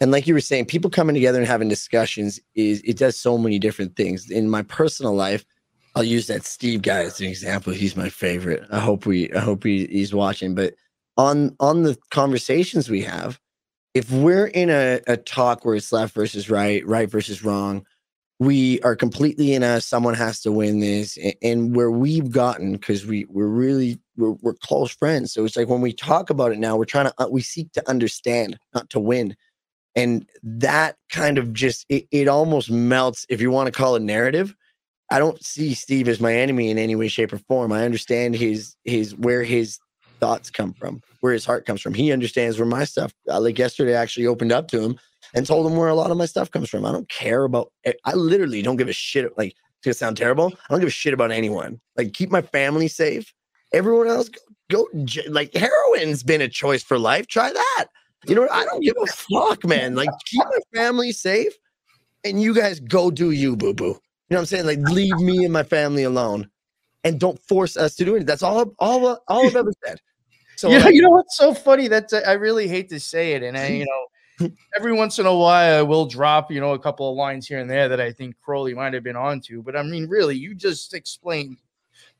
And 0.00 0.12
like 0.12 0.26
you 0.28 0.34
were 0.34 0.40
saying, 0.40 0.66
people 0.66 0.90
coming 0.90 1.14
together 1.14 1.38
and 1.38 1.48
having 1.48 1.68
discussions 1.68 2.38
is 2.54 2.80
it 2.84 2.96
does 2.96 3.16
so 3.16 3.36
many 3.38 3.58
different 3.58 3.96
things. 3.96 4.30
In 4.30 4.48
my 4.48 4.62
personal 4.62 5.14
life, 5.14 5.44
I'll 5.96 6.04
use 6.04 6.26
that 6.28 6.44
Steve 6.44 6.82
guy 6.82 7.04
as 7.04 7.20
an 7.20 7.26
example. 7.26 7.72
He's 7.72 7.96
my 7.96 8.08
favorite. 8.08 8.62
I 8.70 8.78
hope 8.78 9.06
we 9.06 9.32
I 9.32 9.40
hope 9.40 9.64
he, 9.64 9.86
he's 9.86 10.14
watching. 10.14 10.54
But 10.54 10.74
on 11.16 11.56
on 11.58 11.82
the 11.82 11.96
conversations 12.10 12.88
we 12.88 13.02
have, 13.02 13.40
if 13.94 14.10
we're 14.10 14.46
in 14.48 14.70
a, 14.70 15.00
a 15.06 15.16
talk 15.16 15.64
where 15.64 15.76
it's 15.76 15.92
left 15.92 16.14
versus 16.14 16.50
right, 16.50 16.84
right 16.86 17.08
versus 17.08 17.44
wrong, 17.44 17.86
we 18.40 18.80
are 18.80 18.96
completely 18.96 19.54
in 19.54 19.62
a 19.62 19.80
someone 19.80 20.14
has 20.14 20.40
to 20.40 20.50
win 20.50 20.80
this 20.80 21.16
and 21.40 21.74
where 21.76 21.90
we've 21.90 22.30
gotten 22.30 22.72
because 22.72 23.06
we 23.06 23.24
we're 23.28 23.46
really 23.46 23.98
we're, 24.16 24.32
we're 24.42 24.54
close 24.54 24.90
friends. 24.92 25.32
So 25.32 25.44
it's 25.44 25.56
like 25.56 25.68
when 25.68 25.80
we 25.80 25.92
talk 25.92 26.30
about 26.30 26.50
it 26.50 26.58
now 26.58 26.76
we're 26.76 26.84
trying 26.84 27.06
to 27.06 27.14
uh, 27.18 27.28
we 27.30 27.42
seek 27.42 27.70
to 27.72 27.88
understand 27.88 28.58
not 28.74 28.90
to 28.90 29.00
win. 29.00 29.36
And 29.94 30.28
that 30.42 30.96
kind 31.10 31.38
of 31.38 31.52
just 31.52 31.86
it, 31.88 32.08
it 32.10 32.26
almost 32.26 32.70
melts 32.70 33.24
if 33.28 33.40
you 33.40 33.52
want 33.52 33.68
to 33.68 33.72
call 33.72 33.94
it 33.94 34.02
narrative. 34.02 34.56
I 35.10 35.20
don't 35.20 35.42
see 35.44 35.72
steve 35.74 36.08
as 36.08 36.20
my 36.20 36.34
enemy 36.34 36.70
in 36.70 36.78
any 36.78 36.96
way 36.96 37.06
shape 37.06 37.32
or 37.32 37.38
form. 37.38 37.70
I 37.70 37.84
understand 37.84 38.34
his 38.34 38.74
his 38.82 39.14
where 39.14 39.44
his 39.44 39.78
thoughts 40.20 40.50
come 40.50 40.72
from 40.74 41.00
where 41.20 41.32
his 41.32 41.44
heart 41.44 41.66
comes 41.66 41.80
from 41.80 41.94
he 41.94 42.12
understands 42.12 42.58
where 42.58 42.66
my 42.66 42.84
stuff 42.84 43.12
uh, 43.30 43.40
like 43.40 43.58
yesterday 43.58 43.96
I 43.96 44.02
actually 44.02 44.26
opened 44.26 44.52
up 44.52 44.68
to 44.68 44.80
him 44.80 44.98
and 45.34 45.46
told 45.46 45.66
him 45.66 45.76
where 45.76 45.88
a 45.88 45.94
lot 45.94 46.10
of 46.10 46.16
my 46.16 46.26
stuff 46.26 46.50
comes 46.50 46.68
from. 46.70 46.86
I 46.86 46.92
don't 46.92 47.08
care 47.08 47.44
about. 47.44 47.72
I- 48.04 48.14
literally 48.14 48.62
don't 48.62 48.76
give 48.76 48.88
a 48.88 48.92
shit. 48.92 49.36
Like 49.36 49.48
it's 49.48 49.84
gonna 49.84 49.94
sound 49.94 50.16
terrible. 50.16 50.52
I 50.54 50.72
don't 50.72 50.80
give 50.80 50.88
a 50.88 50.92
shit 50.92 51.12
about 51.14 51.32
anyone. 51.32 51.80
Like 51.96 52.12
keep 52.12 52.30
my 52.30 52.42
family 52.42 52.88
safe. 52.88 53.32
Everyone 53.72 54.06
else 54.06 54.28
go, 54.28 54.86
go 54.92 55.04
like 55.28 55.52
heroin's 55.52 56.22
been 56.22 56.40
a 56.40 56.48
choice 56.48 56.82
for 56.82 56.98
life. 56.98 57.26
Try 57.26 57.52
that. 57.52 57.86
You 58.26 58.34
know 58.34 58.48
I 58.50 58.64
don't 58.64 58.80
give 58.82 58.94
a 59.02 59.06
fuck, 59.06 59.64
man. 59.66 59.94
Like 59.94 60.10
keep 60.26 60.42
my 60.44 60.80
family 60.80 61.12
safe, 61.12 61.52
and 62.22 62.40
you 62.40 62.54
guys 62.54 62.80
go 62.80 63.10
do 63.10 63.32
you, 63.32 63.56
boo 63.56 63.74
boo. 63.74 63.84
You 63.84 63.90
know 64.30 64.36
what 64.36 64.40
I'm 64.40 64.46
saying? 64.46 64.66
Like 64.66 64.78
leave 64.78 65.16
me 65.18 65.44
and 65.44 65.52
my 65.52 65.64
family 65.64 66.04
alone, 66.04 66.48
and 67.04 67.20
don't 67.20 67.38
force 67.38 67.76
us 67.76 67.94
to 67.96 68.04
do 68.04 68.16
it. 68.16 68.26
That's 68.26 68.42
all. 68.42 68.74
All. 68.78 69.22
All 69.28 69.46
I've 69.46 69.56
ever 69.56 69.72
said. 69.84 70.00
So 70.56 70.70
you 70.70 70.78
know, 70.78 70.88
you 70.88 71.02
know 71.02 71.10
what's 71.10 71.36
so 71.36 71.52
funny? 71.52 71.88
That's 71.88 72.12
I 72.12 72.32
really 72.32 72.68
hate 72.68 72.88
to 72.90 73.00
say 73.00 73.32
it, 73.32 73.42
and 73.42 73.56
I, 73.56 73.68
you 73.68 73.86
know, 73.86 74.48
every 74.76 74.92
once 74.92 75.18
in 75.18 75.26
a 75.26 75.34
while 75.34 75.78
I 75.80 75.82
will 75.82 76.06
drop, 76.06 76.50
you 76.50 76.60
know, 76.60 76.72
a 76.72 76.78
couple 76.78 77.10
of 77.10 77.16
lines 77.16 77.46
here 77.46 77.58
and 77.58 77.68
there 77.68 77.88
that 77.88 78.00
I 78.00 78.12
think 78.12 78.36
Crowley 78.40 78.74
might 78.74 78.94
have 78.94 79.02
been 79.02 79.16
onto. 79.16 79.62
But 79.62 79.76
I 79.76 79.82
mean, 79.82 80.08
really, 80.08 80.36
you 80.36 80.54
just 80.54 80.94
explained 80.94 81.58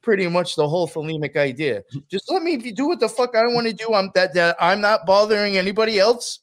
pretty 0.03 0.27
much 0.29 0.57
the 0.57 0.69
whole 0.69 0.87
thelemic 0.87 1.37
idea. 1.37 1.83
Just 2.11 2.31
let 2.31 2.43
me 2.43 2.57
do 2.57 2.89
what 2.89 3.01
the 3.01 3.09
fuck 3.09 3.35
I 3.35 3.43
want 3.47 3.67
to 3.67 3.73
do. 3.73 3.95
I'm 3.95 4.11
that 4.15 4.35
that 4.35 4.57
I'm 4.61 4.81
not 4.81 5.07
bothering 5.07 5.57
anybody 5.57 5.99
else. 5.99 6.41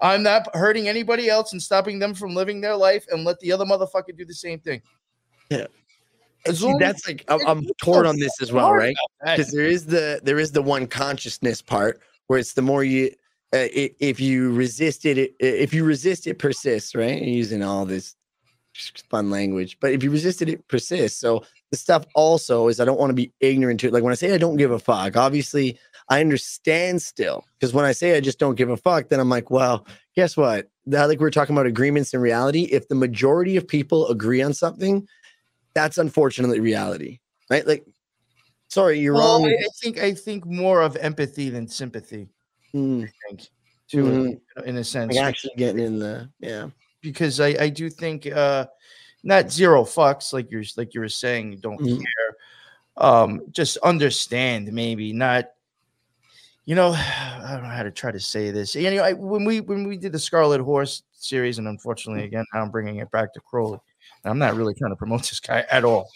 I'm 0.00 0.22
not 0.22 0.54
hurting 0.54 0.88
anybody 0.88 1.28
else 1.28 1.52
and 1.52 1.60
stopping 1.60 1.98
them 1.98 2.14
from 2.14 2.34
living 2.34 2.60
their 2.60 2.76
life, 2.76 3.04
and 3.10 3.24
let 3.24 3.38
the 3.40 3.52
other 3.52 3.64
motherfucker 3.64 4.16
do 4.16 4.24
the 4.24 4.34
same 4.34 4.60
thing. 4.60 4.80
As 5.50 5.66
See, 6.46 6.74
that's 6.78 7.06
like 7.06 7.24
I'm, 7.28 7.46
I'm 7.46 7.66
torn 7.82 8.06
on 8.06 8.18
this 8.18 8.40
as 8.40 8.52
well, 8.52 8.72
right? 8.72 8.96
Because 9.24 9.50
there 9.50 9.64
is 9.64 9.86
the 9.86 10.20
there 10.22 10.38
is 10.38 10.52
the 10.52 10.62
one 10.62 10.86
consciousness 10.86 11.60
part 11.60 12.00
where 12.28 12.38
it's 12.38 12.54
the 12.54 12.62
more 12.62 12.84
you 12.84 13.10
uh, 13.54 13.68
if 13.72 14.20
you 14.20 14.52
resist 14.52 15.04
it, 15.04 15.18
it 15.18 15.34
if 15.40 15.74
you 15.74 15.84
resist 15.84 16.26
it 16.26 16.38
persists, 16.38 16.94
right? 16.94 17.20
Using 17.20 17.62
all 17.62 17.84
this 17.84 18.14
fun 19.10 19.30
language, 19.30 19.78
but 19.80 19.92
if 19.92 20.02
you 20.02 20.10
resist 20.10 20.40
it, 20.40 20.48
it 20.48 20.68
persists. 20.68 21.18
So 21.18 21.44
the 21.70 21.76
stuff 21.76 22.04
also 22.14 22.68
is 22.68 22.80
I 22.80 22.84
don't 22.84 22.98
want 22.98 23.10
to 23.10 23.14
be 23.14 23.32
ignorant 23.40 23.80
to 23.80 23.88
it. 23.88 23.92
Like 23.92 24.02
when 24.02 24.12
I 24.12 24.16
say 24.16 24.34
I 24.34 24.38
don't 24.38 24.56
give 24.56 24.70
a 24.70 24.78
fuck, 24.78 25.16
obviously 25.16 25.78
I 26.08 26.20
understand 26.20 27.02
still 27.02 27.44
because 27.58 27.74
when 27.74 27.84
I 27.84 27.92
say 27.92 28.16
I 28.16 28.20
just 28.20 28.38
don't 28.38 28.54
give 28.54 28.70
a 28.70 28.76
fuck, 28.76 29.08
then 29.08 29.20
I'm 29.20 29.28
like, 29.28 29.50
well, 29.50 29.86
guess 30.14 30.36
what? 30.36 30.68
That 30.86 31.06
like 31.06 31.18
we 31.18 31.24
we're 31.24 31.30
talking 31.30 31.54
about 31.54 31.66
agreements 31.66 32.14
in 32.14 32.20
reality. 32.20 32.62
If 32.70 32.88
the 32.88 32.94
majority 32.94 33.56
of 33.56 33.66
people 33.66 34.08
agree 34.08 34.40
on 34.40 34.54
something, 34.54 35.06
that's 35.78 35.98
unfortunately 35.98 36.58
reality, 36.60 37.20
right? 37.50 37.66
Like, 37.66 37.86
sorry, 38.68 38.98
you're 38.98 39.14
Well, 39.14 39.40
wrong. 39.40 39.46
I, 39.46 39.64
I 39.64 39.68
think 39.80 39.98
I 39.98 40.12
think 40.12 40.44
more 40.44 40.82
of 40.82 40.96
empathy 40.96 41.50
than 41.50 41.68
sympathy. 41.68 42.28
Mm, 42.74 43.04
I 43.04 43.10
think 43.28 43.48
to 43.90 44.08
it, 44.08 44.42
in 44.66 44.76
a 44.76 44.84
sense. 44.84 45.14
like 45.14 45.24
actually 45.24 45.54
getting 45.56 45.84
in 45.84 45.98
the 45.98 46.28
yeah. 46.40 46.68
because 47.00 47.40
I, 47.40 47.48
I 47.60 47.68
do 47.68 47.88
think 47.88 48.26
uh 48.26 48.66
not 49.22 49.50
zero 49.50 49.84
fucks 49.84 50.32
like 50.32 50.50
you're 50.50 50.64
like 50.76 50.92
you 50.94 51.00
were 51.00 51.08
saying 51.08 51.52
you 51.52 51.58
don't 51.58 51.80
Mhm. 51.80 51.98
care 51.98 52.36
um 52.98 53.40
just 53.50 53.78
understand 53.78 54.70
maybe 54.72 55.12
not 55.12 55.46
you 56.66 56.74
know 56.74 56.92
i 56.92 57.48
don't 57.54 57.62
know 57.62 57.70
how 57.70 57.82
to 57.82 57.90
try 57.90 58.12
to 58.12 58.20
say 58.20 58.50
this 58.50 58.74
you 58.74 58.90
know 58.90 59.02
I, 59.02 59.14
when 59.14 59.44
we 59.46 59.60
when 59.60 59.88
we 59.88 59.96
did 59.96 60.12
the 60.12 60.18
Scarlet 60.18 60.60
Whore 60.60 61.00
series 61.12 61.58
and 61.58 61.66
unfortunately 61.66 62.24
again 62.24 62.44
i'm 62.52 62.70
bringing 62.70 62.96
it 62.96 63.10
back 63.10 63.32
to 63.32 63.40
crowley 63.40 63.80
i'm 64.24 64.38
not 64.38 64.54
really 64.54 64.74
trying 64.74 64.92
to 64.92 64.96
promote 64.96 65.20
this 65.28 65.40
guy 65.40 65.64
at 65.70 65.84
all 65.84 66.08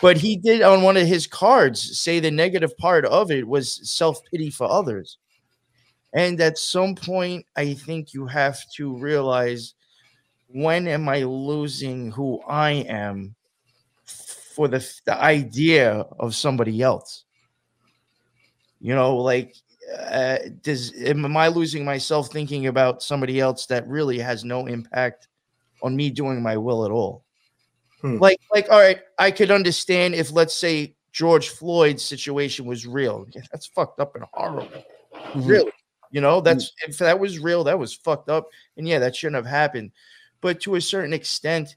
but 0.00 0.16
he 0.16 0.36
did 0.36 0.62
on 0.62 0.82
one 0.82 0.96
of 0.96 1.06
his 1.06 1.26
cards 1.26 1.98
say 1.98 2.20
the 2.20 2.30
negative 2.30 2.76
part 2.78 3.04
of 3.04 3.30
it 3.30 3.46
was 3.46 3.80
self-pity 3.88 4.50
for 4.50 4.70
others 4.70 5.18
and 6.14 6.40
at 6.40 6.58
some 6.58 6.94
point 6.94 7.44
i 7.56 7.74
think 7.74 8.14
you 8.14 8.26
have 8.26 8.58
to 8.74 8.96
realize 8.98 9.74
when 10.48 10.88
am 10.88 11.08
I 11.08 11.22
losing 11.22 12.10
who 12.10 12.40
I 12.48 12.70
am 12.88 13.34
for 14.04 14.66
the 14.66 14.84
the 15.04 15.20
idea 15.20 16.06
of 16.18 16.34
somebody 16.34 16.82
else? 16.82 17.24
You 18.80 18.94
know, 18.94 19.16
like 19.16 19.54
uh, 19.98 20.38
does 20.62 20.92
am 20.94 21.36
I 21.36 21.48
losing 21.48 21.84
myself 21.84 22.32
thinking 22.32 22.66
about 22.66 23.02
somebody 23.02 23.40
else 23.40 23.66
that 23.66 23.86
really 23.86 24.18
has 24.18 24.44
no 24.44 24.66
impact 24.66 25.28
on 25.82 25.94
me 25.94 26.10
doing 26.10 26.42
my 26.42 26.56
will 26.56 26.84
at 26.84 26.90
all? 26.90 27.24
Hmm. 28.00 28.18
Like, 28.18 28.38
like, 28.52 28.70
all 28.70 28.80
right, 28.80 29.00
I 29.18 29.30
could 29.30 29.50
understand 29.50 30.14
if 30.14 30.32
let's 30.32 30.54
say 30.54 30.94
George 31.12 31.48
Floyd's 31.48 32.04
situation 32.04 32.64
was 32.64 32.86
real. 32.86 33.26
Yeah, 33.30 33.42
that's 33.50 33.66
fucked 33.66 34.00
up 34.00 34.14
and 34.14 34.24
horrible. 34.32 34.84
Mhm. 35.14 35.48
Really, 35.48 35.72
you 36.10 36.20
know, 36.20 36.40
that's 36.40 36.72
if 36.86 36.98
that 36.98 37.18
was 37.18 37.38
real, 37.38 37.64
that 37.64 37.78
was 37.78 37.94
fucked 37.94 38.28
up, 38.28 38.48
and 38.76 38.86
yeah, 38.86 38.98
that 39.00 39.16
shouldn't 39.16 39.36
have 39.36 39.46
happened 39.46 39.90
but 40.40 40.60
to 40.60 40.76
a 40.76 40.80
certain 40.80 41.12
extent, 41.12 41.76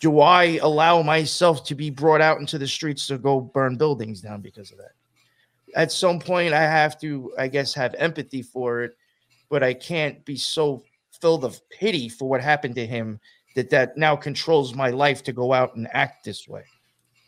do 0.00 0.20
I 0.20 0.58
allow 0.62 1.02
myself 1.02 1.64
to 1.66 1.74
be 1.74 1.90
brought 1.90 2.20
out 2.20 2.40
into 2.40 2.58
the 2.58 2.66
streets 2.66 3.06
to 3.06 3.18
go 3.18 3.40
burn 3.40 3.76
buildings 3.76 4.20
down 4.20 4.40
because 4.40 4.70
of 4.72 4.78
that? 4.78 4.92
At 5.74 5.92
some 5.92 6.18
point, 6.18 6.52
I 6.52 6.62
have 6.62 7.00
to, 7.00 7.32
I 7.38 7.48
guess, 7.48 7.72
have 7.74 7.94
empathy 7.94 8.42
for 8.42 8.82
it, 8.82 8.96
but 9.48 9.62
I 9.62 9.74
can't 9.74 10.22
be 10.24 10.36
so 10.36 10.82
filled 11.20 11.44
of 11.44 11.60
pity 11.70 12.08
for 12.08 12.28
what 12.28 12.40
happened 12.40 12.74
to 12.74 12.86
him 12.86 13.20
that 13.54 13.70
that 13.70 13.96
now 13.96 14.16
controls 14.16 14.74
my 14.74 14.90
life 14.90 15.22
to 15.24 15.32
go 15.32 15.52
out 15.52 15.76
and 15.76 15.88
act 15.92 16.24
this 16.24 16.48
way. 16.48 16.64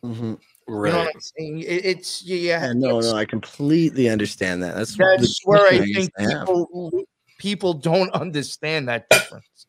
Mhm. 0.04 0.38
You 0.66 0.74
know 0.74 0.80
what 0.98 1.14
I'm 1.14 1.20
saying? 1.20 1.60
It- 1.60 1.84
it's 1.84 2.22
yeah, 2.22 2.36
Yeah, 2.66 2.72
no, 2.74 2.98
it's- 2.98 3.12
no, 3.12 3.18
I 3.18 3.24
completely 3.26 4.08
understand 4.08 4.62
that. 4.62 4.74
That's 4.76 4.96
That's 4.96 5.40
where 5.44 5.66
I 5.66 5.78
think 5.80 5.94
guess 5.94 6.08
have. 6.30 6.46
people 6.46 6.90
people 7.38 7.74
don't 7.74 8.10
understand 8.12 8.88
that 8.88 9.08
difference. 9.10 9.66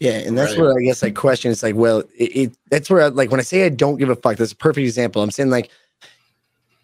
Yeah, 0.00 0.14
and 0.18 0.36
that's 0.36 0.52
Right. 0.52 0.60
where 0.62 0.76
I 0.76 0.82
guess 0.82 1.04
I 1.04 1.10
question. 1.10 1.52
It's 1.52 1.62
like, 1.62 1.76
well, 1.76 2.00
it, 2.18 2.24
it 2.36 2.56
that's 2.70 2.90
where 2.90 3.02
I, 3.02 3.08
like 3.08 3.30
when 3.30 3.38
I 3.38 3.44
say 3.44 3.64
I 3.64 3.68
don't 3.68 3.98
give 3.98 4.10
a 4.10 4.16
fuck. 4.16 4.36
That's 4.36 4.50
a 4.50 4.56
perfect 4.56 4.84
example. 4.84 5.22
I'm 5.22 5.30
saying 5.30 5.50
like, 5.50 5.70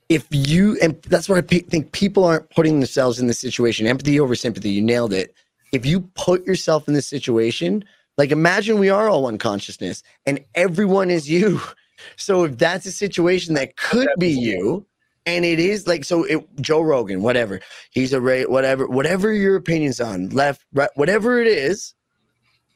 if 0.08 0.26
you 0.30 0.78
and 0.80 1.00
that's 1.02 1.28
where 1.28 1.38
I 1.38 1.40
pe- 1.40 1.60
think 1.60 1.90
people 1.92 2.24
aren't 2.24 2.48
putting 2.50 2.78
themselves 2.78 3.18
in 3.18 3.26
this 3.26 3.40
situation. 3.40 3.86
Empathy 3.88 4.20
over 4.20 4.36
sympathy. 4.36 4.70
You 4.70 4.82
nailed 4.82 5.12
it. 5.12 5.34
If 5.72 5.84
you 5.84 6.02
put 6.14 6.46
yourself 6.46 6.86
in 6.86 6.94
this 6.94 7.08
situation, 7.08 7.84
like 8.18 8.30
imagine 8.30 8.78
we 8.78 8.90
are 8.90 9.08
all 9.08 9.22
one 9.22 9.38
consciousness 9.38 10.02
and 10.26 10.44
everyone 10.54 11.10
is 11.10 11.28
you. 11.30 11.60
So 12.14 12.44
if 12.44 12.56
that's 12.56 12.86
a 12.86 12.92
situation 12.92 13.54
that 13.54 13.76
could 13.76 14.08
be 14.20 14.28
you, 14.28 14.86
and 15.26 15.44
it 15.44 15.58
is 15.58 15.88
like 15.88 16.04
so, 16.04 16.22
it, 16.22 16.46
Joe 16.60 16.80
Rogan, 16.80 17.22
whatever 17.22 17.60
he's 17.90 18.12
a 18.12 18.20
right, 18.20 18.48
whatever, 18.48 18.86
whatever 18.86 19.32
your 19.32 19.56
opinions 19.56 20.00
on 20.00 20.28
left, 20.28 20.64
right, 20.72 20.90
whatever 20.94 21.40
it 21.40 21.48
is 21.48 21.94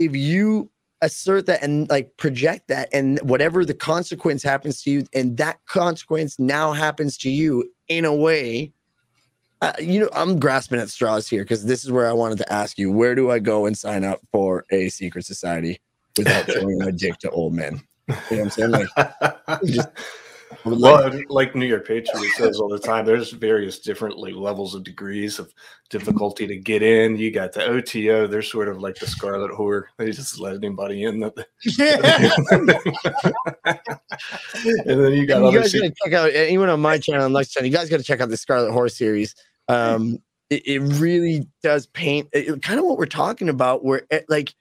if 0.01 0.17
you 0.17 0.69
assert 1.03 1.47
that 1.47 1.63
and 1.63 1.89
like 1.91 2.17
project 2.17 2.69
that 2.69 2.89
and 2.93 3.21
whatever 3.23 3.65
the 3.65 3.75
consequence 3.75 4.43
happens 4.43 4.83
to 4.83 4.91
you 4.91 5.05
and 5.15 5.37
that 5.37 5.59
consequence 5.67 6.39
now 6.39 6.73
happens 6.73 7.17
to 7.19 7.31
you 7.31 7.69
in 7.89 8.05
a 8.05 8.15
way 8.15 8.73
uh, 9.63 9.73
you 9.79 10.01
know 10.01 10.11
i'm 10.13 10.39
grasping 10.39 10.79
at 10.79 10.91
straws 10.91 11.27
here 11.29 11.43
because 11.43 11.65
this 11.65 11.85
is 11.85 11.91
where 11.91 12.09
i 12.09 12.13
wanted 12.13 12.37
to 12.37 12.53
ask 12.53 12.77
you 12.79 12.93
where 12.93 13.15
do 13.15 13.31
i 13.31 13.39
go 13.39 13.65
and 13.67 13.79
sign 13.79 14.05
up 14.05 14.21
for 14.31 14.65
a 14.71 14.89
secret 14.91 15.25
society 15.25 15.81
without 16.19 16.51
showing 16.51 16.79
my 16.79 16.91
dick 16.91 17.17
to 17.19 17.31
old 17.31 17.55
men 17.55 17.81
you 18.09 18.15
know 18.15 18.21
what 18.29 18.41
i'm 18.41 18.51
saying 18.51 18.71
like, 18.71 18.89
just- 19.65 19.89
well, 20.65 21.11
like 21.29 21.55
New 21.55 21.67
York 21.67 21.87
Patriot 21.87 22.31
says 22.37 22.59
all 22.59 22.69
the 22.69 22.79
time, 22.79 23.05
there's 23.05 23.31
various 23.31 23.79
different 23.79 24.19
like 24.19 24.35
levels 24.35 24.75
of 24.75 24.85
degrees 24.85 25.39
of 25.39 25.53
difficulty 25.91 26.47
to 26.47 26.57
get 26.57 26.83
in. 26.83 27.17
You 27.17 27.31
got 27.31 27.53
the 27.53 27.65
OTO, 27.65 28.27
they're 28.27 28.43
sort 28.43 28.69
of 28.69 28.81
like 28.81 28.97
the 28.97 29.07
Scarlet 29.07 29.51
Whore. 29.51 29.85
They 29.99 30.11
just 30.13 30.39
let 30.39 30.55
anybody 30.55 31.05
in. 31.05 31.21
That 31.21 31.47
and 34.87 35.05
then 35.05 35.13
you 35.13 35.27
got 35.27 35.53
you 35.53 35.59
guys 35.59 35.73
gotta 35.73 35.93
check 36.05 36.13
out 36.13 36.31
anyone 36.33 36.69
on 36.69 36.81
my 36.81 36.99
channel 36.99 37.25
and 37.25 37.35
Lux 37.35 37.51
channel. 37.51 37.69
You 37.69 37.77
guys 37.77 37.89
got 37.89 37.99
to 37.99 38.05
check 38.05 38.21
out 38.21 38.29
the 38.29 38.37
Scarlet 38.37 38.73
Whore 38.73 38.91
series. 38.91 39.35
Um, 39.69 40.19
it, 40.51 40.67
it 40.67 40.79
really 40.81 41.47
does 41.63 41.87
paint 41.87 42.29
it, 42.33 42.63
kind 42.63 42.79
of 42.79 42.85
what 42.87 42.99
we're 42.99 43.07
talking 43.07 43.49
about. 43.49 43.85
Where 43.85 44.03
it, 44.11 44.27
like 44.29 44.55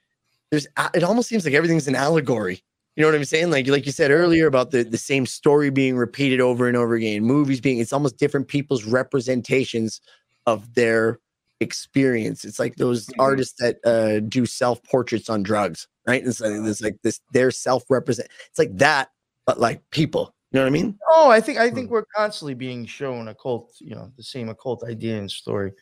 there's, 0.50 0.66
it 0.94 1.02
almost 1.02 1.28
seems 1.28 1.44
like 1.44 1.54
everything's 1.54 1.88
an 1.88 1.94
allegory. 1.94 2.62
You 2.96 3.02
know 3.02 3.08
what 3.08 3.14
I'm 3.16 3.24
saying? 3.24 3.50
Like 3.50 3.68
like 3.68 3.86
you 3.86 3.92
said 3.92 4.10
earlier 4.10 4.46
about 4.46 4.70
the 4.70 4.82
the 4.84 4.98
same 4.98 5.26
story 5.26 5.70
being 5.70 5.96
repeated 5.96 6.40
over 6.40 6.68
and 6.68 6.76
over 6.76 6.94
again. 6.94 7.24
Movies 7.24 7.60
being 7.60 7.78
it's 7.78 7.92
almost 7.92 8.18
different 8.18 8.48
people's 8.48 8.84
representations 8.84 10.00
of 10.46 10.74
their 10.74 11.18
experience. 11.60 12.44
It's 12.44 12.58
like 12.58 12.76
those 12.76 13.06
Mhm. 13.06 13.14
artists 13.18 13.54
that 13.60 13.78
uh, 13.86 14.20
do 14.20 14.44
self 14.44 14.82
portraits 14.84 15.30
on 15.30 15.42
drugs, 15.42 15.88
right? 16.06 16.22
It's 16.26 16.40
like 16.40 16.52
it's 16.52 16.82
like 16.82 16.96
this 17.02 17.20
their 17.32 17.50
self 17.50 17.84
represent. 17.88 18.28
It's 18.50 18.58
like 18.58 18.76
that, 18.78 19.10
but 19.46 19.58
like 19.58 19.80
people. 19.90 20.34
You 20.52 20.58
know 20.58 20.64
what 20.64 20.68
I 20.68 20.70
mean? 20.70 20.98
Oh, 21.10 21.30
I 21.30 21.40
think 21.40 21.58
I 21.58 21.70
think 21.70 21.90
we're 21.90 22.04
constantly 22.14 22.52
being 22.52 22.84
shown 22.84 23.28
occult, 23.28 23.74
you 23.78 23.94
know, 23.94 24.12
the 24.18 24.22
same 24.22 24.50
occult 24.50 24.84
idea 24.84 25.18
and 25.18 25.30
story 25.30 25.72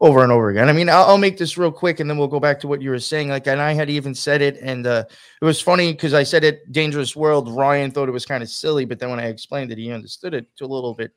over 0.00 0.24
and 0.24 0.32
over 0.32 0.50
again. 0.50 0.68
I 0.68 0.72
mean, 0.72 0.88
I'll, 0.88 1.04
I'll 1.04 1.18
make 1.18 1.38
this 1.38 1.56
real 1.56 1.70
quick, 1.70 2.00
and 2.00 2.10
then 2.10 2.18
we'll 2.18 2.26
go 2.26 2.40
back 2.40 2.58
to 2.60 2.68
what 2.68 2.82
you 2.82 2.90
were 2.90 2.98
saying. 2.98 3.28
Like, 3.28 3.46
and 3.46 3.60
I 3.60 3.74
had 3.74 3.88
even 3.88 4.16
said 4.16 4.42
it, 4.42 4.56
and 4.60 4.88
uh, 4.88 5.04
it 5.40 5.44
was 5.44 5.60
funny 5.60 5.92
because 5.92 6.14
I 6.14 6.24
said 6.24 6.42
it, 6.42 6.70
"Dangerous 6.72 7.14
World." 7.14 7.48
Ryan 7.48 7.92
thought 7.92 8.08
it 8.08 8.12
was 8.12 8.26
kind 8.26 8.42
of 8.42 8.48
silly, 8.48 8.84
but 8.84 8.98
then 8.98 9.10
when 9.10 9.20
I 9.20 9.26
explained 9.26 9.70
it, 9.70 9.78
he 9.78 9.92
understood 9.92 10.34
it 10.34 10.46
to 10.56 10.64
a 10.64 10.66
little 10.66 10.94
bit, 10.94 11.12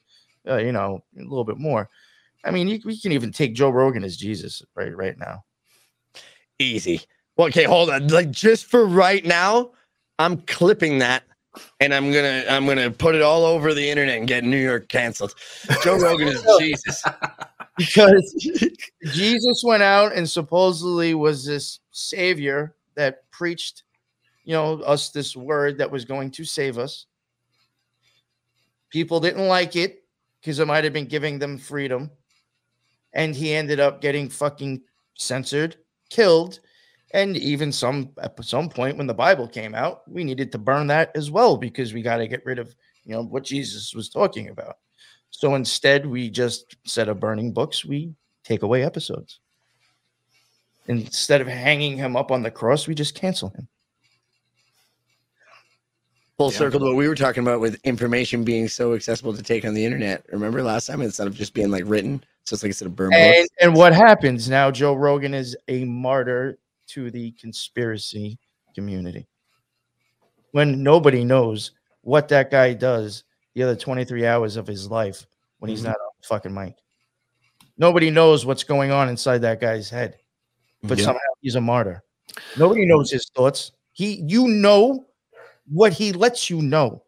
uh, 0.47 0.57
you 0.57 0.71
know, 0.71 1.03
a 1.17 1.21
little 1.21 1.45
bit 1.45 1.57
more. 1.57 1.89
I 2.45 2.51
mean, 2.51 2.67
you, 2.67 2.79
we 2.85 2.99
can 2.99 3.11
even 3.13 3.31
take 3.31 3.55
Joe 3.55 3.71
Rogan 3.71 4.03
as 4.03 4.15
Jesus 4.15 4.61
right 4.75 4.95
right 4.95 5.17
now. 5.17 5.43
Easy. 6.59 7.01
Well, 7.35 7.47
okay, 7.47 7.63
hold 7.63 7.89
on. 7.89 8.09
Like 8.09 8.29
just 8.29 8.65
for 8.65 8.85
right 8.85 9.25
now, 9.25 9.71
I'm 10.19 10.41
clipping 10.41 10.99
that 10.99 11.23
and 11.79 11.93
I'm 11.93 12.11
gonna 12.11 12.45
I'm 12.49 12.65
gonna 12.65 12.91
put 12.91 13.15
it 13.15 13.21
all 13.21 13.43
over 13.43 13.73
the 13.73 13.89
internet 13.89 14.17
and 14.17 14.27
get 14.27 14.43
New 14.43 14.57
York 14.57 14.87
canceled. 14.89 15.33
Joe 15.83 15.97
Rogan 15.99 16.27
is 16.27 16.43
oh. 16.47 16.59
Jesus. 16.59 17.03
because 17.77 18.33
Jesus 19.05 19.63
went 19.65 19.83
out 19.83 20.13
and 20.13 20.29
supposedly 20.29 21.13
was 21.13 21.45
this 21.45 21.79
savior 21.91 22.75
that 22.95 23.29
preached, 23.31 23.83
you 24.43 24.53
know, 24.53 24.81
us 24.81 25.09
this 25.09 25.35
word 25.35 25.77
that 25.77 25.91
was 25.91 26.05
going 26.05 26.31
to 26.31 26.45
save 26.45 26.77
us. 26.77 27.05
People 28.89 29.19
didn't 29.19 29.47
like 29.47 29.75
it 29.75 30.03
because 30.39 30.59
it 30.59 30.67
might 30.67 30.83
have 30.83 30.93
been 30.93 31.05
giving 31.05 31.39
them 31.39 31.57
freedom. 31.57 32.11
And 33.13 33.35
he 33.35 33.53
ended 33.53 33.79
up 33.79 34.01
getting 34.01 34.29
fucking 34.29 34.81
censored, 35.15 35.77
killed, 36.09 36.59
and 37.13 37.37
even 37.37 37.71
some 37.71 38.11
at 38.21 38.43
some 38.43 38.69
point 38.69 38.97
when 38.97 39.07
the 39.07 39.13
Bible 39.13 39.47
came 39.47 39.75
out, 39.75 40.09
we 40.09 40.23
needed 40.23 40.51
to 40.51 40.57
burn 40.57 40.87
that 40.87 41.11
as 41.15 41.29
well 41.31 41.57
because 41.57 41.93
we 41.93 42.01
got 42.01 42.17
to 42.17 42.27
get 42.27 42.45
rid 42.45 42.59
of, 42.59 42.73
you 43.05 43.13
know, 43.13 43.23
what 43.23 43.43
Jesus 43.43 43.93
was 43.93 44.09
talking 44.09 44.49
about. 44.49 44.77
So 45.29 45.55
instead, 45.55 46.05
we 46.05 46.29
just 46.29 46.75
instead 46.83 47.09
of 47.09 47.19
burning 47.19 47.53
books, 47.53 47.85
we 47.85 48.13
take 48.43 48.63
away 48.63 48.83
episodes. 48.83 49.39
Instead 50.87 51.41
of 51.41 51.47
hanging 51.47 51.97
him 51.97 52.15
up 52.15 52.31
on 52.31 52.41
the 52.43 52.51
cross, 52.51 52.87
we 52.87 52.95
just 52.95 53.15
cancel 53.15 53.49
him. 53.49 53.67
Full 56.37 56.51
Yeah. 56.51 56.57
circle 56.57 56.79
to 56.79 56.85
what 56.87 56.95
we 56.95 57.07
were 57.07 57.15
talking 57.15 57.43
about 57.43 57.59
with 57.59 57.79
information 57.83 58.43
being 58.43 58.67
so 58.67 58.93
accessible 58.95 59.33
to 59.33 59.43
take 59.43 59.63
on 59.63 59.73
the 59.73 59.85
internet. 59.85 60.25
Remember 60.31 60.63
last 60.63 60.87
time 60.87 61.01
instead 61.01 61.27
of 61.27 61.35
just 61.35 61.53
being 61.53 61.69
like 61.69 61.83
written, 61.85 62.23
so 62.45 62.55
it's 62.55 62.63
like 62.63 62.71
instead 62.71 62.87
of 62.87 62.95
burn 62.95 63.13
And, 63.13 63.35
books. 63.35 63.49
and 63.61 63.75
what 63.75 63.93
happens 63.93 64.49
now? 64.49 64.71
Joe 64.71 64.95
Rogan 64.95 65.33
is 65.35 65.55
a 65.67 65.85
martyr 65.85 66.57
to 66.93 67.11
the 67.11 67.31
conspiracy 67.31 68.37
community. 68.75 69.27
When 70.51 70.83
nobody 70.83 71.23
knows 71.23 71.71
what 72.01 72.27
that 72.29 72.51
guy 72.51 72.73
does 72.73 73.23
the 73.53 73.63
other 73.63 73.75
23 73.75 74.25
hours 74.25 74.55
of 74.55 74.67
his 74.67 74.89
life 74.89 75.25
when 75.59 75.69
he's 75.69 75.81
Mhm. 75.81 75.85
not 75.85 75.95
on 75.95 76.09
the 76.21 76.27
fucking 76.27 76.53
mic. 76.53 76.75
Nobody 77.77 78.09
knows 78.09 78.45
what's 78.45 78.63
going 78.63 78.91
on 78.91 79.09
inside 79.09 79.39
that 79.39 79.59
guy's 79.59 79.89
head, 79.89 80.19
but 80.83 80.97
Yeah. 80.97 81.05
somehow 81.05 81.19
he's 81.41 81.55
a 81.55 81.61
martyr. 81.61 82.03
Nobody 82.57 82.85
knows 82.85 83.11
his 83.11 83.29
thoughts. 83.35 83.71
He, 83.91 84.21
you 84.21 84.47
know, 84.47 85.05
what 85.67 85.93
he 85.93 86.11
lets 86.13 86.49
you 86.49 86.61
know. 86.61 87.03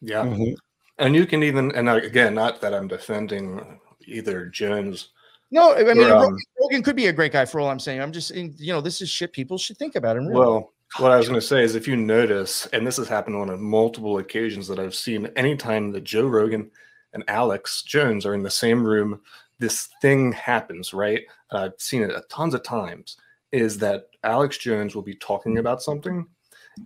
Yeah. 0.00 0.24
Mhm. 0.24 0.56
And 0.98 1.14
you 1.14 1.26
can 1.26 1.42
even, 1.42 1.74
and 1.74 1.88
again, 1.88 2.34
not 2.34 2.60
that 2.60 2.74
I'm 2.74 2.88
defending 2.88 3.80
either 4.06 4.46
Jones. 4.46 5.10
No, 5.50 5.74
I 5.74 5.84
mean, 5.84 5.98
Or, 5.98 6.12
um, 6.12 6.22
Rogan, 6.22 6.38
Rogan 6.60 6.82
could 6.82 6.96
be 6.96 7.06
a 7.06 7.12
great 7.12 7.32
guy 7.32 7.44
for 7.44 7.60
all 7.60 7.68
I'm 7.68 7.78
saying. 7.78 8.00
I'm 8.00 8.12
just, 8.12 8.34
you 8.34 8.72
know, 8.72 8.80
this 8.80 9.00
is 9.00 9.08
shit 9.08 9.32
people 9.32 9.58
should 9.58 9.76
think 9.76 9.94
about 9.94 10.16
him. 10.16 10.26
Really. 10.26 10.40
Well, 10.40 10.72
what 10.98 11.12
I 11.12 11.16
was 11.16 11.28
going 11.28 11.40
to 11.40 11.46
say 11.46 11.62
is 11.62 11.74
if 11.74 11.88
you 11.88 11.96
notice, 11.96 12.66
and 12.72 12.86
this 12.86 12.96
has 12.96 13.08
happened 13.08 13.36
on 13.36 13.62
multiple 13.62 14.18
occasions 14.18 14.66
that 14.68 14.78
I've 14.78 14.94
seen, 14.94 15.26
anytime 15.36 15.92
that 15.92 16.04
Joe 16.04 16.26
Rogan 16.26 16.70
and 17.12 17.24
Alex 17.28 17.82
Jones 17.82 18.26
are 18.26 18.34
in 18.34 18.42
the 18.42 18.50
same 18.50 18.84
room, 18.84 19.20
this 19.58 19.88
thing 20.02 20.32
happens, 20.32 20.92
right? 20.92 21.22
And 21.50 21.60
I've 21.60 21.74
seen 21.78 22.02
it 22.02 22.10
a 22.10 22.22
tons 22.28 22.54
of 22.54 22.62
times. 22.62 23.16
Is 23.52 23.78
that 23.78 24.06
Alex 24.24 24.58
Jones 24.58 24.96
will 24.96 25.02
be 25.02 25.14
talking 25.14 25.58
about 25.58 25.80
something, 25.80 26.26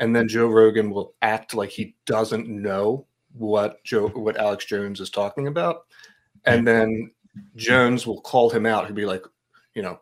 and 0.00 0.14
then 0.14 0.28
Joe 0.28 0.48
Rogan 0.48 0.90
will 0.90 1.14
act 1.22 1.54
like 1.54 1.70
he 1.70 1.94
doesn't 2.04 2.46
know 2.46 3.06
what 3.32 3.82
Joe 3.84 4.08
what 4.08 4.36
Alex 4.36 4.66
Jones 4.66 5.00
is 5.00 5.08
talking 5.08 5.46
about, 5.46 5.86
and 6.44 6.66
then 6.66 7.10
Jones 7.56 8.06
will 8.06 8.20
call 8.20 8.50
him 8.50 8.66
out. 8.66 8.86
He'll 8.86 8.94
be 8.94 9.06
like, 9.06 9.24
you 9.74 9.82
know, 9.82 10.00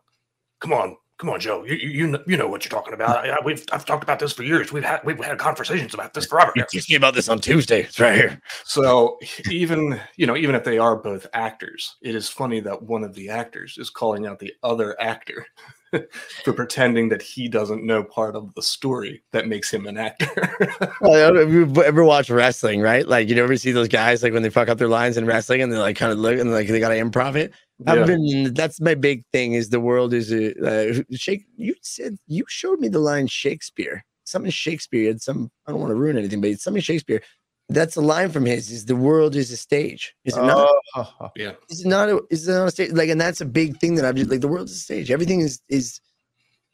come 0.60 0.72
on, 0.72 0.96
come 1.18 1.30
on, 1.30 1.40
Joe, 1.40 1.64
you 1.64 1.74
you 1.74 2.18
you 2.26 2.36
know, 2.36 2.46
what 2.48 2.64
you're 2.64 2.70
talking 2.70 2.94
about. 2.94 3.24
I, 3.24 3.30
I- 3.30 3.44
we've 3.44 3.64
I've 3.72 3.84
talked 3.84 4.02
about 4.02 4.18
this 4.18 4.32
for 4.32 4.42
years. 4.42 4.72
We've 4.72 4.84
had 4.84 5.00
we've 5.04 5.22
had 5.22 5.38
conversations 5.38 5.94
about 5.94 6.14
this 6.14 6.26
forever. 6.26 6.52
You 6.56 6.64
teach 6.70 6.88
me 6.88 6.96
about 6.96 7.14
this 7.14 7.28
on 7.28 7.40
Tuesday. 7.40 7.82
It's 7.82 7.98
right 8.00 8.14
here. 8.16 8.40
So 8.64 9.18
even 9.50 10.00
you 10.16 10.26
know 10.26 10.36
even 10.36 10.54
if 10.54 10.64
they 10.64 10.78
are 10.78 10.96
both 10.96 11.26
actors, 11.32 11.96
it 12.02 12.14
is 12.14 12.28
funny 12.28 12.60
that 12.60 12.82
one 12.82 13.04
of 13.04 13.14
the 13.14 13.28
actors 13.30 13.76
is 13.78 13.90
calling 13.90 14.26
out 14.26 14.38
the 14.38 14.52
other 14.62 15.00
actor 15.00 15.46
for 16.44 16.52
pretending 16.52 17.08
that 17.08 17.22
he 17.22 17.48
doesn't 17.48 17.84
know 17.84 18.02
part 18.04 18.34
of 18.36 18.52
the 18.54 18.62
story 18.62 19.22
that 19.32 19.46
makes 19.48 19.72
him 19.72 19.86
an 19.86 19.96
actor. 19.96 20.26
Well, 21.00 21.34
have 21.34 21.52
you 21.52 21.70
ever 21.82 22.04
watch 22.04 22.30
wrestling, 22.30 22.80
right? 22.80 23.06
Like 23.06 23.28
you 23.28 23.34
never 23.34 23.56
see 23.56 23.70
those 23.70 23.88
guys 23.88 24.22
like 24.22 24.32
when 24.32 24.42
they 24.42 24.50
fuck 24.50 24.68
up 24.68 24.78
their 24.78 24.88
lines 24.88 25.16
in 25.16 25.26
wrestling 25.26 25.60
and 25.62 25.70
they 25.72 25.76
like 25.76 25.96
kind 25.96 26.10
of 26.10 26.18
look 26.18 26.38
and 26.38 26.50
like 26.50 26.68
they 26.68 26.80
gotta 26.80 26.94
improv 26.94 27.36
it. 27.36 27.52
I've 27.86 27.98
Yeah. 27.98 28.04
been 28.06 28.54
that's 28.54 28.80
my 28.80 28.94
big 28.94 29.24
thing 29.32 29.52
is 29.52 29.68
the 29.68 29.80
world 29.80 30.14
is 30.14 30.32
a 30.32 30.44
uh, 30.66 31.02
shake. 31.12 31.44
You 31.56 31.74
said 31.82 32.16
you 32.26 32.44
showed 32.48 32.80
me 32.80 32.88
the 32.88 32.98
line 33.00 33.26
Shakespeare. 33.26 34.04
Something 34.24 34.50
Shakespeare 34.50 35.08
had 35.08 35.20
some. 35.22 35.50
I 35.66 35.72
don't 35.72 35.80
want 35.80 35.90
to 35.90 35.94
ruin 35.94 36.16
anything, 36.16 36.40
but 36.40 36.50
it's 36.50 36.64
something 36.64 36.82
Shakespeare. 36.82 37.22
That's 37.68 37.96
a 37.96 38.00
line 38.00 38.30
from 38.30 38.46
his. 38.46 38.70
Is 38.70 38.84
the 38.86 38.96
world 38.96 39.34
is 39.36 39.50
a 39.50 39.56
stage? 39.56 40.14
Is 40.24 40.36
it 40.36 40.42
not? 40.42 40.68
Oh, 40.96 41.30
Is 41.68 41.84
it 41.84 41.88
not? 41.88 42.08
A, 42.08 42.20
is 42.30 42.48
it 42.48 42.52
not 42.52 42.68
a 42.68 42.70
stage? 42.70 42.92
Like, 42.92 43.08
and 43.10 43.20
that's 43.20 43.40
a 43.40 43.44
big 43.46 43.78
thing 43.78 43.96
that 43.96 44.04
I've 44.04 44.14
just 44.14 44.30
like. 44.30 44.40
The 44.40 44.48
world's 44.48 44.72
a 44.72 44.76
stage. 44.76 45.10
Everything 45.10 45.40
is 45.40 45.60
is 45.68 46.00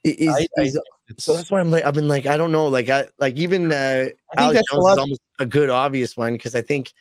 is. 0.04 0.28
I- 0.28 0.46
I- 0.58 0.62
is 0.62 0.76
it's- 0.76 1.24
so 1.24 1.34
that's 1.34 1.50
why 1.50 1.60
I'm 1.60 1.70
like 1.70 1.84
I've 1.84 1.94
been 1.94 2.08
like 2.08 2.26
I 2.26 2.36
don't 2.36 2.52
know 2.52 2.68
like 2.68 2.88
I 2.88 3.06
like 3.18 3.36
even 3.36 3.72
uh, 3.72 4.06
Alex 4.36 4.54
that's 4.60 4.72
a 4.72 4.76
lot- 4.80 4.92
is 4.92 4.98
almost 4.98 5.20
a 5.40 5.46
good 5.46 5.68
obvious 5.68 6.16
one 6.16 6.34
because 6.34 6.54
I 6.54 6.62
think 6.62 6.92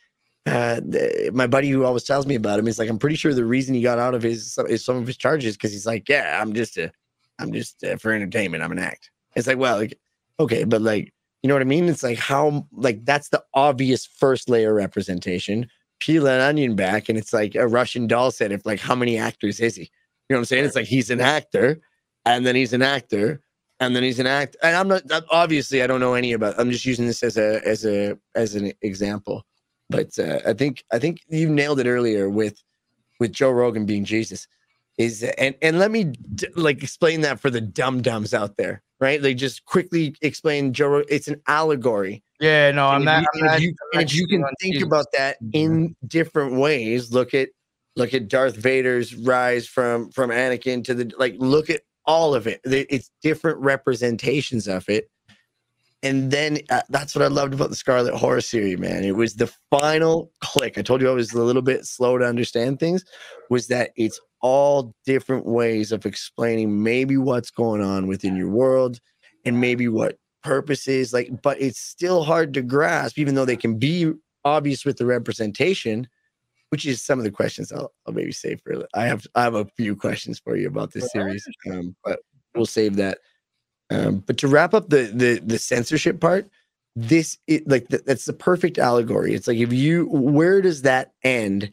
uh, 0.46 0.76
the, 0.76 1.30
my 1.32 1.46
buddy 1.46 1.70
who 1.70 1.84
always 1.84 2.02
tells 2.02 2.26
me 2.26 2.34
about 2.34 2.58
him 2.58 2.66
is 2.66 2.78
like 2.78 2.88
I'm 2.88 2.98
pretty 2.98 3.16
sure 3.16 3.32
the 3.32 3.44
reason 3.44 3.74
he 3.74 3.82
got 3.82 3.98
out 3.98 4.14
of 4.14 4.22
his 4.22 4.58
is 4.68 4.84
some 4.84 4.96
of 4.96 5.06
his 5.06 5.16
charges 5.16 5.56
because 5.56 5.72
he's 5.72 5.86
like 5.86 6.08
yeah 6.08 6.40
I'm 6.40 6.52
just 6.52 6.76
a 6.76 6.90
I'm 7.38 7.52
just 7.52 7.82
uh, 7.84 7.96
for 7.96 8.12
entertainment 8.12 8.62
I'm 8.62 8.72
an 8.72 8.78
act. 8.78 9.10
It's 9.36 9.46
like 9.46 9.58
well 9.58 9.76
like 9.76 9.98
okay 10.40 10.64
but 10.64 10.82
like 10.82 11.12
you 11.42 11.48
know 11.48 11.54
what 11.54 11.62
I 11.62 11.64
mean? 11.64 11.88
It's 11.88 12.02
like 12.02 12.18
how 12.18 12.66
like 12.72 13.04
that's 13.04 13.28
the 13.28 13.42
obvious 13.54 14.06
first 14.06 14.48
layer 14.48 14.74
representation. 14.74 15.68
Peel 16.00 16.26
an 16.26 16.40
onion 16.40 16.74
back 16.74 17.08
and 17.08 17.16
it's 17.16 17.32
like 17.32 17.54
a 17.54 17.68
Russian 17.68 18.08
doll 18.08 18.32
said 18.32 18.50
if 18.50 18.66
like 18.66 18.80
how 18.80 18.96
many 18.96 19.18
actors 19.18 19.60
is 19.60 19.76
he? 19.76 19.82
You 19.82 19.88
know 20.30 20.36
what 20.36 20.38
I'm 20.40 20.44
saying? 20.46 20.64
It's 20.64 20.76
like 20.76 20.86
he's 20.86 21.10
an 21.10 21.20
actor 21.20 21.80
and 22.24 22.44
then 22.44 22.56
he's 22.56 22.72
an 22.72 22.82
actor 22.82 23.40
and 23.80 23.96
then 23.96 24.02
he's 24.02 24.20
an 24.20 24.26
act 24.26 24.56
and 24.62 24.76
i'm 24.76 24.88
not 24.88 25.02
obviously 25.30 25.82
i 25.82 25.86
don't 25.86 26.00
know 26.00 26.14
any 26.14 26.32
about 26.32 26.54
i'm 26.58 26.70
just 26.70 26.86
using 26.86 27.06
this 27.06 27.22
as 27.22 27.36
a 27.36 27.60
as 27.66 27.84
a 27.84 28.16
as 28.34 28.54
an 28.54 28.72
example 28.82 29.44
but 29.92 30.18
uh, 30.18 30.40
i 30.46 30.52
think 30.52 30.82
i 30.92 30.98
think 30.98 31.20
you 31.28 31.48
nailed 31.48 31.80
it 31.80 31.86
earlier 31.86 32.28
with 32.28 32.60
with 33.20 33.32
joe 33.32 33.50
rogan 33.50 33.86
being 33.86 34.04
jesus 34.04 34.46
is 34.98 35.22
and 35.22 35.54
and 35.62 35.78
let 35.78 35.90
me 35.90 36.04
d- 36.34 36.48
like 36.56 36.82
explain 36.82 37.20
that 37.20 37.40
for 37.40 37.50
the 37.50 37.60
dum 37.60 38.02
dums 38.02 38.34
out 38.34 38.56
there 38.56 38.82
right 39.00 39.22
like 39.22 39.36
just 39.36 39.64
quickly 39.64 40.14
explain 40.22 40.72
joe 40.72 40.88
Rog- 40.88 41.04
it's 41.08 41.28
an 41.28 41.40
allegory 41.46 42.22
yeah, 42.42 42.72
no, 42.72 42.88
I'm 42.88 42.96
and 42.96 43.04
not. 43.04 43.16
I'm 43.18 43.24
you, 43.38 43.44
not- 43.44 43.54
and 43.54 43.62
you, 43.62 43.68
I'm 43.94 44.00
not 44.00 44.02
if 44.02 44.14
you 44.16 44.26
can 44.26 44.44
think 44.60 44.74
Jesus. 44.74 44.86
about 44.86 45.06
that 45.12 45.36
in 45.52 45.94
different 46.08 46.56
ways, 46.56 47.12
look 47.12 47.34
at 47.34 47.50
look 47.94 48.12
at 48.14 48.26
Darth 48.26 48.56
Vader's 48.56 49.14
rise 49.14 49.68
from 49.68 50.10
from 50.10 50.30
Anakin 50.30 50.82
to 50.84 50.94
the 50.94 51.12
like 51.18 51.36
look 51.38 51.70
at 51.70 51.82
all 52.04 52.34
of 52.34 52.48
it. 52.48 52.60
It's 52.64 53.12
different 53.22 53.58
representations 53.58 54.66
of 54.66 54.88
it. 54.88 55.08
And 56.02 56.30
then 56.32 56.58
uh, 56.68 56.82
that's 56.88 57.14
what 57.14 57.22
I 57.22 57.28
loved 57.28 57.54
about 57.54 57.70
the 57.70 57.76
Scarlet 57.76 58.14
Whore 58.14 58.42
series, 58.42 58.78
man. 58.78 59.04
It 59.04 59.14
was 59.14 59.34
the 59.34 59.52
final 59.70 60.32
click. 60.40 60.76
I 60.76 60.82
told 60.82 61.00
you 61.00 61.08
I 61.08 61.14
was 61.14 61.32
a 61.32 61.42
little 61.42 61.62
bit 61.62 61.86
slow 61.86 62.18
to 62.18 62.24
understand 62.24 62.80
things. 62.80 63.04
Was 63.50 63.68
that 63.68 63.90
it's 63.96 64.20
all 64.42 64.92
different 65.06 65.46
ways 65.46 65.92
of 65.92 66.04
explaining 66.04 66.82
maybe 66.82 67.16
what's 67.16 67.50
going 67.50 67.80
on 67.80 68.08
within 68.08 68.36
your 68.36 68.48
world 68.48 68.98
and 69.44 69.60
maybe 69.60 69.88
what 69.88 70.18
purposes 70.42 71.12
like 71.12 71.30
but 71.40 71.60
it's 71.60 71.78
still 71.78 72.24
hard 72.24 72.52
to 72.52 72.62
grasp 72.62 73.16
even 73.16 73.36
though 73.36 73.44
they 73.44 73.56
can 73.56 73.78
be 73.78 74.12
obvious 74.44 74.84
with 74.84 74.98
the 74.98 75.06
representation 75.06 76.06
which 76.70 76.84
is 76.84 77.00
some 77.00 77.20
of 77.20 77.24
the 77.24 77.30
questions 77.30 77.70
i'll, 77.70 77.92
I'll 78.06 78.12
maybe 78.12 78.32
save 78.32 78.60
for 78.60 78.84
i 78.94 79.06
have 79.06 79.24
i 79.36 79.42
have 79.42 79.54
a 79.54 79.66
few 79.76 79.94
questions 79.94 80.40
for 80.40 80.56
you 80.56 80.66
about 80.66 80.92
this 80.92 81.12
series 81.12 81.46
um, 81.70 81.94
but 82.04 82.18
we'll 82.56 82.66
save 82.66 82.96
that 82.96 83.18
um, 83.92 84.18
but 84.26 84.38
to 84.38 84.48
wrap 84.48 84.74
up 84.74 84.88
the 84.88 85.10
the 85.14 85.40
the 85.44 85.58
censorship 85.58 86.20
part 86.20 86.48
this 86.94 87.38
it 87.46 87.66
like 87.68 87.88
th- 87.88 88.02
that's 88.04 88.26
the 88.26 88.32
perfect 88.32 88.78
allegory. 88.78 89.34
It's 89.34 89.48
like 89.48 89.58
if 89.58 89.72
you 89.72 90.06
where 90.06 90.60
does 90.60 90.82
that 90.82 91.12
end? 91.22 91.72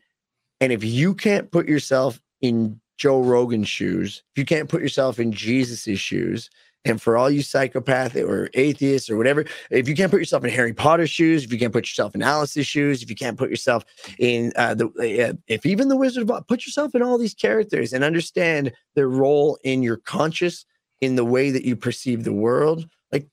And 0.61 0.72
if 0.72 0.84
you 0.84 1.13
can't 1.13 1.51
put 1.51 1.67
yourself 1.67 2.22
in 2.41 2.80
joe 2.97 3.22
rogan's 3.22 3.70
shoes 3.70 4.24
if 4.34 4.38
you 4.38 4.45
can't 4.45 4.67
put 4.67 4.82
yourself 4.82 5.20
in 5.20 5.32
jesus's 5.32 6.01
shoes 6.01 6.49
and 6.86 7.01
for 7.01 7.17
all 7.17 7.30
you 7.30 7.41
psychopath 7.41 8.15
or 8.15 8.49
atheists 8.53 9.09
or 9.09 9.17
whatever, 9.17 9.45
if 9.70 9.88
you 9.88 9.95
can't 9.95 10.11
put 10.11 10.20
yourself 10.20 10.43
in 10.43 10.49
Harry 10.49 10.74
Potter's 10.74 11.09
shoes, 11.09 11.43
if 11.43 11.51
you 11.51 11.59
can't 11.59 11.74
put 11.74 11.86
yourself 11.86 12.15
in 12.15 12.22
Alice's 12.22 12.65
shoes, 12.67 13.03
if 13.03 13.09
you 13.09 13.15
can't 13.15 13.38
put 13.38 13.49
yourself 13.49 13.84
in 14.17 14.53
uh, 14.55 14.74
the, 14.74 14.88
uh, 15.30 15.34
if 15.47 15.65
even 15.65 15.89
the 15.89 15.97
Wizard 15.97 16.24
of 16.24 16.32
Oz, 16.32 16.43
put 16.47 16.65
yourself 16.65 16.95
in 16.95 17.01
all 17.01 17.17
these 17.17 17.34
characters 17.34 17.91
and 17.91 18.03
understand 18.03 18.72
their 18.95 19.09
role 19.09 19.57
in 19.63 19.84
your 19.84 19.97
conscious, 19.97 20.65
in 21.02 21.16
the 21.16 21.26
way 21.26 21.52
that 21.52 21.66
you 21.66 21.76
perceive 21.76 22.24
the 22.24 22.34
world. 22.34 22.88
Like, 23.12 23.28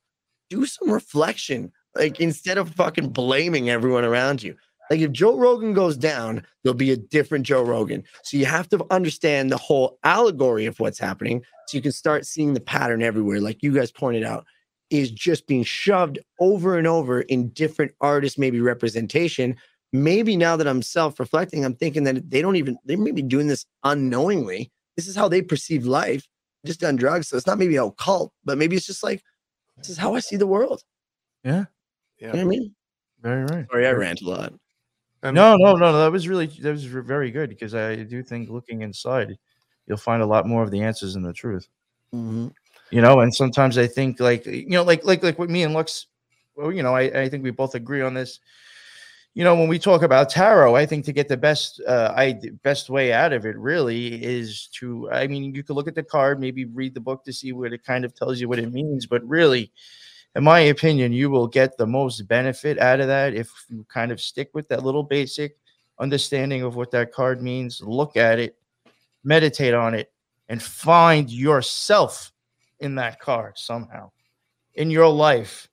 do 0.50 0.66
some 0.66 0.90
reflection. 0.90 1.72
Like, 1.94 2.20
instead 2.20 2.58
of 2.58 2.70
fucking 2.70 3.10
blaming 3.10 3.70
everyone 3.70 4.04
around 4.04 4.42
you. 4.42 4.56
Like, 4.90 5.00
if 5.00 5.10
Joe 5.12 5.36
Rogan 5.36 5.72
goes 5.72 5.96
down, 5.96 6.44
there'll 6.62 6.76
be 6.76 6.92
a 6.92 6.96
different 6.96 7.44
Joe 7.44 7.62
Rogan. 7.62 8.04
So 8.22 8.36
you 8.36 8.46
have 8.46 8.68
to 8.68 8.86
understand 8.90 9.50
the 9.50 9.56
whole 9.56 9.98
allegory 10.04 10.66
of 10.66 10.78
what's 10.78 10.98
happening 10.98 11.42
so 11.66 11.76
you 11.76 11.82
can 11.82 11.92
start 11.92 12.26
seeing 12.26 12.54
the 12.54 12.60
pattern 12.60 13.02
everywhere 13.02 13.40
like 13.40 13.62
you 13.62 13.72
guys 13.72 13.90
pointed 13.90 14.24
out 14.24 14.46
is 14.90 15.10
just 15.10 15.46
being 15.46 15.64
shoved 15.64 16.18
over 16.40 16.78
and 16.78 16.86
over 16.86 17.22
in 17.22 17.48
different 17.50 17.92
artists 18.00 18.38
maybe 18.38 18.60
representation 18.60 19.56
maybe 19.92 20.36
now 20.36 20.56
that 20.56 20.68
i'm 20.68 20.82
self-reflecting 20.82 21.64
i'm 21.64 21.74
thinking 21.74 22.04
that 22.04 22.30
they 22.30 22.40
don't 22.40 22.56
even 22.56 22.78
they 22.84 22.96
may 22.96 23.10
be 23.10 23.22
doing 23.22 23.48
this 23.48 23.66
unknowingly 23.84 24.70
this 24.96 25.08
is 25.08 25.16
how 25.16 25.28
they 25.28 25.42
perceive 25.42 25.86
life 25.86 26.26
just 26.66 26.82
on 26.84 26.96
drugs 26.96 27.28
so 27.28 27.36
it's 27.36 27.46
not 27.46 27.58
maybe 27.58 27.76
a 27.76 27.90
cult 27.92 28.32
but 28.44 28.58
maybe 28.58 28.76
it's 28.76 28.86
just 28.86 29.02
like 29.02 29.22
this 29.78 29.88
is 29.88 29.96
how 29.98 30.14
i 30.14 30.20
see 30.20 30.36
the 30.36 30.46
world 30.46 30.82
Yeah. 31.44 31.64
you 32.18 32.26
know 32.26 32.32
what 32.34 32.40
i 32.40 32.44
mean 32.44 32.74
Very 33.22 33.44
right. 33.44 33.66
sorry 33.70 33.86
i 33.86 33.92
rant 33.92 34.20
a 34.22 34.28
lot 34.28 34.52
And- 35.22 35.34
No, 35.34 35.56
no, 35.56 35.72
no, 35.74 35.90
no. 35.90 35.98
That 35.98 36.12
was 36.12 36.28
really 36.28 36.46
that 36.62 36.70
was 36.70 36.84
very 36.84 37.30
good 37.30 37.48
because 37.48 37.74
I 37.74 37.96
do 38.04 38.22
think 38.22 38.48
looking 38.50 38.82
inside, 38.82 39.36
you'll 39.86 39.96
find 39.98 40.22
a 40.22 40.26
lot 40.26 40.46
more 40.46 40.62
of 40.62 40.70
the 40.70 40.80
answers 40.82 41.16
and 41.16 41.24
the 41.24 41.32
truth. 41.32 41.66
Mhm. 42.14 42.52
You 42.90 43.00
know, 43.02 43.20
and 43.20 43.34
sometimes 43.34 43.76
I 43.78 43.88
think 43.88 44.20
like 44.20 44.46
you 44.46 44.68
know, 44.68 44.84
like 44.84 45.04
like 45.04 45.22
like 45.24 45.38
with 45.38 45.50
me 45.50 45.64
and 45.64 45.74
Lux, 45.74 46.06
well, 46.54 46.70
you 46.70 46.82
know, 46.84 46.94
I, 46.94 47.22
I 47.22 47.28
think 47.28 47.42
we 47.42 47.50
both 47.50 47.74
agree 47.74 48.02
on 48.02 48.14
this. 48.14 48.38
You 49.36 49.44
know, 49.44 49.54
when 49.54 49.68
we 49.68 49.78
talk 49.78 50.00
about 50.00 50.30
tarot, 50.30 50.76
I 50.76 50.86
think 50.86 51.04
to 51.04 51.12
get 51.12 51.28
the 51.28 51.36
best 51.36 51.78
uh 51.86 52.10
I 52.16 52.40
best 52.62 52.88
way 52.88 53.12
out 53.12 53.34
of 53.34 53.44
it 53.44 53.54
really 53.58 54.24
is 54.24 54.68
to 54.78 55.10
I 55.12 55.26
mean, 55.26 55.54
you 55.54 55.62
could 55.62 55.76
look 55.76 55.88
at 55.88 55.94
the 55.94 56.02
card, 56.02 56.40
maybe 56.40 56.64
read 56.64 56.94
the 56.94 57.00
book 57.00 57.22
to 57.24 57.34
see 57.34 57.52
what 57.52 57.74
it 57.74 57.84
kind 57.84 58.06
of 58.06 58.14
tells 58.14 58.40
you 58.40 58.48
what 58.48 58.58
it 58.58 58.72
means, 58.72 59.04
but 59.04 59.22
really 59.28 59.70
in 60.36 60.42
my 60.42 60.60
opinion, 60.60 61.12
you 61.12 61.28
will 61.28 61.46
get 61.48 61.76
the 61.76 61.86
most 61.86 62.26
benefit 62.26 62.78
out 62.78 63.00
of 63.00 63.08
that 63.08 63.34
if 63.34 63.50
you 63.68 63.84
kind 63.92 64.10
of 64.10 64.22
stick 64.22 64.48
with 64.54 64.68
that 64.68 64.84
little 64.84 65.02
basic 65.02 65.58
understanding 65.98 66.62
of 66.62 66.74
what 66.74 66.90
that 66.92 67.12
card 67.12 67.42
means. 67.42 67.82
Look 67.82 68.16
at 68.16 68.38
it, 68.38 68.56
meditate 69.22 69.74
on 69.74 69.92
it, 69.92 70.10
and 70.48 70.62
find 70.62 71.30
yourself 71.30 72.32
in 72.80 72.94
that 72.94 73.20
card 73.20 73.58
somehow 73.58 74.12
in 74.76 74.90
your 74.90 75.08
life, 75.08 75.68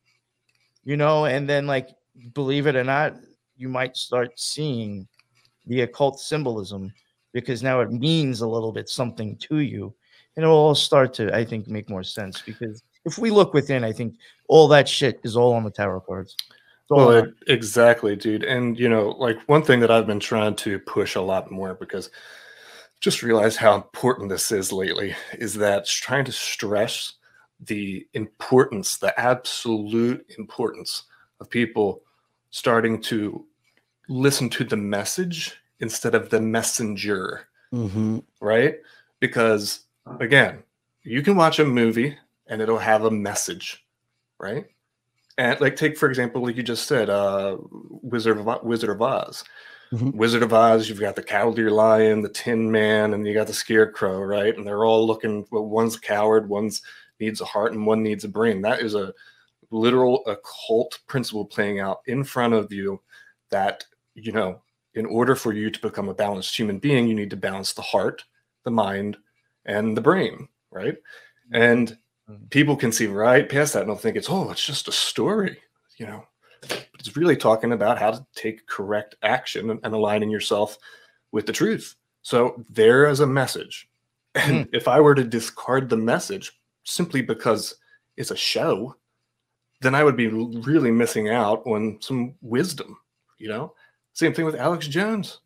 you 0.84 0.97
know, 0.97 1.24
and 1.24 1.47
then 1.47 1.66
like 1.66 1.95
believe 2.34 2.68
it 2.68 2.76
or 2.76 2.84
not, 2.84 3.16
you 3.64 3.70
might 3.70 3.95
start 3.95 4.38
seeing 4.38 5.07
the 5.68 5.82
occult 5.82 6.20
symbolism 6.20 6.93
because 7.32 7.64
now 7.64 7.80
it 7.80 7.93
means 7.93 8.41
a 8.41 8.47
little 8.47 8.74
bit 8.74 8.89
something 8.89 9.38
to 9.38 9.59
you. 9.59 9.93
And 10.36 10.43
it 10.43 10.47
will 10.49 10.55
all 10.55 10.76
start 10.76 11.14
to, 11.16 11.34
I 11.34 11.45
think, 11.45 11.70
make 11.70 11.89
more 11.89 12.03
sense 12.03 12.41
because 12.41 12.84
if 13.05 13.18
we 13.18 13.32
look 13.32 13.53
within, 13.53 13.86
I 13.86 13.93
think 13.93 14.16
all 14.49 14.68
that 14.68 14.89
shit 14.89 15.22
is 15.24 15.38
all 15.38 15.53
on 15.53 15.64
the 15.64 15.72
tarot 15.72 16.01
cards. 16.01 16.36
Well, 16.89 17.11
it, 17.11 17.34
exactly, 17.47 18.18
dude. 18.18 18.43
And 18.43 18.78
you 18.78 18.89
know, 18.89 19.16
like 19.18 19.39
one 19.47 19.64
thing 19.64 19.80
that 19.80 19.89
I've 19.91 20.05
been 20.05 20.20
trying 20.20 20.55
to 20.57 20.78
push 20.80 21.16
a 21.16 21.22
lot 21.22 21.49
more 21.49 21.74
because 21.74 22.09
just 22.99 23.24
realize 23.24 23.55
how 23.55 23.76
important 23.76 24.30
this 24.30 24.51
is 24.51 24.74
lately 24.74 25.16
is 25.39 25.53
that 25.55 25.86
trying 25.86 26.26
to 26.26 26.32
stress 26.34 27.14
the 27.61 28.05
importance, 28.14 28.97
the 28.97 29.18
absolute 29.18 30.26
importance 30.38 31.03
of 31.39 31.49
people 31.49 32.01
starting 32.49 33.01
to 33.01 33.45
listen 34.10 34.49
to 34.49 34.64
the 34.64 34.78
message 34.78 35.56
instead 35.80 36.16
of 36.16 36.30
the 36.30 36.41
messenger 36.41 37.47
hmm 37.74 38.20
right? 38.39 38.76
Because 39.20 39.86
again, 40.20 40.62
you 41.04 41.24
can 41.24 41.36
watch 41.36 41.58
a 41.60 41.66
movie 41.66 42.16
and 42.47 42.62
it'll 42.62 42.78
have 42.78 43.06
a 43.06 43.12
message, 43.12 43.84
right? 44.38 44.66
And 45.38 45.60
like 45.60 45.76
take 45.76 45.97
for 45.97 46.08
example, 46.08 46.43
like 46.43 46.56
you 46.56 46.62
just 46.64 46.88
said, 46.88 47.10
uh, 47.10 47.58
Wizard 47.72 48.38
of 48.38 48.64
Wizard 48.64 48.91
of 48.91 49.01
Oz. 49.01 49.43
Mhm. 49.91 50.14
Wizard 50.14 50.43
of 50.43 50.54
Oz, 50.54 50.88
you've 50.88 50.99
got 50.99 51.16
the 51.16 51.24
Cowardly 51.24 51.64
Lion, 51.64 52.22
the 52.22 52.30
Tin 52.30 52.72
Man, 52.72 53.14
and 53.14 53.26
you 53.26 53.34
got 53.34 53.47
the 53.47 53.54
Scarecrow, 53.54 54.20
right? 54.20 54.56
And 54.56 54.66
they're 54.66 54.86
all 54.86 55.06
looking. 55.08 55.45
Well, 55.51 55.66
one's 55.66 55.95
a 55.95 55.99
coward, 55.99 56.47
one's 56.47 56.82
needs 57.20 57.41
a 57.41 57.45
heart, 57.45 57.74
and 57.74 57.86
one 57.88 58.04
needs 58.04 58.24
a 58.24 58.30
brain. 58.30 58.62
That 58.62 58.82
is 58.82 58.93
a 58.93 59.14
literal 59.72 60.24
occult 60.28 60.99
principle 61.08 61.45
playing 61.45 61.80
out 61.80 62.01
in 62.06 62.24
front 62.24 62.54
of 62.54 62.72
you. 62.72 63.01
That 63.49 63.86
you 64.16 64.32
know, 64.32 64.61
in 64.95 65.05
order 65.05 65.36
for 65.36 65.53
you 65.53 65.70
to 65.72 65.80
become 65.82 66.09
a 66.09 66.14
balanced 66.14 66.57
human 66.57 66.80
being, 66.80 67.07
you 67.07 67.16
need 67.16 67.30
to 67.32 67.38
balance 67.38 67.74
the 67.74 67.82
heart, 67.82 68.24
the 68.64 68.72
mind, 68.72 69.18
and 69.66 69.97
the 69.97 70.01
brain, 70.01 70.47
right? 70.72 70.97
And 71.51 71.97
Mhm. 72.30 72.49
people 72.51 72.76
can 72.78 72.91
see 72.91 73.07
right 73.07 73.49
past 73.49 73.74
that 73.74 73.82
and 73.82 73.89
they'll 73.89 73.97
think 73.97 74.16
it's 74.16 74.30
oh, 74.30 74.49
it's 74.51 74.66
just 74.66 74.88
a 74.88 74.91
story, 74.91 75.59
you 75.97 76.05
know. 76.05 76.26
But 76.61 76.88
it's 76.99 77.18
really 77.18 77.36
talking 77.36 77.74
about 77.74 77.97
how 77.99 78.11
to 78.11 78.26
take 78.34 78.66
correct 78.68 79.16
action 79.24 79.70
and, 79.70 79.80
and 79.84 79.93
aligning 79.93 80.30
yourself 80.30 80.78
with 81.32 81.45
the 81.45 81.51
truth. 81.51 81.95
So 82.22 82.64
there 82.70 83.09
is 83.09 83.20
a 83.20 83.28
message. 83.28 83.89
And 84.36 84.68
if 84.72 84.88
I 84.88 84.99
were 85.01 85.16
to 85.16 85.24
discard 85.24 85.89
the 85.89 85.97
message 85.97 86.59
simply 86.86 87.22
because 87.22 87.76
it's 88.16 88.32
a 88.32 88.38
show, 88.38 88.95
then 89.82 89.93
I 89.93 90.03
would 90.03 90.16
be 90.16 90.28
really 90.28 90.91
missing 90.91 91.30
out 91.30 91.66
on 91.68 91.97
some 91.99 92.36
wisdom, 92.41 92.97
you 93.38 93.49
know? 93.49 93.74
Same 94.14 94.34
thing 94.34 94.45
with 94.45 94.55
Alex 94.55 94.88
Jones. 94.88 95.39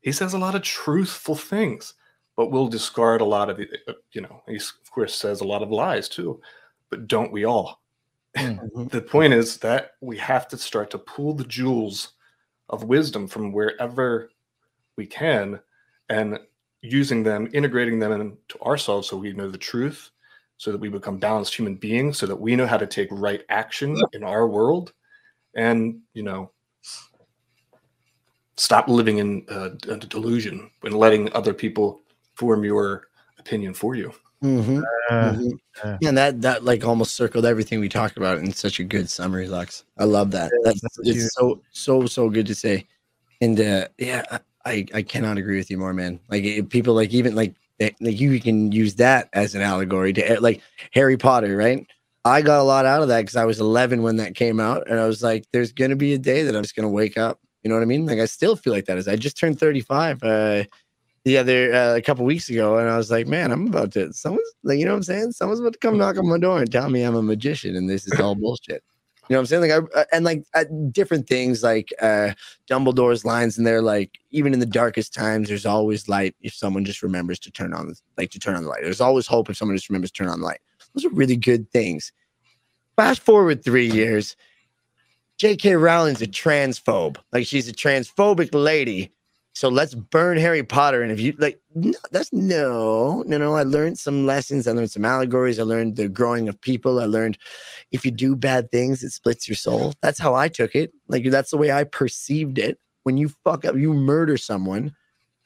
He 0.00 0.12
says 0.12 0.32
a 0.34 0.38
lot 0.38 0.54
of 0.54 0.62
truthful 0.62 1.34
things, 1.34 1.94
but 2.36 2.50
we'll 2.50 2.68
discard 2.68 3.20
a 3.20 3.24
lot 3.24 3.50
of 3.50 3.56
the, 3.58 3.68
uh, 3.88 3.92
you 4.12 4.20
know, 4.22 4.42
he 4.48 4.56
of 4.56 4.90
course 4.90 5.14
says 5.14 5.40
a 5.40 5.46
lot 5.46 5.62
of 5.62 5.70
lies 5.70 6.08
too, 6.08 6.40
but 6.90 7.06
don't 7.06 7.32
we 7.32 7.44
all? 7.44 7.80
Mhm. 8.36 8.90
the 8.90 9.02
point 9.02 9.32
is 9.34 9.58
that 9.58 9.92
we 10.00 10.18
have 10.18 10.48
to 10.48 10.58
start 10.58 10.90
to 10.92 10.98
pull 10.98 11.34
the 11.34 11.44
jewels 11.44 12.12
of 12.70 12.84
wisdom 12.84 13.28
from 13.28 13.52
wherever 13.52 14.30
we 14.96 15.06
can 15.06 15.60
and 16.10 16.38
using 16.82 17.22
them, 17.22 17.48
integrating 17.54 17.98
them 17.98 18.12
into 18.12 18.60
ourselves 18.62 19.08
so 19.08 19.16
we 19.16 19.32
know 19.32 19.50
the 19.50 19.58
truth, 19.58 20.10
so 20.58 20.72
that 20.72 20.80
we 20.80 20.88
become 20.88 21.18
balanced 21.18 21.54
human 21.56 21.76
beings, 21.76 22.18
so 22.18 22.26
that 22.26 22.36
we 22.40 22.56
know 22.56 22.66
how 22.66 22.76
to 22.78 22.86
take 22.86 23.08
right 23.12 23.42
action 23.50 23.96
in 24.14 24.24
our 24.24 24.48
world 24.48 24.92
and, 25.56 26.00
you 26.14 26.22
know, 26.24 26.52
stop 28.56 28.88
living 28.88 29.18
in 29.18 29.44
uh, 29.50 29.70
a 29.88 29.96
delusion 29.96 30.70
and 30.82 30.94
letting 30.94 31.32
other 31.34 31.52
people 31.54 32.00
form 32.34 32.64
your 32.64 33.08
opinion 33.38 33.74
for 33.74 33.94
you. 33.94 34.12
hmm 34.40 34.80
Uh, 35.10 35.32
Mhm. 35.32 35.52
yeah. 35.84 35.98
Yeah, 36.00 36.08
and 36.08 36.18
that 36.18 36.40
that 36.42 36.64
like 36.64 36.84
almost 36.84 37.14
circled 37.14 37.44
everything 37.46 37.80
we 37.80 37.88
talked 37.88 38.16
about 38.16 38.38
in 38.38 38.52
such 38.52 38.80
a 38.80 38.84
good 38.84 39.08
summary, 39.10 39.48
Lux. 39.48 39.84
I 39.98 40.04
love 40.04 40.30
that. 40.32 40.50
That's 40.64 40.80
that's 40.80 40.98
it's 41.00 41.08
huge. 41.18 41.30
so 41.32 41.60
so 41.72 42.06
so 42.06 42.28
good 42.30 42.46
to 42.46 42.54
say. 42.54 42.86
And 43.40 43.60
uh 43.60 43.88
yeah, 43.98 44.38
I 44.64 44.86
I 44.94 45.02
cannot 45.02 45.38
agree 45.38 45.56
with 45.58 45.70
you 45.70 45.78
more, 45.78 45.92
man. 45.92 46.20
Like 46.30 46.68
people 46.70 46.94
like 46.94 47.12
even 47.12 47.34
like 47.34 47.54
eh, 47.80 47.90
like 48.00 48.20
you 48.20 48.40
can 48.40 48.72
use 48.72 48.94
that 48.96 49.28
as 49.32 49.54
an 49.54 49.62
allegory 49.62 50.12
to 50.14 50.30
eh, 50.30 50.38
like 50.40 50.62
Harry 50.92 51.16
Potter, 51.16 51.56
right? 51.56 51.86
I 52.24 52.40
got 52.42 52.60
a 52.60 52.62
lot 52.64 52.86
out 52.86 53.02
of 53.02 53.08
that 53.08 53.20
because 53.22 53.36
I 53.36 53.44
was 53.44 53.60
11 53.60 54.02
when 54.02 54.16
that 54.16 54.34
came 54.34 54.58
out, 54.60 54.88
and 54.88 54.98
I 54.98 55.06
was 55.06 55.22
like, 55.22 55.44
"There's 55.52 55.72
gonna 55.72 55.96
be 55.96 56.14
a 56.14 56.18
day 56.18 56.42
that 56.44 56.56
I'm 56.56 56.62
just 56.62 56.74
gonna 56.76 56.88
wake 56.88 57.18
up." 57.18 57.38
You 57.64 57.70
know 57.70 57.76
what 57.76 57.82
I 57.82 57.86
mean? 57.86 58.06
Like 58.06 58.20
I 58.20 58.26
still 58.26 58.56
feel 58.56 58.72
like 58.72 58.84
that. 58.84 58.98
As 58.98 59.08
I 59.08 59.16
just 59.16 59.38
turned 59.38 59.58
35 59.58 60.22
uh, 60.22 60.64
the 61.24 61.38
other 61.38 61.74
uh, 61.74 61.96
a 61.96 62.02
couple 62.02 62.24
weeks 62.26 62.50
ago, 62.50 62.76
and 62.76 62.90
I 62.90 62.96
was 62.98 63.10
like, 63.10 63.26
"Man, 63.26 63.50
I'm 63.50 63.66
about 63.68 63.92
to 63.92 64.12
someone's 64.12 64.52
like, 64.62 64.78
you 64.78 64.84
know 64.84 64.92
what 64.92 64.98
I'm 64.98 65.02
saying? 65.02 65.32
Someone's 65.32 65.60
about 65.60 65.72
to 65.72 65.78
come 65.78 65.96
knock 65.96 66.18
on 66.18 66.28
my 66.28 66.38
door 66.38 66.60
and 66.60 66.70
tell 66.70 66.90
me 66.90 67.02
I'm 67.02 67.16
a 67.16 67.22
magician, 67.22 67.74
and 67.74 67.88
this 67.88 68.06
is 68.06 68.20
all 68.20 68.34
bullshit." 68.34 68.84
You 69.28 69.34
know 69.34 69.38
what 69.38 69.40
I'm 69.40 69.46
saying? 69.46 69.62
Like, 69.62 69.90
I, 69.96 70.00
uh, 70.00 70.04
and 70.12 70.24
like 70.26 70.44
uh, 70.52 70.64
different 70.90 71.26
things 71.26 71.62
like 71.62 71.88
uh, 72.02 72.32
Dumbledore's 72.68 73.24
lines 73.24 73.56
in 73.56 73.64
there, 73.64 73.80
like 73.80 74.18
even 74.30 74.52
in 74.52 74.60
the 74.60 74.66
darkest 74.66 75.14
times, 75.14 75.48
there's 75.48 75.64
always 75.64 76.10
light 76.10 76.36
if 76.42 76.52
someone 76.52 76.84
just 76.84 77.02
remembers 77.02 77.38
to 77.40 77.50
turn 77.50 77.72
on, 77.72 77.94
like 78.18 78.30
to 78.32 78.38
turn 78.38 78.54
on 78.54 78.64
the 78.64 78.68
light. 78.68 78.82
There's 78.82 79.00
always 79.00 79.26
hope 79.26 79.48
if 79.48 79.56
someone 79.56 79.78
just 79.78 79.88
remembers 79.88 80.10
to 80.10 80.22
turn 80.22 80.28
on 80.28 80.40
the 80.40 80.46
light. 80.46 80.60
Those 80.94 81.06
are 81.06 81.14
really 81.14 81.36
good 81.36 81.70
things. 81.70 82.12
Fast 82.96 83.22
forward 83.22 83.64
three 83.64 83.90
years, 83.90 84.36
J.K. 85.38 85.74
Rowling's 85.74 86.22
a 86.22 86.26
transphobe. 86.26 87.16
Like 87.32 87.46
she's 87.46 87.68
a 87.68 87.72
transphobic 87.72 88.50
lady. 88.52 89.12
So 89.54 89.68
let's 89.68 89.94
burn 89.94 90.36
Harry 90.36 90.64
Potter. 90.64 91.02
And 91.02 91.12
if 91.12 91.20
you 91.20 91.32
like, 91.38 91.60
no, 91.74 91.92
that's 92.10 92.32
no, 92.32 93.22
no, 93.26 93.38
no. 93.38 93.54
I 93.54 93.62
learned 93.62 93.98
some 93.98 94.26
lessons. 94.26 94.66
I 94.66 94.72
learned 94.72 94.90
some 94.90 95.04
allegories. 95.04 95.60
I 95.60 95.62
learned 95.62 95.96
the 95.96 96.08
growing 96.08 96.48
of 96.48 96.60
people. 96.60 97.00
I 97.00 97.04
learned 97.04 97.38
if 97.92 98.04
you 98.04 98.10
do 98.10 98.34
bad 98.34 98.70
things, 98.72 99.04
it 99.04 99.10
splits 99.10 99.48
your 99.48 99.56
soul. 99.56 99.92
That's 100.02 100.18
how 100.18 100.34
I 100.34 100.48
took 100.48 100.74
it. 100.74 100.92
Like 101.06 101.30
that's 101.30 101.52
the 101.52 101.56
way 101.56 101.70
I 101.70 101.84
perceived 101.84 102.58
it. 102.58 102.78
When 103.04 103.16
you 103.16 103.28
fuck 103.44 103.64
up, 103.64 103.76
you 103.76 103.92
murder 103.92 104.36
someone. 104.36 104.92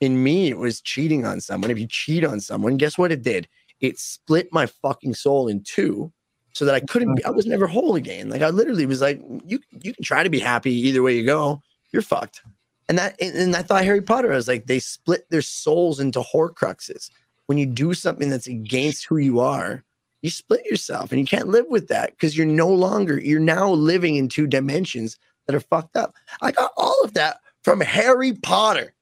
In 0.00 0.22
me, 0.22 0.48
it 0.48 0.58
was 0.58 0.80
cheating 0.80 1.26
on 1.26 1.40
someone. 1.40 1.70
If 1.70 1.78
you 1.78 1.86
cheat 1.86 2.24
on 2.24 2.40
someone, 2.40 2.76
guess 2.76 2.96
what 2.96 3.12
it 3.12 3.22
did? 3.22 3.48
It 3.80 3.98
split 3.98 4.48
my 4.52 4.66
fucking 4.66 5.14
soul 5.14 5.48
in 5.48 5.62
two 5.64 6.12
so 6.52 6.64
that 6.64 6.74
I 6.74 6.80
couldn't 6.80 7.14
be, 7.14 7.24
I 7.24 7.30
was 7.30 7.46
never 7.46 7.66
whole 7.66 7.94
again. 7.94 8.28
Like 8.28 8.42
I 8.42 8.48
literally 8.48 8.86
was 8.86 9.00
like, 9.00 9.20
you 9.44 9.60
you 9.70 9.94
can 9.94 10.04
try 10.04 10.22
to 10.22 10.30
be 10.30 10.40
happy 10.40 10.72
either 10.72 11.02
way 11.02 11.16
you 11.16 11.24
go, 11.24 11.62
you're 11.92 12.02
fucked. 12.02 12.42
And 12.88 12.98
that 12.98 13.20
and, 13.20 13.54
I 13.54 13.62
thought 13.62 13.84
Harry 13.84 14.00
Potter, 14.00 14.32
I 14.32 14.36
was 14.36 14.48
like, 14.48 14.66
they 14.66 14.78
split 14.78 15.28
their 15.30 15.42
souls 15.42 16.00
into 16.00 16.20
horcruxes. 16.20 17.10
When 17.46 17.58
you 17.58 17.66
do 17.66 17.94
something 17.94 18.28
that's 18.30 18.46
against 18.46 19.06
who 19.06 19.18
you 19.18 19.40
are, 19.40 19.84
you 20.22 20.30
split 20.30 20.64
yourself 20.66 21.12
and 21.12 21.20
you 21.20 21.26
can't 21.26 21.48
live 21.48 21.66
with 21.68 21.88
that 21.88 22.10
because 22.10 22.36
you're 22.36 22.46
no 22.46 22.68
longer, 22.68 23.20
you're 23.20 23.40
now 23.40 23.70
living 23.70 24.16
in 24.16 24.28
two 24.28 24.46
dimensions 24.46 25.16
that 25.46 25.54
are 25.54 25.60
fucked 25.60 25.96
up. 25.96 26.14
I 26.40 26.52
got 26.52 26.72
all 26.76 27.02
of 27.04 27.14
that 27.14 27.38
from 27.62 27.80
Harry 27.80 28.32
Potter. 28.32 28.94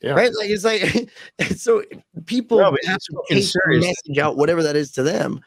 Yeah. 0.00 0.12
Right? 0.12 0.30
Like 0.34 0.48
it's 0.48 0.64
like 0.64 1.10
so 1.56 1.82
people 2.26 2.58
No, 2.58 2.76
have 2.86 3.00
to 3.00 3.22
take 3.28 3.52
the 3.52 3.80
message 3.80 4.18
out, 4.18 4.36
whatever 4.36 4.62
that 4.62 4.76
is 4.76 4.92
to 4.92 5.02
them, 5.02 5.40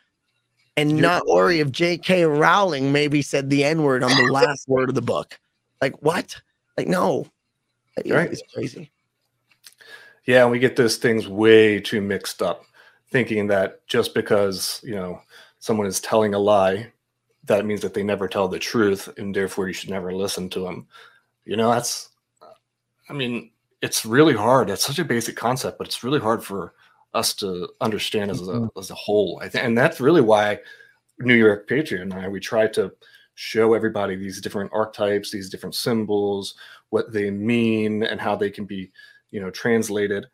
and 0.78 0.98
not 0.98 1.28
worry 1.28 1.60
if 1.60 1.72
J.K. 1.72 2.26
Rowling 2.26 2.92
maybe 2.92 3.22
said 3.22 3.50
the 3.50 3.64
N 3.64 3.84
word 3.84 4.04
on 4.04 4.12
the 4.12 4.24
last 4.32 4.68
word 4.68 4.90
of 4.90 4.96
the 4.96 5.02
book. 5.02 5.40
Like 5.82 6.02
what? 6.02 6.42
Like 6.78 6.88
no, 6.88 7.28
Right. 7.98 8.32
It's 8.32 8.42
crazy. 8.54 8.92
Yeah, 10.26 10.44
and 10.44 10.52
we 10.52 10.60
get 10.60 10.76
those 10.76 10.98
things 10.98 11.28
way 11.28 11.80
too 11.80 12.02
mixed 12.02 12.42
up, 12.42 12.64
thinking 13.10 13.48
that 13.48 13.86
just 13.88 14.14
because 14.14 14.80
you 14.84 14.96
know 14.96 15.22
someone 15.60 15.88
is 15.88 16.00
telling 16.00 16.34
a 16.34 16.40
lie, 16.40 16.92
that 17.46 17.66
means 17.66 17.82
that 17.82 17.94
they 17.94 18.04
never 18.04 18.28
tell 18.28 18.48
the 18.48 18.60
truth, 18.60 19.10
and 19.18 19.36
therefore 19.36 19.68
you 19.68 19.74
should 19.74 19.90
never 19.90 20.14
listen 20.14 20.50
to 20.50 20.62
them. 20.62 20.88
You 21.46 21.58
know, 21.58 21.70
that's, 21.70 22.10
I 23.10 23.14
mean, 23.14 23.52
it's 23.82 24.06
really 24.06 24.34
hard. 24.34 24.70
It's 24.70 24.86
such 24.86 25.00
a 25.00 25.06
basic 25.06 25.36
concept, 25.36 25.78
but 25.78 25.88
it's 25.88 26.04
really 26.04 26.22
hard 26.22 26.44
for 26.44 26.74
us 27.14 27.34
to 27.36 27.70
understand 27.82 28.32
as 28.32 28.48
a 28.48 28.70
as 28.78 28.92
a 28.92 28.96
whole. 28.96 29.40
I 29.42 29.50
think, 29.50 29.66
and 29.66 29.78
that's 29.78 30.02
really 30.02 30.22
why 30.22 30.60
New 31.20 31.36
York 31.36 31.68
Patriot 31.68 32.02
and 32.02 32.14
I 32.14 32.28
we 32.28 32.40
try 32.40 32.68
to 32.68 32.92
show 33.36 33.74
everybody 33.74 34.16
these 34.16 34.42
different 34.42 34.72
archetypes, 34.74 35.32
these 35.32 35.50
different 35.50 35.76
symbols, 35.76 36.56
what 36.90 37.12
they 37.12 37.32
mean, 37.32 38.04
and 38.04 38.22
how 38.22 38.36
they 38.36 38.50
can 38.50 38.66
be 38.66 38.92
you 39.32 39.40
know 39.42 39.50
translated 39.50 40.26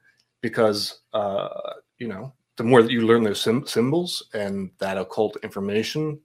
because 0.42 1.02
uh 1.14 1.74
you 1.98 2.08
know 2.08 2.34
the 2.58 2.64
more 2.64 2.82
that 2.82 2.92
you 2.92 3.02
learn 3.02 3.24
those 3.24 3.42
sym- 3.42 3.66
symbols 3.66 4.24
and 4.34 4.70
that 4.80 4.98
occult 4.98 5.38
information 5.44 6.20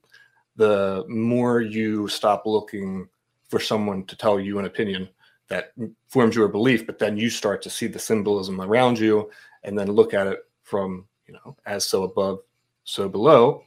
the 0.56 1.04
more 1.08 1.60
you 1.60 2.08
stop 2.08 2.46
looking 2.46 3.08
for 3.48 3.58
someone 3.60 4.04
to 4.06 4.16
tell 4.16 4.38
you 4.38 4.58
an 4.58 4.66
opinion 4.66 5.08
that 5.48 5.72
forms 6.08 6.34
your 6.34 6.48
belief, 6.48 6.86
but 6.86 6.98
then 6.98 7.16
you 7.16 7.28
start 7.28 7.60
to 7.62 7.70
see 7.70 7.86
the 7.86 7.98
symbolism 7.98 8.60
around 8.60 8.98
you 8.98 9.30
and 9.62 9.78
then 9.78 9.90
look 9.90 10.14
at 10.14 10.26
it 10.26 10.43
from, 10.64 11.06
you 11.26 11.34
know, 11.34 11.56
as 11.66 11.86
so 11.86 12.02
above, 12.02 12.40
so 12.82 13.08
below, 13.08 13.62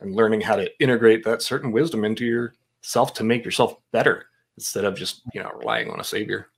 and 0.00 0.14
learning 0.14 0.40
how 0.40 0.56
to 0.56 0.70
integrate 0.80 1.24
that 1.24 1.42
certain 1.42 1.72
wisdom 1.72 2.04
into 2.04 2.26
yourself 2.26 3.14
to 3.14 3.24
make 3.24 3.44
yourself 3.44 3.76
better 3.92 4.26
instead 4.56 4.84
of 4.84 4.94
just, 4.94 5.22
you 5.32 5.42
know, 5.42 5.50
relying 5.58 5.90
on 5.90 6.00
a 6.00 6.04
savior. 6.04 6.48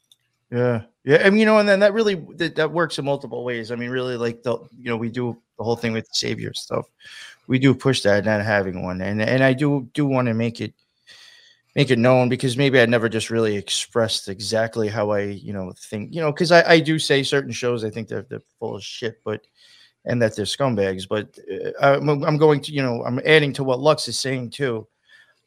Yeah, 0.50 0.82
yeah, 1.04 1.22
I 1.24 1.30
mean, 1.30 1.40
you 1.40 1.46
know, 1.46 1.58
and 1.58 1.68
then 1.68 1.80
that 1.80 1.94
really 1.94 2.14
that, 2.36 2.54
that 2.56 2.70
works 2.70 2.98
in 2.98 3.04
multiple 3.04 3.44
ways. 3.44 3.70
I 3.70 3.76
mean, 3.76 3.90
really, 3.90 4.16
like 4.16 4.42
the 4.42 4.58
you 4.78 4.84
know, 4.84 4.96
we 4.96 5.10
do 5.10 5.36
the 5.58 5.64
whole 5.64 5.76
thing 5.76 5.92
with 5.92 6.06
the 6.06 6.14
savior 6.14 6.52
stuff. 6.54 6.86
We 7.46 7.58
do 7.58 7.74
push 7.74 8.02
that, 8.02 8.24
not 8.24 8.42
having 8.42 8.82
one, 8.82 9.00
and 9.00 9.20
and 9.20 9.42
I 9.42 9.52
do 9.52 9.88
do 9.94 10.06
want 10.06 10.28
to 10.28 10.34
make 10.34 10.60
it 10.60 10.72
make 11.74 11.90
it 11.90 11.98
known 11.98 12.28
because 12.28 12.56
maybe 12.56 12.80
I 12.80 12.86
never 12.86 13.08
just 13.08 13.30
really 13.30 13.56
expressed 13.56 14.28
exactly 14.28 14.88
how 14.88 15.10
I 15.10 15.22
you 15.22 15.52
know 15.52 15.72
think 15.76 16.14
you 16.14 16.20
know 16.20 16.30
because 16.30 16.52
I 16.52 16.62
I 16.74 16.80
do 16.80 16.98
say 16.98 17.22
certain 17.22 17.52
shows 17.52 17.84
I 17.84 17.90
think 17.90 18.08
they're 18.08 18.26
they're 18.28 18.40
full 18.58 18.76
of 18.76 18.84
shit, 18.84 19.20
but 19.24 19.44
and 20.04 20.20
that 20.20 20.36
they're 20.36 20.44
scumbags. 20.44 21.08
But 21.08 21.38
uh, 21.80 22.00
I'm, 22.00 22.36
going 22.36 22.60
to 22.62 22.72
you 22.72 22.82
know 22.82 23.02
I'm 23.04 23.20
adding 23.24 23.52
to 23.54 23.64
what 23.64 23.80
Lux 23.80 24.08
is 24.08 24.18
saying 24.18 24.50
too. 24.50 24.86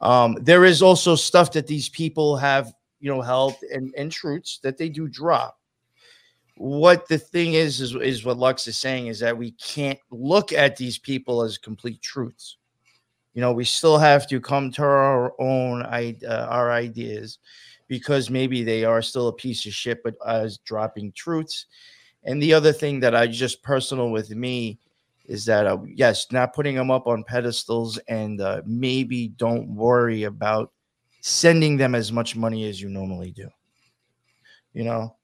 Um, 0.01 0.37
there 0.41 0.65
is 0.65 0.81
also 0.81 1.15
stuff 1.15 1.51
that 1.53 1.67
these 1.67 1.89
people 1.89 2.37
have 2.37 2.73
you 2.99 3.13
know, 3.13 3.21
held 3.21 3.55
and, 3.71 3.93
and 3.97 4.11
truths 4.11 4.59
that 4.63 4.77
they 4.77 4.89
do 4.89 5.07
drop. 5.07 5.59
What 6.55 7.07
the 7.07 7.19
thing 7.19 7.53
is, 7.53 7.81
is, 7.81 7.95
is 7.95 8.25
what 8.25 8.37
Lux 8.37 8.67
is 8.67 8.77
saying 8.77 9.07
is 9.07 9.19
that 9.19 9.37
we 9.37 9.51
can't 9.51 9.99
look 10.09 10.51
at 10.51 10.75
these 10.75 10.97
people 10.97 11.43
as 11.43 11.57
complete 11.57 12.01
truths. 12.01 12.57
You 13.35 13.41
know, 13.41 13.51
we 13.51 13.65
still 13.65 13.99
have 13.99 14.27
to 14.29 14.41
come 14.41 14.71
to 14.71 14.81
our 14.81 15.39
own 15.39 15.83
uh, 15.83 16.47
our 16.49 16.71
ideas 16.71 17.37
because 17.87 18.31
maybe 18.31 18.63
they 18.63 18.83
are 18.83 19.03
still 19.03 19.27
a 19.27 19.33
piece 19.33 19.65
of 19.67 19.73
shit, 19.73 20.01
but 20.03 20.15
as 20.25 20.57
dropping 20.57 21.11
truths. 21.11 21.67
And 22.27 22.43
the 22.43 22.53
other 22.53 22.73
thing 22.73 22.99
that 22.99 23.15
I 23.15 23.25
just 23.25 23.63
personal 23.63 24.11
with 24.11 24.29
me 24.29 24.79
is 25.25 25.45
that 25.45 25.65
uh, 25.65 25.79
yes, 25.87 26.27
not 26.31 26.53
putting 26.53 26.75
them 26.75 26.91
up 26.91 27.07
on 27.07 27.23
pedestals, 27.23 27.97
and 28.09 28.39
uh, 28.41 28.61
maybe 28.65 29.29
don't 29.29 29.69
worry 29.69 30.23
about 30.23 30.71
sending 31.21 31.77
them 31.77 31.95
as 31.95 32.11
much 32.11 32.35
money 32.35 32.67
as 32.67 32.81
you 32.81 32.89
normally 32.89 33.31
do. 33.31 33.49
You 34.73 34.83
know, 34.83 35.15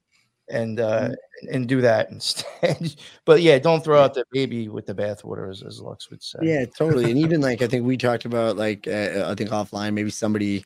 and 0.50 0.80
uh 0.80 1.02
mm-hmm. 1.02 1.56
and 1.56 1.68
do 1.68 1.82
that 1.82 2.10
instead. 2.12 2.96
but 3.26 3.42
yeah, 3.42 3.60
don't 3.60 3.84
throw 3.84 4.02
out 4.02 4.14
the 4.14 4.26
baby 4.32 4.70
with 4.70 4.86
the 4.86 4.96
bathwater, 4.96 5.52
as, 5.52 5.62
as 5.62 5.82
Lux 5.82 6.10
would 6.10 6.24
say. 6.24 6.40
Yeah, 6.42 6.66
totally. 6.66 7.12
and 7.12 7.20
even 7.20 7.42
like 7.50 7.62
I 7.62 7.68
think 7.68 7.86
we 7.86 7.98
talked 7.98 8.24
about 8.24 8.56
like 8.56 8.88
uh, 8.88 9.26
I 9.28 9.36
think 9.36 9.50
offline, 9.50 9.94
maybe 9.94 10.10
somebody 10.10 10.64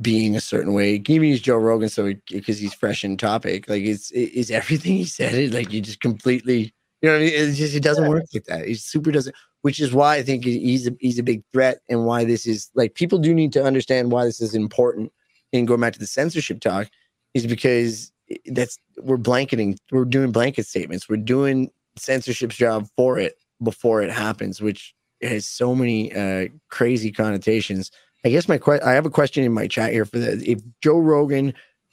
being 0.00 0.36
a 0.36 0.40
certain 0.40 0.72
way. 0.72 1.02
Even 1.08 1.28
use 1.28 1.40
Joe 1.40 1.56
Rogan 1.56 1.88
so 1.88 2.12
because 2.30 2.58
he's 2.58 2.74
fresh 2.74 3.04
in 3.04 3.16
topic. 3.16 3.68
Like 3.68 3.82
it's 3.82 4.10
is 4.10 4.50
everything 4.50 4.94
he 4.94 5.04
said 5.04 5.34
it 5.34 5.52
like 5.52 5.72
you 5.72 5.80
just 5.80 6.00
completely 6.00 6.72
you 7.02 7.10
know 7.10 7.16
I 7.16 7.18
mean? 7.20 7.32
It 7.34 7.52
just 7.52 7.74
it 7.74 7.82
doesn't 7.82 8.04
yeah. 8.04 8.10
work 8.10 8.24
like 8.32 8.44
that. 8.44 8.66
It 8.66 8.78
super 8.78 9.12
doesn't 9.12 9.34
which 9.64 9.80
is 9.80 9.94
why 9.94 10.16
I 10.16 10.22
think 10.22 10.44
he's 10.44 10.86
a, 10.86 10.92
he's 11.00 11.18
a 11.18 11.22
big 11.22 11.42
threat 11.52 11.78
and 11.88 12.04
why 12.04 12.24
this 12.24 12.46
is 12.46 12.70
like 12.74 12.94
people 12.94 13.18
do 13.18 13.32
need 13.32 13.50
to 13.54 13.64
understand 13.64 14.12
why 14.12 14.26
this 14.26 14.42
is 14.42 14.54
important. 14.54 15.10
And 15.54 15.66
going 15.66 15.80
back 15.80 15.94
to 15.94 15.98
the 15.98 16.06
censorship 16.06 16.60
talk, 16.60 16.90
is 17.32 17.46
because 17.46 18.12
that's 18.46 18.78
we're 18.98 19.16
blanketing, 19.16 19.78
we're 19.90 20.04
doing 20.04 20.32
blanket 20.32 20.66
statements, 20.66 21.08
we're 21.08 21.16
doing 21.16 21.70
censorship's 21.96 22.56
job 22.56 22.88
for 22.96 23.18
it 23.18 23.36
before 23.62 24.02
it 24.02 24.10
happens, 24.10 24.60
which 24.60 24.94
has 25.22 25.46
so 25.46 25.74
many 25.74 26.14
uh, 26.14 26.48
crazy 26.68 27.10
connotations. 27.10 27.90
I 28.24 28.30
guess 28.30 28.48
my 28.48 28.58
que- 28.58 28.80
I 28.84 28.92
have 28.92 29.06
a 29.06 29.10
question 29.10 29.44
in 29.44 29.52
my 29.52 29.66
chat 29.66 29.92
here 29.92 30.04
for 30.04 30.18
that. 30.18 30.42
If 30.42 30.60
Joe 30.80 30.98
Rogan 30.98 31.52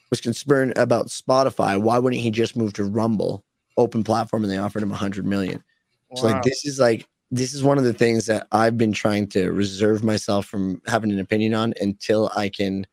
was 0.10 0.22
concerned 0.22 0.74
about 0.78 1.08
Spotify, 1.08 1.80
why 1.82 1.98
wouldn't 2.00 2.22
he 2.22 2.32
just 2.32 2.56
move 2.56 2.74
to 2.74 2.86
Rumble, 2.86 3.44
open 3.78 4.04
platform, 4.04 4.44
and 4.44 4.52
they 4.52 4.58
offered 4.58 4.84
him 4.84 4.92
a 4.92 4.96
hundred 4.96 5.26
million? 5.26 5.64
Wow. 6.10 6.22
So 6.22 6.28
like 6.28 6.44
this 6.44 6.66
is 6.66 6.80
like 6.80 7.08
this 7.32 7.54
is 7.54 7.64
one 7.64 7.78
of 7.78 7.84
the 7.84 7.94
things 7.94 8.26
that 8.26 8.48
I've 8.52 8.78
been 8.78 8.94
trying 8.94 9.28
to 9.30 9.52
reserve 9.52 10.04
myself 10.04 10.46
from 10.46 10.82
having 10.88 11.12
an 11.12 11.20
opinion 11.20 11.54
on 11.54 11.74
until 11.80 12.32
I 12.36 12.50
can 12.50 12.86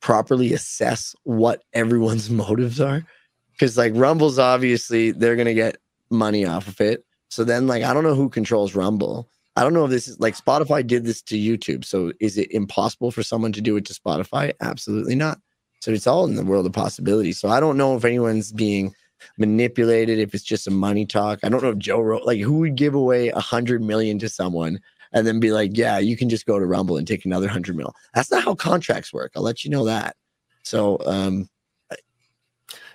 properly 0.00 0.52
assess 0.52 1.14
what 1.24 1.62
everyone's 1.72 2.30
motives 2.30 2.80
are. 2.80 3.04
Because 3.52 3.78
like 3.78 3.92
Rumble's 3.94 4.38
obviously 4.38 5.12
they're 5.12 5.36
gonna 5.36 5.54
get 5.54 5.78
money 6.10 6.44
off 6.44 6.68
of 6.68 6.80
it. 6.80 7.04
So 7.28 7.44
then 7.44 7.66
like 7.66 7.82
I 7.82 7.94
don't 7.94 8.04
know 8.04 8.14
who 8.14 8.28
controls 8.28 8.74
Rumble. 8.74 9.28
I 9.56 9.62
don't 9.62 9.74
know 9.74 9.84
if 9.84 9.90
this 9.90 10.08
is 10.08 10.18
like 10.18 10.36
Spotify 10.36 10.86
did 10.86 11.04
this 11.04 11.22
to 11.22 11.36
YouTube. 11.36 11.84
So 11.84 12.12
is 12.20 12.38
it 12.38 12.50
impossible 12.50 13.10
for 13.10 13.22
someone 13.22 13.52
to 13.52 13.60
do 13.60 13.76
it 13.76 13.84
to 13.86 13.94
Spotify? 13.94 14.52
Absolutely 14.60 15.14
not. 15.14 15.38
So 15.80 15.92
it's 15.92 16.06
all 16.06 16.24
in 16.24 16.34
the 16.34 16.44
world 16.44 16.66
of 16.66 16.72
possibilities. 16.72 17.38
So 17.38 17.48
I 17.48 17.60
don't 17.60 17.76
know 17.76 17.96
if 17.96 18.04
anyone's 18.04 18.52
being 18.52 18.94
manipulated, 19.38 20.18
if 20.18 20.34
it's 20.34 20.44
just 20.44 20.66
a 20.66 20.70
money 20.70 21.06
talk. 21.06 21.40
I 21.42 21.48
don't 21.48 21.62
know 21.62 21.70
if 21.70 21.78
Joe 21.78 22.00
wrote 22.00 22.26
like 22.26 22.40
who 22.40 22.58
would 22.60 22.74
give 22.74 22.94
away 22.94 23.28
a 23.28 23.40
hundred 23.40 23.82
million 23.82 24.18
to 24.20 24.28
someone 24.28 24.80
and 25.12 25.26
then 25.26 25.40
be 25.40 25.52
like, 25.52 25.76
yeah, 25.76 25.98
you 25.98 26.16
can 26.16 26.28
just 26.28 26.46
go 26.46 26.58
to 26.58 26.66
Rumble 26.66 26.96
and 26.96 27.06
take 27.06 27.24
another 27.24 27.48
hundred 27.48 27.76
mil. 27.76 27.94
That's 28.12 28.30
not 28.30 28.42
how 28.42 28.54
contracts 28.54 29.12
work. 29.12 29.32
I'll 29.36 29.42
let 29.42 29.64
you 29.64 29.70
know 29.70 29.84
that. 29.84 30.16
So, 30.62 30.98
um, 31.06 31.48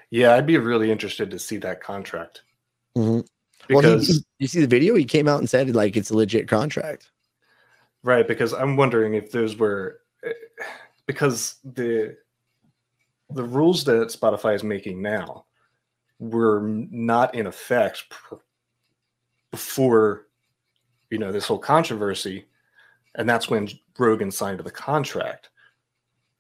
yeah, 0.10 0.34
I'd 0.34 0.48
be 0.48 0.58
really 0.58 0.92
interested 0.92 1.32
to 1.32 1.40
see 1.40 1.58
that 1.58 1.82
contract. 1.82 2.42
Mm-hmm. 2.98 3.22
Because 3.70 4.10
well, 4.10 4.18
he, 4.18 4.26
you 4.40 4.48
see 4.48 4.60
the 4.60 4.68
video, 4.68 4.96
he 4.96 5.06
came 5.06 5.28
out 5.28 5.40
and 5.40 5.50
said 5.50 5.74
like 5.74 5.96
it's 5.96 6.10
a 6.10 6.16
legit 6.16 6.48
contract. 6.48 7.12
Right, 8.04 8.28
because 8.28 8.54
I'm 8.54 8.76
wondering 8.76 9.14
if 9.14 9.32
those 9.32 9.56
were 9.56 10.02
eh, 10.24 10.34
because 11.06 11.56
the 11.64 12.18
the 13.30 13.44
rules 13.44 13.84
that 13.86 14.10
Spotify 14.10 14.56
is 14.56 14.64
making 14.64 15.02
now 15.02 15.46
were 16.20 16.62
not 16.92 17.36
in 17.36 17.48
effect 17.48 18.04
before 19.52 20.28
you 21.10 21.18
know 21.18 21.32
this 21.32 21.48
whole 21.48 21.60
controversy 21.60 22.46
and 23.16 23.28
that's 23.28 23.50
when 23.50 23.68
rogan 23.98 24.30
signed 24.30 24.60
the 24.60 24.72
contract 24.72 25.50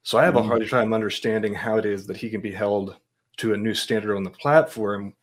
so 0.03 0.17
i 0.17 0.23
have 0.23 0.35
a 0.35 0.43
hard 0.43 0.61
mm. 0.61 0.69
time 0.69 0.93
understanding 0.93 1.53
how 1.53 1.77
it 1.77 1.85
is 1.85 2.05
that 2.05 2.17
he 2.17 2.29
can 2.29 2.41
be 2.41 2.51
held 2.51 2.97
to 3.37 3.53
a 3.53 3.57
new 3.57 3.73
standard 3.73 4.15
on 4.15 4.23
the 4.23 4.29
platform 4.29 5.13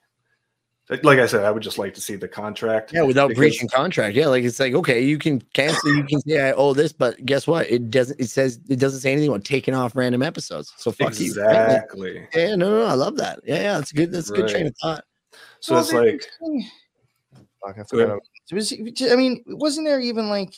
like 1.02 1.18
I 1.18 1.26
said, 1.26 1.44
I 1.44 1.50
would 1.50 1.62
just 1.62 1.78
like 1.78 1.94
to 1.94 2.00
see 2.00 2.14
the 2.14 2.28
contract. 2.28 2.92
Yeah, 2.92 3.02
without 3.02 3.28
because, 3.28 3.40
breaching 3.40 3.68
contract. 3.68 4.14
Yeah, 4.14 4.28
like 4.28 4.44
it's 4.44 4.60
like 4.60 4.74
okay, 4.74 5.02
you 5.02 5.18
can 5.18 5.40
cancel, 5.52 5.94
you 5.94 6.04
can 6.04 6.20
say 6.20 6.48
I 6.48 6.52
owe 6.52 6.74
this, 6.74 6.92
but 6.92 7.24
guess 7.26 7.46
what? 7.46 7.68
It 7.68 7.90
doesn't. 7.90 8.20
It 8.20 8.30
says 8.30 8.60
it 8.68 8.78
doesn't 8.78 9.00
say 9.00 9.12
anything 9.12 9.28
about 9.28 9.44
taking 9.44 9.74
off 9.74 9.96
random 9.96 10.22
episodes. 10.22 10.72
So 10.76 10.92
fuck 10.92 11.08
exactly. 11.08 11.24
you. 11.26 11.32
Exactly. 11.32 12.28
Yeah, 12.34 12.54
no, 12.54 12.70
no, 12.70 12.78
no, 12.78 12.86
I 12.86 12.94
love 12.94 13.16
that. 13.16 13.40
Yeah, 13.44 13.56
yeah, 13.56 13.78
that's 13.78 13.92
good. 13.92 14.12
That's 14.12 14.30
a 14.30 14.34
good 14.34 14.48
train 14.48 14.68
of 14.68 14.76
thought. 14.80 15.04
So 15.60 15.74
well, 15.74 15.82
it's 15.82 15.92
like. 15.92 16.24
Fuck, 17.64 17.78
I 17.78 17.82
forgot. 17.82 18.20
Was, 18.52 18.72
I 18.72 19.16
mean, 19.16 19.42
wasn't 19.46 19.86
there 19.86 20.00
even 20.00 20.28
like? 20.28 20.54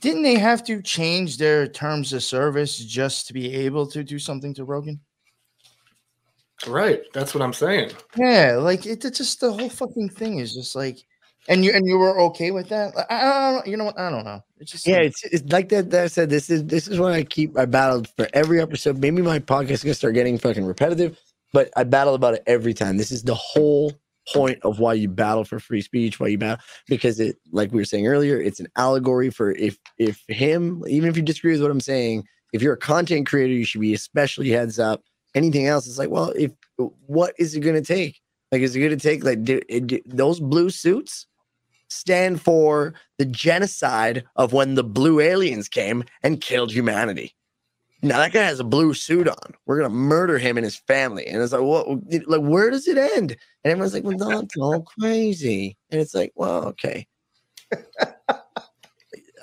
Didn't 0.00 0.22
they 0.22 0.38
have 0.38 0.64
to 0.64 0.82
change 0.82 1.38
their 1.38 1.66
terms 1.66 2.12
of 2.12 2.22
service 2.22 2.78
just 2.78 3.26
to 3.26 3.34
be 3.34 3.54
able 3.54 3.86
to 3.88 4.02
do 4.02 4.18
something 4.18 4.52
to 4.54 4.64
Rogan? 4.64 5.00
Right. 6.66 7.02
That's 7.12 7.34
what 7.34 7.42
I'm 7.42 7.52
saying. 7.52 7.92
Yeah, 8.16 8.56
like 8.60 8.86
it, 8.86 9.04
it's 9.04 9.18
just 9.18 9.40
the 9.40 9.52
whole 9.52 9.68
fucking 9.68 10.10
thing 10.10 10.38
is 10.38 10.54
just 10.54 10.74
like, 10.76 10.98
and 11.48 11.64
you 11.64 11.72
and 11.72 11.86
you 11.86 11.98
were 11.98 12.20
okay 12.20 12.50
with 12.50 12.68
that. 12.68 12.92
I, 13.08 13.16
I 13.16 13.52
don't, 13.52 13.54
know, 13.54 13.70
you 13.70 13.76
know 13.76 13.84
what? 13.84 13.98
I 13.98 14.10
don't 14.10 14.24
know. 14.24 14.42
It's 14.58 14.72
just 14.72 14.86
yeah, 14.86 14.98
like, 14.98 15.06
it's, 15.06 15.24
it's 15.24 15.52
like 15.52 15.70
that. 15.70 15.90
That 15.90 16.04
I 16.04 16.06
said 16.08 16.28
this 16.28 16.50
is 16.50 16.64
this 16.66 16.86
is 16.86 16.98
what 16.98 17.12
I 17.12 17.24
keep. 17.24 17.58
I 17.58 17.64
battled 17.64 18.08
for 18.16 18.28
every 18.34 18.60
episode. 18.60 18.98
Maybe 18.98 19.22
my 19.22 19.38
podcast 19.38 19.70
is 19.70 19.84
gonna 19.84 19.94
start 19.94 20.14
getting 20.14 20.38
fucking 20.38 20.64
repetitive, 20.64 21.18
but 21.52 21.70
I 21.76 21.84
battle 21.84 22.14
about 22.14 22.34
it 22.34 22.42
every 22.46 22.74
time. 22.74 22.98
This 22.98 23.10
is 23.10 23.22
the 23.22 23.34
whole 23.34 23.92
point 24.32 24.58
of 24.62 24.78
why 24.78 24.92
you 24.92 25.08
battle 25.08 25.44
for 25.44 25.58
free 25.58 25.80
speech. 25.80 26.20
Why 26.20 26.28
you 26.28 26.38
battle 26.38 26.62
because 26.86 27.20
it, 27.20 27.36
like 27.52 27.72
we 27.72 27.78
were 27.78 27.86
saying 27.86 28.06
earlier, 28.06 28.38
it's 28.40 28.60
an 28.60 28.68
allegory 28.76 29.30
for 29.30 29.52
if 29.52 29.78
if 29.96 30.22
him, 30.28 30.84
even 30.88 31.08
if 31.08 31.16
you 31.16 31.22
disagree 31.22 31.52
with 31.52 31.62
what 31.62 31.70
I'm 31.70 31.80
saying, 31.80 32.24
if 32.52 32.60
you're 32.60 32.74
a 32.74 32.78
content 32.78 33.26
creator, 33.26 33.54
you 33.54 33.64
should 33.64 33.80
be 33.80 33.94
especially 33.94 34.50
heads 34.50 34.78
up 34.78 35.02
anything 35.34 35.66
else. 35.66 35.86
It's 35.86 35.98
like, 35.98 36.10
well, 36.10 36.32
if 36.36 36.52
what 37.06 37.34
is 37.38 37.54
it 37.54 37.60
going 37.60 37.76
to 37.76 37.82
take? 37.82 38.20
Like, 38.52 38.62
is 38.62 38.74
it 38.74 38.80
going 38.80 38.90
to 38.90 38.96
take 38.96 39.24
like 39.24 39.44
do, 39.44 39.60
do, 39.60 40.00
those 40.06 40.40
blue 40.40 40.70
suits 40.70 41.26
stand 41.88 42.40
for 42.40 42.94
the 43.18 43.24
genocide 43.24 44.24
of 44.36 44.52
when 44.52 44.74
the 44.74 44.84
blue 44.84 45.20
aliens 45.20 45.68
came 45.68 46.04
and 46.22 46.40
killed 46.40 46.72
humanity? 46.72 47.34
Now 48.02 48.18
that 48.18 48.32
guy 48.32 48.44
has 48.44 48.60
a 48.60 48.64
blue 48.64 48.94
suit 48.94 49.28
on. 49.28 49.54
We're 49.66 49.76
gonna 49.76 49.90
murder 49.90 50.38
him 50.38 50.56
and 50.56 50.64
his 50.64 50.76
family. 50.76 51.26
And 51.26 51.42
it's 51.42 51.52
like, 51.52 51.60
what? 51.60 51.86
Like, 52.26 52.40
where 52.40 52.70
does 52.70 52.88
it 52.88 52.96
end? 52.96 53.36
And 53.62 53.72
everyone's 53.72 53.92
like, 53.92 54.04
well, 54.04 54.16
that's 54.16 54.56
all 54.56 54.82
crazy. 54.82 55.76
And 55.90 56.00
it's 56.00 56.14
like, 56.14 56.32
well, 56.34 56.64
okay. 56.68 57.06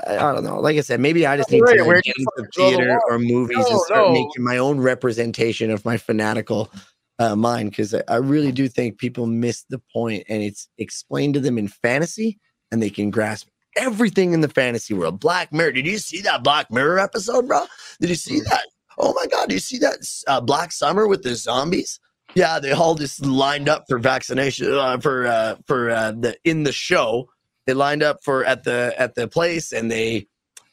I, 0.06 0.34
don't 0.34 0.44
know. 0.44 0.60
Like 0.60 0.78
I 0.78 0.82
said, 0.82 1.00
maybe 1.00 1.26
I 1.26 1.38
just 1.38 1.52
need 1.52 1.62
to 1.66 1.84
like, 1.84 2.04
get 2.04 2.16
into 2.18 2.50
theater 2.56 3.00
or 3.10 3.18
movies 3.18 3.58
no, 3.58 3.68
and 3.68 3.80
start 3.82 4.08
no. 4.08 4.14
making 4.14 4.44
my 4.44 4.58
own 4.58 4.80
representation 4.80 5.72
of 5.72 5.84
my 5.86 5.98
fanatical 5.98 6.72
uh, 7.20 7.36
mind 7.36 7.72
because 7.72 7.94
I, 7.94 8.04
I, 8.08 8.18
really 8.18 8.52
do 8.52 8.68
think 8.68 9.00
people 9.00 9.26
miss 9.26 9.64
the 9.70 9.82
point 9.92 10.24
and 10.30 10.44
it's 10.44 10.70
explained 10.78 11.34
to 11.34 11.40
them 11.40 11.58
in 11.58 11.68
fantasy 11.68 12.40
and 12.72 12.82
they 12.82 12.92
can 12.92 13.10
grasp 13.10 13.48
everything 13.76 14.34
in 14.34 14.42
the 14.42 14.50
fantasy 14.50 14.94
world. 14.94 15.20
Black 15.20 15.52
Mirror. 15.52 15.74
Did 15.74 15.88
you 15.88 15.98
see 15.98 16.22
that 16.22 16.44
Black 16.44 16.72
Mirror 16.72 17.00
episode, 17.00 17.48
bro? 17.48 17.66
Did 18.00 18.10
you 18.10 18.16
see 18.16 18.42
that? 18.42 18.66
Oh 18.98 19.14
my 19.14 19.26
God. 19.28 19.50
Did 19.50 19.56
you 19.56 19.60
see 19.60 19.78
that 19.80 19.98
uh, 20.28 20.42
Black 20.42 20.72
Summer 20.72 21.08
with 21.08 21.24
the 21.24 21.36
zombies? 21.36 22.00
Yeah, 22.36 22.60
they 22.60 22.72
all 22.72 22.96
just 22.96 23.26
lined 23.26 23.70
up 23.70 23.86
for 23.88 24.00
vaccination 24.00 24.74
uh, 24.74 25.00
for 25.00 25.28
uh, 25.28 25.56
for 25.66 25.90
uh, 25.90 26.12
the 26.12 26.36
in 26.44 26.64
the 26.64 26.72
show. 26.72 27.30
They 27.68 27.74
lined 27.74 28.02
up 28.02 28.24
for 28.24 28.44
at 28.46 28.64
the 28.64 28.96
at 28.98 29.14
the 29.14 29.28
place 29.28 29.74
and 29.74 29.92
they 29.92 30.28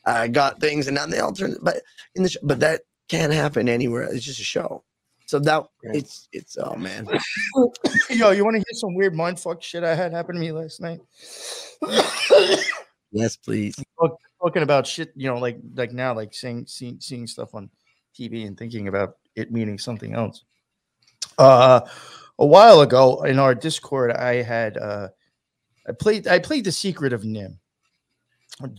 uh, 0.07 0.29
got 0.29 0.61
things 0.61 0.87
and 0.87 0.95
now 0.95 1.07
they 1.07 1.19
all 1.19 1.33
turned. 1.33 1.59
But 1.61 1.83
in 2.15 2.23
the 2.23 2.31
show, 2.31 2.41
but 2.43 2.61
that 2.61 2.83
can't 3.09 3.33
happen 3.33 3.69
anywhere. 3.69 4.05
It's 4.05 4.25
just 4.25 4.41
a 4.41 4.45
show. 4.45 4.85
So 5.27 5.39
that 5.41 5.65
it's 5.83 6.29
it's 6.33 6.57
oh 6.57 6.77
man. 6.77 7.07
Yo, 8.11 8.31
you 8.31 8.45
want 8.45 8.55
to 8.55 8.59
hear 8.59 8.75
some 8.75 8.95
weird 8.95 9.13
mindfuck 9.13 9.63
shit 9.63 9.83
I 9.83 9.95
had 9.95 10.13
happen 10.13 10.37
to 10.37 10.41
me 10.41 10.53
last 10.53 10.81
night? 10.81 11.01
Yes, 13.17 13.37
please. 13.37 13.81
Talking 14.43 14.65
about 14.65 14.89
shit, 14.89 15.13
you 15.15 15.29
know, 15.29 15.39
like 15.39 15.59
like 15.77 15.93
now, 15.93 16.13
like 16.13 16.35
seeing 16.35 16.67
seeing 16.67 16.99
seeing 17.01 17.29
stuff 17.29 17.55
on 17.55 17.71
TV 18.19 18.45
and 18.45 18.59
thinking 18.59 18.89
about 18.89 19.19
it 19.37 19.53
meaning 19.53 19.79
something 19.79 20.15
else. 20.15 20.43
Uh, 21.39 21.83
a 22.41 22.45
while 22.45 22.81
ago 22.81 23.23
in 23.23 23.39
our 23.39 23.55
Discord, 23.55 24.11
I 24.11 24.43
had 24.43 24.77
uh, 24.79 25.09
I 25.89 25.93
played 25.93 26.27
I 26.27 26.39
played 26.39 26.65
the 26.65 26.73
Secret 26.73 27.13
of 27.13 27.23
NIMH 27.23 27.59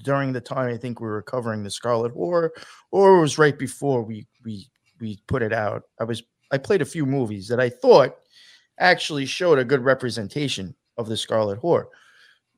during 0.04 0.32
the 0.32 0.42
time 0.42 0.74
I 0.74 0.78
think 0.78 1.00
we 1.00 1.08
were 1.08 1.22
covering 1.22 1.64
the 1.64 1.70
Scarlet 1.70 2.16
Whore, 2.16 2.50
or 2.92 3.18
it 3.18 3.22
was 3.22 3.38
right 3.38 3.58
before 3.58 4.04
we 4.04 4.26
we 4.44 4.70
we 5.00 5.20
put 5.28 5.42
it 5.42 5.54
out. 5.54 5.84
I 6.00 6.04
was 6.04 6.24
I 6.52 6.58
played 6.58 6.82
a 6.82 6.86
few 6.86 7.06
movies 7.06 7.48
that 7.48 7.60
I 7.60 7.70
thought 7.70 8.16
actually 8.80 9.26
showed 9.26 9.60
a 9.60 9.66
good 9.66 9.84
representation 9.84 10.76
of 10.98 11.08
the 11.08 11.18
Scarlet 11.18 11.62
Whore. 11.62 11.86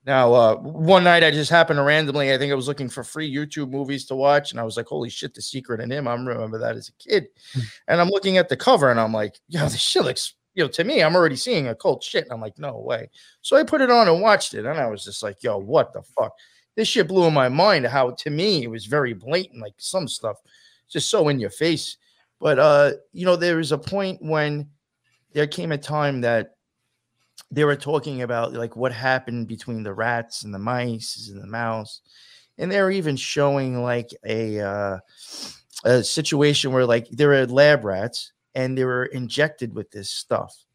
Now, 0.05 0.33
uh, 0.33 0.55
one 0.55 1.03
night 1.03 1.23
I 1.23 1.31
just 1.31 1.51
happened 1.51 1.77
to 1.77 1.83
randomly, 1.83 2.33
I 2.33 2.37
think 2.37 2.51
I 2.53 2.55
was 2.55 2.69
looking 2.69 2.87
for 2.87 3.03
free 3.03 3.29
YouTube 3.29 3.71
movies 3.71 4.05
to 4.05 4.15
watch, 4.15 4.51
and 4.51 4.59
I 4.59 4.63
was 4.63 4.77
like, 4.77 4.85
"Holy 4.85 5.09
shit, 5.09 5.33
The 5.33 5.41
Secret 5.41 5.81
of 5.81 5.89
NIMH!" 5.89 6.07
I 6.07 6.13
remember 6.13 6.57
that 6.59 6.77
as 6.77 6.87
a 6.87 6.93
kid, 6.93 7.27
and 7.89 7.99
I'm 7.99 8.07
looking 8.07 8.37
at 8.37 8.47
the 8.47 8.55
cover, 8.55 8.89
and 8.89 9.01
I'm 9.01 9.11
like, 9.11 9.37
"Yo, 9.49 9.63
this 9.63 9.81
shit 9.81 10.03
looks." 10.03 10.33
You 10.57 10.63
know, 10.63 10.69
to 10.69 10.83
me, 10.83 11.03
I'm 11.03 11.15
already 11.15 11.35
seeing 11.35 11.67
a 11.67 11.75
cult 11.75 12.03
shit, 12.03 12.23
and 12.23 12.33
I'm 12.33 12.41
like, 12.41 12.57
"No 12.57 12.79
way!" 12.79 13.11
So 13.43 13.55
I 13.55 13.63
put 13.63 13.79
it 13.79 13.91
on 13.91 14.07
and 14.07 14.21
watched 14.21 14.55
it, 14.55 14.65
and 14.65 14.79
I 14.79 14.87
was 14.87 15.03
just 15.03 15.21
like, 15.21 15.43
"Yo, 15.43 15.59
what 15.59 15.93
the 15.93 16.01
fuck?" 16.01 16.33
This 16.75 16.87
shit 16.87 17.07
blew 17.07 17.29
my 17.29 17.47
mind. 17.47 17.85
How 17.85 18.09
to 18.09 18.29
me 18.31 18.63
it 18.63 18.67
was 18.71 18.87
very 18.87 19.13
blatant, 19.13 19.61
like 19.61 19.75
some 19.77 20.07
stuff, 20.07 20.37
just 20.89 21.11
so 21.11 21.27
in 21.29 21.39
your 21.39 21.51
face. 21.51 21.97
But 22.39 22.57
uh, 22.57 22.93
you 23.13 23.23
know, 23.23 23.35
there 23.35 23.57
was 23.57 23.71
a 23.71 23.77
point 23.77 24.17
when 24.19 24.67
there 25.33 25.45
came 25.45 25.71
a 25.71 25.77
time 25.77 26.21
that 26.21 26.55
they 27.51 27.63
were 27.63 27.75
talking 27.75 28.23
about 28.23 28.53
like 28.53 28.75
what 28.75 28.91
happened 28.91 29.47
between 29.47 29.83
the 29.83 29.93
rats 29.93 30.43
and 30.43 30.51
the 30.51 30.59
mice 30.59 31.29
and 31.29 31.39
the 31.39 31.47
mouse 31.47 32.01
and 32.57 32.71
they 32.71 32.81
were 32.81 32.91
even 32.91 33.15
showing 33.15 33.83
like 33.83 34.09
a 34.25 34.59
uh, 34.59 34.97
a 35.85 36.03
situation 36.03 36.71
where 36.71 36.85
like 36.85 37.07
there 37.11 37.29
were 37.29 37.45
lab 37.45 37.85
rats 37.85 38.33
and 38.57 38.75
they 38.75 38.83
were 38.83 39.05
injected 39.05 39.73
with 39.73 39.89
this 39.91 40.09
stuff 40.09 40.65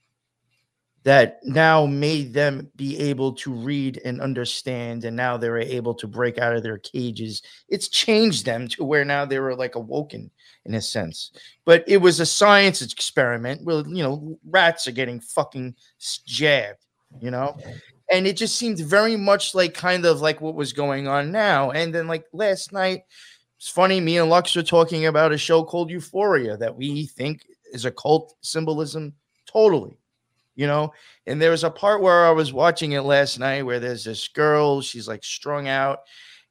that 1.03 1.41
now 1.43 1.85
made 1.85 2.33
them 2.33 2.71
be 2.77 2.97
able 2.97 3.33
to 3.33 3.53
read 3.53 4.01
and 4.05 4.21
understand 4.21 5.05
and 5.05 5.17
now 5.17 5.37
they 5.37 5.51
were 5.51 5.59
able 5.59 5.93
to 5.93 6.07
break 6.07 6.39
out 6.39 6.55
of 6.55 6.63
their 6.63 6.79
cages. 6.79 7.43
It's 7.69 7.89
changed 7.89 8.47
them 8.47 8.69
to 8.69 8.85
where 8.85 9.05
now 9.05 9.25
they 9.25 9.41
were 9.41 9.57
like 9.57 9.75
awoken 9.75 10.31
in 10.65 10.75
a 10.75 10.81
sense. 10.81 11.33
But 11.65 11.83
it 11.89 11.97
was 11.97 12.21
a 12.21 12.27
science 12.27 12.83
experiment 12.83 13.65
where 13.65 13.79
you 13.79 14.05
know 14.05 14.39
rats 14.49 14.87
are 14.87 14.93
getting 14.93 15.19
fucking 15.19 15.75
jabbed 16.25 16.79
you 17.21 17.31
know? 17.31 17.59
And 18.11 18.27
it 18.27 18.39
just 18.39 18.57
seemed 18.57 18.79
very 18.79 19.17
much 19.17 19.55
like 19.55 19.75
kind 19.75 20.07
of 20.07 20.21
like 20.21 20.41
what 20.41 20.55
was 20.55 20.73
going 20.73 21.09
on 21.09 21.31
now. 21.33 21.73
And 21.73 21.95
then 21.95 22.07
like 22.07 22.25
last 22.33 22.73
night 22.73 23.03
it's 23.59 23.69
funny 23.69 24.01
me 24.01 24.19
and 24.19 24.29
lux 24.29 24.57
were 24.57 24.63
talking 24.65 25.07
about 25.07 25.31
a 25.31 25.39
show 25.39 25.63
called 25.63 25.89
euphoria 25.89 26.57
that 26.57 26.75
we 26.75 27.07
think 27.07 27.47
is 27.73 27.85
a 27.85 27.91
cult 27.91 28.35
symbolism? 28.43 29.15
Totally 29.47 29.99
you 30.55 30.67
know? 30.67 30.93
And 31.27 31.41
there 31.41 31.51
was 31.51 31.65
a 31.65 31.71
part 31.71 32.03
where 32.03 32.27
i 32.27 32.31
was 32.31 32.53
watching 32.53 32.93
it 32.93 33.03
last 33.03 33.39
night 33.39 33.63
where 33.63 33.81
there's 33.81 34.05
this 34.05 34.29
girl 34.29 34.81
she's 34.81 35.09
like 35.09 35.25
strung 35.25 35.69
out 35.69 36.01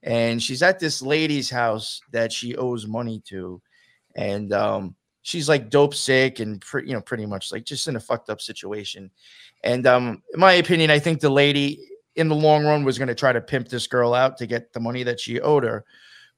and 0.04 0.42
she's 0.42 0.64
at 0.64 0.80
this 0.80 1.02
lady's 1.02 1.50
house 1.50 2.02
that 2.12 2.32
she 2.32 2.56
owes 2.56 2.88
money 2.88 3.22
to 3.28 3.62
and 4.16 4.54
um 4.54 4.96
she's 5.22 5.48
like 5.48 5.70
dope 5.70 5.94
sick 5.94 6.40
and 6.40 6.64
you 6.86 6.94
know 6.94 7.02
pretty 7.02 7.26
much 7.26 7.52
like 7.52 7.64
just 7.64 7.88
in 7.88 7.96
a 7.96 8.00
fucked 8.00 8.30
up 8.30 8.42
situation. 8.42 9.12
And 9.64 9.86
um 9.86 10.24
in 10.34 10.40
my 10.40 10.54
opinion 10.54 10.90
i 10.90 11.00
think 11.00 11.20
the 11.20 11.30
lady 11.30 11.88
in 12.16 12.28
the 12.28 12.36
long 12.36 12.66
run 12.66 12.84
was 12.84 12.98
going 12.98 13.08
to 13.08 13.16
try 13.16 13.32
to 13.32 13.40
pimp 13.40 13.70
this 13.70 13.88
girl 13.88 14.14
out 14.14 14.38
to 14.38 14.46
get 14.46 14.74
the 14.74 14.80
money 14.80 15.04
that 15.04 15.20
she 15.20 15.40
owed 15.40 15.64
her 15.64 15.86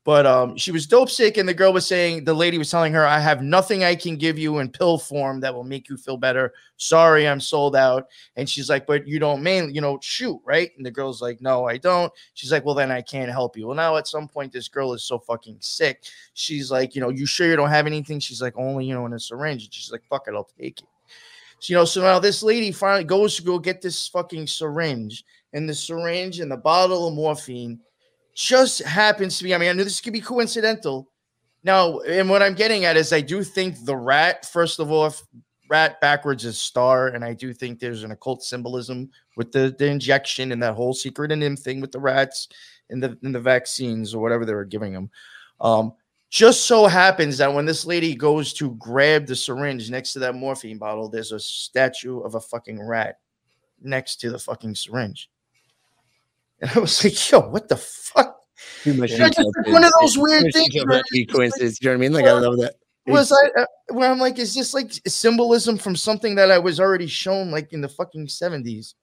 but 0.03 0.25
um 0.25 0.57
she 0.57 0.71
was 0.71 0.85
dope 0.85 1.09
sick 1.09 1.37
and 1.37 1.47
the 1.47 1.53
girl 1.53 1.71
was 1.71 1.85
saying 1.85 2.23
the 2.23 2.33
lady 2.33 2.57
was 2.57 2.69
telling 2.69 2.91
her 2.91 3.05
i 3.05 3.19
have 3.19 3.41
nothing 3.41 3.83
i 3.83 3.95
can 3.95 4.17
give 4.17 4.37
you 4.37 4.59
in 4.59 4.69
pill 4.69 4.97
form 4.97 5.39
that 5.39 5.53
will 5.53 5.63
make 5.63 5.89
you 5.89 5.97
feel 5.97 6.17
better. 6.17 6.53
Sorry 6.77 7.27
i'm 7.27 7.39
sold 7.39 7.75
out. 7.75 8.07
And 8.35 8.49
she's 8.49 8.69
like 8.69 8.85
but 8.85 9.07
you 9.07 9.19
don't 9.19 9.41
mainly 9.41 9.73
you 9.73 9.81
know 9.81 9.99
shoot 10.01 10.39
right? 10.45 10.71
And 10.77 10.85
the 10.85 10.91
girl's 10.91 11.21
like 11.21 11.41
no 11.41 11.65
i 11.65 11.77
don't. 11.77 12.11
She's 12.33 12.51
like 12.51 12.65
well 12.65 12.75
then 12.75 12.91
i 12.91 13.01
can't 13.01 13.31
help 13.31 13.57
you. 13.57 13.67
Well 13.67 13.75
now 13.75 13.95
at 13.97 14.07
some 14.07 14.27
point 14.27 14.51
this 14.51 14.67
girl 14.67 14.93
is 14.93 15.03
so 15.03 15.19
fucking 15.19 15.57
sick. 15.59 16.03
She's 16.33 16.71
like 16.71 16.95
you 16.95 17.01
know 17.01 17.09
you 17.09 17.25
sure 17.25 17.47
you 17.47 17.55
don't 17.55 17.69
have 17.69 17.87
anything? 17.87 18.19
She's 18.19 18.41
like 18.41 18.57
only 18.57 18.85
you 18.85 18.93
know 18.93 19.05
in 19.05 19.13
a 19.13 19.19
syringe. 19.19 19.63
And 19.65 19.73
she's 19.73 19.91
like 19.91 20.03
fuck 20.09 20.27
it 20.27 20.33
i'll 20.35 20.49
take 20.59 20.81
it. 20.81 20.87
So, 21.59 21.71
you 21.71 21.77
know 21.77 21.85
so 21.85 22.01
now 22.01 22.19
this 22.19 22.43
lady 22.43 22.71
finally 22.71 23.05
goes 23.05 23.37
to 23.37 23.43
go 23.43 23.57
get 23.57 23.81
this 23.81 24.07
fucking 24.09 24.47
syringe 24.47 25.23
and 25.53 25.69
the 25.69 25.73
syringe 25.73 26.39
and 26.39 26.51
the 26.51 26.57
bottle 26.57 27.07
of 27.07 27.13
morphine 27.13 27.79
just 28.33 28.83
happens 28.83 29.37
to 29.37 29.43
be 29.43 29.53
i 29.53 29.57
mean 29.57 29.69
i 29.69 29.73
knew 29.73 29.83
this 29.83 30.01
could 30.01 30.13
be 30.13 30.21
coincidental. 30.21 31.09
Now 31.63 31.99
and 31.99 32.29
what 32.29 32.43
i'm 32.43 32.55
getting 32.55 32.85
at 32.85 32.97
is 32.97 33.13
i 33.13 33.21
do 33.21 33.43
think 33.43 33.85
the 33.85 33.95
rat 33.95 34.45
first 34.45 34.79
of 34.79 34.91
all 34.91 35.13
rat 35.69 36.01
backwards 36.01 36.43
is 36.43 36.57
star 36.57 37.09
and 37.09 37.23
i 37.23 37.33
do 37.33 37.53
think 37.53 37.79
there's 37.79 38.03
an 38.03 38.11
occult 38.11 38.43
symbolism 38.43 39.09
with 39.37 39.51
the, 39.51 39.73
the 39.79 39.87
injection 39.87 40.51
and 40.51 40.61
that 40.61 40.75
whole 40.75 40.93
Secret 40.93 41.31
of 41.31 41.39
NIMH 41.39 41.59
thing 41.59 41.81
with 41.81 41.91
the 41.91 41.99
rats 41.99 42.49
and 42.89 43.01
the 43.01 43.17
and 43.23 43.33
the 43.33 43.39
vaccines 43.39 44.13
or 44.13 44.21
whatever 44.21 44.45
they 44.45 44.53
were 44.53 44.65
giving 44.65 44.93
them 44.93 45.09
um 45.61 45.93
just 46.29 46.65
so 46.65 46.87
happens 46.87 47.37
that 47.37 47.53
when 47.53 47.65
this 47.65 47.85
lady 47.85 48.13
goes 48.15 48.53
to 48.53 48.71
grab 48.71 49.25
the 49.25 49.35
syringe 49.35 49.89
next 49.89 50.13
to 50.13 50.19
that 50.19 50.35
morphine 50.35 50.77
bottle 50.77 51.07
there's 51.07 51.31
a 51.31 51.39
statue 51.39 52.19
of 52.19 52.35
a 52.35 52.41
fucking 52.41 52.81
rat 52.81 53.19
next 53.81 54.17
to 54.17 54.29
the 54.29 54.39
fucking 54.39 54.75
syringe 54.75 55.29
and 56.63 56.71
i 56.75 56.79
was 56.79 57.03
like 57.03 57.31
yo 57.31 57.39
what 57.49 57.67
the 57.69 57.75
fuck 57.77 58.39
Too 58.83 58.93
much 58.95 59.11
It's 59.11 59.19
just 59.37 59.37
like 59.57 59.67
one 59.67 59.83
of 59.83 59.91
those 60.01 60.17
weird 60.17 60.43
things 60.51 60.69
detail 60.69 60.85
where 60.87 60.97
for 60.97 60.99
it 60.99 61.05
to 61.07 61.13
be 61.13 61.21
it's 61.21 61.27
just 61.31 61.37
like- 61.37 61.49
coincidence. 61.51 61.81
You 61.81 61.85
know 61.89 61.91
what 61.91 61.95
I 61.95 62.01
mean? 62.01 62.13
Like 62.13 62.25
I 62.25 62.31
love 62.33 62.57
that. 62.57 62.73
was 63.07 63.31
I 63.31 63.61
uh, 63.61 63.65
where 63.89 64.09
I'm 64.11 64.19
like, 64.19 64.39
is 64.39 64.53
this 64.55 64.73
like 64.73 64.91
symbolism 65.07 65.77
from 65.77 65.95
something 65.95 66.35
that 66.35 66.49
I 66.51 66.57
was 66.57 66.79
already 66.79 67.07
shown 67.07 67.51
like 67.51 67.71
in 67.73 67.81
the 67.81 67.87
fucking 67.89 68.27
70s? 68.27 68.95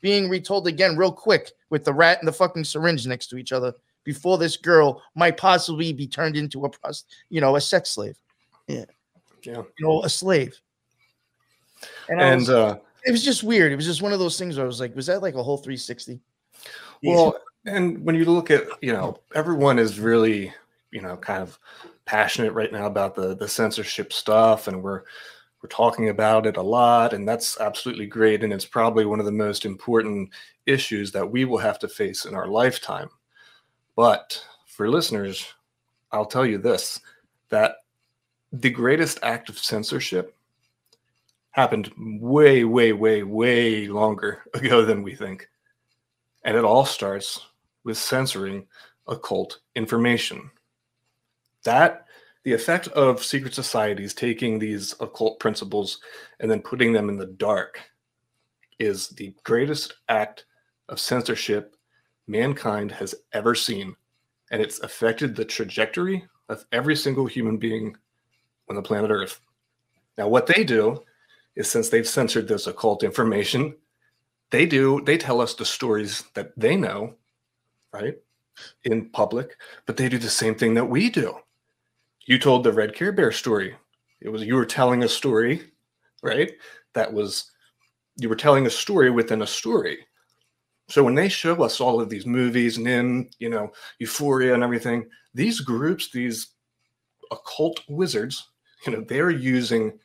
Being 0.00 0.28
retold 0.28 0.66
again 0.66 0.96
real 0.96 1.12
quick 1.12 1.50
with 1.70 1.84
the 1.84 1.92
rat 1.92 2.18
and 2.20 2.28
the 2.28 2.32
fucking 2.32 2.64
syringe 2.64 3.06
next 3.06 3.26
to 3.28 3.36
each 3.36 3.52
other 3.52 3.72
before 4.04 4.36
this 4.38 4.56
girl 4.56 5.02
might 5.14 5.36
possibly 5.36 5.92
be 5.92 6.06
turned 6.06 6.36
into 6.36 6.64
a 6.64 6.70
prost, 6.70 7.04
you 7.30 7.40
know, 7.40 7.56
a 7.56 7.60
sex 7.60 7.90
slave, 7.90 8.16
Yeah. 8.66 8.84
Yeah. 9.44 9.62
you 9.78 9.86
know, 9.86 10.02
a 10.02 10.08
slave. 10.08 10.58
And, 12.08 12.20
And 12.20 12.40
was- 12.40 12.50
uh, 12.50 12.76
it 13.04 13.10
was 13.12 13.24
just 13.24 13.42
weird. 13.44 13.72
It 13.72 13.76
was 13.76 13.86
just 13.86 14.02
one 14.02 14.12
of 14.12 14.18
those 14.18 14.38
things 14.38 14.56
where 14.56 14.64
I 14.64 14.66
was 14.66 14.80
like, 14.80 14.94
was 14.96 15.06
that 15.06 15.22
like 15.22 15.34
a 15.34 15.42
whole 15.42 15.56
360? 15.58 16.20
Well, 17.02 17.36
and 17.66 18.04
when 18.04 18.14
you 18.14 18.24
look 18.24 18.50
at, 18.50 18.64
you 18.80 18.92
know, 18.92 19.18
everyone 19.34 19.78
is 19.78 20.00
really, 20.00 20.52
you 20.90 21.00
know, 21.00 21.16
kind 21.16 21.42
of 21.42 21.58
passionate 22.04 22.52
right 22.52 22.72
now 22.72 22.86
about 22.86 23.14
the 23.14 23.34
the 23.36 23.48
censorship 23.48 24.12
stuff, 24.12 24.68
and 24.68 24.82
we're 24.82 25.02
we're 25.62 25.68
talking 25.68 26.08
about 26.08 26.46
it 26.46 26.56
a 26.56 26.62
lot, 26.62 27.12
and 27.12 27.26
that's 27.26 27.60
absolutely 27.60 28.06
great, 28.06 28.42
and 28.42 28.52
it's 28.52 28.64
probably 28.64 29.04
one 29.04 29.20
of 29.20 29.26
the 29.26 29.32
most 29.32 29.64
important 29.64 30.30
issues 30.66 31.12
that 31.12 31.30
we 31.30 31.44
will 31.44 31.58
have 31.58 31.78
to 31.80 31.88
face 31.88 32.24
in 32.24 32.34
our 32.34 32.48
lifetime. 32.48 33.08
But 33.96 34.44
for 34.66 34.88
listeners, 34.88 35.46
I'll 36.10 36.26
tell 36.26 36.46
you 36.46 36.58
this: 36.58 37.00
that 37.50 37.76
the 38.52 38.70
greatest 38.70 39.18
act 39.22 39.48
of 39.48 39.58
censorship 39.58 40.36
happened 41.52 41.90
way, 41.96 42.64
way, 42.64 42.92
way, 42.92 43.22
way 43.22 43.86
longer 43.86 44.42
ago 44.54 44.84
than 44.84 45.02
we 45.02 45.14
think. 45.14 45.48
And 46.44 46.56
it 46.56 46.64
all 46.64 46.84
starts 46.84 47.40
with 47.84 47.98
censoring 47.98 48.66
occult 49.06 49.60
information. 49.74 50.50
That, 51.64 52.06
the 52.44 52.52
effect 52.52 52.88
of 52.88 53.24
secret 53.24 53.54
societies 53.54 54.14
taking 54.14 54.58
these 54.58 54.94
occult 55.00 55.38
principles 55.38 56.00
and 56.40 56.50
then 56.50 56.60
putting 56.60 56.92
them 56.92 57.08
in 57.08 57.16
the 57.16 57.26
dark, 57.26 57.80
is 58.78 59.08
the 59.10 59.34
greatest 59.44 59.94
act 60.08 60.44
of 60.88 60.98
censorship 60.98 61.76
mankind 62.26 62.90
has 62.90 63.14
ever 63.32 63.54
seen. 63.54 63.94
And 64.50 64.60
it's 64.60 64.80
affected 64.80 65.34
the 65.34 65.44
trajectory 65.44 66.26
of 66.48 66.64
every 66.72 66.96
single 66.96 67.26
human 67.26 67.58
being 67.58 67.96
on 68.68 68.76
the 68.76 68.82
planet 68.82 69.10
Earth. 69.10 69.40
Now, 70.18 70.28
what 70.28 70.46
they 70.46 70.64
do 70.64 71.00
is 71.56 71.70
since 71.70 71.88
they've 71.88 72.08
censored 72.08 72.48
this 72.48 72.66
occult 72.66 73.02
information, 73.02 73.74
they 74.52 74.66
do 74.66 75.02
they 75.04 75.18
tell 75.18 75.40
us 75.40 75.54
the 75.54 75.64
stories 75.64 76.22
that 76.34 76.52
they 76.56 76.76
know 76.76 77.16
right? 77.92 78.16
In 78.84 79.10
public, 79.10 79.56
but 79.86 79.96
they 79.96 80.08
do 80.08 80.18
the 80.18 80.28
same 80.30 80.54
thing 80.54 80.74
that 80.74 80.84
we 80.84 81.10
do. 81.10 81.36
You 82.26 82.38
told 82.38 82.64
the 82.64 82.72
Red 82.72 82.94
Care 82.94 83.12
Bear 83.12 83.32
story. 83.32 83.74
It 84.20 84.28
was 84.28 84.42
you 84.42 84.54
were 84.54 84.66
telling 84.66 85.02
a 85.02 85.08
story, 85.08 85.72
right? 86.22 86.52
That 86.94 87.12
was 87.12 87.50
you 88.16 88.28
were 88.28 88.36
telling 88.36 88.66
a 88.66 88.70
story 88.70 89.10
within 89.10 89.42
a 89.42 89.46
story. 89.46 89.98
So 90.88 91.02
when 91.02 91.14
they 91.14 91.28
show 91.28 91.62
us 91.62 91.80
all 91.80 92.00
of 92.00 92.10
these 92.10 92.26
movies 92.26 92.76
and 92.76 92.86
in, 92.86 93.30
you 93.38 93.48
know, 93.48 93.72
Euphoria 93.98 94.52
and 94.52 94.62
everything, 94.62 95.08
these 95.32 95.60
groups, 95.60 96.10
these 96.10 96.48
occult 97.30 97.80
wizards, 97.88 98.50
you 98.86 98.92
know, 98.92 99.04
they're 99.08 99.30
using 99.30 99.98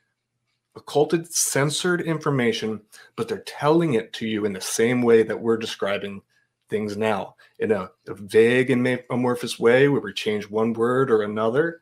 occulted, 0.77 1.31
censored 1.33 2.01
information, 2.01 2.81
but 3.15 3.27
they're 3.27 3.39
telling 3.39 3.95
it 3.95 4.13
to 4.13 4.27
you 4.27 4.45
in 4.45 4.53
the 4.53 4.61
same 4.61 5.01
way 5.01 5.23
that 5.23 5.39
we're 5.39 5.57
describing 5.57 6.21
things 6.69 6.95
now. 6.95 7.35
In 7.59 7.71
a, 7.71 7.89
a 8.07 8.13
vague 8.13 8.69
and 8.69 8.99
amorphous 9.09 9.59
way 9.59 9.87
where 9.87 10.01
we 10.01 10.13
change 10.13 10.49
one 10.49 10.73
word 10.73 11.09
or 11.09 11.23
another, 11.23 11.81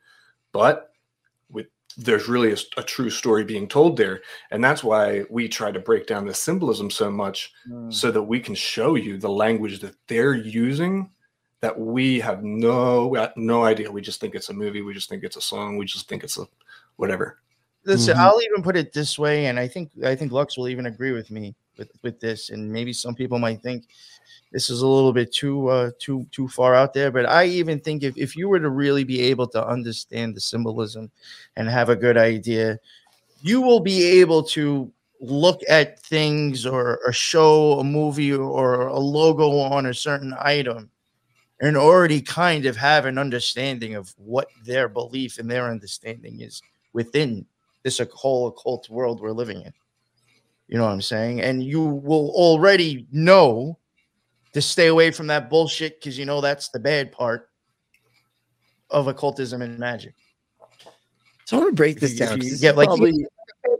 but 0.53 0.93
with 1.49 1.67
there's 1.97 2.29
really 2.29 2.53
a, 2.53 2.57
a, 2.77 2.83
true 2.83 3.09
story 3.09 3.43
being 3.43 3.67
told 3.67 3.97
there. 3.97 4.21
And 4.51 4.63
that's 4.63 4.83
why 4.83 5.25
we 5.29 5.49
try 5.49 5.71
to 5.71 5.79
break 5.79 6.07
down 6.07 6.25
the 6.25 6.33
symbolism 6.33 6.89
so 6.89 7.11
much 7.11 7.51
mm. 7.69 7.93
so 7.93 8.09
that 8.11 8.23
we 8.23 8.39
can 8.39 8.55
show 8.55 8.95
you 8.95 9.17
the 9.17 9.29
language 9.29 9.79
that 9.79 9.95
they're 10.07 10.33
using 10.33 11.09
that 11.59 11.77
we 11.77 12.19
have 12.19 12.43
no 12.43 13.31
no 13.35 13.63
idea. 13.63 13.91
We 13.91 14.01
just 14.01 14.21
think 14.21 14.35
it's 14.35 14.49
a 14.49 14.53
movie. 14.53 14.81
We 14.81 14.93
just 14.93 15.09
think 15.09 15.23
it's 15.23 15.37
a 15.37 15.41
song. 15.41 15.77
We 15.77 15.85
just 15.85 16.07
think 16.07 16.23
it's 16.23 16.37
a 16.37 16.47
whatever 16.97 17.39
Listen, 17.85 18.15
mm-hmm. 18.15 18.23
I'll 18.23 18.41
even 18.41 18.63
put 18.63 18.75
it 18.75 18.93
this 18.93 19.19
way, 19.19 19.45
and 19.45 19.59
I 19.59 19.67
think 19.67 19.91
I 20.03 20.15
think 20.15 20.31
Lux 20.31 20.57
will 20.57 20.67
even 20.67 20.87
agree 20.87 21.11
with 21.11 21.29
me 21.29 21.55
with 21.77 21.91
with 22.01 22.19
this, 22.19 22.49
and 22.49 22.71
maybe 22.71 22.91
some 22.93 23.13
people 23.13 23.37
might 23.37 23.61
think 23.61 23.85
this 24.51 24.69
is 24.69 24.81
a 24.81 24.87
little 24.87 25.13
bit 25.13 25.31
too 25.31 25.67
uh, 25.67 25.91
too 25.99 26.25
too 26.31 26.47
far 26.47 26.73
out 26.73 26.93
there. 26.93 27.11
But 27.11 27.27
I 27.27 27.45
even 27.45 27.79
think 27.79 28.01
if 28.03 28.17
if 28.17 28.35
you 28.35 28.49
were 28.49 28.59
to 28.59 28.69
really 28.69 29.03
be 29.03 29.21
able 29.21 29.47
to 29.49 29.67
understand 29.67 30.35
the 30.35 30.41
symbolism 30.41 31.11
and 31.57 31.69
have 31.69 31.89
a 31.89 31.95
good 31.95 32.17
idea, 32.17 32.79
you 33.41 33.61
will 33.61 33.79
be 33.79 34.03
able 34.19 34.41
to 34.43 34.91
look 35.21 35.61
at 35.69 35.99
things 35.99 36.65
or 36.65 36.99
a 37.07 37.13
show, 37.13 37.79
a 37.79 37.83
movie, 37.83 38.33
or 38.33 38.87
a 38.87 38.99
logo 38.99 39.57
on 39.57 39.85
a 39.85 39.93
certain 39.93 40.35
item 40.39 40.89
and 41.61 41.77
already 41.77 42.21
kind 42.21 42.65
of 42.65 42.75
have 42.75 43.05
an 43.05 43.17
understanding 43.17 43.95
of 43.95 44.13
what 44.17 44.47
their 44.65 44.89
belief 44.89 45.37
and 45.37 45.49
their 45.49 45.69
understanding 45.69 46.41
is 46.41 46.61
within 46.93 47.45
this 47.85 48.01
whole 48.13 48.47
occult 48.47 48.89
world 48.89 49.21
we're 49.21 49.31
living 49.31 49.61
in. 49.61 49.71
You 50.67 50.79
know 50.79 50.85
what 50.85 50.91
I'm 50.91 51.01
saying? 51.03 51.41
And 51.41 51.63
you 51.63 51.85
will 51.85 52.31
already 52.31 53.07
know 53.11 53.77
to 54.53 54.61
stay 54.61 54.87
away 54.87 55.11
from 55.11 55.27
that 55.27 55.51
bullshit 55.51 56.01
because 56.01 56.17
you 56.17 56.25
know 56.25 56.41
that's 56.41 56.69
the 56.69 56.79
bad 56.79 57.11
part 57.11 57.49
of 58.89 59.07
occultism 59.07 59.61
and 59.61 59.77
magic. 59.77 60.15
So 61.45 61.57
I 61.57 61.59
want 61.59 61.73
to 61.73 61.75
break 61.75 61.99
this 61.99 62.15
down. 62.15 62.41
You 62.41 62.57
get 62.57 62.75
like, 62.75 62.87
probably, 62.87 63.11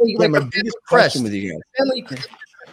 you, 0.03 0.19
like, 0.19 0.31
like 0.31 0.43
my 0.43 0.49
biggest 0.51 0.77
question 0.87 1.23
with 1.23 1.33
you 1.33 1.53
guys. 1.53 1.61
Family 1.75 2.05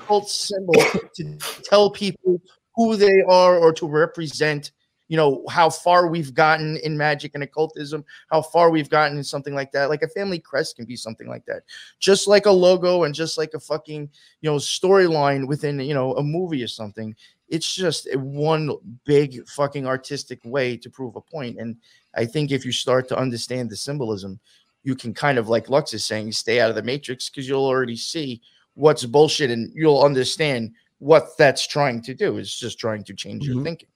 cult 0.07 0.29
symbol 0.29 0.75
to 1.15 1.39
tell 1.65 1.91
people 1.91 2.43
who 2.77 2.97
they 2.97 3.23
are 3.23 3.57
or 3.57 3.73
to 3.73 3.87
represent 3.87 4.73
you 5.13 5.19
know 5.19 5.45
how 5.51 5.69
far 5.69 6.07
we've 6.07 6.33
gotten 6.33 6.79
in 6.79 6.97
magic 6.97 7.33
and 7.35 7.43
occultism 7.43 8.03
how 8.31 8.41
far 8.41 8.71
we've 8.71 8.89
gotten 8.89 9.19
in 9.19 9.23
something 9.23 9.55
like 9.55 9.71
that. 9.73 9.91
Like 9.91 10.01
a 10.01 10.09
family 10.09 10.39
crest 10.39 10.77
can 10.77 10.87
be 10.87 10.97
something 10.97 11.29
like 11.29 11.45
that. 11.45 11.65
Just 11.99 12.27
like 12.27 12.47
a 12.47 12.51
logo 12.51 13.03
and 13.03 13.15
just 13.15 13.37
like 13.37 13.53
a 13.53 13.61
fucking 13.61 14.09
you 14.41 14.51
know 14.51 14.57
storyline 14.57 15.47
within 15.47 15.79
you 15.81 15.93
know 15.93 16.15
a 16.15 16.23
movie 16.23 16.65
or 16.65 16.69
something 16.69 17.15
it's 17.51 17.75
just 17.75 18.09
one 18.17 18.71
big 19.05 19.47
fucking 19.47 19.87
artistic 19.87 20.41
way 20.45 20.79
to 20.79 20.89
prove 20.89 21.15
a 21.17 21.21
point. 21.21 21.59
And 21.59 21.77
i 22.15 22.25
think 22.25 22.51
if 22.51 22.65
you 22.65 22.73
start 22.73 23.07
to 23.09 23.19
understand 23.19 23.69
the 23.69 23.77
symbolism 23.77 24.41
you 24.83 24.95
can 24.95 25.13
kind 25.13 25.37
of 25.37 25.51
like 25.51 25.69
lux 25.69 25.93
is 25.93 26.07
saying 26.07 26.33
stay 26.33 26.59
out 26.59 26.71
of 26.71 26.77
the 26.77 26.83
matrix 26.83 27.29
because 27.29 27.47
you'll 27.47 27.67
already 27.75 27.97
see 27.97 28.41
what's 28.75 29.05
bullshit 29.05 29.51
and 29.51 29.71
you'll 29.75 30.03
understand 30.03 30.73
what 31.01 31.37
that's 31.37 31.67
trying 31.67 32.01
to 32.01 32.15
do. 32.15 32.39
Is 32.39 32.57
just 32.57 32.79
trying 32.79 33.05
to 33.05 33.13
change 33.13 33.43
mm-hmm. 33.43 33.55
your 33.55 33.65
thinking 33.65 33.89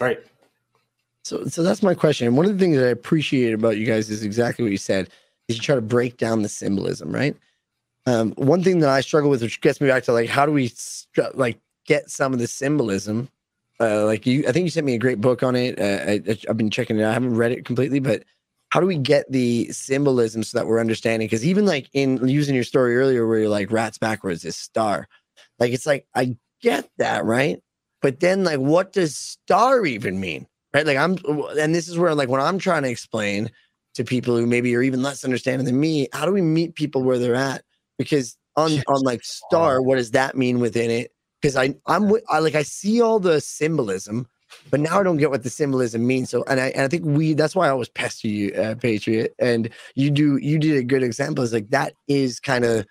Right. 0.00 0.20
So, 1.24 1.44
so 1.46 1.62
that's 1.62 1.82
my 1.82 1.94
question. 1.94 2.26
And 2.26 2.36
one 2.36 2.46
of 2.46 2.52
the 2.52 2.58
things 2.58 2.76
that 2.76 2.86
I 2.86 2.90
appreciate 2.90 3.52
about 3.52 3.78
you 3.78 3.86
guys 3.86 4.10
is 4.10 4.22
exactly 4.22 4.62
what 4.62 4.70
you 4.70 4.78
said. 4.78 5.08
Is 5.48 5.56
you 5.56 5.62
try 5.62 5.74
to 5.74 5.80
break 5.80 6.16
down 6.16 6.42
the 6.42 6.48
symbolism, 6.48 7.12
right? 7.12 7.36
Um, 8.06 8.32
one 8.36 8.62
thing 8.62 8.78
that 8.80 8.88
I 8.88 9.00
struggle 9.00 9.30
with, 9.30 9.42
which 9.42 9.60
gets 9.60 9.80
me 9.80 9.88
back 9.88 10.04
to 10.04 10.12
like, 10.12 10.28
how 10.28 10.46
do 10.46 10.52
we 10.52 10.72
like 11.34 11.58
get 11.86 12.10
some 12.10 12.32
of 12.32 12.38
the 12.38 12.46
symbolism? 12.46 13.28
Uh, 13.80 14.04
like 14.04 14.26
you, 14.26 14.44
I 14.48 14.52
think 14.52 14.64
you 14.64 14.70
sent 14.70 14.86
me 14.86 14.94
a 14.94 14.98
great 14.98 15.20
book 15.20 15.42
on 15.42 15.56
it. 15.56 15.78
Uh, 15.80 16.12
I, 16.12 16.36
have 16.46 16.56
been 16.56 16.70
checking 16.70 16.98
it 16.98 17.02
out. 17.02 17.10
I 17.10 17.14
haven't 17.14 17.36
read 17.36 17.52
it 17.52 17.64
completely, 17.64 17.98
but 17.98 18.24
how 18.70 18.80
do 18.80 18.86
we 18.86 18.96
get 18.96 19.30
the 19.30 19.70
symbolism 19.72 20.42
so 20.42 20.58
that 20.58 20.66
we're 20.66 20.80
understanding? 20.80 21.26
Because 21.26 21.44
even 21.44 21.66
like 21.66 21.88
in 21.92 22.26
using 22.28 22.54
your 22.54 22.64
story 22.64 22.96
earlier, 22.96 23.26
where 23.26 23.40
you're 23.40 23.48
like 23.48 23.70
rats 23.70 23.98
backwards 23.98 24.44
is 24.44 24.56
star, 24.56 25.08
like 25.58 25.72
it's 25.72 25.86
like 25.86 26.06
I 26.14 26.36
get 26.60 26.88
that, 26.98 27.24
right? 27.24 27.60
But 28.06 28.20
then, 28.20 28.44
like, 28.44 28.60
what 28.60 28.92
does 28.92 29.16
star 29.18 29.84
even 29.84 30.20
mean? 30.20 30.46
Right. 30.72 30.86
Like, 30.86 30.96
I'm, 30.96 31.18
and 31.58 31.74
this 31.74 31.88
is 31.88 31.98
where, 31.98 32.14
like, 32.14 32.28
when 32.28 32.40
I'm 32.40 32.56
trying 32.56 32.84
to 32.84 32.88
explain 32.88 33.50
to 33.94 34.04
people 34.04 34.36
who 34.36 34.46
maybe 34.46 34.76
are 34.76 34.82
even 34.82 35.02
less 35.02 35.24
understanding 35.24 35.66
than 35.66 35.80
me, 35.80 36.06
how 36.12 36.24
do 36.24 36.30
we 36.30 36.40
meet 36.40 36.76
people 36.76 37.02
where 37.02 37.18
they're 37.18 37.34
at? 37.34 37.64
Because 37.98 38.36
on, 38.54 38.70
on 38.86 39.02
like 39.02 39.24
star, 39.24 39.82
what 39.82 39.96
does 39.96 40.12
that 40.12 40.36
mean 40.36 40.60
within 40.60 40.88
it? 40.88 41.10
Because 41.42 41.56
I, 41.56 41.74
I'm, 41.86 42.12
I 42.30 42.38
like, 42.38 42.54
I 42.54 42.62
see 42.62 43.00
all 43.02 43.18
the 43.18 43.40
symbolism, 43.40 44.28
but 44.70 44.78
now 44.78 45.00
I 45.00 45.02
don't 45.02 45.16
get 45.16 45.32
what 45.32 45.42
the 45.42 45.50
symbolism 45.50 46.06
means. 46.06 46.30
So, 46.30 46.44
and 46.46 46.60
I, 46.60 46.68
and 46.68 46.82
I 46.82 46.88
think 46.88 47.04
we, 47.04 47.34
that's 47.34 47.56
why 47.56 47.66
I 47.66 47.70
always 47.70 47.88
pester 47.88 48.28
you, 48.28 48.52
uh, 48.52 48.76
Patriot. 48.76 49.34
And 49.40 49.68
you 49.96 50.12
do, 50.12 50.36
you 50.36 50.60
did 50.60 50.76
a 50.76 50.84
good 50.84 51.02
example. 51.02 51.42
Is 51.42 51.52
like, 51.52 51.70
that 51.70 51.94
is 52.06 52.38
kind 52.38 52.64
of 52.64 52.86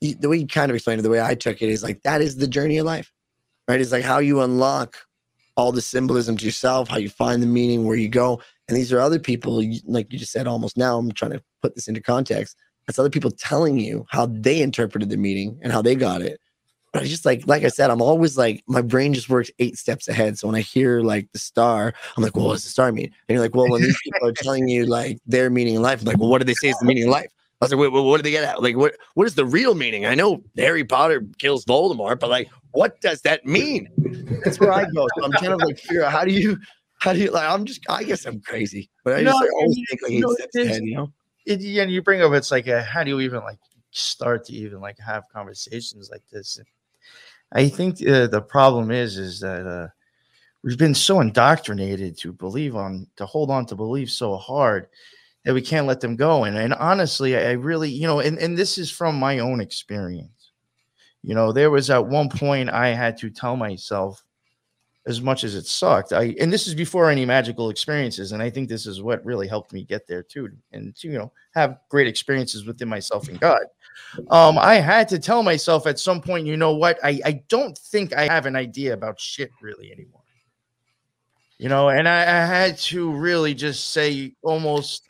the 0.00 0.28
way 0.28 0.36
you 0.36 0.46
kind 0.46 0.70
of 0.70 0.76
explained 0.76 1.00
it, 1.00 1.02
the 1.02 1.10
way 1.10 1.20
I 1.20 1.34
took 1.34 1.62
it 1.62 1.68
is 1.68 1.82
like, 1.82 2.00
that 2.04 2.22
is 2.22 2.36
the 2.36 2.46
journey 2.46 2.78
of 2.78 2.86
life 2.86 3.12
right? 3.68 3.80
It's 3.80 3.92
like 3.92 4.04
how 4.04 4.18
you 4.18 4.40
unlock 4.42 4.96
all 5.56 5.72
the 5.72 5.82
symbolism 5.82 6.36
to 6.36 6.44
yourself, 6.44 6.88
how 6.88 6.98
you 6.98 7.08
find 7.08 7.42
the 7.42 7.46
meaning, 7.46 7.86
where 7.86 7.96
you 7.96 8.08
go. 8.08 8.40
And 8.68 8.76
these 8.76 8.92
are 8.92 9.00
other 9.00 9.18
people, 9.18 9.62
like 9.86 10.12
you 10.12 10.18
just 10.18 10.32
said 10.32 10.46
almost 10.46 10.76
now, 10.76 10.98
I'm 10.98 11.10
trying 11.12 11.32
to 11.32 11.42
put 11.62 11.74
this 11.74 11.88
into 11.88 12.00
context. 12.00 12.56
That's 12.86 12.98
other 12.98 13.10
people 13.10 13.30
telling 13.30 13.78
you 13.78 14.06
how 14.10 14.26
they 14.26 14.60
interpreted 14.60 15.08
the 15.08 15.16
meaning 15.16 15.58
and 15.62 15.72
how 15.72 15.82
they 15.82 15.94
got 15.94 16.22
it. 16.22 16.40
But 16.92 17.02
I 17.02 17.06
just 17.06 17.26
like, 17.26 17.46
like 17.46 17.64
I 17.64 17.68
said, 17.68 17.90
I'm 17.90 18.02
always 18.02 18.38
like, 18.38 18.62
my 18.68 18.80
brain 18.80 19.12
just 19.12 19.28
works 19.28 19.50
eight 19.58 19.76
steps 19.76 20.08
ahead. 20.08 20.38
So 20.38 20.46
when 20.46 20.56
I 20.56 20.60
hear 20.60 21.00
like 21.00 21.28
the 21.32 21.38
star, 21.38 21.92
I'm 22.16 22.22
like, 22.22 22.36
well, 22.36 22.46
what 22.46 22.54
does 22.54 22.64
the 22.64 22.70
star 22.70 22.92
mean? 22.92 23.06
And 23.06 23.34
you're 23.34 23.40
like, 23.40 23.54
well, 23.54 23.68
when 23.68 23.82
these 23.82 23.98
people 24.04 24.28
are 24.28 24.32
telling 24.32 24.68
you 24.68 24.86
like 24.86 25.18
their 25.26 25.50
meaning 25.50 25.74
in 25.74 25.82
life, 25.82 26.00
I'm 26.00 26.06
like, 26.06 26.18
well, 26.18 26.28
what 26.28 26.38
do 26.38 26.44
they 26.44 26.54
say 26.54 26.68
is 26.68 26.78
the 26.78 26.86
meaning 26.86 27.04
of 27.04 27.10
life? 27.10 27.30
I 27.60 27.64
was 27.64 27.72
like, 27.72 27.80
wait, 27.80 27.92
what 27.92 28.18
do 28.18 28.22
they 28.22 28.30
get 28.30 28.44
at? 28.44 28.62
Like, 28.62 28.76
what 28.76 28.96
what 29.14 29.26
is 29.26 29.34
the 29.34 29.46
real 29.46 29.74
meaning? 29.74 30.04
I 30.04 30.14
know 30.14 30.42
Harry 30.58 30.84
Potter 30.84 31.26
kills 31.38 31.64
Voldemort, 31.64 32.20
but 32.20 32.28
like, 32.28 32.50
what 32.76 33.00
does 33.00 33.22
that 33.22 33.46
mean? 33.46 33.88
That's 34.44 34.60
where 34.60 34.72
I 34.72 34.84
go. 34.84 35.06
So 35.16 35.24
I'm 35.24 35.32
trying 35.32 35.58
to 35.58 35.64
like 35.64 35.78
figure 35.78 36.04
out 36.04 36.12
how 36.12 36.24
do 36.24 36.32
you 36.32 36.58
how 36.98 37.12
do 37.12 37.18
you 37.18 37.30
like 37.30 37.48
I'm 37.48 37.64
just 37.64 37.80
I 37.88 38.04
guess 38.04 38.26
I'm 38.26 38.40
crazy, 38.40 38.90
but 39.04 39.14
I 39.14 39.24
just 39.24 39.40
like, 39.40 39.52
always 39.52 39.80
think 39.88 40.02
like 40.02 40.12
eight 40.12 40.20
know, 40.20 40.34
steps 40.34 40.56
ahead, 40.56 40.82
you 40.82 40.94
know. 40.96 41.12
It, 41.46 41.60
and 41.78 41.90
you 41.90 42.02
bring 42.02 42.22
up 42.22 42.32
it's 42.32 42.50
like 42.50 42.66
a, 42.66 42.82
how 42.82 43.04
do 43.04 43.10
you 43.10 43.20
even 43.20 43.40
like 43.40 43.58
start 43.92 44.44
to 44.46 44.52
even 44.52 44.80
like 44.80 44.98
have 44.98 45.24
conversations 45.32 46.10
like 46.10 46.22
this? 46.30 46.58
I 47.52 47.68
think 47.68 48.06
uh, 48.06 48.26
the 48.26 48.42
problem 48.42 48.90
is 48.90 49.16
is 49.16 49.40
that 49.40 49.66
uh, 49.66 49.88
we've 50.62 50.78
been 50.78 50.94
so 50.94 51.20
indoctrinated 51.20 52.18
to 52.18 52.32
believe 52.32 52.76
on 52.76 53.06
to 53.16 53.24
hold 53.24 53.50
on 53.50 53.64
to 53.66 53.76
believe 53.76 54.10
so 54.10 54.36
hard 54.36 54.88
that 55.44 55.54
we 55.54 55.62
can't 55.62 55.86
let 55.86 56.00
them 56.00 56.16
go. 56.16 56.44
And 56.44 56.58
and 56.58 56.74
honestly, 56.74 57.36
I 57.36 57.52
really, 57.52 57.88
you 57.88 58.06
know, 58.06 58.20
and, 58.20 58.38
and 58.38 58.58
this 58.58 58.76
is 58.76 58.90
from 58.90 59.16
my 59.16 59.38
own 59.38 59.60
experience. 59.60 60.35
You 61.26 61.34
know, 61.34 61.50
there 61.50 61.72
was 61.72 61.90
at 61.90 62.06
one 62.06 62.28
point 62.28 62.70
I 62.70 62.90
had 62.90 63.16
to 63.18 63.30
tell 63.30 63.56
myself, 63.56 64.22
as 65.08 65.20
much 65.20 65.42
as 65.42 65.56
it 65.56 65.66
sucked, 65.66 66.12
I 66.12 66.36
and 66.40 66.52
this 66.52 66.68
is 66.68 66.74
before 66.74 67.10
any 67.10 67.26
magical 67.26 67.68
experiences, 67.68 68.30
and 68.30 68.40
I 68.40 68.48
think 68.48 68.68
this 68.68 68.86
is 68.86 69.02
what 69.02 69.24
really 69.24 69.48
helped 69.48 69.72
me 69.72 69.82
get 69.82 70.06
there 70.06 70.22
too, 70.22 70.50
and 70.70 70.94
to, 70.94 71.08
you 71.08 71.18
know, 71.18 71.32
have 71.52 71.80
great 71.88 72.06
experiences 72.06 72.64
within 72.64 72.88
myself 72.88 73.28
and 73.28 73.40
God. 73.40 73.62
Um, 74.30 74.56
I 74.56 74.76
had 74.76 75.08
to 75.08 75.18
tell 75.18 75.42
myself 75.42 75.88
at 75.88 75.98
some 75.98 76.20
point, 76.20 76.46
you 76.46 76.56
know 76.56 76.76
what, 76.76 77.00
I, 77.02 77.20
I 77.24 77.42
don't 77.48 77.76
think 77.76 78.14
I 78.14 78.32
have 78.32 78.46
an 78.46 78.54
idea 78.54 78.92
about 78.94 79.18
shit 79.18 79.50
really 79.60 79.90
anymore. 79.90 80.22
You 81.58 81.68
know, 81.68 81.88
and 81.88 82.08
I, 82.08 82.20
I 82.22 82.46
had 82.46 82.78
to 82.78 83.10
really 83.10 83.52
just 83.52 83.90
say 83.90 84.34
almost 84.42 85.02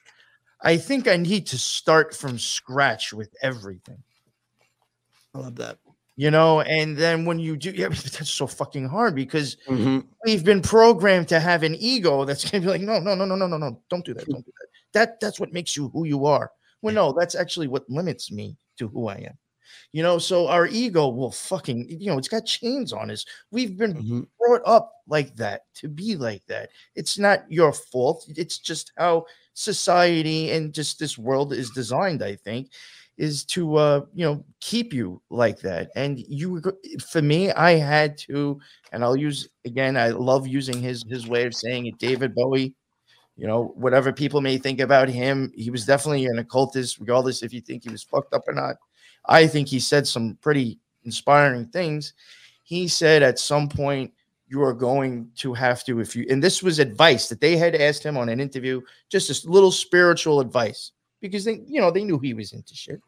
I 0.62 0.78
think 0.78 1.08
I 1.08 1.18
need 1.18 1.46
to 1.48 1.58
start 1.58 2.16
from 2.16 2.38
scratch 2.38 3.12
with 3.12 3.34
everything. 3.42 4.02
I 5.34 5.40
love 5.40 5.56
that. 5.56 5.78
You 6.18 6.30
know, 6.30 6.62
and 6.62 6.96
then 6.96 7.26
when 7.26 7.38
you 7.38 7.56
do, 7.56 7.70
yeah, 7.70 7.88
that's 7.90 8.30
so 8.30 8.46
fucking 8.46 8.88
hard 8.88 9.14
because 9.14 9.56
mm-hmm. 9.68 10.00
we've 10.24 10.44
been 10.44 10.62
programmed 10.62 11.28
to 11.28 11.38
have 11.40 11.62
an 11.62 11.76
ego 11.78 12.24
that's 12.24 12.50
gonna 12.50 12.62
be 12.62 12.68
like, 12.70 12.80
no, 12.80 12.98
no, 12.98 13.14
no, 13.14 13.26
no, 13.26 13.36
no, 13.36 13.46
no, 13.46 13.58
no, 13.58 13.82
don't 13.90 14.04
do 14.04 14.14
that, 14.14 14.26
don't 14.26 14.44
do 14.44 14.52
that. 14.58 14.68
That 14.94 15.20
that's 15.20 15.38
what 15.38 15.52
makes 15.52 15.76
you 15.76 15.90
who 15.90 16.06
you 16.06 16.24
are. 16.24 16.50
Well, 16.80 16.94
no, 16.94 17.12
that's 17.12 17.34
actually 17.34 17.68
what 17.68 17.88
limits 17.90 18.32
me 18.32 18.56
to 18.78 18.88
who 18.88 19.08
I 19.08 19.16
am. 19.16 19.38
You 19.92 20.02
know, 20.02 20.18
so 20.18 20.48
our 20.48 20.66
ego 20.66 21.08
will 21.08 21.30
fucking, 21.30 21.86
you 21.88 22.10
know, 22.10 22.18
it's 22.18 22.28
got 22.28 22.46
chains 22.46 22.92
on 22.92 23.10
us. 23.10 23.24
We've 23.50 23.76
been 23.76 23.94
Mhm. 23.94 24.26
brought 24.38 24.62
up 24.64 24.92
like 25.06 25.36
that 25.36 25.62
to 25.76 25.88
be 25.88 26.16
like 26.16 26.46
that. 26.46 26.70
It's 26.94 27.18
not 27.18 27.50
your 27.50 27.72
fault. 27.72 28.26
It's 28.36 28.58
just 28.58 28.92
how 28.96 29.26
society 29.54 30.50
and 30.52 30.72
just 30.72 30.98
this 30.98 31.16
world 31.16 31.52
is 31.52 31.70
designed, 31.70 32.22
I 32.22 32.36
think, 32.36 32.70
is 33.16 33.44
to 33.44 33.76
uh, 33.76 34.00
you 34.14 34.24
know, 34.24 34.44
keep 34.60 34.92
you 34.92 35.20
like 35.30 35.60
that. 35.60 35.90
And 35.96 36.18
you 36.18 36.62
for 37.08 37.22
me, 37.22 37.50
I 37.52 37.72
had 37.72 38.18
to, 38.18 38.60
and 38.92 39.02
I'll 39.02 39.16
use 39.16 39.48
again, 39.64 39.96
I 39.96 40.08
love 40.08 40.46
using 40.46 40.80
his 40.80 41.04
his 41.08 41.26
way 41.26 41.44
of 41.46 41.54
saying 41.54 41.86
it, 41.86 41.98
David 41.98 42.34
Bowie. 42.34 42.74
You 43.36 43.46
know, 43.46 43.74
whatever 43.76 44.12
people 44.12 44.40
may 44.40 44.56
think 44.56 44.80
about 44.80 45.10
him, 45.10 45.52
he 45.54 45.70
was 45.70 45.84
definitely 45.84 46.24
an 46.24 46.38
occultist, 46.38 46.98
regardless 46.98 47.42
if 47.42 47.52
you 47.52 47.60
think 47.60 47.84
he 47.84 47.90
was 47.90 48.02
fucked 48.02 48.32
up 48.32 48.48
or 48.48 48.54
not. 48.54 48.76
I 49.26 49.46
think 49.46 49.68
he 49.68 49.78
said 49.78 50.06
some 50.06 50.38
pretty 50.40 50.78
inspiring 51.04 51.66
things. 51.66 52.14
He 52.62 52.88
said 52.88 53.22
at 53.22 53.38
some 53.38 53.68
point 53.68 54.12
you 54.48 54.62
are 54.62 54.72
going 54.72 55.30
to 55.36 55.52
have 55.52 55.84
to, 55.84 56.00
if 56.00 56.14
you, 56.14 56.24
and 56.30 56.42
this 56.42 56.62
was 56.62 56.78
advice 56.78 57.28
that 57.28 57.40
they 57.40 57.56
had 57.56 57.74
asked 57.74 58.04
him 58.04 58.16
on 58.16 58.28
an 58.28 58.40
interview, 58.40 58.80
just 59.08 59.28
this 59.28 59.44
little 59.44 59.72
spiritual 59.72 60.40
advice 60.40 60.92
because 61.20 61.44
they, 61.44 61.60
you 61.66 61.80
know, 61.80 61.90
they 61.90 62.04
knew 62.04 62.18
he 62.18 62.34
was 62.34 62.52
into 62.52 62.74
shit. 62.74 63.00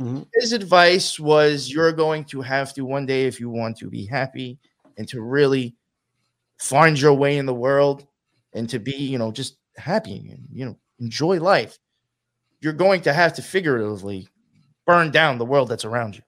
Mhm. 0.00 0.26
His 0.34 0.52
advice 0.52 1.18
was 1.20 1.70
you're 1.70 1.92
going 1.92 2.24
to 2.26 2.42
have 2.42 2.74
to 2.74 2.84
one 2.84 3.06
day, 3.06 3.26
if 3.26 3.38
you 3.40 3.48
want 3.50 3.76
to 3.78 3.88
be 3.88 4.04
happy 4.06 4.58
and 4.98 5.08
to 5.08 5.20
really 5.22 5.76
find 6.58 7.00
your 7.00 7.14
way 7.14 7.38
in 7.38 7.46
the 7.46 7.54
world 7.54 8.06
and 8.54 8.68
to 8.70 8.78
be, 8.80 8.96
you 8.96 9.18
know, 9.18 9.32
just 9.32 9.58
happy 9.76 10.28
and, 10.30 10.46
you 10.52 10.64
know, 10.66 10.78
enjoy 11.00 11.40
life, 11.40 11.78
you're 12.60 12.72
going 12.74 13.02
to 13.02 13.12
have 13.14 13.34
to 13.34 13.42
figuratively 13.42 14.28
burn 14.86 15.10
down 15.10 15.38
the 15.38 15.44
world 15.46 15.68
that's 15.68 15.84
around 15.86 16.16
you. 16.16 16.22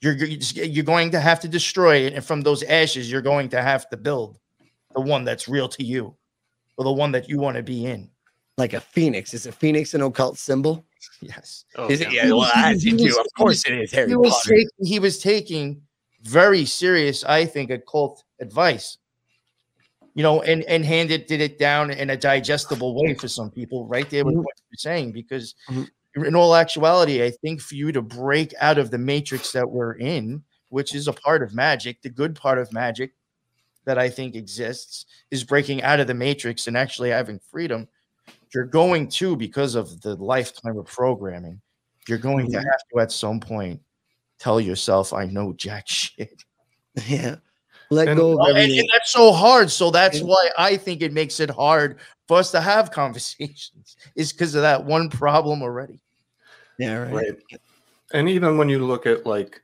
You're 0.00 0.14
you're 0.14 0.64
you're 0.64 0.84
going 0.84 1.10
to 1.10 1.20
have 1.20 1.40
to 1.40 1.48
destroy 1.48 1.96
it, 2.06 2.12
and 2.14 2.24
from 2.24 2.42
those 2.42 2.62
ashes, 2.62 3.10
you're 3.10 3.22
going 3.22 3.48
to 3.50 3.60
have 3.62 3.88
to 3.90 3.96
build 3.96 4.38
the 4.94 5.00
one 5.02 5.24
that's 5.24 5.48
real 5.48 5.68
to 5.70 5.84
you, 5.84 6.16
or 6.78 6.84
the 6.84 6.92
one 6.92 7.12
that 7.12 7.28
you 7.28 7.38
want 7.40 7.56
to 7.58 7.62
be 7.64 7.86
in. 7.86 8.10
Like 8.58 8.74
a 8.74 8.80
phoenix. 8.80 9.34
Is 9.34 9.46
a 9.46 9.52
phoenix 9.52 9.94
an 9.94 10.02
occult 10.02 10.38
symbol? 10.38 10.86
Yes, 11.20 11.64
Oh, 11.76 11.88
is 11.88 12.00
it? 12.00 12.12
yeah. 12.12 12.26
Yeah, 12.26 12.32
well, 12.32 12.50
that's 12.54 12.82
He 12.82 12.90
it 12.90 12.98
too. 12.98 13.18
Of 13.18 13.26
course 13.36 13.64
it 13.66 13.72
is. 13.72 13.92
Harry 13.92 14.08
he 14.10 14.16
was 14.16 14.30
Potter. 14.32 14.50
taking 14.54 14.86
he 14.86 14.98
was 14.98 15.18
taking 15.18 15.82
very 16.22 16.64
serious, 16.64 17.24
I 17.24 17.44
think, 17.44 17.70
occult 17.70 18.22
advice. 18.40 18.98
You 20.14 20.22
know, 20.22 20.42
and 20.42 20.62
and 20.64 20.84
handed 20.84 21.26
did 21.26 21.40
it 21.40 21.58
down 21.58 21.90
in 21.90 22.10
a 22.10 22.16
digestible 22.16 22.94
way 23.00 23.14
for 23.14 23.28
some 23.28 23.50
people, 23.50 23.86
right 23.86 24.08
there 24.10 24.24
with 24.24 24.34
Mhm. 24.34 24.38
what 24.44 24.54
you're 24.70 24.78
saying, 24.78 25.12
because 25.12 25.54
Mhm. 25.68 25.88
in 26.16 26.34
all 26.34 26.54
actuality, 26.56 27.22
I 27.22 27.30
think 27.30 27.60
for 27.60 27.74
you 27.76 27.92
to 27.92 28.02
break 28.02 28.52
out 28.60 28.78
of 28.78 28.90
the 28.90 28.98
matrix 28.98 29.52
that 29.52 29.70
we're 29.70 29.94
in, 29.94 30.42
which 30.70 30.94
is 30.94 31.06
a 31.06 31.12
part 31.12 31.42
of 31.42 31.54
magic, 31.54 32.02
the 32.02 32.10
good 32.10 32.34
part 32.34 32.58
of 32.58 32.72
magic 32.72 33.12
that 33.84 33.98
I 33.98 34.10
think 34.10 34.34
exists 34.34 35.06
is 35.30 35.44
breaking 35.44 35.82
out 35.82 36.00
of 36.00 36.06
the 36.08 36.14
matrix 36.14 36.66
and 36.66 36.76
actually 36.76 37.10
having 37.10 37.38
freedom. 37.38 37.88
You're 38.54 38.64
going 38.64 39.08
to, 39.08 39.36
because 39.36 39.74
of 39.74 40.00
the 40.00 40.14
lifetime 40.16 40.78
of 40.78 40.86
programming, 40.86 41.60
you're 42.08 42.18
going 42.18 42.50
to 42.50 42.58
Mhm. 42.58 42.64
have 42.64 42.80
to 42.92 43.00
at 43.00 43.12
some 43.12 43.40
point 43.40 43.80
tell 44.38 44.60
yourself, 44.60 45.12
I 45.12 45.26
know 45.26 45.52
jack 45.52 45.86
shit. 45.88 46.42
Yeah. 47.06 47.36
Let 47.90 48.08
And- 48.08 48.18
go 48.18 48.32
of 48.32 48.38
Well, 48.38 48.56
and, 48.56 48.70
and 48.72 48.88
that's 48.92 49.10
so 49.10 49.32
hard. 49.32 49.70
So 49.70 49.90
that's 49.90 50.18
Yeah. 50.18 50.24
why 50.26 50.50
I 50.58 50.76
think 50.76 51.02
it 51.02 51.12
makes 51.12 51.40
it 51.40 51.50
hard 51.50 51.98
for 52.26 52.38
us 52.38 52.50
to 52.52 52.60
have 52.60 52.90
conversations, 53.02 53.96
is 54.14 54.32
because 54.32 54.54
of 54.54 54.62
that 54.62 54.84
one 54.84 55.08
problem 55.10 55.62
already. 55.62 56.00
yeah, 56.78 56.98
right. 56.98 57.12
right 57.12 57.60
and 58.12 58.28
even 58.28 58.56
when 58.56 58.68
you 58.68 58.78
look 58.78 59.04
at 59.04 59.26
like 59.26 59.60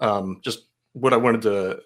um 0.00 0.38
just 0.44 0.66
what 0.92 1.12
i 1.12 1.16
wanted 1.16 1.40
to 1.42 1.80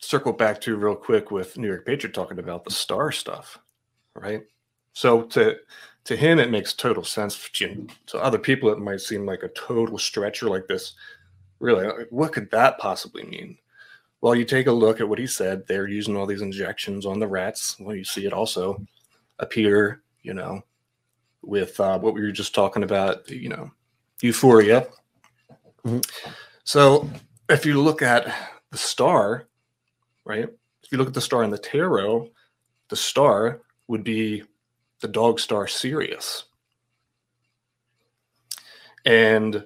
circle 0.00 0.32
back 0.32 0.60
to 0.60 0.76
real 0.76 0.94
quick 0.96 1.30
with 1.30 1.56
new 1.56 1.68
york 1.68 1.86
patriot 1.86 2.12
talking 2.12 2.38
about 2.40 2.64
the 2.64 2.70
star 2.70 3.12
stuff 3.12 3.58
right 4.14 4.42
so 4.98 5.22
to 5.22 5.56
to 6.02 6.16
him 6.16 6.40
it 6.40 6.50
makes 6.50 6.72
total 6.72 7.04
sense 7.04 7.48
to 7.50 8.18
other 8.18 8.38
people 8.38 8.68
it 8.70 8.80
might 8.80 9.00
seem 9.00 9.24
like 9.24 9.44
a 9.44 9.48
total 9.50 9.96
stretcher 9.96 10.48
like 10.48 10.66
this. 10.66 10.94
Really 11.60 11.86
what 12.10 12.32
could 12.32 12.50
that 12.50 12.78
possibly 12.78 13.22
mean? 13.22 13.56
Well 14.20 14.34
you 14.34 14.44
take 14.44 14.66
a 14.66 14.72
look 14.72 15.00
at 15.00 15.08
what 15.08 15.20
he 15.20 15.26
said. 15.28 15.64
They're 15.68 15.86
using 15.86 16.16
all 16.16 16.26
these 16.26 16.42
injections 16.42 17.06
on 17.06 17.20
the 17.20 17.28
rats. 17.28 17.76
Well 17.78 17.94
you 17.94 18.02
see 18.02 18.26
it 18.26 18.32
also 18.32 18.84
appear 19.38 20.02
you 20.22 20.34
know 20.34 20.62
with 21.42 21.78
uh, 21.78 22.00
what 22.00 22.14
we 22.14 22.22
were 22.22 22.32
just 22.32 22.52
talking 22.52 22.82
about 22.82 23.30
you 23.30 23.50
know 23.50 23.70
euphoria. 24.20 24.88
Mhm. 25.84 26.04
so 26.64 27.08
if 27.48 27.64
you 27.64 27.80
look 27.80 28.02
at 28.02 28.24
the 28.72 28.78
star 28.78 29.46
right 30.24 30.48
if 30.82 30.90
you 30.90 30.98
look 30.98 31.06
at 31.06 31.14
the 31.14 31.20
star 31.20 31.44
in 31.44 31.50
the 31.50 31.64
tarot 31.72 32.28
the 32.88 32.96
star 32.96 33.60
would 33.86 34.02
be 34.02 34.42
the 35.00 35.08
dog 35.08 35.40
star 35.40 35.66
sirius 35.66 36.44
and 39.04 39.64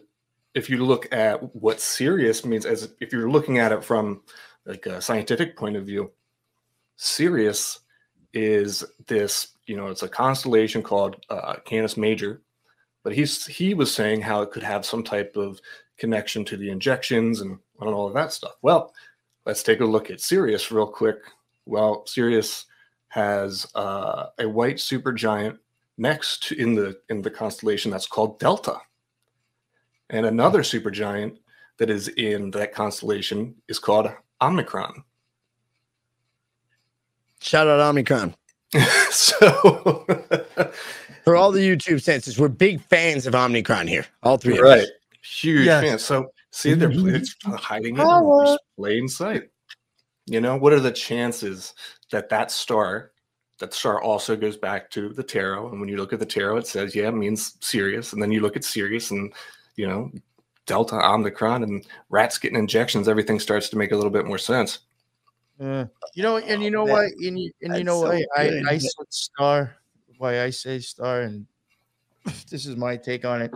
if 0.54 0.68
you 0.68 0.84
look 0.84 1.12
at 1.12 1.54
what 1.54 1.80
sirius 1.80 2.44
means 2.44 2.66
as 2.66 2.92
if 3.00 3.12
you're 3.12 3.30
looking 3.30 3.58
at 3.58 3.72
it 3.72 3.84
from 3.84 4.22
like 4.66 4.86
a 4.86 5.00
scientific 5.00 5.56
point 5.56 5.76
of 5.76 5.86
view 5.86 6.10
sirius 6.96 7.80
is 8.32 8.84
this 9.06 9.54
you 9.66 9.76
know 9.76 9.88
it's 9.88 10.02
a 10.02 10.08
constellation 10.08 10.82
called 10.82 11.16
uh, 11.30 11.56
canis 11.64 11.96
major 11.96 12.42
but 13.02 13.14
he's 13.14 13.46
he 13.46 13.74
was 13.74 13.92
saying 13.92 14.20
how 14.20 14.42
it 14.42 14.50
could 14.50 14.62
have 14.62 14.86
some 14.86 15.02
type 15.02 15.36
of 15.36 15.60
connection 15.98 16.44
to 16.44 16.56
the 16.56 16.70
injections 16.70 17.40
and, 17.40 17.58
and 17.80 17.90
all 17.90 18.06
of 18.06 18.14
that 18.14 18.32
stuff. 18.32 18.54
Well 18.62 18.92
let's 19.44 19.62
take 19.62 19.80
a 19.80 19.84
look 19.84 20.10
at 20.10 20.20
sirius 20.20 20.70
real 20.70 20.86
quick. 20.86 21.16
Well 21.66 22.06
sirius 22.06 22.66
has 23.12 23.66
uh, 23.74 24.28
a 24.38 24.48
white 24.48 24.76
supergiant 24.76 25.58
next 25.98 26.44
to, 26.44 26.54
in 26.58 26.74
the 26.74 26.98
in 27.10 27.20
the 27.20 27.30
constellation 27.30 27.90
that's 27.90 28.06
called 28.06 28.40
delta 28.40 28.78
and 30.08 30.24
another 30.24 30.62
supergiant 30.62 31.36
that 31.76 31.90
is 31.90 32.08
in 32.08 32.50
that 32.52 32.72
constellation 32.74 33.54
is 33.68 33.78
called 33.78 34.10
omicron 34.40 35.04
Shout 37.40 37.66
out 37.66 37.80
Omicron. 37.80 38.34
so 39.10 40.06
For 41.24 41.34
all 41.36 41.50
the 41.50 41.60
YouTube 41.60 42.00
senses, 42.00 42.38
we're 42.38 42.46
big 42.48 42.80
fans 42.80 43.26
of 43.26 43.34
Omicron 43.34 43.88
here. 43.88 44.06
All 44.22 44.36
three 44.38 44.58
of 44.58 44.62
right 44.62 44.82
us. 44.82 44.90
huge 45.22 45.66
Yes. 45.66 45.82
fan 45.84 45.98
so 45.98 46.32
see 46.52 46.74
they're 46.74 46.90
it's 47.14 47.34
hiding 47.44 47.98
in 47.98 48.56
plain 48.76 49.08
sight 49.08 49.50
you 50.26 50.40
know 50.40 50.56
what 50.56 50.72
are 50.72 50.80
the 50.80 50.90
chances 50.92 51.74
that 52.12 52.28
that 52.28 52.50
star 52.50 53.10
that 53.58 53.74
star 53.74 54.00
also 54.00 54.36
goes 54.36 54.56
back 54.56 54.90
to 54.90 55.08
the 55.10 55.22
tarot 55.22 55.70
and 55.70 55.80
when 55.80 55.88
you 55.88 55.96
look 55.96 56.12
at 56.12 56.20
the 56.20 56.26
tarot 56.26 56.58
it 56.58 56.66
says 56.66 56.94
yeah 56.94 57.08
it 57.08 57.12
means 57.12 57.56
Sirius 57.60 58.12
and 58.12 58.22
then 58.22 58.30
you 58.30 58.40
look 58.40 58.56
at 58.56 58.64
Sirius 58.64 59.10
and 59.10 59.32
you 59.76 59.86
know 59.88 60.10
delta 60.66 60.94
omicron 60.94 61.64
and 61.64 61.84
rats 62.08 62.38
getting 62.38 62.58
injections 62.58 63.08
everything 63.08 63.40
starts 63.40 63.68
to 63.68 63.76
make 63.76 63.90
a 63.90 63.96
little 63.96 64.10
bit 64.10 64.26
more 64.26 64.38
sense 64.38 64.78
Uh, 65.60 65.84
you 66.14 66.22
know, 66.22 66.38
and 66.38 66.62
you 66.62 66.70
know 66.70 66.84
man. 66.84 66.94
what, 66.94 67.12
and 67.22 67.38
you, 67.38 67.52
and 67.62 67.76
you 67.76 67.84
know 67.84 68.00
so 68.00 68.08
why 68.08 68.24
I. 68.36 68.62
I 68.68 68.78
said 68.78 69.06
star, 69.10 69.76
why 70.18 70.42
I 70.42 70.50
say 70.50 70.80
star, 70.80 71.22
and 71.22 71.46
this 72.50 72.66
is 72.66 72.74
my 72.74 72.96
take 72.96 73.24
on 73.24 73.42
it. 73.42 73.52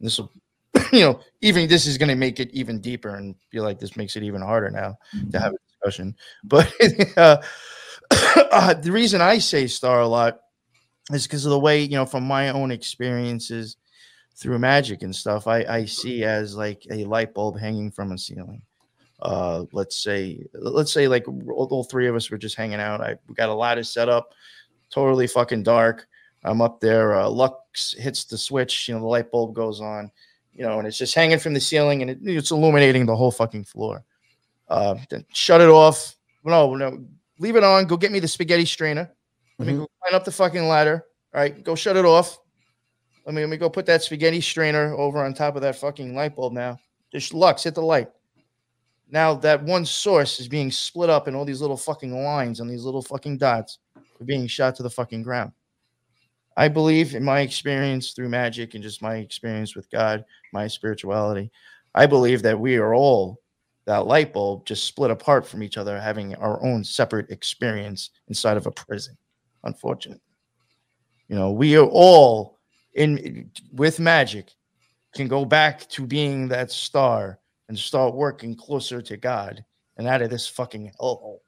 This 0.00 0.18
will, 0.18 0.32
you 0.92 1.00
know, 1.00 1.20
even 1.42 1.68
this 1.68 1.86
is 1.86 1.98
going 1.98 2.08
to 2.08 2.14
make 2.14 2.40
it 2.40 2.50
even 2.52 2.80
deeper 2.80 3.16
and 3.16 3.34
feel 3.50 3.64
like 3.64 3.78
this 3.78 3.96
makes 3.96 4.16
it 4.16 4.22
even 4.22 4.40
harder 4.40 4.70
now 4.70 4.96
to 5.32 5.38
have 5.38 5.52
a 5.52 5.58
discussion. 5.68 6.16
But 6.44 6.72
uh, 7.18 7.42
uh, 8.10 8.74
the 8.82 8.92
reason 8.92 9.20
I 9.20 9.38
say 9.38 9.66
star 9.66 10.00
a 10.00 10.06
lot 10.06 10.40
is 11.12 11.26
because 11.26 11.44
of 11.44 11.50
the 11.50 11.58
way 11.58 11.82
you 11.82 11.96
know, 11.96 12.06
from 12.06 12.24
my 12.24 12.50
own 12.50 12.70
experiences 12.70 13.76
through 14.36 14.58
magic 14.58 15.02
and 15.02 15.14
stuff, 15.14 15.46
I, 15.46 15.64
I 15.64 15.84
see 15.84 16.24
as 16.24 16.56
like 16.56 16.86
a 16.90 17.04
light 17.04 17.34
bulb 17.34 17.58
hanging 17.58 17.90
from 17.90 18.12
a 18.12 18.18
ceiling. 18.18 18.62
Uh 19.22 19.66
let's 19.72 19.96
say 19.96 20.46
let's 20.54 20.90
say 20.92 21.06
like 21.06 21.28
all, 21.28 21.84
three 21.84 22.06
of 22.06 22.16
us 22.16 22.30
were 22.30 22.38
just 22.38 22.56
hanging 22.56 22.80
out. 22.80 23.02
I 23.02 23.16
got 23.34 23.50
a 23.50 23.54
ladder 23.54 23.82
set 23.82 24.08
up 24.08 24.32
totally 24.88 25.26
fucking 25.26 25.62
dark. 25.62 26.08
I'm 26.42 26.62
up 26.62 26.80
there 26.80 27.14
uh 27.14 27.28
lux 27.28 27.94
hits 27.98 28.24
the 28.24 28.38
switch 28.38 28.88
you 28.88 28.94
know 28.94 29.00
the 29.02 29.06
light 29.06 29.30
bulb 29.30 29.54
goes 29.54 29.82
on 29.82 30.10
you 30.54 30.64
know 30.64 30.78
and 30.78 30.88
it's 30.88 30.96
just 30.96 31.14
hanging 31.14 31.38
from 31.38 31.52
the 31.52 31.60
ceiling 31.60 32.00
and 32.00 32.10
it, 32.10 32.18
it's 32.22 32.50
illuminating 32.50 33.04
the 33.04 33.14
whole 33.14 33.30
fucking 33.30 33.64
floor. 33.64 34.02
Uh 34.68 34.94
then 35.10 35.26
shut 35.34 35.60
it 35.60 35.68
off. 35.68 36.16
No 36.42 36.74
no 36.74 37.04
leave 37.40 37.56
it 37.56 37.64
on. 37.64 37.86
Go 37.86 37.96
get 37.96 38.12
me 38.12 38.20
the 38.20 38.28
spaghetti 38.28 38.64
strainer. 38.64 39.10
Let 39.58 39.66
me 39.66 39.74
Mhm. 39.74 39.78
go 39.78 39.88
climb 40.02 40.14
up 40.14 40.24
the 40.24 40.30
fucking 40.32 40.68
ladder. 40.68 41.04
All 41.34 41.40
right 41.40 41.62
go 41.64 41.74
shut 41.74 41.96
it 41.96 42.04
off. 42.04 42.38
Let 43.26 43.34
me 43.34 43.40
let 43.42 43.50
me 43.50 43.56
go 43.56 43.68
put 43.68 43.86
that 43.86 44.02
spaghetti 44.02 44.40
strainer 44.40 44.94
over 44.94 45.24
on 45.24 45.34
top 45.34 45.56
of 45.56 45.62
that 45.62 45.76
fucking 45.76 46.14
light 46.14 46.36
bulb 46.36 46.52
now. 46.52 46.78
Just 47.12 47.34
lux 47.34 47.64
hit 47.64 47.74
the 47.74 47.82
light. 47.82 48.08
Now 49.08 49.34
that 49.34 49.62
one 49.62 49.84
source 49.84 50.38
is 50.38 50.46
being 50.48 50.70
split 50.70 51.10
up 51.10 51.26
in 51.26 51.34
all 51.34 51.44
these 51.44 51.60
little 51.60 51.76
fucking 51.76 52.12
lines 52.24 52.60
and 52.60 52.70
these 52.70 52.84
little 52.84 53.02
fucking 53.02 53.38
dots 53.38 53.78
are 53.96 54.24
being 54.24 54.46
shot 54.46 54.76
to 54.76 54.82
the 54.82 54.90
fucking 54.90 55.22
ground. 55.22 55.52
I 56.56 56.68
believe 56.68 57.14
in 57.14 57.24
my 57.24 57.40
experience 57.40 58.12
through 58.12 58.28
magic 58.28 58.74
and 58.74 58.82
just 58.82 59.02
my 59.02 59.16
experience 59.16 59.74
with 59.74 59.90
God, 59.90 60.24
my 60.52 60.66
spirituality, 60.66 61.50
I 61.94 62.06
believe 62.06 62.42
that 62.42 62.58
we 62.58 62.76
are 62.76 62.94
all 62.94 63.40
that 63.86 64.06
light 64.06 64.32
bulb 64.32 64.66
just 64.66 64.84
split 64.84 65.10
apart 65.10 65.46
from 65.46 65.62
each 65.62 65.76
other, 65.76 66.00
having 66.00 66.34
our 66.36 66.62
own 66.62 66.84
separate 66.84 67.30
experience 67.30 68.10
inside 68.28 68.56
of 68.56 68.66
a 68.66 68.70
prison. 68.70 69.16
Unfortunately, 69.64 70.22
you 71.28 71.36
know, 71.36 71.50
we 71.50 71.76
are 71.76 71.86
all 71.86 72.58
in 72.94 73.50
with 73.72 74.00
magic 74.00 74.52
can 75.14 75.28
go 75.28 75.44
back 75.44 75.88
to 75.88 76.06
being 76.06 76.48
that 76.48 76.70
star 76.70 77.38
and 77.68 77.78
start 77.78 78.14
working 78.14 78.54
closer 78.54 79.00
to 79.02 79.16
God 79.16 79.64
and 79.96 80.06
out 80.06 80.22
of 80.22 80.30
this 80.30 80.46
fucking 80.46 80.92
hellhole. 81.00 81.38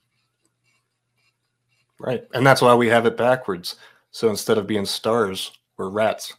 Right. 1.98 2.24
And 2.34 2.44
that's 2.44 2.60
why 2.60 2.74
we 2.74 2.88
have 2.88 3.06
it 3.06 3.16
backwards. 3.16 3.76
So 4.10 4.28
instead 4.28 4.58
of 4.58 4.66
being 4.66 4.84
stars, 4.84 5.52
we're 5.76 5.88
rats. 5.88 6.34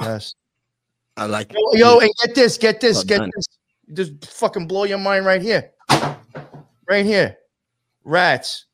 Yes. 0.00 0.34
I 1.16 1.26
like 1.26 1.52
Yo, 1.52 1.60
yo, 1.74 1.98
and 1.98 2.10
get 2.24 2.34
this, 2.34 2.56
get 2.56 2.80
this, 2.80 2.96
Well 2.96 3.04
get 3.04 3.30
this. 3.34 3.46
Just 3.92 4.24
fucking 4.26 4.66
blow 4.66 4.84
your 4.84 4.98
mind 4.98 5.24
right 5.26 5.42
here. 5.42 5.70
Right 6.88 7.04
here. 7.04 7.36
Rats. 8.04 8.66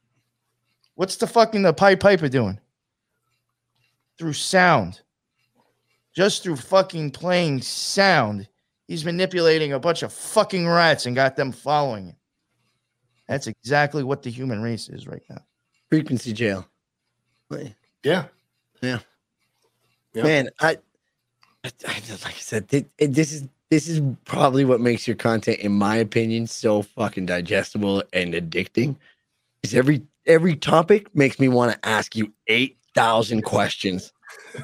What's 0.95 1.17
the 1.17 1.27
fucking 1.27 1.63
the 1.63 1.73
Pied 1.73 2.01
Piper 2.01 2.29
doing? 2.29 2.59
Through 4.19 4.33
sound. 4.33 5.01
Just 6.15 6.43
through 6.43 6.57
fucking 6.57 7.13
playing 7.13 7.63
sound. 7.63 8.49
He's 8.89 9.05
manipulating 9.05 9.73
a 9.75 9.79
bunch 9.79 10.03
of 10.03 10.13
fucking 10.13 10.67
rats 10.67 11.07
and 11.07 11.15
got 11.15 11.37
them 11.37 11.53
following 11.53 12.07
him. 12.07 12.17
That's 13.29 13.47
exactly 13.47 14.03
what 14.03 14.23
the 14.23 14.31
human 14.31 14.63
race 14.63 14.89
is 14.89 15.07
right 15.07 15.23
now. 15.29 15.39
frequency 15.91 16.33
jail. 16.33 16.67
Wait. 17.51 17.75
Yeah. 18.03 18.25
Yeah. 18.81 18.99
Man, 20.25 20.49
I, 20.61 20.79
I, 21.65 21.71
I 21.87 21.95
like 22.11 22.27
I 22.27 22.31
said, 22.33 22.69
thi- 22.69 22.87
it- 22.97 23.13
this 23.13 23.33
is 23.33 23.45
this 23.71 23.89
is 23.89 24.01
probably 24.25 24.65
what 24.65 24.81
makes 24.81 25.07
your 25.07 25.17
content, 25.17 25.61
in 25.61 25.73
my 25.73 25.97
opinion, 25.97 26.47
so 26.47 26.83
fucking 26.83 27.27
digestible 27.27 28.03
and 28.13 28.35
addicting. 28.35 28.97
Is 29.63 29.75
every 29.75 30.03
every 30.27 30.57
topic 30.57 31.15
makes 31.15 31.39
me 31.39 31.49
want 31.49 31.73
to 31.73 31.89
ask 31.89 32.17
you 32.17 32.33
eight 32.47 32.79
thousand 32.95 33.43
questions. 33.43 34.13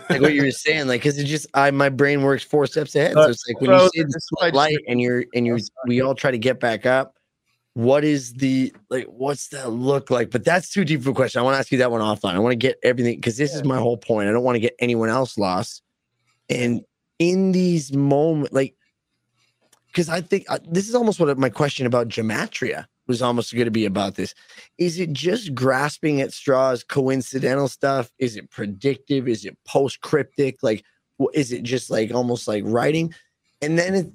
Like 0.09 0.21
what 0.21 0.35
you 0.35 0.43
were 0.43 0.51
saying, 0.51 0.87
like 0.89 1.03
because 1.03 1.19
it 1.19 1.25
just 1.25 1.47
I 1.55 1.71
my 1.71 1.89
brain 1.89 2.23
works 2.23 2.45
four 2.45 2.67
steps 2.67 2.95
ahead. 2.95 3.15
So 3.15 3.29
it's 3.29 3.45
like 3.49 3.61
when 3.61 3.71
you 3.71 3.89
see 3.93 4.03
the 4.03 4.07
this 4.07 4.17
is 4.17 4.29
why 4.31 4.47
I 4.47 4.51
sweat 4.51 4.55
light 4.55 4.79
and 4.89 5.01
you're 5.01 5.25
and 5.35 5.47
you're 5.47 5.59
we 5.87 6.01
all 6.01 6.15
try 6.15 6.31
to 6.31 6.39
get 6.39 6.61
back 6.61 6.87
up. 6.87 7.17
What 7.75 8.05
is 8.05 8.35
the 8.35 8.73
like? 8.89 9.07
What's 9.07 9.49
that 9.49 9.71
look 9.71 10.11
like? 10.11 10.31
But 10.31 10.45
that's 10.45 10.71
too 10.71 10.85
deep 10.85 11.01
of 11.01 11.09
a 11.09 11.13
question. 11.13 11.41
I 11.41 11.43
want 11.43 11.55
to 11.55 11.59
ask 11.59 11.73
you 11.73 11.79
that 11.79 11.91
one 11.91 12.01
offline. 12.01 12.35
I 12.35 12.39
want 12.39 12.53
to 12.53 12.57
get 12.57 12.79
everything 12.83 13.17
because 13.17 13.37
this 13.37 13.55
is 13.55 13.65
my 13.65 13.79
whole 13.79 13.97
point. 13.97 14.29
I 14.29 14.33
don't 14.33 14.45
want 14.45 14.57
to 14.57 14.61
get 14.61 14.77
anyone 14.79 15.09
else 15.09 15.37
lost. 15.37 15.83
And 16.49 16.83
in 17.19 17.53
these 17.53 17.93
moments, 17.93 18.53
like, 18.53 18.77
because 19.95 20.09
I 20.09 20.21
think 20.21 20.45
uh, 20.49 20.59
this 20.69 20.89
is 20.89 20.95
almost 20.95 21.21
what 21.21 21.39
my 21.39 21.49
question 21.49 21.87
about 21.87 22.09
gematria 22.09 22.87
was 23.07 23.23
almost 23.23 23.55
going 23.55 23.67
to 23.67 23.71
be 23.71 23.85
about. 23.85 24.17
This 24.17 24.35
is 24.77 24.99
it 24.99 25.13
just 25.13 25.55
grasping 25.55 26.21
at 26.21 26.33
straws, 26.33 26.83
coincidental 26.83 27.69
stuff? 27.69 28.11
Is 28.19 28.37
it 28.37 28.51
predictive? 28.51 29.29
Is 29.29 29.45
it 29.45 29.57
post 29.65 30.01
cryptic? 30.01 30.59
Like, 30.63 30.85
is 31.33 31.53
it 31.53 31.63
just 31.63 31.91
like 31.91 32.13
almost 32.13 32.49
like 32.49 32.65
writing? 32.67 33.15
And 33.63 33.79
then 33.79 34.13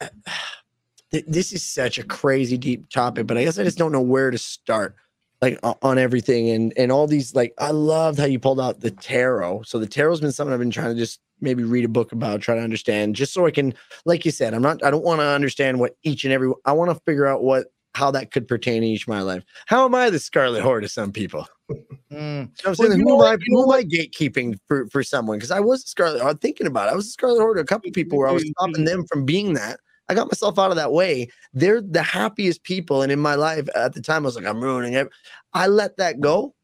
it, 0.00 0.10
th- 1.10 1.24
this 1.26 1.52
is 1.52 1.64
such 1.64 1.98
a 1.98 2.04
crazy 2.04 2.56
deep 2.56 2.88
topic, 2.88 3.26
but 3.26 3.36
I 3.36 3.44
guess 3.44 3.58
I 3.58 3.64
just 3.64 3.78
don't 3.78 3.92
know 3.92 4.00
where 4.00 4.30
to 4.30 4.38
start 4.38 4.94
like 5.40 5.58
on 5.82 5.98
everything 5.98 6.50
and 6.50 6.72
and 6.76 6.90
all 6.90 7.06
these 7.06 7.34
like 7.34 7.54
I 7.58 7.70
loved 7.70 8.18
how 8.18 8.26
you 8.26 8.38
pulled 8.38 8.60
out 8.60 8.80
the 8.80 8.90
tarot. 8.90 9.62
So 9.62 9.78
the 9.78 9.86
tarot's 9.86 10.20
been 10.20 10.32
something 10.32 10.52
I've 10.52 10.58
been 10.58 10.70
trying 10.70 10.94
to 10.94 11.00
just 11.00 11.20
maybe 11.40 11.62
read 11.62 11.84
a 11.84 11.88
book 11.88 12.10
about, 12.12 12.40
try 12.40 12.56
to 12.56 12.60
understand, 12.60 13.14
just 13.14 13.32
so 13.32 13.46
I 13.46 13.52
can, 13.52 13.72
like 14.04 14.24
you 14.24 14.32
said, 14.32 14.52
I'm 14.54 14.62
not 14.62 14.84
I 14.84 14.90
don't 14.90 15.04
want 15.04 15.20
to 15.20 15.24
understand 15.26 15.78
what 15.78 15.96
each 16.02 16.24
and 16.24 16.32
every 16.32 16.52
I 16.64 16.72
want 16.72 16.90
to 16.90 17.00
figure 17.06 17.26
out 17.26 17.42
what 17.42 17.66
how 17.94 18.10
that 18.12 18.30
could 18.30 18.46
pertain 18.46 18.82
to 18.82 18.88
each 18.88 19.02
of 19.02 19.08
my 19.08 19.22
life. 19.22 19.44
How 19.66 19.84
am 19.84 19.94
I 19.94 20.10
the 20.10 20.18
Scarlet 20.18 20.62
Whore 20.62 20.80
to 20.80 20.88
some 20.88 21.12
people? 21.12 21.46
Mm. 22.10 22.14
You 22.14 22.18
know 22.18 22.40
what 22.40 22.48
I'm 22.64 22.74
Well, 22.78 22.88
saying? 22.88 22.92
you 22.92 23.04
who 23.04 23.18
know 23.18 23.26
am? 23.26 23.32
I, 23.32 23.44
You 23.44 23.54
know 23.54 23.62
who 23.64 23.72
am 23.74 23.78
I 23.78 23.82
gatekeeping 23.82 24.58
for, 24.66 24.86
for 24.86 25.02
someone? 25.02 25.36
Because 25.36 25.50
I 25.50 25.60
was 25.60 25.84
a 25.84 25.88
Scarlet, 25.88 26.22
I 26.22 26.24
was 26.24 26.36
thinking 26.40 26.66
about 26.66 26.88
it. 26.88 26.92
I 26.92 26.96
was 26.96 27.06
a 27.06 27.10
Scarlet 27.10 27.40
Whore 27.42 27.54
to 27.56 27.60
a 27.60 27.64
couple 27.66 27.90
people 27.90 28.16
where 28.16 28.28
I 28.28 28.32
was 28.32 28.48
stopping 28.48 28.86
them 28.86 29.04
from 29.06 29.26
being 29.26 29.52
that. 29.52 29.78
I 30.08 30.14
got 30.14 30.28
myself 30.28 30.58
out 30.58 30.70
of 30.70 30.76
that 30.76 30.92
way. 30.92 31.28
They're 31.52 31.82
the 31.82 32.02
happiest 32.02 32.62
people. 32.62 33.02
And 33.02 33.12
in 33.12 33.20
my 33.20 33.34
life 33.34 33.68
at 33.74 33.94
the 33.94 34.00
time, 34.00 34.24
I 34.24 34.26
was 34.26 34.36
like, 34.36 34.46
I'm 34.46 34.62
ruining 34.62 34.94
it. 34.94 35.08
I 35.52 35.66
let 35.66 35.96
that 35.98 36.20
go 36.20 36.54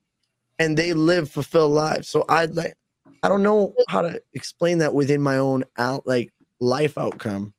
and 0.59 0.77
they 0.77 0.93
live 0.93 1.31
fulfilled 1.31 1.73
lives. 1.73 2.09
So 2.09 2.25
I 2.29 2.47
like, 2.47 2.75
I 3.23 3.29
don't 3.29 3.43
know 3.43 3.75
how 3.89 4.03
to 4.03 4.21
explain 4.33 4.79
that 4.79 4.95
within 4.95 5.21
my 5.21 5.39
own 5.39 5.65
out 5.77 6.07
like 6.07 6.33
life 6.61 6.97
outcome, 6.97 7.55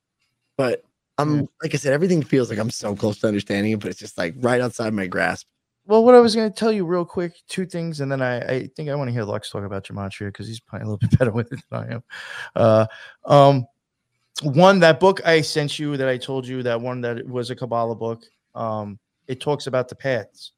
but 0.58 0.84
I'm 1.18 1.48
like 1.64 1.74
I 1.74 1.78
said, 1.78 1.94
everything 1.94 2.24
feels 2.24 2.50
like 2.50 2.60
I'm 2.60 2.70
so 2.70 2.96
close 2.96 3.20
to 3.20 3.28
understanding 3.28 3.72
it, 3.72 3.80
but 3.80 3.90
it's 3.90 4.00
just 4.00 4.18
like 4.18 4.36
right 4.38 4.60
outside 4.60 4.94
my 4.94 5.08
grasp. 5.08 5.48
Well, 5.88 6.04
what 6.04 6.16
I 6.16 6.20
was 6.20 6.36
going 6.36 6.52
to 6.52 6.56
tell 6.56 6.72
you 6.72 6.84
real 6.84 7.06
quick, 7.06 7.34
two 7.48 7.66
things, 7.66 8.02
and 8.02 8.12
then 8.12 8.22
I, 8.22 8.40
I 8.40 8.68
think 8.76 8.90
I 8.90 8.96
want 8.96 9.08
to 9.08 9.14
hear 9.14 9.24
Lux 9.24 9.52
talk 9.52 9.64
about 9.64 9.86
gematria 9.86 10.28
because 10.28 10.48
he's 10.48 10.60
probably 10.60 10.88
a 10.88 10.90
little 10.90 10.98
bit 11.10 11.20
better 11.20 11.32
with 11.32 11.54
it 11.54 11.60
than 11.70 11.80
I 11.80 11.94
am. 11.94 12.04
Uh, 12.56 12.88
um, 13.26 13.68
one 14.44 14.80
that 14.80 15.00
book 15.00 15.22
I 15.26 15.42
sent 15.42 15.80
you 15.80 15.98
that 15.98 16.08
I 16.10 16.18
told 16.18 16.46
you 16.48 16.62
that 16.64 16.80
one 16.80 17.02
that 17.02 17.28
was 17.28 17.50
a 17.50 17.56
Kabbalah 17.56 17.96
book. 17.96 18.24
Um, 18.54 19.00
it 19.28 19.40
talks 19.40 19.68
about 19.68 19.88
the 19.88 19.96
paths. 19.96 20.52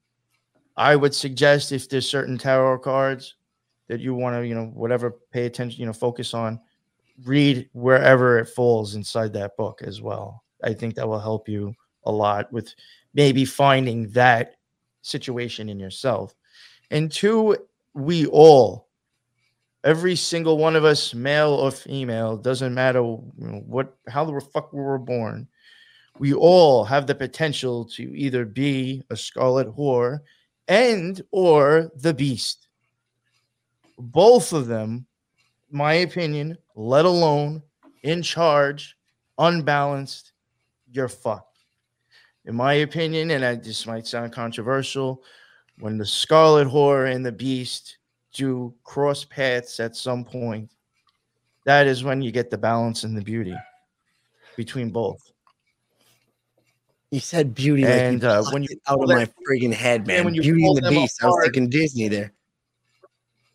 I 0.76 0.96
would 0.96 1.14
suggest 1.14 1.72
if 1.72 1.90
there's 1.90 2.10
certain 2.10 2.38
tarot 2.38 2.80
cards 2.80 3.36
that 3.88 4.00
you 4.00 4.14
want 4.14 4.36
to, 4.36 4.46
you 4.46 4.54
know, 4.54 4.66
whatever, 4.66 5.16
pay 5.32 5.46
attention, 5.46 5.80
you 5.80 5.86
know, 5.86 5.94
focus 5.94 6.34
on, 6.34 6.60
read 7.26 7.70
wherever 7.74 8.38
it 8.38 8.46
falls 8.46 8.96
inside 8.96 9.34
that 9.34 9.58
book 9.58 9.82
as 9.84 10.02
well. 10.02 10.44
I 10.64 10.74
think 10.74 10.96
that 10.96 11.08
will 11.08 11.20
help 11.20 11.48
you 11.48 11.74
a 12.04 12.12
lot 12.12 12.52
with 12.52 12.74
maybe 13.14 13.46
finding 13.46 14.10
that 14.10 14.56
situation 15.02 15.70
in 15.70 15.80
yourself. 15.80 16.36
And 16.92 17.12
two, 17.12 17.58
we 17.94 18.28
all, 18.28 18.87
every 19.84 20.16
single 20.16 20.58
one 20.58 20.76
of 20.76 20.86
us, 20.86 21.14
male 21.14 21.52
or 21.52 21.72
female, 21.72 22.38
doesn't 22.38 22.74
matter 22.74 23.02
what, 23.02 23.96
how 24.08 24.26
the 24.26 24.40
fuck 24.42 24.74
we 24.74 24.82
were 24.82 24.98
born. 24.98 25.48
We 26.20 26.34
all 26.34 26.84
have 26.84 27.08
the 27.08 27.16
potential 27.16 27.86
to 27.96 28.04
either 28.18 28.46
be 28.46 29.04
a 29.10 29.16
scarlet 29.16 29.68
whore 29.76 30.22
and 30.68 31.22
or 31.32 31.92
the 31.96 32.14
beast. 32.14 32.68
Both 34.00 34.54
of 34.54 34.68
them, 34.68 35.06
my 35.70 35.94
opinion, 35.94 36.58
let 36.76 37.06
alone 37.06 37.62
in 38.04 38.22
charge, 38.22 38.96
unbalanced, 39.38 40.34
you're 40.92 41.10
fucked 41.10 41.48
in 42.48 42.56
my 42.56 42.76
opinion, 42.76 43.32
and 43.32 43.46
I, 43.46 43.56
this 43.56 43.86
might 43.86 44.08
sound 44.08 44.32
controversial, 44.32 45.22
when 45.80 45.98
the 45.98 46.06
Scarlet 46.06 46.68
Whore 46.68 47.14
and 47.14 47.24
the 47.24 47.32
Beast 47.32 47.98
do 48.38 48.74
cross 48.84 49.26
paths 49.26 49.80
at 49.80 49.96
some 49.96 50.24
point, 50.24 50.70
that 51.66 51.88
is 51.88 52.04
when 52.04 52.22
you 52.22 52.32
get 52.32 52.50
the 52.50 52.58
balance 52.58 53.04
and 53.04 53.18
the 53.18 53.22
beauty 53.22 53.56
between 54.56 54.92
both. 54.92 55.20
You 57.10 57.20
said 57.20 57.56
beauty, 57.56 57.84
like 57.86 58.22
you 58.22 58.28
uh, 58.28 58.44
when 58.52 58.64
you 58.64 58.70
out 58.88 59.02
of 59.02 59.10
my 59.10 59.28
friggin' 59.48 59.74
head, 59.74 60.06
man. 60.06 60.26
when 60.26 60.34
you 60.34 60.42
Beauty 60.42 60.66
and 60.66 60.78
the 60.78 60.82
them 60.82 60.94
Beast. 60.94 61.24
I 61.24 61.28
was 61.28 61.36
apart- 61.36 61.46
thinking 61.46 61.70
Disney 61.70 62.08
there. 62.10 62.34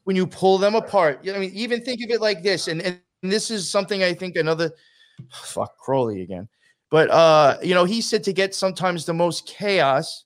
When 0.04 0.16
you 0.16 0.26
pull 0.26 0.58
them 0.58 0.74
apart, 0.74 1.20
I 1.32 1.38
mean, 1.38 1.52
even 1.54 1.80
think 1.84 2.02
of 2.02 2.10
it 2.10 2.20
like 2.20 2.42
this, 2.42 2.66
and, 2.66 2.82
and 2.82 2.98
this 3.22 3.52
is 3.52 3.70
something 3.70 4.02
I 4.02 4.14
think 4.14 4.34
another 4.36 4.72
fuck 5.30 5.78
Crowley 5.78 6.22
again. 6.22 6.48
But 6.90 7.10
uh, 7.10 7.58
you 7.62 7.74
know, 7.74 7.84
he 7.84 8.00
said 8.00 8.24
to 8.24 8.32
get 8.32 8.54
sometimes 8.54 9.04
the 9.04 9.14
most 9.14 9.46
chaos, 9.46 10.24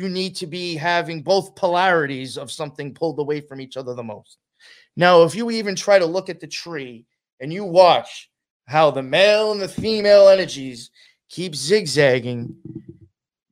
you 0.00 0.08
need 0.08 0.34
to 0.36 0.46
be 0.46 0.74
having 0.76 1.22
both 1.22 1.54
polarities 1.54 2.38
of 2.38 2.50
something 2.50 2.94
pulled 2.94 3.18
away 3.18 3.40
from 3.40 3.60
each 3.60 3.76
other 3.76 3.94
the 3.94 4.02
most. 4.02 4.38
Now, 4.96 5.22
if 5.22 5.34
you 5.34 5.50
even 5.50 5.76
try 5.76 5.98
to 5.98 6.06
look 6.06 6.30
at 6.30 6.40
the 6.40 6.46
tree 6.46 7.04
and 7.40 7.52
you 7.52 7.64
watch 7.64 8.30
how 8.66 8.90
the 8.90 9.02
male 9.02 9.52
and 9.52 9.60
the 9.60 9.68
female 9.68 10.28
energies 10.28 10.90
keep 11.28 11.54
zigzagging, 11.54 12.56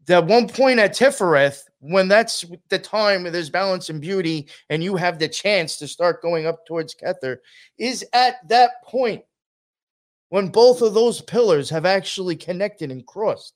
at 0.09 0.27
one 0.27 0.49
point 0.49 0.79
at 0.79 0.95
Tifereth, 0.95 1.65
when 1.81 2.09
that's 2.09 2.45
the 2.70 2.79
time 2.79 3.23
where 3.23 3.31
there's 3.31 3.51
balance 3.51 3.91
and 3.91 4.01
beauty, 4.01 4.49
and 4.70 4.83
you 4.83 4.97
have 4.97 5.19
the 5.19 5.29
chance 5.29 5.77
to 5.77 5.87
start 5.87 6.23
going 6.23 6.47
up 6.47 6.66
towards 6.66 6.95
Kether, 6.95 7.39
is 7.79 8.05
at 8.15 8.37
that 8.49 8.83
point 8.85 9.23
when 10.31 10.49
both 10.49 10.83
of 10.83 10.95
those 10.95 11.20
pillars 11.20 11.69
have 11.70 11.85
actually 11.85 12.37
connected 12.37 12.91
and 12.91 13.07
crossed. 13.07 13.55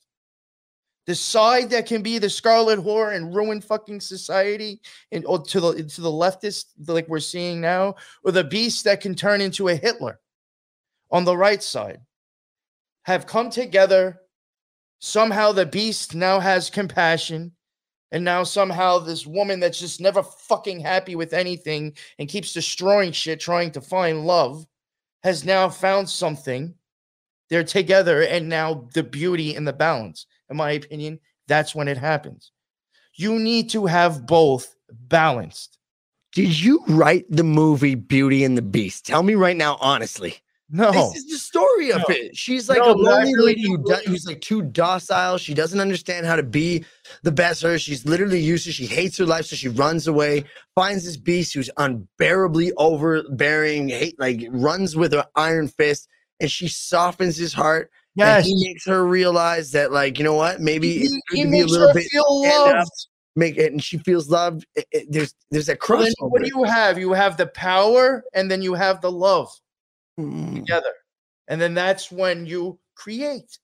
The 1.07 1.15
side 1.17 1.71
that 1.71 1.87
can 1.87 2.03
be 2.03 2.19
the 2.19 2.31
scarlet 2.31 2.79
whore 2.79 3.15
and 3.15 3.35
ruin 3.35 3.61
fucking 3.61 4.01
society, 4.01 4.81
and 5.11 5.25
or 5.27 5.41
to 5.43 5.61
the 5.61 5.83
to 5.83 6.01
the 6.01 6.11
leftist, 6.11 6.67
like 6.87 7.09
we're 7.09 7.19
seeing 7.19 7.61
now, 7.61 7.97
or 8.25 8.31
the 8.31 8.45
beast 8.45 8.85
that 8.85 9.01
can 9.01 9.15
turn 9.15 9.41
into 9.41 9.69
a 9.69 9.75
Hitler 9.75 10.21
on 11.11 11.25
the 11.25 11.37
right 11.37 11.63
side, 11.63 12.01
have 13.03 13.27
come 13.27 13.51
together. 13.51 14.21
Somehow 15.01 15.51
the 15.51 15.67
beast 15.67 16.15
now 16.15 16.39
has 16.39 16.71
compassion, 16.71 17.51
and 18.13 18.25
now 18.25 18.45
somehow 18.45 19.01
this 19.01 19.27
woman 19.27 19.59
that's 19.59 19.81
just 19.81 20.01
never 20.01 20.23
fucking 20.23 20.79
happy 20.79 21.17
with 21.17 21.33
anything 21.33 21.97
and 22.21 22.29
keeps 22.29 22.53
destroying 22.53 23.11
shit, 23.11 23.41
trying 23.41 23.73
to 23.73 23.81
find 23.81 24.25
love, 24.25 24.65
has 25.25 25.45
now 25.45 25.69
found 25.69 26.09
something 26.09 26.73
they're 27.51 27.65
together 27.65 28.23
and 28.23 28.49
now 28.49 28.89
the 28.95 29.03
beauty 29.03 29.57
and 29.57 29.67
the 29.67 29.73
balance 29.73 30.27
in 30.53 30.57
my 30.57 30.71
opinion 30.73 31.19
that's 31.49 31.75
when 31.75 31.89
it 31.89 31.99
happens 31.99 32.53
you 33.15 33.39
need 33.39 33.69
to 33.71 33.87
have 33.87 34.27
both 34.27 34.75
balanced 35.09 35.79
Did 36.33 36.59
you 36.61 36.83
write 36.89 37.25
the 37.29 37.45
movie 37.45 37.95
Beauty 37.95 38.45
and 38.45 38.57
the 38.57 38.63
Beast? 38.63 39.05
Tell 39.07 39.23
me 39.23 39.35
right 39.35 39.57
now, 39.57 39.77
honestly. 39.81 40.37
no 40.71 40.91
This 40.93 41.17
is 41.17 41.31
the 41.31 41.37
story 41.39 41.93
of 41.93 41.99
No. 42.09 42.15
it. 42.15 42.35
She's 42.37 42.69
like 42.71 42.79
No, 42.79 42.93
a 42.93 42.95
lonely 42.95 43.35
really 43.35 43.47
lady 43.55 43.67
who 43.69 43.77
do, 43.85 43.97
who's 44.07 44.25
like 44.27 44.41
too 44.41 44.63
docile. 44.63 45.37
She 45.37 45.53
doesn't 45.53 45.81
understand 45.81 46.25
how 46.25 46.37
to 46.37 46.43
be 46.43 46.85
the 47.23 47.33
best 47.33 47.61
her. 47.63 47.79
She's 47.79 48.07
literally 48.07 48.41
useless. 48.41 48.75
She 48.77 48.87
hates 48.87 49.19
her 49.19 49.27
life, 49.27 49.45
so 49.47 49.57
she 49.57 49.69
runs 49.69 50.07
away. 50.07 50.45
Finds 50.75 51.05
this 51.05 51.19
beast 51.19 51.53
who's 51.53 51.71
unbearably 51.77 52.73
overbearing. 52.79 53.91
Hate 53.91 54.19
like 54.19 54.41
runs 54.51 54.97
with 54.97 55.13
her 55.13 55.27
iron 55.37 55.69
fist, 55.69 56.09
and 56.41 56.51
she 56.51 56.69
softens 56.69 57.37
his 57.37 57.53
heart. 57.53 57.91
And 58.19 58.45
yes. 58.45 58.47
he 58.47 58.55
makes 58.69 58.85
her 58.87 59.07
realize 59.07 59.71
that, 59.73 59.91
like, 59.91 60.19
you 60.19 60.25
know 60.25 60.35
what? 60.35 60.61
Maybe 60.61 60.99
he, 60.99 61.21
he 61.33 61.43
a 61.43 61.47
makes 61.47 61.71
little 61.71 61.89
her 61.89 61.95
bit 61.95 62.05
feel 62.11 62.43
up, 62.47 62.75
loved. 62.75 62.91
make 63.37 63.57
it, 63.57 63.73
and 63.73 63.83
she 63.83 63.97
feels 63.99 64.29
loved. 64.29 64.67
It- 64.75 64.87
it- 64.93 65.07
there's 65.11 65.35
there's 65.51 65.67
that 65.67 65.79
Well, 65.89 66.01
then 66.01 66.13
what 66.19 66.43
do 66.43 66.49
you 66.55 66.65
have? 66.65 66.99
You 66.99 67.13
have 67.15 67.37
the 67.39 67.47
power 67.47 68.23
and 68.35 68.51
then 68.51 68.61
you 68.61 68.75
have 68.75 69.01
the 69.01 69.11
love 69.11 69.49
Mm. 70.21 70.57
together. 70.57 70.93
And 71.49 71.59
then 71.61 71.73
that's 71.73 72.13
when 72.13 72.45
you 72.45 72.79
create 72.97 73.59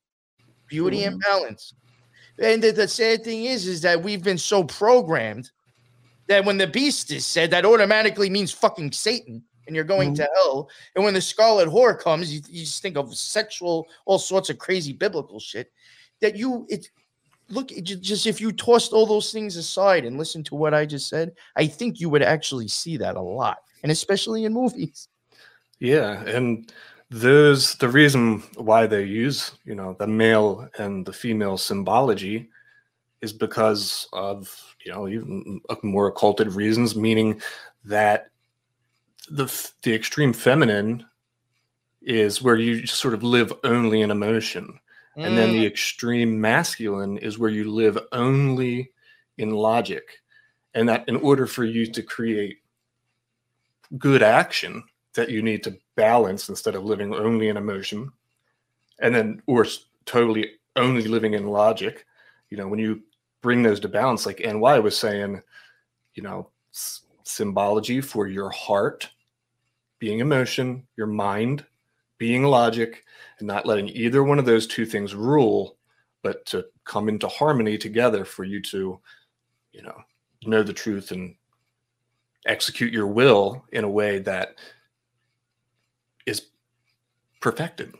beauty 0.66 1.04
and 1.04 1.20
balance. 1.20 1.74
And 2.42 2.62
the, 2.62 2.70
the 2.70 2.88
sad 2.88 3.24
thing 3.24 3.44
is 3.44 3.66
is 3.66 3.82
that 3.82 4.02
we've 4.02 4.22
been 4.22 4.38
so 4.38 4.64
programmed 4.64 5.50
that 6.28 6.44
when 6.46 6.56
the 6.56 6.66
beast 6.66 7.10
is 7.10 7.26
said 7.26 7.50
that 7.50 7.66
automatically 7.66 8.30
means 8.30 8.50
fucking 8.52 8.92
satan 8.92 9.42
and 9.68 9.76
you're 9.76 9.84
going 9.84 10.14
mm-hmm. 10.14 10.24
to 10.24 10.30
hell. 10.34 10.68
And 10.96 11.04
when 11.04 11.14
the 11.14 11.20
scarlet 11.20 11.68
whore 11.68 11.96
comes 11.96 12.34
you, 12.34 12.40
you 12.48 12.64
just 12.64 12.82
think 12.82 12.96
of 12.96 13.14
sexual 13.14 13.86
all 14.06 14.18
sorts 14.18 14.50
of 14.50 14.58
crazy 14.58 14.92
biblical 14.92 15.38
shit 15.38 15.70
that 16.20 16.34
you 16.34 16.66
it 16.68 16.88
look 17.48 17.70
it 17.70 17.82
just 17.82 18.26
if 18.26 18.40
you 18.40 18.50
tossed 18.50 18.92
all 18.92 19.06
those 19.06 19.30
things 19.30 19.56
aside 19.56 20.04
and 20.04 20.18
listened 20.18 20.44
to 20.44 20.54
what 20.54 20.74
i 20.74 20.84
just 20.84 21.08
said 21.08 21.32
i 21.56 21.66
think 21.66 21.98
you 21.98 22.10
would 22.10 22.22
actually 22.22 22.68
see 22.68 22.98
that 22.98 23.16
a 23.16 23.20
lot 23.20 23.58
and 23.82 23.92
especially 23.92 24.44
in 24.44 24.52
movies. 24.52 25.08
Yeah, 25.80 26.22
and 26.24 26.72
there's 27.10 27.74
the 27.76 27.88
reason 27.88 28.42
why 28.56 28.86
they 28.86 29.04
use 29.04 29.52
you 29.64 29.74
know 29.74 29.94
the 29.98 30.06
male 30.06 30.68
and 30.78 31.06
the 31.06 31.12
female 31.12 31.56
symbology 31.56 32.48
is 33.22 33.32
because 33.32 34.08
of 34.12 34.74
you 34.84 34.92
know 34.92 35.08
even 35.08 35.60
more 35.82 36.08
occulted 36.08 36.52
reasons, 36.52 36.96
meaning 36.96 37.40
that 37.84 38.30
the 39.30 39.70
the 39.82 39.94
extreme 39.94 40.32
feminine 40.32 41.04
is 42.02 42.40
where 42.42 42.56
you 42.56 42.86
sort 42.86 43.14
of 43.14 43.22
live 43.22 43.52
only 43.64 44.02
in 44.02 44.10
emotion, 44.10 44.78
and 45.16 45.36
then 45.36 45.52
the 45.52 45.64
mm. 45.64 45.66
extreme 45.66 46.40
masculine 46.40 47.18
is 47.18 47.38
where 47.38 47.50
you 47.50 47.70
live 47.70 47.98
only 48.12 48.92
in 49.36 49.50
logic, 49.50 50.20
and 50.74 50.88
that 50.88 51.08
in 51.08 51.16
order 51.16 51.46
for 51.46 51.64
you 51.64 51.86
to 51.86 52.02
create 52.02 52.58
good 53.96 54.22
action 54.22 54.84
that 55.14 55.30
you 55.30 55.42
need 55.42 55.62
to 55.64 55.78
balance 55.96 56.48
instead 56.48 56.74
of 56.74 56.84
living 56.84 57.14
only 57.14 57.48
in 57.48 57.56
emotion 57.56 58.12
and 59.00 59.14
then 59.14 59.42
or 59.46 59.66
totally 60.04 60.52
only 60.76 61.02
living 61.02 61.34
in 61.34 61.46
logic 61.46 62.04
you 62.50 62.56
know 62.56 62.68
when 62.68 62.78
you 62.78 63.02
bring 63.40 63.62
those 63.62 63.80
to 63.80 63.88
balance 63.88 64.26
like 64.26 64.40
ny 64.40 64.78
was 64.78 64.96
saying 64.96 65.40
you 66.14 66.22
know 66.22 66.48
symbology 67.24 68.00
for 68.00 68.26
your 68.26 68.50
heart 68.50 69.08
being 69.98 70.20
emotion 70.20 70.86
your 70.96 71.06
mind 71.06 71.64
being 72.18 72.44
logic 72.44 73.04
and 73.38 73.46
not 73.46 73.66
letting 73.66 73.88
either 73.88 74.24
one 74.24 74.38
of 74.38 74.44
those 74.44 74.66
two 74.66 74.84
things 74.86 75.14
rule 75.14 75.76
but 76.22 76.44
to 76.46 76.64
come 76.84 77.08
into 77.08 77.28
harmony 77.28 77.78
together 77.78 78.24
for 78.24 78.44
you 78.44 78.60
to 78.60 78.98
you 79.72 79.82
know 79.82 79.96
know 80.46 80.62
the 80.62 80.72
truth 80.72 81.10
and 81.10 81.34
execute 82.46 82.92
your 82.92 83.06
will 83.06 83.64
in 83.72 83.84
a 83.84 83.90
way 83.90 84.18
that 84.18 84.54
is 86.26 86.46
perfected. 87.40 87.92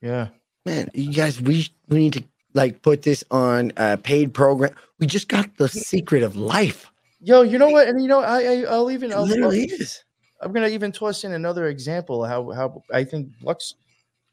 yeah 0.00 0.28
Man, 0.66 0.90
you 0.94 1.12
guys, 1.12 1.40
we 1.40 1.68
we 1.88 1.98
need 1.98 2.12
to 2.14 2.24
like 2.52 2.82
put 2.82 3.02
this 3.02 3.22
on 3.30 3.72
a 3.76 3.96
paid 3.96 4.34
program. 4.34 4.74
We 4.98 5.06
just 5.06 5.28
got 5.28 5.56
the 5.58 5.68
secret 5.68 6.24
of 6.24 6.34
life. 6.34 6.90
Yo, 7.20 7.42
you 7.42 7.56
know 7.56 7.68
what? 7.68 7.86
And 7.86 8.02
you 8.02 8.08
know, 8.08 8.20
I, 8.20 8.42
I 8.42 8.64
I'll 8.68 8.90
even 8.90 9.12
It 9.12 9.14
I'll, 9.14 9.26
literally 9.26 9.66
is. 9.66 10.02
I'm 10.40 10.52
gonna 10.52 10.68
even 10.68 10.92
toss 10.92 11.24
in 11.24 11.32
another 11.32 11.68
example 11.68 12.24
how 12.24 12.50
how 12.50 12.82
I 12.92 13.04
think 13.04 13.30
Lux 13.42 13.74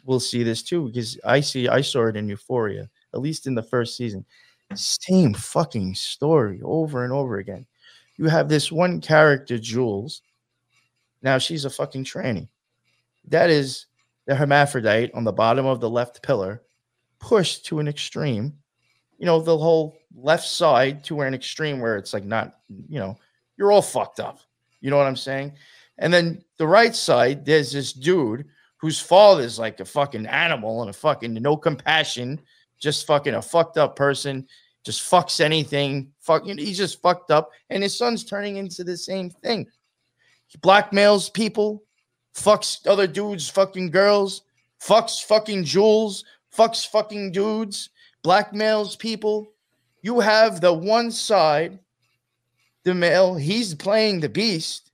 will 0.05 0.19
see 0.19 0.43
this 0.43 0.61
too 0.61 0.87
because 0.87 1.17
I 1.25 1.39
see 1.39 1.67
I 1.67 1.81
saw 1.81 2.07
it 2.07 2.17
in 2.17 2.27
Euphoria 2.27 2.89
at 3.13 3.21
least 3.21 3.47
in 3.47 3.55
the 3.55 3.63
first 3.63 3.95
season. 3.95 4.25
Same 4.75 5.33
fucking 5.33 5.95
story 5.95 6.59
over 6.63 7.03
and 7.03 7.13
over 7.13 7.37
again. 7.37 7.65
You 8.17 8.25
have 8.25 8.49
this 8.49 8.71
one 8.71 9.01
character, 9.01 9.57
Jules. 9.57 10.21
Now 11.21 11.37
she's 11.37 11.65
a 11.65 11.69
fucking 11.69 12.05
tranny. 12.05 12.47
That 13.27 13.49
is 13.49 13.85
the 14.25 14.35
hermaphrodite 14.35 15.13
on 15.13 15.23
the 15.23 15.31
bottom 15.31 15.65
of 15.65 15.79
the 15.79 15.89
left 15.89 16.21
pillar, 16.23 16.63
pushed 17.19 17.65
to 17.67 17.79
an 17.79 17.87
extreme. 17.87 18.53
You 19.17 19.25
know, 19.25 19.41
the 19.41 19.57
whole 19.57 19.97
left 20.15 20.47
side 20.47 21.03
to 21.05 21.21
an 21.21 21.33
extreme 21.33 21.79
where 21.79 21.97
it's 21.97 22.13
like 22.13 22.25
not, 22.25 22.59
you 22.89 22.99
know, 22.99 23.17
you're 23.57 23.71
all 23.71 23.81
fucked 23.81 24.19
up. 24.19 24.39
You 24.81 24.89
know 24.89 24.97
what 24.97 25.07
I'm 25.07 25.15
saying? 25.15 25.53
And 25.97 26.13
then 26.13 26.43
the 26.57 26.67
right 26.67 26.95
side, 26.95 27.45
there's 27.45 27.71
this 27.71 27.93
dude 27.93 28.45
whose 28.77 28.99
father's 28.99 29.59
like 29.59 29.79
a 29.79 29.85
fucking 29.85 30.25
animal 30.25 30.81
and 30.81 30.89
a 30.89 30.93
fucking 30.93 31.33
no 31.33 31.55
compassion, 31.55 32.41
just 32.79 33.07
fucking 33.07 33.35
a 33.35 33.41
fucked 33.41 33.77
up 33.77 33.95
person, 33.95 34.47
just 34.83 35.09
fucks 35.09 35.39
anything. 35.39 36.11
Fucking, 36.19 36.57
he's 36.57 36.77
just 36.77 37.01
fucked 37.01 37.31
up. 37.31 37.49
And 37.69 37.83
his 37.83 37.97
son's 37.97 38.25
turning 38.25 38.57
into 38.57 38.83
the 38.83 38.97
same 38.97 39.29
thing. 39.29 39.67
He 40.47 40.57
blackmails 40.57 41.33
people, 41.33 41.83
fucks 42.35 42.85
other 42.85 43.07
dudes, 43.07 43.49
fucking 43.49 43.91
girls, 43.91 44.43
fucks 44.81 45.23
fucking 45.23 45.63
Jules, 45.63 46.25
fucks 46.55 46.87
fucking 46.87 47.31
dudes, 47.31 47.89
blackmails 48.23 48.97
people. 48.97 49.53
You 50.01 50.19
have 50.19 50.59
the 50.59 50.73
one 50.73 51.11
side, 51.11 51.79
the 52.83 52.93
male, 52.93 53.35
he's 53.35 53.73
playing 53.73 54.19
the 54.19 54.29
beast 54.29 54.91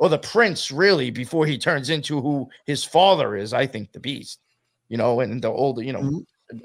or 0.00 0.08
the 0.08 0.18
prince, 0.18 0.72
really, 0.72 1.10
before 1.10 1.44
he 1.44 1.58
turns 1.58 1.90
into 1.90 2.20
who 2.22 2.48
his 2.64 2.82
father 2.82 3.36
is. 3.36 3.52
I 3.52 3.66
think 3.66 3.92
the 3.92 4.00
beast, 4.00 4.40
you 4.88 4.96
know, 4.96 5.20
and 5.20 5.42
the 5.42 5.50
older, 5.50 5.82
you 5.82 5.92
know, 5.92 6.00
Mhm. 6.00 6.24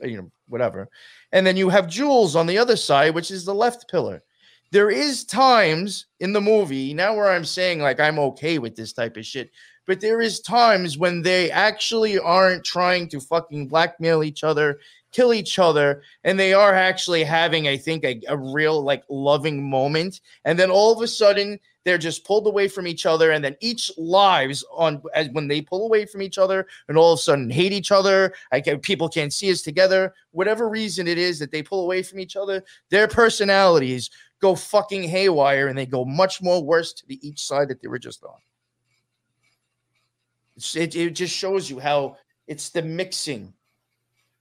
you 0.09 0.17
know, 0.17 0.31
whatever. 0.47 0.87
And 1.33 1.45
then 1.45 1.57
you 1.57 1.67
have 1.69 1.89
Jules 1.89 2.37
on 2.37 2.47
the 2.47 2.57
other 2.57 2.77
side, 2.77 3.13
which 3.13 3.31
is 3.31 3.43
the 3.43 3.53
left 3.53 3.91
pillar. 3.91 4.23
There 4.71 4.89
is 4.89 5.25
times 5.25 6.05
in 6.21 6.31
the 6.31 6.39
movie 6.41 6.93
now 6.93 7.13
where 7.13 7.29
I'm 7.29 7.45
saying 7.45 7.81
like 7.81 7.99
I'm 7.99 8.19
okay 8.19 8.57
with 8.57 8.75
this 8.75 8.93
type 8.93 9.17
of 9.17 9.25
shit, 9.25 9.51
but 9.85 9.99
there 9.99 10.21
is 10.21 10.39
times 10.39 10.97
when 10.97 11.21
they 11.21 11.51
actually 11.51 12.17
aren't 12.17 12.63
trying 12.63 13.09
to 13.09 13.19
fucking 13.19 13.67
blackmail 13.67 14.23
each 14.23 14.45
other, 14.45 14.79
kill 15.11 15.33
each 15.33 15.59
other, 15.59 16.01
and 16.23 16.39
they 16.39 16.53
are 16.53 16.73
actually 16.73 17.23
having, 17.25 17.67
I 17.67 17.75
think, 17.77 18.05
a, 18.05 18.21
a 18.29 18.37
real 18.37 18.81
like 18.81 19.03
loving 19.09 19.69
moment. 19.69 20.21
And 20.45 20.57
then 20.57 20.71
all 20.71 20.93
of 20.93 21.01
a 21.01 21.07
sudden 21.07 21.59
they're 21.85 21.97
just 21.99 22.25
pulled 22.25 22.47
away 22.47 22.67
from 22.67 22.87
each 22.87 23.05
other, 23.05 23.31
and 23.31 23.45
then 23.45 23.55
each 23.61 23.91
lives 23.97 24.65
on 24.73 25.01
as 25.13 25.29
when 25.29 25.47
they 25.47 25.61
pull 25.61 25.85
away 25.85 26.05
from 26.05 26.21
each 26.21 26.37
other, 26.37 26.67
and 26.89 26.97
all 26.97 27.13
of 27.13 27.19
a 27.19 27.21
sudden 27.21 27.49
hate 27.49 27.71
each 27.71 27.91
other. 27.91 28.33
Like 28.51 28.81
people 28.81 29.07
can't 29.07 29.31
see 29.31 29.51
us 29.51 29.61
together. 29.61 30.13
Whatever 30.31 30.67
reason 30.67 31.07
it 31.07 31.17
is 31.17 31.39
that 31.39 31.51
they 31.51 31.61
pull 31.63 31.83
away 31.83 32.01
from 32.03 32.19
each 32.19 32.35
other, 32.35 32.63
their 32.89 33.07
personalities 33.07 34.09
go 34.41 34.55
fucking 34.55 35.03
haywire, 35.03 35.67
and 35.67 35.77
they 35.77 35.85
go 35.85 36.03
much 36.03 36.41
more 36.41 36.61
worse 36.61 36.91
to 36.93 37.05
the 37.07 37.25
each 37.25 37.45
side 37.45 37.69
that 37.69 37.81
they 37.81 37.87
were 37.87 37.99
just 37.99 38.23
on. 38.23 38.35
It's, 40.57 40.75
it, 40.75 40.95
it 40.95 41.11
just 41.11 41.35
shows 41.35 41.69
you 41.69 41.79
how 41.79 42.17
it's 42.47 42.69
the 42.69 42.81
mixing. 42.81 43.53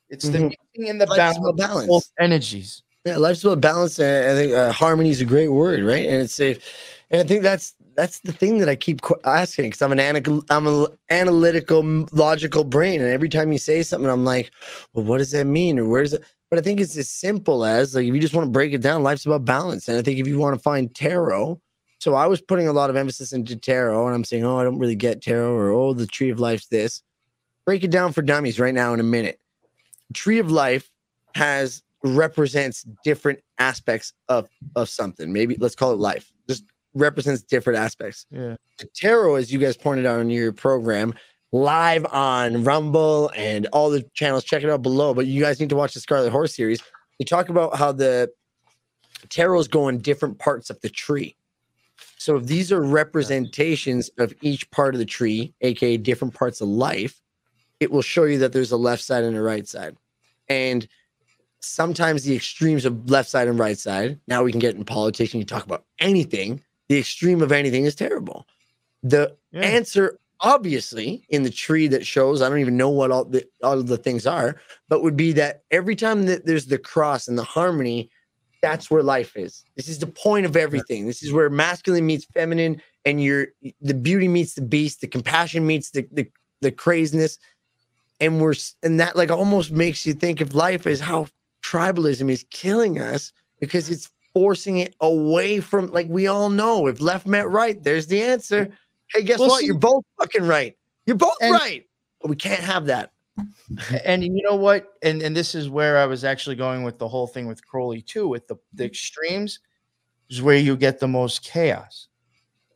It's 0.09 0.29
the 0.29 0.39
Mhm. 0.39 0.51
mixing 0.51 0.91
and 0.91 1.01
the 1.01 1.07
balance, 1.07 1.39
balance. 1.57 1.89
both 1.89 2.11
energies. 2.21 2.83
Yeah, 3.05 3.19
life's 3.19 3.45
about 3.45 3.61
balance. 3.61 3.99
And 3.99 4.31
I 4.31 4.35
think 4.35 4.53
uh, 4.55 4.73
harmony 4.73 5.11
is 5.11 5.21
a 5.21 5.25
great 5.25 5.49
word, 5.49 5.83
right? 5.85 6.07
And 6.07 6.23
it's 6.23 6.35
safe. 6.35 6.94
And 7.11 7.21
I 7.21 7.25
think 7.25 7.43
that's 7.43 7.75
that's 7.97 8.21
the 8.21 8.33
thing 8.33 8.59
that 8.59 8.69
I 8.69 8.75
keep 8.75 9.01
asking 9.25 9.67
because 9.67 9.83
I'm 9.83 9.93
an 9.93 10.01
analytical, 10.01 10.45
I'm 10.51 10.67
an 10.67 10.87
analytical, 11.11 12.07
logical 12.13 12.65
brain, 12.65 13.01
and 13.01 13.11
every 13.11 13.29
time 13.29 13.53
you 13.53 13.59
say 13.59 13.83
something, 13.83 14.11
I'm 14.11 14.25
like, 14.25 14.51
well, 14.93 15.05
what 15.05 15.19
does 15.19 15.31
that 15.33 15.45
mean, 15.45 15.79
or 15.79 15.87
where's 15.87 16.13
it? 16.13 16.23
But 16.51 16.59
I 16.59 16.63
think 16.63 16.81
it's 16.81 16.97
as 16.97 17.11
simple 17.11 17.65
as 17.65 17.95
like 17.95 18.07
if 18.07 18.15
you 18.15 18.21
just 18.21 18.35
want 18.35 18.47
to 18.47 18.51
break 18.51 18.73
it 18.73 18.81
down, 18.81 19.03
life's 19.03 19.27
about 19.27 19.45
balance. 19.45 19.89
And 19.89 19.99
I 19.99 20.03
think 20.03 20.19
if 20.19 20.27
you 20.27 20.39
want 20.39 20.55
to 20.55 20.63
find 20.63 20.95
tarot, 20.95 21.61
so 21.99 22.15
I 22.15 22.27
was 22.27 22.41
putting 22.41 22.69
a 22.69 22.73
lot 22.73 22.91
of 22.91 22.97
emphasis 22.97 23.33
into 23.33 23.57
tarot, 23.57 24.07
and 24.07 24.15
I'm 24.15 24.25
saying, 24.25 24.45
oh, 24.45 24.59
I 24.59 24.65
don't 24.65 24.79
really 24.79 24.97
get 24.97 25.23
tarot, 25.23 25.55
or 25.55 25.71
oh, 25.71 25.95
the 25.95 26.07
tree 26.07 26.31
of 26.31 26.41
life's 26.41 26.67
this. 26.67 27.03
Break 27.67 27.83
it 27.83 27.91
down 27.91 28.13
for 28.13 28.23
dummies 28.23 28.61
right 28.61 28.75
now 28.75 28.93
in 28.93 29.01
a 29.01 29.05
minute. 29.05 29.41
Tree 30.13 30.39
of 30.39 30.51
life 30.51 30.91
has 31.35 31.83
represents 32.03 32.85
different 33.03 33.41
aspects 33.59 34.13
of 34.29 34.49
of 34.77 34.89
something. 34.89 35.33
Maybe 35.33 35.57
let's 35.59 35.75
call 35.75 35.93
it 35.93 35.99
life. 35.99 36.34
Represents 36.95 37.43
different 37.43 37.79
aspects. 37.79 38.27
Yeah. 38.31 38.57
The 38.79 38.87
tarot, 38.95 39.35
as 39.37 39.53
you 39.53 39.59
guys 39.59 39.77
pointed 39.77 40.07
out 40.07 40.21
in 40.21 40.31
your 40.31 40.53
program, 40.53 41.15
live 41.53 42.07
on 42.07 42.65
Rumble 42.65 43.31
and 43.37 43.67
all 43.73 43.91
the 43.91 44.03
channels. 44.15 44.45
Check 44.45 44.63
it 44.63 44.71
out 44.71 44.83
below. 44.83 45.15
But 45.15 45.27
you 45.27 45.41
guys 45.41 45.61
need 45.61 45.71
to 45.71 45.77
watch 45.77 45.95
the 45.95 46.01
Scarlet 46.01 46.33
Whore's 46.33 46.55
series. 46.55 46.83
We 47.19 47.25
talk 47.25 47.49
about 47.49 47.77
how 47.77 47.93
the 47.93 48.31
tarots 49.29 49.71
go 49.71 49.89
in 49.89 49.99
different 49.99 50.39
parts 50.39 50.71
of 50.71 50.81
the 50.81 50.89
tree. 50.89 51.37
So 52.19 52.37
if 52.37 52.47
these 52.47 52.73
are 52.73 52.83
representations 52.83 54.11
of 54.19 54.33
each 54.41 54.71
part 54.71 54.95
of 54.95 54.99
the 54.99 55.05
tree, 55.05 55.53
aka 55.61 55.97
different 55.97 56.35
parts 56.35 56.61
of 56.61 56.69
life, 56.69 57.21
it 57.81 57.91
will 57.91 58.03
show 58.03 58.25
you 58.25 58.39
that 58.39 58.53
there's 58.53 58.73
a 58.73 58.77
left 58.77 59.03
side 59.03 59.25
and 59.25 59.37
a 59.37 59.43
right 59.43 59.67
side. 59.69 59.97
And 60.49 60.87
sometimes 61.61 62.25
the 62.25 62.35
extremes 62.35 62.85
of 62.85 63.11
left 63.11 63.29
side 63.29 63.49
and 63.49 63.59
right 63.59 63.79
side, 63.79 64.19
now 64.27 64.43
we 64.43 64.53
can 64.53 64.61
get 64.61 64.75
in 64.75 64.85
politics 64.85 65.33
and 65.33 65.41
you 65.41 65.47
talk 65.47 65.65
about 65.65 65.85
anything, 65.99 66.63
the 66.95 67.01
extreme 67.01 67.43
of 67.43 67.51
anything 67.51 67.85
is 67.87 67.97
terrible. 67.97 68.47
The 69.03 69.37
Yeah. 69.51 69.63
answer, 69.63 70.19
obviously, 70.41 71.25
in 71.29 71.43
the 71.43 71.51
tree 71.51 71.89
that 71.89 72.07
shows, 72.07 72.41
I 72.41 72.49
don't 72.49 72.61
even 72.61 72.77
know 72.77 72.89
what 72.89 73.11
all 73.11 73.25
the 73.25 73.45
all 73.65 73.81
of 73.81 73.89
the 73.89 73.97
things 73.97 74.27
are, 74.29 74.61
but 74.89 75.03
would 75.03 75.17
be 75.17 75.33
that 75.33 75.65
every 75.73 75.97
time 75.97 76.27
that 76.27 76.47
there's 76.47 76.67
the 76.67 76.79
cross 76.79 77.27
and 77.27 77.37
the 77.37 77.43
harmony, 77.43 78.11
that's 78.63 78.93
where 78.93 79.03
life 79.03 79.37
is. 79.37 79.65
This 79.77 79.89
is 79.89 79.99
the 79.99 80.07
point 80.07 80.47
of 80.47 80.57
everything. 80.57 81.09
This 81.09 81.23
is 81.25 81.33
where 81.33 81.51
masculine 81.51 82.07
meets 82.07 82.27
feminine, 82.33 82.81
and 83.05 83.21
your 83.21 83.49
the 83.81 83.95
beauty 83.95 84.29
meets 84.29 84.55
the 84.55 84.63
beast, 84.63 85.01
the 85.01 85.09
compassion 85.09 85.67
meets 85.67 85.91
the 85.91 86.07
the, 86.13 86.31
the 86.61 86.71
craziness. 86.71 87.39
And 88.21 88.41
we're 88.41 88.55
and 88.85 89.01
that 89.01 89.17
like 89.17 89.33
almost 89.33 89.73
makes 89.73 90.07
you 90.07 90.15
think 90.15 90.41
of 90.41 90.55
life 90.55 90.87
as 90.87 91.01
how 91.01 91.27
tribalism 91.65 92.31
is 92.31 92.47
killing 92.51 93.01
us 93.01 93.33
because 93.59 93.91
it's 93.91 94.11
forcing 94.35 94.79
it 94.79 94.95
away 95.01 95.61
from 95.61 95.87
like 95.93 96.09
we 96.11 96.27
all 96.27 96.51
know 96.51 96.87
if 96.89 97.01
left 97.01 97.27
met 97.27 97.49
right, 97.49 97.83
there's 97.83 98.07
the 98.07 98.21
answer. 98.23 98.67
Mm. 98.67 98.73
Hey, 99.13 99.23
guess 99.23 99.39
Well, 99.39 99.49
what? 99.49 99.61
see- 99.61 99.67
You're 99.67 99.79
both 99.79 100.05
fucking 100.21 100.43
right. 100.45 100.77
You're 101.07 101.17
both 101.17 101.37
And- 101.41 101.53
right. 101.55 101.87
But 102.21 102.31
we 102.31 102.37
can't 102.37 102.61
have 102.63 102.85
that. 102.87 103.13
and 104.05 104.23
you 104.23 104.43
know 104.43 104.55
what 104.55 104.93
and 105.03 105.21
and 105.21 105.37
this 105.37 105.57
is 105.57 105.69
where 105.69 105.99
i 105.99 106.07
was 106.07 106.23
actually 106.23 106.55
going 106.55 106.85
with 106.85 107.01
the 107.01 107.09
whole 107.09 107.27
thing 107.27 107.49
with 107.49 107.67
crowley 107.67 108.01
too 108.01 108.29
with 108.29 108.47
the, 108.47 108.55
the 108.75 108.85
extremes 108.85 109.59
is 110.31 110.41
where 110.41 110.57
you 110.57 110.77
get 110.77 111.01
the 111.01 111.09
most 111.09 111.43
chaos 111.43 112.07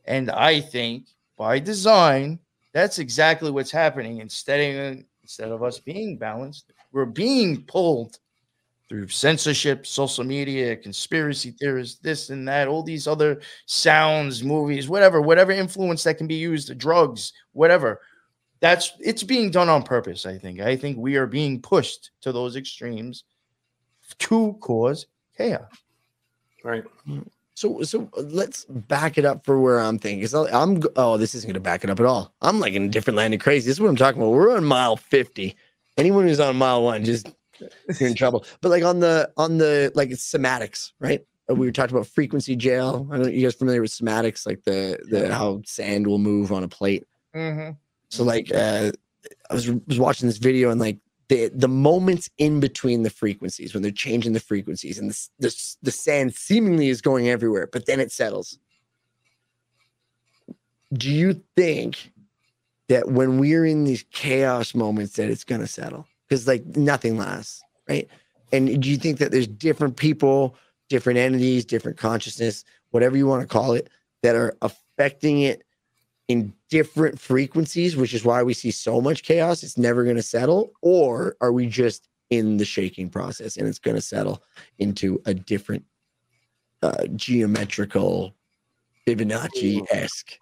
and 0.03 0.29
i 0.31 0.59
think 0.59 1.05
by 1.37 1.59
design 1.59 2.37
that's 2.73 2.99
exactly 2.99 3.49
what's 3.51 3.71
happening 3.71 4.17
instead 4.19 4.59
of 4.59 5.01
instead 5.23 5.47
of 5.49 5.63
us 5.63 5.79
being 5.79 6.17
balanced 6.17 6.73
we're 6.91 7.05
being 7.05 7.63
pulled 7.63 8.19
through 8.89 9.07
censorship 9.07 9.85
social 9.85 10.23
media 10.23 10.75
conspiracy 10.75 11.51
theorists 11.51 11.99
this 11.99 12.29
and 12.31 12.47
that 12.47 12.67
all 12.67 12.83
these 12.83 13.07
other 13.07 13.39
sounds 13.65 14.43
movies 14.43 14.89
whatever 14.89 15.21
whatever 15.21 15.51
influence 15.51 16.03
that 16.03 16.17
can 16.17 16.27
be 16.27 16.35
used 16.35 16.75
drugs 16.77 17.33
whatever 17.53 18.01
that's 18.59 18.93
it's 18.99 19.23
being 19.23 19.51
done 19.51 19.69
on 19.69 19.83
purpose 19.83 20.25
i 20.25 20.37
think 20.37 20.59
i 20.59 20.75
think 20.75 20.97
we 20.97 21.15
are 21.15 21.27
being 21.27 21.61
pushed 21.61 22.11
to 22.19 22.31
those 22.31 22.55
extremes 22.55 23.23
to 24.17 24.57
cause 24.59 25.05
chaos 25.37 25.69
Right. 26.63 26.83
So, 27.55 27.81
so 27.83 28.09
uh, 28.17 28.21
let's 28.21 28.65
back 28.65 29.17
it 29.17 29.25
up 29.25 29.45
for 29.45 29.59
where 29.59 29.79
I'm 29.79 29.99
thinking. 29.99 30.19
Because 30.19 30.33
I'm, 30.33 30.81
oh, 30.95 31.17
this 31.17 31.35
isn't 31.35 31.47
going 31.47 31.53
to 31.55 31.59
back 31.59 31.83
it 31.83 31.89
up 31.89 31.99
at 31.99 32.05
all. 32.05 32.33
I'm 32.41 32.59
like 32.59 32.73
in 32.73 32.85
a 32.85 32.89
different 32.89 33.17
land 33.17 33.33
of 33.33 33.39
crazy. 33.39 33.67
This 33.67 33.77
is 33.77 33.81
what 33.81 33.89
I'm 33.89 33.95
talking 33.95 34.21
about. 34.21 34.31
We're 34.31 34.55
on 34.55 34.63
mile 34.63 34.97
50. 34.97 35.55
Anyone 35.97 36.25
who's 36.25 36.39
on 36.39 36.55
mile 36.55 36.83
one, 36.83 37.03
just 37.03 37.27
you're 37.99 38.09
in 38.09 38.15
trouble. 38.15 38.45
But 38.61 38.69
like 38.69 38.83
on 38.83 38.99
the, 38.99 39.31
on 39.37 39.57
the, 39.57 39.91
like 39.95 40.11
it's 40.11 40.31
cymatics, 40.31 40.91
right? 40.99 41.25
Uh, 41.49 41.55
We 41.55 41.67
were 41.67 41.71
talking 41.71 41.95
about 41.95 42.07
frequency 42.07 42.55
jail. 42.55 43.07
I 43.11 43.17
don't 43.17 43.25
know, 43.25 43.31
you 43.31 43.43
guys 43.43 43.55
familiar 43.55 43.81
with 43.81 43.91
cymatics, 43.91 44.45
like 44.45 44.63
the, 44.63 44.99
the, 45.09 45.33
how 45.33 45.61
sand 45.65 46.07
will 46.07 46.19
move 46.19 46.51
on 46.51 46.63
a 46.63 46.67
plate. 46.67 47.05
So 48.09 48.23
like 48.23 48.51
uh 48.53 48.91
I 49.51 49.53
was 49.53 49.69
was 49.69 49.99
watching 49.99 50.27
this 50.27 50.39
video 50.39 50.71
and 50.71 50.81
like 50.81 50.97
the 51.27 51.51
the 51.53 51.67
moments 51.67 52.27
in 52.39 52.59
between 52.59 53.03
the 53.03 53.11
frequencies 53.11 53.73
when 53.73 53.83
they're 53.83 53.91
changing 53.91 54.33
the 54.33 54.39
frequencies 54.39 54.97
and 54.97 55.11
the 55.11 55.27
the, 55.37 55.75
the 55.83 55.91
sand 55.91 56.33
seemingly 56.33 56.89
is 56.89 57.01
going 57.01 57.29
everywhere, 57.29 57.67
but 57.71 57.85
then 57.85 57.99
it 57.99 58.11
settles. 58.11 58.57
Do 60.91 61.11
you 61.11 61.43
think 61.55 62.11
that 62.87 63.09
when 63.11 63.37
we're 63.37 63.65
in 63.65 63.83
these 63.83 64.03
chaos 64.11 64.73
moments 64.73 65.17
that 65.17 65.29
it's 65.29 65.43
gonna 65.43 65.67
settle? 65.67 66.07
Because 66.29 66.47
like 66.47 66.63
nothing 66.77 67.17
lasts, 67.17 67.61
right? 67.87 68.07
And 68.51 68.81
do 68.81 68.89
you 68.89 68.97
think 68.97 69.17
that 69.17 69.31
there's 69.31 69.47
different 69.47 69.97
people, 69.97 70.55
different 70.89 71.17
entities, 71.19 71.65
different 71.65 71.97
consciousness, 71.97 72.63
whatever 72.91 73.17
you 73.17 73.27
want 73.27 73.41
to 73.41 73.47
call 73.47 73.73
it, 73.73 73.89
that 74.21 74.35
are 74.35 74.55
affecting 74.61 75.41
it 75.41 75.63
in 76.27 76.53
different 76.69 77.19
frequencies, 77.19 77.95
which 77.95 78.13
is 78.13 78.23
why 78.23 78.43
we 78.43 78.53
see 78.53 78.71
so 78.71 79.01
much 79.01 79.23
chaos. 79.23 79.63
It's 79.63 79.77
never 79.77 80.03
going 80.03 80.15
to 80.15 80.23
settle, 80.23 80.71
or 80.81 81.35
are 81.41 81.51
we 81.51 81.67
just 81.67 82.07
in 82.29 82.57
the 82.57 82.65
shaking 82.65 83.09
process 83.09 83.57
and 83.57 83.67
it's 83.67 83.79
going 83.79 83.95
to 83.95 84.01
settle 84.01 84.43
into 84.77 85.19
a 85.25 85.33
different 85.33 85.83
uh, 86.83 87.07
geometrical 87.15 88.35
Fibonacci 89.07 89.83
esque 89.89 90.37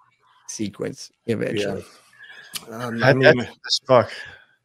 sequence 0.50 1.12
eventually? 1.28 1.86
Um, 2.70 3.02
I 3.04 3.14
mean, 3.14 3.36
that's 3.64 3.80
fuck 3.88 4.12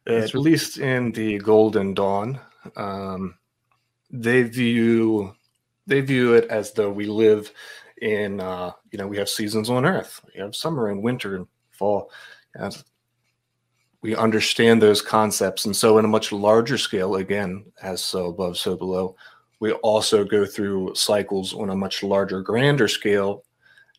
at 0.07 0.33
least 0.35 0.77
in 0.77 1.11
the 1.11 1.37
Golden 1.39 1.93
Dawn, 1.93 2.39
um, 2.75 3.35
they 4.09 4.43
view 4.43 5.35
they 5.85 6.01
view 6.01 6.33
it 6.33 6.45
as 6.49 6.71
though 6.71 6.89
we 6.91 7.05
live 7.05 7.51
in 8.01 8.39
uh, 8.39 8.71
you 8.91 8.97
know 8.97 9.07
we 9.07 9.17
have 9.17 9.29
seasons 9.29 9.69
on 9.69 9.85
Earth. 9.85 10.21
We 10.33 10.39
have 10.41 10.55
summer 10.55 10.89
and 10.89 11.01
winter 11.01 11.35
and 11.35 11.47
fall. 11.71 12.11
And 12.55 12.75
we 14.01 14.15
understand 14.15 14.81
those 14.81 15.01
concepts, 15.01 15.65
and 15.65 15.75
so 15.75 15.97
in 15.97 16.05
a 16.05 16.09
much 16.09 16.31
larger 16.31 16.77
scale, 16.77 17.15
again, 17.15 17.65
as 17.81 18.03
so 18.03 18.27
above, 18.27 18.57
so 18.57 18.75
below, 18.75 19.15
we 19.61 19.71
also 19.71 20.25
go 20.25 20.45
through 20.45 20.93
cycles 20.93 21.53
on 21.53 21.69
a 21.69 21.75
much 21.75 22.03
larger, 22.03 22.41
grander 22.41 22.89
scale, 22.89 23.45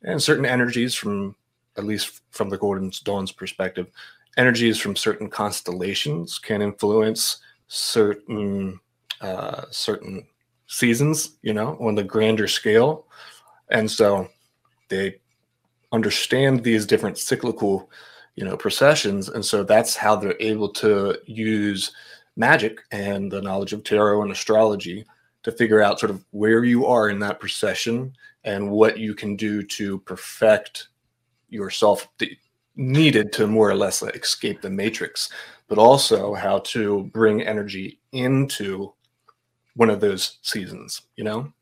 and 0.02 0.22
certain 0.22 0.44
energies 0.44 0.94
from 0.94 1.34
at 1.76 1.84
least 1.84 2.20
from 2.30 2.50
the 2.50 2.58
Golden 2.58 2.92
Dawn's 3.02 3.32
perspective 3.32 3.88
energies 4.36 4.78
from 4.78 4.96
certain 4.96 5.28
constellations 5.28 6.38
can 6.38 6.62
influence 6.62 7.38
certain 7.68 8.80
uh, 9.20 9.64
certain 9.70 10.26
seasons, 10.66 11.36
you 11.42 11.54
know, 11.54 11.76
on 11.80 11.94
the 11.94 12.04
grander 12.04 12.48
scale, 12.48 13.06
and 13.70 13.90
so 13.90 14.28
they 14.88 15.20
understand 15.92 16.62
these 16.62 16.84
different 16.84 17.16
cyclical, 17.16 17.90
you 18.34 18.44
know, 18.44 18.56
processions, 18.56 19.28
and 19.28 19.44
so 19.44 19.62
that's 19.62 19.96
how 19.96 20.16
they're 20.16 20.36
able 20.40 20.68
to 20.68 21.16
use 21.26 21.92
magic 22.36 22.80
and 22.90 23.30
the 23.30 23.40
knowledge 23.40 23.72
of 23.72 23.84
tarot 23.84 24.22
and 24.22 24.32
astrology 24.32 25.04
to 25.44 25.52
figure 25.52 25.82
out 25.82 26.00
sort 26.00 26.10
of 26.10 26.24
where 26.32 26.64
you 26.64 26.86
are 26.86 27.10
in 27.10 27.18
that 27.20 27.38
procession 27.38 28.12
and 28.44 28.70
what 28.70 28.98
you 28.98 29.14
can 29.14 29.36
do 29.36 29.62
to 29.62 29.98
perfect 30.00 30.88
yourself 31.48 32.08
needed 32.76 33.32
to 33.32 33.46
more 33.46 33.70
or 33.70 33.74
less 33.74 34.02
escape 34.02 34.60
the 34.60 34.70
matrix, 34.70 35.30
but 35.68 35.78
also 35.78 36.34
how 36.34 36.58
to 36.60 37.04
bring 37.12 37.42
energy 37.42 37.98
into 38.12 38.92
one 39.76 39.90
of 39.90 40.00
those 40.00 40.38
seasons, 40.42 41.02
you 41.16 41.24
know? 41.24 41.52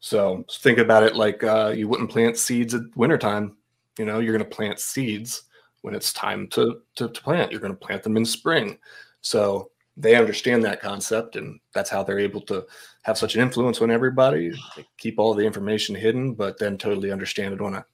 So 0.00 0.44
think 0.50 0.78
about 0.78 1.02
it 1.02 1.16
like 1.16 1.42
uh, 1.42 1.72
you 1.74 1.88
wouldn't 1.88 2.10
plant 2.10 2.36
seeds 2.36 2.74
at 2.74 2.82
wintertime. 2.94 3.56
You 3.98 4.04
know, 4.04 4.20
you're 4.20 4.36
going 4.36 4.48
to 4.48 4.56
plant 4.56 4.78
seeds 4.78 5.44
when 5.82 5.94
it's 5.94 6.12
time 6.12 6.48
to, 6.48 6.82
to, 6.96 7.08
to 7.08 7.22
plant. 7.22 7.50
You're 7.50 7.60
going 7.60 7.72
to 7.72 7.78
plant 7.78 8.02
them 8.02 8.16
in 8.16 8.24
spring. 8.24 8.78
So 9.22 9.70
they 9.96 10.14
understand 10.14 10.62
that 10.64 10.82
concept, 10.82 11.36
and 11.36 11.58
that's 11.74 11.88
how 11.88 12.02
they're 12.02 12.18
able 12.18 12.42
to 12.42 12.66
have 13.02 13.16
such 13.16 13.34
an 13.34 13.40
influence 13.40 13.80
on 13.80 13.90
everybody. 13.90 14.50
They 14.76 14.86
keep 14.98 15.18
all 15.18 15.32
the 15.32 15.46
information 15.46 15.94
hidden, 15.94 16.34
but 16.34 16.58
then 16.58 16.76
totally 16.76 17.10
understand 17.10 17.54
it 17.54 17.60
on 17.62 17.74
a 17.74 17.86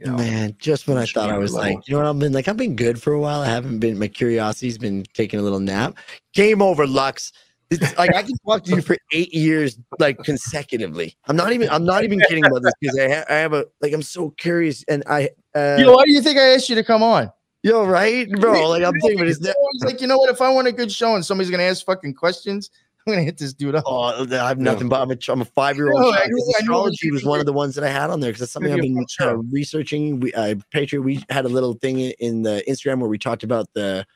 you 0.00 0.10
know, 0.10 0.16
Man, 0.16 0.56
just 0.58 0.88
when 0.88 0.96
I 0.96 1.04
thought 1.04 1.30
I 1.30 1.36
was 1.36 1.52
level. 1.52 1.76
like, 1.76 1.88
you 1.88 1.94
know 1.94 2.00
what, 2.02 2.08
I've 2.08 2.18
been 2.18 2.32
like, 2.32 2.48
I've 2.48 2.56
been 2.56 2.74
good 2.74 3.00
for 3.00 3.12
a 3.12 3.20
while. 3.20 3.42
I 3.42 3.46
haven't 3.48 3.80
been, 3.80 3.98
my 3.98 4.08
curiosity's 4.08 4.78
been 4.78 5.04
taking 5.12 5.38
a 5.38 5.42
little 5.42 5.60
nap. 5.60 5.96
Game 6.32 6.62
over, 6.62 6.86
Lux. 6.86 7.32
It's 7.70 7.96
like 7.98 8.14
I 8.14 8.22
can 8.22 8.32
talk 8.46 8.64
to 8.64 8.74
you 8.74 8.82
for 8.82 8.96
eight 9.12 9.32
years, 9.32 9.78
like 9.98 10.18
consecutively. 10.24 11.14
I'm 11.28 11.36
not 11.36 11.52
even, 11.52 11.68
I'm 11.68 11.84
not 11.84 12.02
even 12.02 12.20
kidding 12.26 12.44
about 12.44 12.62
this 12.62 12.72
because 12.80 12.98
I, 12.98 13.08
ha- 13.08 13.24
I 13.28 13.34
have 13.34 13.52
a, 13.52 13.66
like, 13.80 13.92
I'm 13.92 14.02
so 14.02 14.30
curious. 14.30 14.82
And 14.88 15.04
I, 15.06 15.30
uh, 15.54 15.76
Yo, 15.78 15.92
why 15.92 16.04
do 16.04 16.12
you 16.12 16.22
think 16.22 16.38
I 16.38 16.54
asked 16.54 16.68
you 16.68 16.74
to 16.76 16.82
come 16.84 17.02
on? 17.02 17.30
yo, 17.62 17.84
right, 17.84 18.28
bro? 18.40 18.70
Like, 18.70 18.82
I'm 18.82 18.98
thinking, 19.00 19.18
but 19.18 19.28
it's 19.28 19.38
It's 19.40 19.84
like, 19.84 20.00
you 20.00 20.06
know 20.06 20.16
what? 20.16 20.30
If 20.30 20.40
I 20.40 20.48
want 20.48 20.66
a 20.66 20.72
good 20.72 20.90
show 20.90 21.14
and 21.14 21.24
somebody's 21.24 21.50
gonna 21.50 21.64
ask 21.64 21.84
fucking 21.84 22.14
questions, 22.14 22.70
I'm 23.06 23.12
gonna 23.14 23.22
hit 23.24 23.38
this 23.38 23.52
dude 23.54 23.74
up. 23.74 23.84
Oh, 23.86 24.02
I 24.02 24.48
have 24.48 24.58
nothing 24.58 24.88
but 24.88 25.00
I'm 25.00 25.10
a, 25.10 25.16
I'm 25.28 25.40
a 25.40 25.44
five 25.46 25.76
year 25.76 25.90
old. 25.92 26.14
I 26.14 26.26
knew- 26.26 26.26
I 26.26 26.28
was 26.28 26.56
Astrology 26.60 27.10
was 27.10 27.24
one 27.24 27.40
of 27.40 27.46
the 27.46 27.52
ones 27.52 27.74
that 27.74 27.84
I 27.84 27.88
had 27.88 28.10
on 28.10 28.20
there 28.20 28.30
because 28.30 28.40
that's 28.40 28.52
something 28.52 28.72
I've 28.72 28.78
gonna 28.80 28.94
be 28.94 29.02
a 29.02 29.24
been 29.24 29.28
uh, 29.28 29.42
researching. 29.50 30.20
We, 30.20 30.32
uh, 30.34 30.56
Patriot, 30.72 31.02
we 31.02 31.24
had 31.30 31.44
a 31.44 31.48
little 31.48 31.74
thing 31.74 31.98
in, 32.00 32.42
the 32.42 32.62
Instagram 32.68 32.98
where 33.00 33.08
we 33.08 33.18
talked 33.18 33.42
about 33.42 33.66
the 33.74 34.06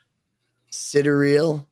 sidereal, 0.69 1.67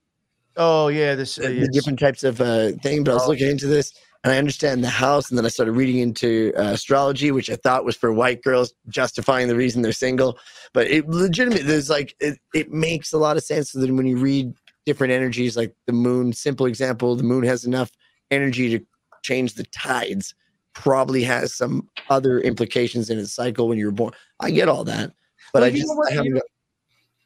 Oh 0.56 0.88
yeah, 0.90 1.16
this 1.16 1.40
uh, 1.40 1.44
the, 1.44 1.54
yes. 1.54 1.70
different 1.72 2.00
types 2.00 2.24
of 2.24 2.40
uh, 2.40 2.72
thing. 2.84 3.04
But 3.04 3.12
I 3.12 3.14
was 3.16 3.24
Oh. 3.24 3.30
looking 3.30 3.50
into 3.50 3.68
this, 3.68 3.92
and 4.24 4.32
I 4.32 4.38
understand 4.38 4.84
the 4.84 4.90
house, 4.90 5.30
and 5.30 5.38
then 5.38 5.46
I 5.46 5.50
started 5.50 5.72
reading 5.72 5.98
into 5.98 6.54
uh, 6.56 6.74
astrology, 6.74 7.32
which 7.32 7.50
I 7.50 7.56
thought 7.56 7.86
was 7.86 7.96
for 7.96 8.14
white 8.14 8.44
girls, 8.44 8.74
justifying 8.88 9.48
the 9.48 9.56
reason 9.56 9.82
they're 9.82 9.92
single. 9.92 10.38
But 10.74 10.88
it 10.88 11.10
legitimately, 11.10 11.64
there's 11.66 11.90
like 11.90 12.16
it, 12.20 12.40
it 12.54 12.72
makes 12.72 13.14
a 13.14 13.18
lot 13.18 13.36
of 13.36 13.44
sense 13.44 13.72
that 13.72 13.92
when 13.92 14.06
you 14.06 14.18
read 14.18 14.54
different 14.86 15.14
energies, 15.14 15.56
like 15.58 15.74
the 15.88 15.94
moon. 15.94 16.34
Simple 16.34 16.66
example: 16.66 17.16
the 17.16 17.24
moon 17.24 17.44
has 17.44 17.66
enough 17.66 17.92
energy 18.32 18.78
to 18.78 18.86
change 19.24 19.54
the 19.56 19.64
tides. 19.66 20.36
Probably 20.74 21.24
has 21.24 21.54
some 21.54 21.88
other 22.10 22.40
implications 22.40 23.10
in 23.10 23.20
its 23.20 23.34
cycle 23.34 23.68
when 23.68 23.78
you 23.78 23.86
were 23.86 23.92
born. 23.92 24.14
I 24.40 24.52
get 24.52 24.68
all 24.68 24.84
that, 24.86 25.12
but 25.54 25.62
Well, 25.62 25.64
I 25.64 25.68
you 25.68 25.78
just 25.78 25.88
know 25.90 25.96
what, 25.96 26.14
I 26.14 26.22
you- 26.22 26.34
got- 26.36 26.44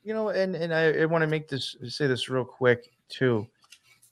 you 0.03 0.13
know 0.13 0.29
and 0.29 0.55
and 0.55 0.73
i, 0.73 1.01
I 1.01 1.05
want 1.05 1.21
to 1.23 1.27
make 1.27 1.49
this 1.49 1.75
say 1.89 2.07
this 2.07 2.29
real 2.29 2.45
quick 2.45 2.93
too 3.09 3.45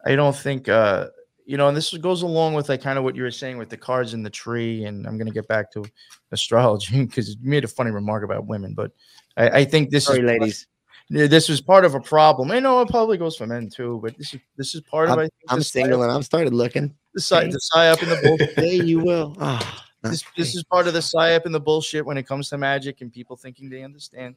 i 0.06 0.14
don't 0.14 0.36
think 0.36 0.68
uh 0.68 1.08
you 1.46 1.56
know 1.56 1.70
and 1.70 1.78
this 1.78 1.94
goes 2.00 2.22
along 2.22 2.54
with 2.54 2.68
like 2.68 2.82
kind 2.82 2.98
of 2.98 3.06
what 3.06 3.16
you 3.16 3.24
were 3.24 3.32
saying 3.32 3.58
with 3.58 3.70
the 3.70 3.78
cards 3.78 4.14
in 4.14 4.22
the 4.22 4.30
tree 4.30 4.84
and 4.84 5.08
i'm 5.08 5.18
going 5.18 5.26
to 5.28 5.34
get 5.34 5.48
back 5.48 5.72
to 5.72 5.86
astrology 6.34 7.06
because 7.06 7.30
you 7.30 7.36
made 7.42 7.64
a 7.64 7.68
funny 7.70 7.92
remark 7.92 8.26
about 8.26 8.46
women 8.46 8.74
but 8.74 8.92
i, 9.38 9.60
I 9.62 9.64
think 9.66 9.90
this 9.90 10.04
sorry, 10.04 10.20
is 10.20 10.26
ladies. 10.26 10.68
Yeah, 11.10 11.28
this 11.28 11.50
was 11.50 11.62
part 11.62 11.86
of 11.86 11.96
a 11.96 12.00
problem 12.00 12.52
i 12.52 12.60
know 12.60 12.82
it 12.82 12.90
probably 12.90 13.18
goes 13.18 13.36
for 13.36 13.46
men 13.46 13.70
too 13.70 14.00
but 14.02 14.18
this 14.18 14.34
is 14.34 14.40
this 14.58 14.76
is 14.76 14.82
part 14.82 15.10
of 15.10 15.20
i 15.20 15.28
I'm 15.48 15.62
single 15.62 16.02
and 16.04 16.12
I've 16.12 16.26
started 16.26 16.54
looking. 16.54 16.96
the, 17.14 17.22
psy- 17.22 17.48
the 17.48 17.60
psyop 17.74 18.02
and 18.02 18.12
the 18.12 18.20
bullshit 18.24 18.50
Hey, 18.56 18.76
you 18.84 19.00
will. 19.00 19.36
Ah, 19.40 19.86
this, 20.02 20.24
this 20.38 20.56
is 20.56 20.64
part 20.64 20.88
of 20.88 20.94
the 20.94 21.00
psyop 21.00 21.46
and 21.46 21.54
the 21.54 21.60
bullshit 21.60 22.06
when 22.06 22.18
it 22.18 22.28
comes 22.28 22.50
to 22.50 22.58
magic 22.58 23.02
and 23.02 23.12
people 23.12 23.36
thinking 23.36 23.70
they 23.70 23.84
understand. 23.84 24.36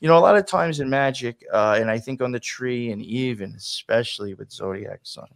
You 0.00 0.08
know, 0.08 0.16
a 0.16 0.20
lot 0.20 0.36
of 0.36 0.46
times 0.46 0.80
in 0.80 0.88
magic, 0.88 1.44
uh, 1.52 1.78
and 1.80 1.90
I 1.90 1.98
think 1.98 2.20
on 2.20 2.32
the 2.32 2.40
tree, 2.40 2.92
and 2.92 3.02
even 3.02 3.54
especially 3.56 4.34
with 4.34 4.50
zodiac 4.50 5.00
signs, 5.02 5.28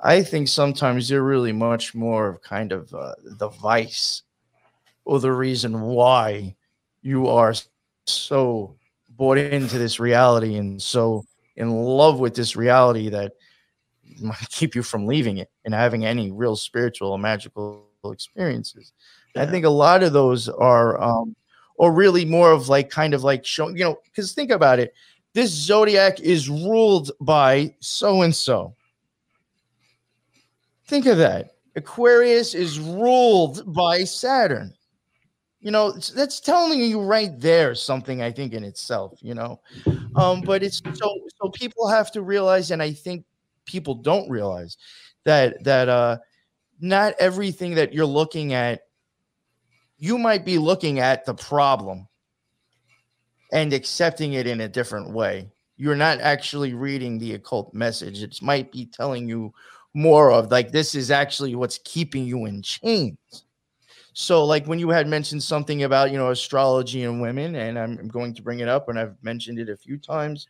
I 0.00 0.22
think 0.22 0.48
sometimes 0.48 1.08
they're 1.08 1.22
really 1.22 1.52
much 1.52 1.94
more 1.94 2.28
of 2.28 2.42
kind 2.42 2.72
of 2.72 2.92
uh, 2.94 3.14
the 3.24 3.48
vice 3.48 4.22
or 5.04 5.18
the 5.18 5.32
reason 5.32 5.80
why 5.80 6.54
you 7.02 7.26
are 7.26 7.54
so 8.06 8.76
bought 9.18 9.36
into 9.36 9.76
this 9.78 10.00
reality 10.00 10.54
and 10.54 10.80
so 10.80 11.26
in 11.56 11.70
love 11.70 12.20
with 12.20 12.34
this 12.34 12.56
reality 12.56 13.10
that 13.10 13.32
might 14.20 14.38
keep 14.50 14.74
you 14.74 14.82
from 14.82 15.06
leaving 15.06 15.36
it 15.36 15.50
and 15.64 15.74
having 15.74 16.06
any 16.06 16.30
real 16.30 16.56
spiritual 16.56 17.10
or 17.10 17.18
magical 17.18 17.84
experiences. 18.06 18.92
I 19.36 19.44
think 19.44 19.64
a 19.64 19.70
lot 19.70 20.02
of 20.02 20.12
those 20.12 20.48
are, 20.48 21.00
um, 21.00 21.36
or 21.76 21.92
really 21.92 22.24
more 22.24 22.50
of 22.50 22.68
like 22.68 22.90
kind 22.90 23.14
of 23.14 23.22
like 23.22 23.44
showing, 23.44 23.76
you 23.76 23.84
know, 23.84 23.98
because 24.04 24.32
think 24.32 24.50
about 24.50 24.78
it. 24.80 24.94
This 25.34 25.50
zodiac 25.50 26.18
is 26.20 26.48
ruled 26.48 27.12
by 27.20 27.74
so 27.80 28.22
and 28.22 28.34
so. 28.34 28.74
Think 30.86 31.06
of 31.06 31.18
that. 31.18 31.54
Aquarius 31.76 32.54
is 32.54 32.80
ruled 32.80 33.72
by 33.72 34.02
Saturn. 34.02 34.74
You 35.60 35.72
know, 35.72 35.92
that's 35.92 36.40
telling 36.40 36.80
you 36.80 37.00
right 37.00 37.38
there 37.38 37.74
something 37.74 38.22
I 38.22 38.30
think 38.30 38.52
in 38.52 38.62
itself, 38.62 39.18
you 39.20 39.34
know. 39.34 39.60
Um, 40.14 40.42
but 40.42 40.62
it's 40.62 40.80
so 40.92 41.12
so 41.42 41.50
people 41.50 41.88
have 41.88 42.12
to 42.12 42.22
realize, 42.22 42.70
and 42.70 42.82
I 42.82 42.92
think 42.92 43.24
people 43.66 43.94
don't 43.94 44.30
realize 44.30 44.76
that 45.24 45.62
that 45.64 45.88
uh 45.88 46.18
not 46.80 47.14
everything 47.18 47.74
that 47.74 47.92
you're 47.92 48.06
looking 48.06 48.52
at, 48.52 48.82
you 49.98 50.16
might 50.16 50.44
be 50.44 50.58
looking 50.58 51.00
at 51.00 51.26
the 51.26 51.34
problem 51.34 52.06
and 53.52 53.72
accepting 53.72 54.34
it 54.34 54.46
in 54.46 54.60
a 54.60 54.68
different 54.68 55.10
way. 55.12 55.50
You're 55.76 55.96
not 55.96 56.20
actually 56.20 56.74
reading 56.74 57.18
the 57.18 57.34
occult 57.34 57.72
message. 57.74 58.22
It 58.22 58.40
might 58.42 58.70
be 58.72 58.86
telling 58.86 59.28
you 59.28 59.52
more 59.94 60.30
of 60.30 60.50
like 60.50 60.70
this 60.70 60.94
is 60.94 61.10
actually 61.10 61.54
what's 61.54 61.80
keeping 61.84 62.24
you 62.26 62.46
in 62.46 62.62
chains. 62.62 63.16
So, 64.20 64.44
like 64.44 64.66
when 64.66 64.80
you 64.80 64.88
had 64.90 65.06
mentioned 65.06 65.44
something 65.44 65.84
about 65.84 66.10
you 66.10 66.18
know 66.18 66.30
astrology 66.30 67.04
and 67.04 67.22
women, 67.22 67.54
and 67.54 67.78
I'm 67.78 68.08
going 68.08 68.34
to 68.34 68.42
bring 68.42 68.58
it 68.58 68.66
up, 68.66 68.88
and 68.88 68.98
I've 68.98 69.14
mentioned 69.22 69.60
it 69.60 69.68
a 69.68 69.76
few 69.76 69.96
times. 69.96 70.48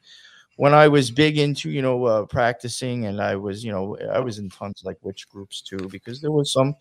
When 0.56 0.72
I 0.72 0.88
was 0.88 1.10
big 1.10 1.36
into 1.36 1.68
you 1.70 1.82
know 1.82 2.02
uh, 2.06 2.24
practicing, 2.24 3.04
and 3.04 3.20
I 3.20 3.36
was 3.36 3.62
you 3.62 3.70
know 3.70 3.98
I 4.10 4.20
was 4.20 4.38
in 4.38 4.48
tons 4.48 4.84
like 4.86 4.96
witch 5.02 5.28
groups 5.28 5.60
too, 5.60 5.86
because 5.90 6.22
there 6.22 6.30
was 6.30 6.50
some 6.50 6.76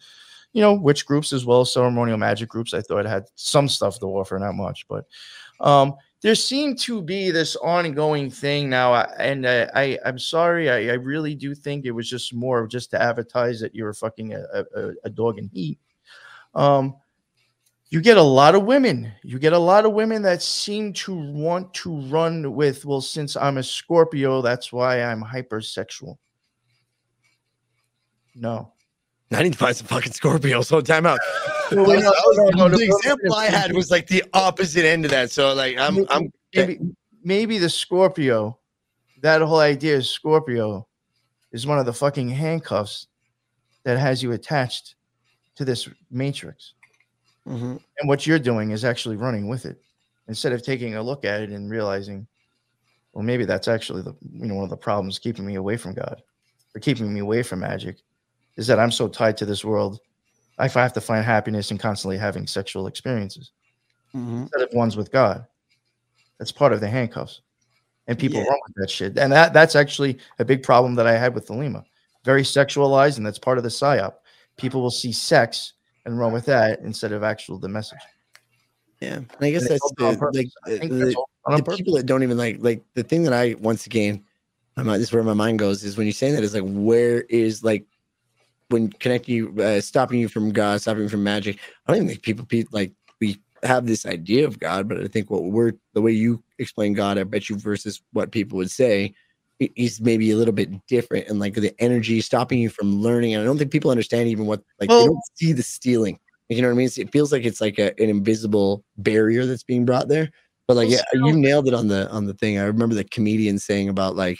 you 0.54 0.62
know 0.62 0.74
witch 0.76 1.06
groups 1.06 1.34
as 1.34 1.46
well 1.46 1.62
as 1.62 1.74
ceremonial 1.74 2.18
magic 2.18 2.50
groups. 2.50 2.74
I 2.74 2.82
thought 2.82 3.06
had 3.06 3.26
some 3.36 3.68
stuff 3.68 4.00
to 4.00 4.06
offer, 4.08 4.40
not 4.40 4.56
much, 4.56 4.88
but 4.88 5.06
um, 5.60 5.96
there 6.22 6.36
seemed 6.36 6.80
to 6.82 7.02
be 7.02 7.32
this 7.32 7.56
ongoing 7.58 8.32
thing 8.32 8.70
now, 8.70 8.94
and 9.20 9.48
I, 9.48 9.70
I 9.76 10.00
I'm 10.06 10.20
sorry, 10.20 10.70
I, 10.70 10.92
I 10.92 10.96
really 10.96 11.36
do 11.36 11.56
think 11.56 11.86
it 11.86 11.92
was 11.92 12.10
just 12.10 12.34
more 12.34 12.68
just 12.68 12.92
to 12.92 13.02
advertise 13.02 13.60
that 13.62 13.76
you 13.76 13.84
were 13.84 13.94
fucking 13.94 14.34
a, 14.36 14.66
a, 14.76 14.94
a 15.06 15.10
dog 15.10 15.40
in 15.40 15.50
heat. 15.50 15.80
Um, 16.58 16.96
you 17.90 18.02
get 18.02 18.18
a 18.18 18.22
lot 18.22 18.56
of 18.56 18.66
women. 18.66 19.14
You 19.24 19.40
get 19.40 19.54
a 19.54 19.60
lot 19.60 19.86
of 19.86 19.94
women 19.94 20.22
that 20.24 20.42
seem 20.42 20.92
to 20.94 21.16
want 21.16 21.74
to 21.76 22.02
run 22.08 22.54
with, 22.54 22.84
well, 22.84 23.00
since 23.00 23.38
I'm 23.38 23.58
a 23.58 23.64
Scorpio, 23.64 24.42
that's 24.42 24.74
why 24.74 25.02
I'm 25.02 25.24
hypersexual. 25.24 26.18
No. 28.36 28.74
I 29.32 29.44
need 29.44 29.54
to 29.54 29.60
find 29.60 29.76
some 29.76 29.88
fucking 29.88 30.14
Scorpio. 30.14 30.62
So 30.62 30.82
time 30.82 31.06
out. 31.06 31.20
No, 31.72 31.84
no, 31.84 31.94
no, 31.94 32.12
no, 32.32 32.50
no, 32.50 32.70
the 32.70 32.88
no, 32.88 32.98
example 32.98 33.34
I 33.34 33.46
had 33.46 33.74
was 33.74 33.92
like 33.92 34.08
the 34.08 34.24
opposite 34.34 34.86
end 34.86 35.06
of 35.06 35.12
that. 35.12 35.32
So 35.32 35.54
like 35.54 35.78
I'm 35.78 36.06
I'm 36.10 36.32
maybe, 36.56 36.80
maybe 37.24 37.58
the 37.58 37.70
Scorpio, 37.70 38.58
that 39.22 39.42
whole 39.42 39.60
idea 39.60 39.98
of 39.98 40.06
Scorpio 40.06 40.88
is 41.52 41.68
one 41.68 41.78
of 41.78 41.86
the 41.86 41.94
fucking 41.94 42.30
handcuffs 42.30 43.08
that 43.84 43.98
has 43.98 44.24
you 44.24 44.32
attached 44.32 44.96
to 45.58 45.66
this 45.66 45.90
matrix. 46.10 46.74
Mhm. 47.48 47.82
And 48.00 48.08
what 48.10 48.26
you're 48.28 48.40
doing 48.40 48.72
is 48.72 48.86
actually 48.86 49.18
running 49.18 49.48
with 49.48 49.66
it 49.66 49.82
instead 50.28 50.54
of 50.54 50.62
taking 50.62 50.96
a 50.96 51.04
look 51.04 51.26
at 51.26 51.42
it 51.42 51.50
and 51.50 51.70
realizing, 51.70 52.28
well, 53.14 53.24
maybe 53.24 53.46
that's 53.46 53.68
actually 53.68 54.02
the 54.04 54.16
you 54.32 54.46
know 54.46 54.56
one 54.56 54.64
of 54.64 54.70
the 54.70 54.78
problems 54.78 55.20
keeping 55.20 55.46
me 55.46 55.56
away 55.56 55.78
from 55.78 55.94
God 55.94 56.22
or 56.76 56.80
keeping 56.80 57.12
me 57.14 57.20
away 57.20 57.44
from 57.44 57.60
magic 57.60 57.98
is 58.56 58.68
that 58.68 58.80
I'm 58.80 58.92
so 58.92 59.08
tied 59.08 59.38
to 59.38 59.46
this 59.46 59.66
world. 59.66 60.00
I 60.60 60.68
have 60.68 60.94
to 60.94 61.02
find 61.02 61.24
happiness 61.24 61.72
in 61.72 61.78
constantly 61.78 62.18
having 62.18 62.48
sexual 62.48 62.88
experiences 62.88 63.52
Mhm. 64.14 64.44
instead 64.44 64.62
of 64.62 64.74
ones 64.74 64.96
with 64.98 65.12
God. 65.12 65.46
That's 66.38 66.52
part 66.52 66.74
of 66.74 66.82
the 66.82 66.88
handcuffs. 66.88 67.42
And 68.08 68.18
people 68.18 68.40
Yeah. 68.40 68.48
run 68.48 68.60
with 68.68 68.76
that 68.78 68.90
shit. 68.90 69.18
And 69.18 69.32
that 69.32 69.54
that's 69.54 69.76
actually 69.76 70.20
a 70.40 70.46
big 70.46 70.64
problem 70.64 70.96
that 70.96 71.08
I 71.08 71.18
had 71.18 71.34
with 71.34 71.48
Thelema. 71.48 71.84
Very 72.24 72.44
sexualized, 72.44 73.18
and 73.18 73.26
that's 73.26 73.40
part 73.40 73.58
of 73.58 73.64
the 73.64 73.70
psyop. 73.70 74.16
People 74.58 74.82
will 74.82 74.92
see 74.92 75.12
sex 75.12 75.74
and 76.06 76.18
run 76.18 76.34
with 76.34 76.46
that 76.46 76.80
instead 76.80 77.12
of 77.12 77.24
actual 77.24 77.60
the 77.60 77.70
message. 77.70 78.00
Yeah. 79.00 79.16
And 79.18 79.28
I 79.42 79.52
guess 79.52 79.62
And 79.64 79.72
that's 79.72 79.82
all 79.82 79.94
done 79.98 80.16
on 80.20 80.32
the, 80.32 80.50
like 80.66 80.90
the- 80.90 80.96
that's 80.96 81.16
all 81.16 81.30
done 81.48 81.60
on 81.60 81.64
the 81.64 81.78
people 81.78 81.94
that 81.96 82.06
don't 82.06 82.24
even 82.24 82.38
like 82.38 82.58
like 82.60 82.84
the 82.94 83.04
thing 83.04 83.24
that 83.24 83.34
I 83.34 83.56
once 83.60 83.86
again, 83.86 84.24
I'm 84.76 84.86
not, 84.86 84.98
this 84.98 85.10
is 85.10 85.14
where 85.14 85.24
my 85.24 85.34
mind 85.34 85.60
goes 85.60 85.84
is 85.84 85.98
when 85.98 86.08
you're 86.08 86.14
saying 86.14 86.36
that 86.36 86.44
is 86.44 86.54
like 86.54 86.64
where 86.66 87.22
is 87.22 87.64
like 87.64 87.86
when 88.70 88.90
connecting 88.90 89.36
you, 89.36 89.56
uh, 89.62 89.80
stopping 89.80 90.20
you 90.20 90.28
from 90.28 90.52
God, 90.52 90.82
stopping 90.82 91.04
you 91.04 91.10
from 91.10 91.24
magic. 91.24 91.60
I 91.86 91.92
don't 91.92 91.98
even 91.98 92.08
think 92.10 92.22
people 92.22 92.46
pe- 92.46 92.66
like 92.72 92.92
we 93.22 93.42
have 93.64 93.86
this 93.86 94.06
idea 94.06 94.46
of 94.46 94.60
God, 94.60 94.88
but 94.90 95.00
I 95.00 95.08
think 95.08 95.30
what 95.30 95.44
we're 95.44 95.74
the 95.94 96.02
way 96.02 96.12
you 96.12 96.44
explain 96.60 96.94
God, 96.94 97.18
I 97.18 97.24
bet 97.24 97.50
you 97.50 97.58
versus 97.58 98.02
what 98.14 98.32
people 98.32 98.58
would 98.58 98.72
say, 98.72 99.14
is 99.60 100.00
maybe 100.00 100.32
a 100.32 100.36
little 100.36 100.54
bit 100.54 100.86
different 100.88 101.28
and 101.28 101.40
like 101.40 101.56
the 101.56 101.74
energy 101.80 102.22
stopping 102.22 102.60
you 102.60 102.70
from 102.70 103.02
learning. 103.02 103.34
And 103.34 103.42
I 103.42 103.46
don't 103.46 103.58
think 103.58 103.72
people 103.72 103.92
understand 103.92 104.30
even 104.30 104.46
what 104.46 104.62
like 104.80 104.90
Well- 104.90 105.02
they 105.02 105.08
don't 105.08 105.22
see 105.36 105.54
the 105.54 105.64
stealing. 105.64 106.20
You 106.50 106.62
know 106.62 106.70
what 106.70 106.76
I 106.76 106.78
mean? 106.78 106.90
It 106.96 107.12
feels 107.12 107.34
like 107.34 107.44
it's 107.44 107.60
like 107.60 107.78
a, 107.78 107.88
an 108.02 108.10
invisible 108.10 108.84
barrier 108.98 109.46
that's 109.46 109.64
being 109.64 109.84
brought 109.86 110.08
there. 110.08 110.32
But 110.66 110.78
like, 110.78 110.90
yeah, 110.90 111.02
you 111.14 111.34
nailed 111.34 111.68
it 111.68 111.74
on 111.74 111.88
the 111.90 112.10
on 112.10 112.26
the 112.26 112.34
thing. 112.34 112.58
I 112.58 112.64
remember 112.64 112.96
the 112.96 113.04
comedian 113.04 113.60
saying 113.60 113.90
about 113.90 114.16
like, 114.16 114.40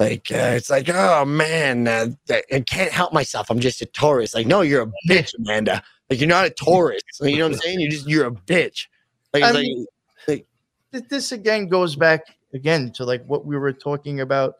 like 0.00 0.26
uh, 0.32 0.54
it's 0.56 0.70
like, 0.70 0.88
oh 0.88 1.24
man, 1.24 1.86
uh, 1.86 2.08
I 2.30 2.60
can't 2.60 2.90
help 2.90 3.12
myself. 3.12 3.50
I'm 3.50 3.60
just 3.60 3.82
a 3.82 3.86
Taurus. 3.86 4.34
Like, 4.34 4.46
no, 4.46 4.62
you're 4.62 4.82
a 4.82 4.92
bitch, 5.08 5.34
Amanda. 5.38 5.82
Like, 6.08 6.18
you're 6.20 6.28
not 6.28 6.46
a 6.46 6.50
Taurus. 6.50 7.02
Like, 7.20 7.32
you 7.32 7.38
know 7.38 7.46
what 7.46 7.54
I'm 7.54 7.58
saying? 7.60 7.80
You 7.80 7.90
just 7.90 8.08
you're 8.08 8.26
a 8.26 8.32
bitch. 8.32 8.86
Like, 9.32 9.44
I 9.44 9.52
mean, 9.52 9.86
like 10.26 10.46
Th- 10.92 11.04
this 11.08 11.30
again 11.30 11.68
goes 11.68 11.94
back 11.94 12.24
again 12.54 12.90
to 12.92 13.04
like 13.04 13.24
what 13.26 13.44
we 13.44 13.56
were 13.56 13.72
talking 13.72 14.20
about 14.20 14.54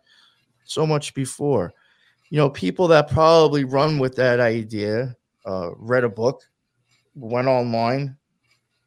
so 0.64 0.86
much 0.86 1.14
before. 1.14 1.72
You 2.30 2.38
know, 2.38 2.50
people 2.50 2.88
that 2.88 3.10
probably 3.10 3.64
run 3.64 3.98
with 3.98 4.14
that 4.16 4.38
idea, 4.40 5.16
uh, 5.44 5.70
read 5.76 6.04
a 6.04 6.08
book, 6.08 6.42
went 7.14 7.48
online, 7.48 8.16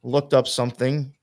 looked 0.01 0.33
up 0.33 0.47
something, 0.47 1.13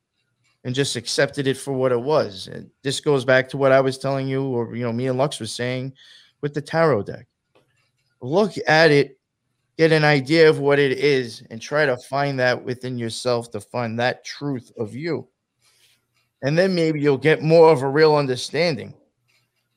and 0.65 0.75
just 0.75 0.97
accepted 0.97 1.47
it 1.47 1.57
for 1.57 1.73
what 1.73 1.93
it 1.93 2.01
was. 2.01 2.49
And 2.49 2.71
this 2.83 3.01
goes 3.01 3.25
back 3.25 3.49
to 3.51 3.57
what 3.57 3.73
I 3.73 3.81
was 3.81 3.97
telling 3.97 4.29
you, 4.29 4.45
or 4.45 4.77
you 4.77 4.85
know, 4.85 4.93
me 4.93 5.07
and 5.07 5.19
Lux 5.19 5.41
was 5.41 5.53
saying 5.53 5.95
with 6.43 6.53
the 6.53 6.61
tarot 6.61 7.05
deck. 7.05 7.27
Look 8.21 8.53
at 8.69 8.91
it, 8.91 9.19
get 9.79 9.93
an 9.93 10.05
idea 10.05 10.51
of 10.51 10.59
what 10.59 10.79
it 10.79 10.99
is, 10.99 11.43
and 11.51 11.61
try 11.61 11.87
to 11.87 11.97
find 11.97 12.39
that 12.39 12.63
within 12.63 12.99
yourself 12.99 13.51
to 13.53 13.61
find 13.61 13.99
that 13.99 14.25
truth 14.27 14.71
of 14.77 14.95
you 14.95 15.27
and 16.43 16.57
then 16.59 16.75
maybe 16.75 17.01
you'll 17.01 17.17
get 17.19 17.43
more 17.43 17.71
of 17.73 17.83
a 17.83 17.89
real 17.89 18.15
understanding 18.17 18.95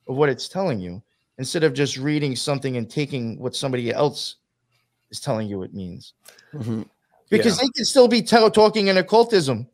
of 0.07 0.15
what 0.15 0.29
it's 0.29 0.47
telling 0.47 0.79
you 0.79 1.01
instead 1.37 1.63
of 1.63 1.73
just 1.73 1.97
reading 1.97 2.35
something 2.35 2.77
and 2.77 2.89
taking 2.89 3.37
what 3.39 3.55
somebody 3.55 3.91
else 3.91 4.35
is 5.09 5.19
telling 5.19 5.47
you 5.47 5.63
it 5.63 5.73
means. 5.73 6.13
Mhm. 6.53 6.87
Because 7.29 7.57
Yeah. 7.57 7.63
they 7.63 7.69
can 7.75 7.85
still 7.85 8.07
be 8.07 8.21
tell, 8.21 8.49
talking 8.51 8.87
in 8.87 8.97
occultism 8.97 9.67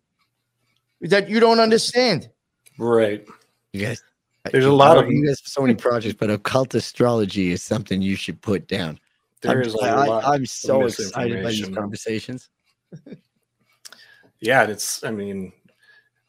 that 1.02 1.30
you 1.30 1.40
don't 1.40 1.60
understand. 1.60 2.30
right. 2.78 3.26
You 3.74 3.86
guys, 3.86 4.02
There's 4.52 4.66
a 4.66 4.72
lot 4.72 4.96
don't- 4.96 5.06
of- 5.06 5.12
you 5.12 5.26
guys 5.28 5.40
have 5.42 5.48
so 5.48 5.62
many 5.62 5.76
projects, 5.76 6.16
but 6.18 6.30
occult 6.32 6.74
astrology 6.74 7.52
is 7.52 7.62
something 7.62 8.02
you 8.02 8.16
should 8.16 8.42
put 8.42 8.68
down. 8.68 9.00
There 9.42 9.52
I'm, 9.52 9.62
is 9.62 9.76
a 9.76 9.80
I, 9.82 10.06
lot. 10.08 10.24
I'm 10.26 10.46
so 10.46 10.86
excited 10.86 11.44
by 11.44 11.52
these 11.52 11.70
conversations. 11.70 12.50
yeah, 14.40 14.64
it's. 14.66 15.04
I 15.04 15.12
mean, 15.12 15.52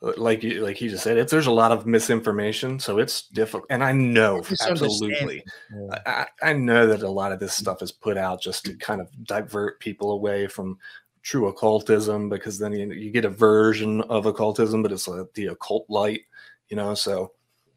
like 0.01 0.43
you, 0.43 0.65
like 0.65 0.77
he 0.77 0.89
just 0.89 1.05
said, 1.05 1.19
it's 1.19 1.31
there's 1.31 1.47
a 1.47 1.53
lot 1.53 1.73
of 1.73 1.87
misinformation, 1.87 2.79
so 2.81 2.99
it's 2.99 3.23
difficult. 3.29 3.67
And 3.69 3.85
I 3.85 3.93
know 3.93 4.39
Misunderstanding. 4.39 5.43
absolutely, 5.71 6.01
I, 6.07 6.27
I 6.43 6.53
know 6.55 6.87
that 6.87 7.03
a 7.03 7.11
lot 7.11 7.33
of 7.33 7.41
this 7.41 7.55
stuff 7.55 7.83
is 7.83 7.93
put 7.93 8.17
out 8.17 8.41
just 8.41 8.65
to 8.65 8.75
kind 8.77 9.01
of 9.01 9.09
divert 9.25 9.79
people 9.79 10.13
away 10.13 10.47
from 10.47 10.79
true 11.23 11.49
occultism 11.49 12.31
because 12.31 12.59
then 12.59 12.73
you, 12.73 12.91
you 12.93 13.11
get 13.11 13.27
a 13.27 13.31
version 13.31 14.01
of 14.03 14.25
occultism, 14.25 14.83
but 14.83 14.91
it's 14.93 15.07
like 15.07 15.27
the 15.35 15.49
occult 15.49 15.85
light, 15.91 16.23
you 16.69 16.77
know. 16.77 16.95
So 16.95 17.33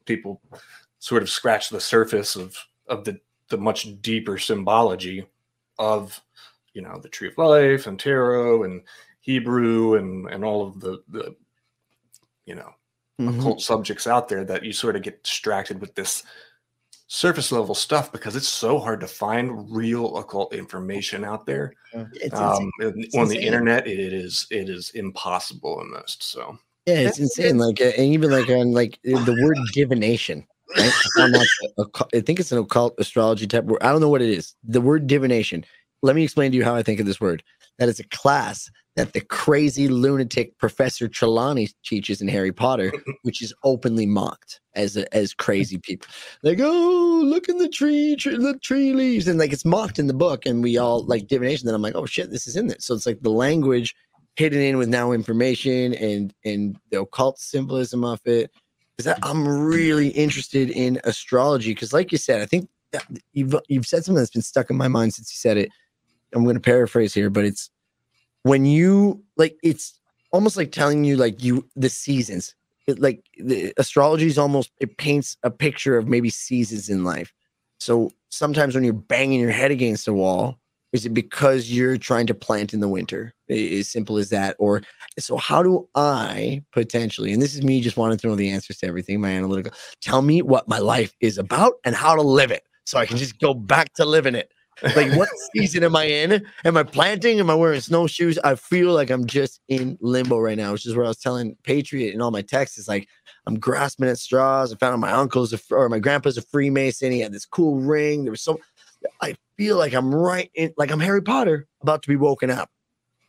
people 0.05 0.41
sort 0.99 1.23
of 1.23 1.29
scratch 1.29 1.69
the 1.69 1.81
surface 1.81 2.37
of 2.37 2.57
of 2.87 3.03
the 3.03 3.19
the 3.49 3.57
much 3.57 4.01
deeper 4.01 4.37
symbology 4.37 5.25
of 5.77 6.21
you 6.73 6.81
know 6.81 6.97
the 6.99 7.09
tree 7.09 7.27
of 7.27 7.37
life 7.37 7.85
and 7.85 7.99
tarot 7.99 8.63
and 8.63 8.81
Hebrew 9.19 9.95
and 9.95 10.29
and 10.29 10.45
all 10.45 10.65
of 10.65 10.79
the 10.79 11.03
the 11.09 11.35
you 12.45 12.55
know 12.55 12.73
Mhm. 13.19 13.39
occult 13.39 13.61
subjects 13.61 14.07
out 14.07 14.27
there 14.27 14.43
that 14.43 14.63
you 14.63 14.73
sort 14.73 14.95
of 14.95 15.01
get 15.01 15.23
distracted 15.23 15.79
with 15.79 15.93
this 15.95 16.23
surface 17.07 17.51
level 17.51 17.75
stuff 17.75 18.11
because 18.11 18.35
it's 18.35 18.47
so 18.47 18.79
hard 18.79 18.99
to 19.01 19.07
find 19.07 19.71
real 19.71 20.17
occult 20.17 20.53
information 20.53 21.23
out 21.23 21.45
there 21.45 21.73
It's, 22.13 22.39
um, 22.39 22.71
it's 22.79 23.15
on 23.15 23.27
the 23.27 23.39
internet 23.39 23.87
it 23.87 23.99
is 24.13 24.47
it 24.49 24.67
is 24.69 24.89
impossible 24.91 25.77
almost 25.79 26.23
so 26.23 26.57
Yeah, 26.85 26.99
it's 26.99 27.19
insane. 27.19 27.57
Like, 27.57 27.79
uh, 27.79 27.91
and 27.97 28.13
even 28.13 28.29
like 28.29 28.49
on 28.49 28.73
like 28.73 28.99
the 29.03 29.35
word 29.39 29.57
divination. 29.73 30.45
Right? 30.75 30.93
I, 31.05 31.09
found 31.15 31.33
that's 31.33 31.57
a- 31.77 31.81
a- 31.83 32.17
I 32.17 32.19
think 32.21 32.39
it's 32.39 32.51
an 32.51 32.57
occult 32.57 32.95
astrology 32.97 33.45
type 33.47 33.63
word. 33.65 33.81
I 33.81 33.91
don't 33.91 34.01
know 34.01 34.09
what 34.09 34.21
it 34.23 34.29
is. 34.29 34.55
The 34.63 34.81
word 34.81 35.07
divination. 35.07 35.63
Let 36.01 36.15
me 36.15 36.23
explain 36.23 36.51
to 36.51 36.57
you 36.57 36.63
how 36.65 36.75
I 36.75 36.83
think 36.83 36.99
of 36.99 37.05
this 37.05 37.21
word. 37.21 37.43
That 37.79 37.89
is 37.89 37.99
a 37.99 38.07
class 38.09 38.69
that 38.95 39.13
the 39.13 39.21
crazy 39.21 39.87
lunatic 39.87 40.57
Professor 40.59 41.07
Trelawney 41.07 41.69
teaches 41.83 42.21
in 42.21 42.27
Harry 42.27 42.51
Potter, 42.51 42.93
which 43.23 43.41
is 43.41 43.53
openly 43.63 44.05
mocked 44.05 44.61
as 44.75 44.95
a, 44.95 45.11
as 45.15 45.33
crazy 45.33 45.77
people. 45.83 46.07
Like, 46.43 46.59
oh, 46.61 47.21
look 47.25 47.49
in 47.49 47.57
the 47.57 47.69
tree, 47.69 48.15
tree, 48.15 48.37
the 48.37 48.57
tree 48.59 48.93
leaves, 48.93 49.27
and 49.27 49.39
like 49.39 49.51
it's 49.51 49.65
mocked 49.65 49.99
in 49.99 50.07
the 50.07 50.13
book, 50.13 50.45
and 50.45 50.61
we 50.61 50.77
all 50.77 51.03
like 51.05 51.27
divination. 51.27 51.65
Then 51.65 51.75
I'm 51.75 51.81
like, 51.81 51.95
oh 51.95 52.05
shit, 52.05 52.29
this 52.29 52.47
is 52.47 52.55
in 52.55 52.67
there. 52.67 52.77
So 52.79 52.93
it's 52.93 53.05
like 53.05 53.21
the 53.21 53.31
language 53.31 53.95
hidden 54.35 54.61
in 54.61 54.77
with 54.77 54.89
now 54.89 55.11
information 55.11 55.93
and 55.93 56.33
and 56.43 56.77
the 56.89 57.01
occult 57.01 57.39
symbolism 57.39 58.03
of 58.03 58.19
it 58.25 58.51
because 58.97 59.15
i'm 59.21 59.47
really 59.47 60.09
interested 60.09 60.69
in 60.71 60.99
astrology 61.03 61.71
because 61.71 61.93
like 61.93 62.11
you 62.11 62.17
said 62.17 62.41
i 62.41 62.45
think 62.45 62.67
you've 63.33 63.55
you've 63.67 63.85
said 63.85 64.03
something 64.03 64.19
that's 64.19 64.31
been 64.31 64.41
stuck 64.41 64.69
in 64.69 64.75
my 64.75 64.87
mind 64.87 65.13
since 65.13 65.31
you 65.31 65.37
said 65.37 65.57
it 65.57 65.69
i'm 66.33 66.43
going 66.43 66.55
to 66.55 66.61
paraphrase 66.61 67.13
here 67.13 67.29
but 67.29 67.45
it's 67.45 67.69
when 68.43 68.65
you 68.65 69.21
like 69.37 69.57
it's 69.63 69.99
almost 70.31 70.57
like 70.57 70.71
telling 70.71 71.03
you 71.03 71.15
like 71.15 71.43
you 71.43 71.67
the 71.75 71.89
seasons 71.89 72.55
it, 72.87 72.99
like 72.99 73.23
the 73.37 73.73
astrology 73.77 74.27
is 74.27 74.37
almost 74.37 74.71
it 74.79 74.97
paints 74.97 75.37
a 75.43 75.51
picture 75.51 75.97
of 75.97 76.07
maybe 76.07 76.29
seasons 76.29 76.89
in 76.89 77.03
life 77.03 77.33
so 77.79 78.11
sometimes 78.29 78.75
when 78.75 78.83
you're 78.83 78.93
banging 78.93 79.39
your 79.39 79.51
head 79.51 79.71
against 79.71 80.05
the 80.05 80.13
wall 80.13 80.57
is 80.93 81.07
it 81.07 81.13
because 81.13 81.71
you're 81.71 81.97
trying 81.97 82.27
to 82.27 82.35
plant 82.35 82.73
in 82.73 82.79
the 82.79 82.87
winter? 82.87 83.33
As 83.49 83.89
simple 83.89 84.17
as 84.19 84.29
that. 84.29 84.55
Or 84.59 84.83
so 85.19 85.37
how 85.37 85.63
do 85.63 85.89
I 85.95 86.63
potentially, 86.71 87.33
and 87.33 87.41
this 87.41 87.55
is 87.55 87.63
me 87.63 87.81
just 87.81 87.97
wanting 87.97 88.19
to 88.19 88.27
know 88.27 88.35
the 88.35 88.51
answers 88.51 88.77
to 88.77 88.87
everything, 88.87 89.19
my 89.19 89.31
analytical, 89.31 89.73
tell 90.01 90.21
me 90.21 90.43
what 90.43 90.67
my 90.67 90.77
life 90.77 91.13
is 91.19 91.39
about 91.39 91.73
and 91.83 91.95
how 91.95 92.15
to 92.15 92.21
live 92.21 92.51
it 92.51 92.63
so 92.85 92.99
I 92.99 93.07
can 93.07 93.17
just 93.17 93.39
go 93.39 93.55
back 93.55 93.93
to 93.95 94.05
living 94.05 94.35
it. 94.35 94.52
Like 94.95 95.13
what 95.13 95.29
season 95.53 95.83
am 95.83 95.95
I 95.95 96.05
in? 96.05 96.45
Am 96.65 96.77
I 96.77 96.83
planting? 96.83 97.39
Am 97.39 97.49
I 97.49 97.55
wearing 97.55 97.79
snowshoes? 97.79 98.37
I 98.39 98.55
feel 98.55 98.93
like 98.93 99.09
I'm 99.09 99.25
just 99.25 99.61
in 99.67 99.97
limbo 100.01 100.39
right 100.39 100.57
now, 100.57 100.71
which 100.71 100.85
is 100.85 100.95
where 100.95 101.05
I 101.05 101.09
was 101.09 101.19
telling 101.19 101.55
Patriot 101.63 102.13
in 102.13 102.21
all 102.21 102.31
my 102.31 102.41
texts. 102.41 102.77
Is 102.77 102.87
like 102.87 103.07
I'm 103.45 103.59
grasping 103.59 104.07
at 104.07 104.17
straws. 104.17 104.73
I 104.73 104.77
found 104.77 104.93
out 104.93 104.99
my 104.99 105.11
uncle's 105.11 105.53
a, 105.53 105.59
or 105.71 105.89
my 105.89 105.99
grandpa's 105.99 106.37
a 106.37 106.41
Freemason. 106.41 107.11
He 107.11 107.19
had 107.19 107.31
this 107.31 107.45
cool 107.45 107.79
ring. 107.79 108.23
There 108.23 108.31
was 108.31 108.41
so 108.41 108.59
I 109.21 109.35
feel 109.57 109.77
like 109.77 109.93
I'm 109.93 110.13
right 110.13 110.49
in, 110.55 110.73
like 110.77 110.91
I'm 110.91 110.99
Harry 110.99 111.21
Potter 111.21 111.67
about 111.81 112.01
to 112.03 112.09
be 112.09 112.15
woken 112.15 112.49
up 112.49 112.69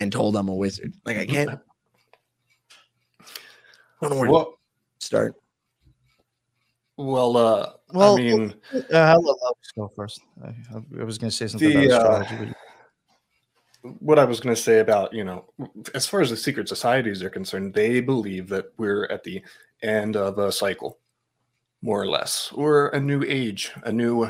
and 0.01 0.13
told 0.13 0.37
I'm 0.37 0.49
a 0.49 0.55
wizard. 0.55 0.95
Like 1.05 1.19
I 1.19 1.27
can't. 1.27 1.51
I 1.51 1.57
don't 4.01 4.11
know 4.11 4.17
where 4.17 4.45
to 4.45 4.51
start. 4.99 5.35
Well 6.97 7.37
uh 7.37 7.73
Well, 7.93 8.15
i 8.17 8.21
mean 8.23 8.55
Uh, 8.73 8.79
I'll 8.93 9.39
Alex 9.45 9.73
go 9.77 9.91
first. 9.97 10.21
I, 10.45 10.49
I 11.01 11.05
was 11.05 11.19
going 11.19 11.31
to 11.31 11.37
say 11.37 11.47
something 11.47 11.69
The, 11.69 11.87
about 11.87 12.07
uh, 12.07 12.21
astrology. 12.23 12.55
but 13.83 13.93
what 14.01 14.19
I 14.19 14.25
was 14.25 14.41
going 14.41 14.55
to 14.55 14.61
say 14.61 14.79
about, 14.81 15.13
you 15.13 15.25
know, 15.25 15.45
as 15.95 16.07
far 16.07 16.21
as 16.23 16.31
the 16.31 16.37
secret 16.37 16.69
societies 16.69 17.23
are 17.23 17.29
concerned, 17.31 17.75
they 17.75 18.01
believe 18.01 18.49
that 18.49 18.67
we're 18.79 19.05
at 19.07 19.25
the 19.25 19.43
end 19.83 20.17
of 20.17 20.39
a 20.39 20.51
cycle, 20.51 20.99
more 21.83 22.01
or 22.01 22.07
less, 22.07 22.51
or 22.55 22.89
a 22.89 23.01
new 23.01 23.23
age, 23.27 23.73
a 23.85 23.93
new 23.93 24.27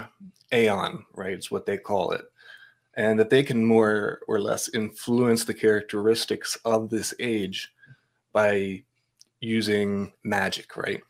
aeon, 0.53 1.05
right? 1.15 1.33
It's 1.35 1.51
what 1.53 1.67
they 1.67 1.79
call 1.79 2.11
it. 2.13 2.23
And 2.97 3.19
that 3.21 3.31
they 3.31 3.43
can 3.45 3.65
more 3.65 4.21
or 4.27 4.41
less 4.41 4.69
influence 4.75 5.45
the 5.45 5.55
characteristics 5.55 6.57
of 6.65 6.91
this 6.91 7.15
age 7.21 7.71
by 8.33 8.83
using 9.41 10.13
magic, 10.25 10.77
right? 10.77 11.01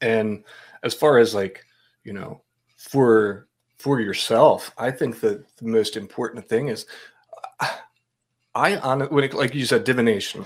And 0.00 0.44
as 0.82 0.94
far 0.94 1.18
as 1.18 1.34
like, 1.34 1.64
you 2.04 2.12
know, 2.12 2.42
for 2.76 3.46
for 3.78 4.00
yourself, 4.00 4.72
I 4.78 4.90
think 4.90 5.20
that 5.20 5.44
the 5.56 5.66
most 5.66 5.96
important 5.96 6.48
thing 6.48 6.68
is, 6.68 6.86
I 8.54 8.76
on 8.78 9.00
when 9.02 9.24
it, 9.24 9.34
like 9.34 9.54
you 9.54 9.64
said, 9.66 9.84
divination. 9.84 10.44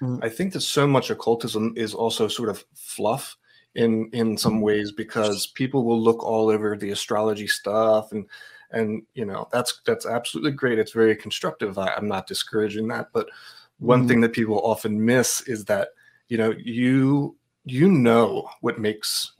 Mhm. 0.00 0.22
I 0.24 0.28
think 0.28 0.52
that 0.52 0.60
so 0.62 0.86
much 0.86 1.10
occultism 1.10 1.74
is 1.76 1.94
also 1.94 2.28
sort 2.28 2.48
of 2.48 2.64
fluff 2.74 3.36
in 3.74 4.08
in 4.12 4.36
some 4.36 4.60
ways 4.60 4.92
because 4.92 5.48
people 5.48 5.84
will 5.84 6.00
look 6.00 6.24
all 6.24 6.48
over 6.48 6.76
the 6.76 6.90
astrology 6.90 7.46
stuff 7.46 8.12
and 8.12 8.26
and 8.72 9.02
you 9.14 9.24
know 9.24 9.48
that's 9.52 9.80
that's 9.84 10.06
absolutely 10.06 10.52
great. 10.52 10.78
It's 10.78 10.92
very 10.92 11.16
constructive. 11.16 11.76
I, 11.78 11.92
I'm 11.96 12.08
not 12.08 12.26
discouraging 12.26 12.88
that, 12.88 13.08
but 13.12 13.28
one 13.78 14.04
Mhm. 14.04 14.08
thing 14.08 14.20
that 14.22 14.32
people 14.32 14.60
often 14.64 15.04
miss 15.04 15.40
is 15.42 15.64
that 15.66 15.88
you 16.28 16.38
know 16.38 16.52
you 16.58 17.36
you 17.64 17.88
know 17.88 18.48
what 18.60 18.78
makes 18.78 19.32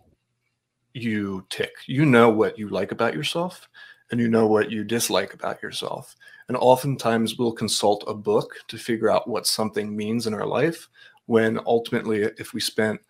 you 0.93 1.47
tick. 1.51 1.73
You 1.87 2.05
know 2.05 2.31
what 2.31 2.59
you 2.59 2.69
like 2.69 2.93
about 2.93 3.15
yourself 3.15 3.69
and 4.11 4.21
you 4.21 4.29
know 4.29 4.47
what 4.47 4.71
you 4.71 4.85
dislike 4.85 5.35
about 5.35 5.63
yourself. 5.63 6.17
And 6.49 6.57
oftentimes 6.57 7.39
we'll 7.39 7.53
consult 7.53 8.05
a 8.07 8.15
book 8.15 8.55
to 8.69 8.77
figure 8.77 9.11
out 9.11 9.29
what 9.29 9.47
something 9.47 9.97
means 9.97 10.27
in 10.27 10.35
our 10.35 10.47
life 10.47 10.89
when 11.27 11.61
ultimately 11.65 12.23
if 12.39 12.53
we 12.53 12.61
spent, 12.61 13.01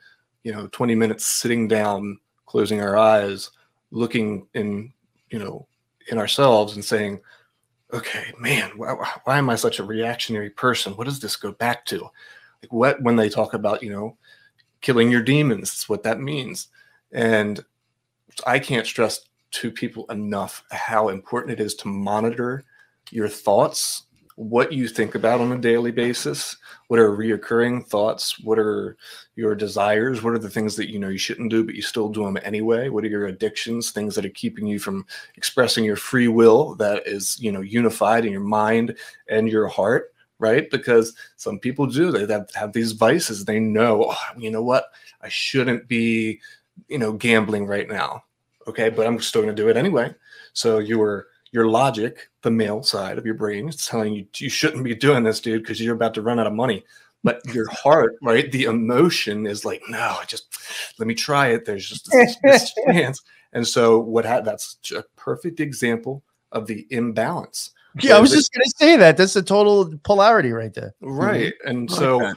you 0.44 0.52
know, 0.52 0.68
20 0.68 0.94
minutes 0.94 1.26
sitting 1.26 1.66
down, 1.66 2.18
closing 2.44 2.82
our 2.82 2.96
eyes, 2.96 3.50
looking 3.90 4.46
in, 4.54 4.92
you 5.30 5.38
know, 5.38 5.66
in 6.10 6.18
ourselves 6.18 6.74
and 6.74 6.84
saying, 6.84 7.20
okay, 7.92 8.32
man, 8.38 8.70
why, 8.76 8.94
why 9.24 9.38
am 9.38 9.48
I 9.48 9.54
such 9.54 9.78
a 9.78 9.84
reactionary 9.84 10.50
person? 10.50 10.96
What 10.96 11.06
does 11.06 11.20
this 11.20 11.36
go 11.36 11.52
back 11.52 11.84
to? 11.86 12.00
Like 12.62 12.72
what 12.72 13.02
when 13.02 13.16
they 13.16 13.28
talk 13.28 13.54
about, 13.54 13.82
you 13.82 13.90
know, 13.90 14.16
killing 14.80 15.10
your 15.10 15.22
demons, 15.22 15.70
it's 15.70 15.88
what 15.88 16.02
that 16.02 16.20
means. 16.20 16.68
And 17.12 17.64
I 18.46 18.58
can't 18.58 18.86
stress 18.86 19.20
to 19.52 19.70
people 19.70 20.06
enough 20.10 20.62
how 20.70 21.08
important 21.08 21.52
it 21.52 21.62
is 21.62 21.74
to 21.76 21.88
monitor 21.88 22.64
your 23.10 23.28
thoughts, 23.28 24.04
what 24.36 24.72
you 24.72 24.88
think 24.88 25.14
about 25.14 25.40
on 25.40 25.52
a 25.52 25.58
daily 25.58 25.90
basis, 25.90 26.56
what 26.88 27.00
are 27.00 27.10
reoccurring 27.10 27.86
thoughts, 27.86 28.40
what 28.40 28.58
are 28.58 28.96
your 29.34 29.54
desires, 29.54 30.22
what 30.22 30.32
are 30.32 30.38
the 30.38 30.48
things 30.48 30.76
that 30.76 30.88
you 30.88 30.98
know 30.98 31.08
you 31.08 31.18
shouldn't 31.18 31.50
do, 31.50 31.64
but 31.64 31.74
you 31.74 31.82
still 31.82 32.08
do 32.08 32.24
them 32.24 32.38
anyway, 32.42 32.88
what 32.88 33.04
are 33.04 33.08
your 33.08 33.26
addictions, 33.26 33.90
things 33.90 34.14
that 34.14 34.24
are 34.24 34.30
keeping 34.30 34.66
you 34.66 34.78
from 34.78 35.04
expressing 35.34 35.84
your 35.84 35.96
free 35.96 36.28
will 36.28 36.74
that 36.76 37.06
is, 37.06 37.38
you 37.40 37.52
know, 37.52 37.60
unified 37.60 38.24
in 38.24 38.32
your 38.32 38.40
mind 38.40 38.96
and 39.28 39.48
your 39.48 39.66
heart, 39.66 40.14
right? 40.40 40.68
Because 40.70 41.14
some 41.36 41.58
people 41.58 41.86
do, 41.86 42.10
they 42.10 42.26
have, 42.32 42.50
have 42.54 42.72
these 42.72 42.92
vices. 42.92 43.44
They 43.44 43.60
know, 43.60 44.06
oh, 44.10 44.16
you 44.36 44.50
know 44.50 44.62
what, 44.62 44.86
I 45.22 45.28
shouldn't 45.28 45.86
be, 45.86 46.40
you 46.88 46.98
know, 46.98 47.12
gambling 47.12 47.66
right 47.66 47.88
now 47.88 48.24
okay 48.66 48.90
but 48.90 49.06
i'm 49.06 49.18
still 49.18 49.40
going 49.40 49.54
to 49.54 49.62
do 49.62 49.70
it 49.70 49.76
anyway 49.76 50.14
so 50.52 50.80
your 50.80 51.28
your 51.50 51.66
logic 51.66 52.28
the 52.42 52.50
male 52.50 52.82
side 52.82 53.16
of 53.16 53.24
your 53.24 53.34
brain 53.34 53.66
is 53.68 53.86
telling 53.86 54.12
you 54.12 54.26
you 54.36 54.50
shouldn't 54.50 54.84
be 54.84 54.94
doing 54.94 55.22
this 55.22 55.40
dude 55.40 55.62
because 55.62 55.80
you're 55.80 55.94
about 55.94 56.12
to 56.12 56.20
run 56.20 56.38
out 56.38 56.46
of 56.46 56.52
money 56.52 56.84
but 57.24 57.40
your 57.54 57.68
heart 57.70 58.16
right 58.20 58.52
the 58.52 58.64
emotion 58.64 59.46
is 59.46 59.64
like 59.64 59.82
no 59.88 60.18
just 60.26 60.58
let 60.98 61.08
me 61.08 61.14
try 61.14 61.48
it 61.48 61.64
there's 61.64 61.88
just 61.88 62.10
this, 62.12 62.36
this 62.42 62.74
chance 62.86 63.22
and 63.52 63.66
so 63.66 63.98
what 63.98 64.24
ha- 64.24 64.40
that's 64.40 64.76
a 64.94 65.02
perfect 65.16 65.60
example 65.60 66.22
of 66.52 66.66
the 66.66 66.86
imbalance. 66.90 67.72
Yeah, 68.00 68.16
I 68.16 68.20
was 68.20 68.30
just 68.30 68.52
gonna 68.52 68.64
say 68.76 68.96
that. 68.96 69.16
That's 69.16 69.36
a 69.36 69.42
total 69.42 69.92
polarity 70.04 70.52
right 70.52 70.72
there. 70.72 70.94
Right. 71.00 71.54
And 71.64 71.90
I 71.90 71.92
like 71.92 72.00
so 72.00 72.18
that. 72.20 72.36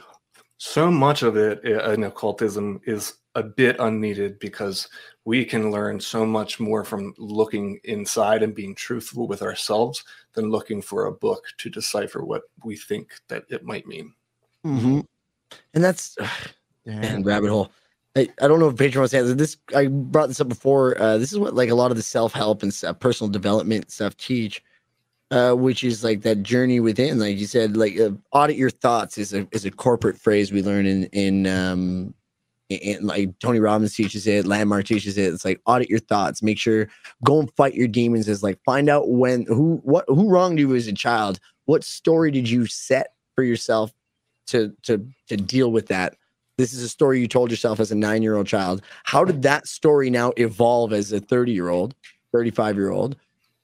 so 0.58 0.90
much 0.90 1.22
of 1.22 1.36
it 1.36 1.62
in 1.64 2.04
occultism 2.04 2.80
is 2.86 3.14
a 3.36 3.42
bit 3.42 3.76
unneeded 3.80 4.38
because 4.38 4.88
we 5.24 5.44
can 5.44 5.70
learn 5.70 5.98
so 6.00 6.24
much 6.24 6.60
more 6.60 6.84
from 6.84 7.14
looking 7.18 7.80
inside 7.84 8.42
and 8.42 8.54
being 8.54 8.74
truthful 8.74 9.26
with 9.26 9.42
ourselves 9.42 10.04
than 10.34 10.50
looking 10.50 10.80
for 10.82 11.06
a 11.06 11.12
book 11.12 11.44
to 11.58 11.70
decipher 11.70 12.24
what 12.24 12.42
we 12.64 12.76
think 12.76 13.12
that 13.28 13.44
it 13.48 13.64
might 13.64 13.86
mean. 13.86 14.12
Mhm. 14.64 15.06
And 15.74 15.84
that's 15.84 16.16
Yeah. 16.84 17.00
man, 17.00 17.22
rabbit 17.22 17.50
hole. 17.50 17.72
I, 18.16 18.28
I 18.40 18.46
don't 18.46 18.60
know 18.60 18.68
if 18.68 18.76
Patriot 18.76 19.00
wants 19.00 19.10
to 19.12 19.18
answer 19.18 19.34
this. 19.34 19.56
I 19.74 19.86
brought 19.88 20.28
this 20.28 20.40
up 20.40 20.48
before. 20.48 21.00
Uh, 21.00 21.18
this 21.18 21.32
is 21.32 21.38
what 21.38 21.54
like 21.54 21.70
a 21.70 21.74
lot 21.74 21.90
of 21.90 21.96
the 21.96 22.02
self 22.02 22.32
help 22.32 22.62
and 22.62 22.72
stuff, 22.72 23.00
personal 23.00 23.28
development 23.30 23.90
stuff 23.90 24.16
teach, 24.16 24.62
uh, 25.30 25.52
which 25.54 25.84
is 25.84 26.04
like 26.04 26.22
that 26.22 26.42
journey 26.42 26.80
within. 26.80 27.18
Like 27.18 27.38
you 27.38 27.46
said, 27.46 27.76
like 27.76 27.98
uh, 27.98 28.10
audit 28.32 28.56
your 28.56 28.70
thoughts 28.70 29.18
is 29.18 29.32
a 29.32 29.46
is 29.52 29.64
a 29.64 29.70
corporate 29.70 30.18
phrase 30.18 30.52
we 30.52 30.62
learn 30.62 30.86
in 30.86 31.04
in 31.06 31.46
um 31.46 32.14
like 33.02 33.38
Tony 33.40 33.60
Robbins 33.60 33.94
teaches 33.94 34.26
it, 34.26 34.46
Landmark 34.46 34.86
teaches 34.86 35.18
it. 35.18 35.32
It's 35.32 35.44
like 35.44 35.60
audit 35.66 35.88
your 35.88 35.98
thoughts. 35.98 36.42
Make 36.42 36.58
sure 36.58 36.88
go 37.22 37.40
and 37.40 37.52
fight 37.56 37.74
your 37.74 37.88
demons. 37.88 38.28
Is 38.28 38.42
like 38.42 38.58
find 38.64 38.88
out 38.88 39.10
when 39.10 39.44
who 39.46 39.80
what 39.84 40.04
who 40.08 40.28
wronged 40.28 40.58
you 40.58 40.74
as 40.74 40.86
a 40.86 40.92
child. 40.92 41.38
What 41.66 41.84
story 41.84 42.30
did 42.30 42.48
you 42.48 42.66
set 42.66 43.14
for 43.34 43.44
yourself 43.44 43.92
to 44.48 44.74
to 44.84 45.06
to 45.28 45.36
deal 45.36 45.70
with 45.70 45.88
that? 45.88 46.16
this 46.56 46.72
is 46.72 46.82
a 46.82 46.88
story 46.88 47.20
you 47.20 47.28
told 47.28 47.50
yourself 47.50 47.80
as 47.80 47.90
a 47.90 47.94
nine 47.94 48.22
year 48.22 48.36
old 48.36 48.46
child. 48.46 48.82
How 49.04 49.24
did 49.24 49.42
that 49.42 49.66
story 49.66 50.10
now 50.10 50.32
evolve 50.36 50.92
as 50.92 51.12
a 51.12 51.20
30 51.20 51.52
year 51.52 51.68
old, 51.68 51.94
35 52.32 52.76
year 52.76 52.90
old? 52.90 53.16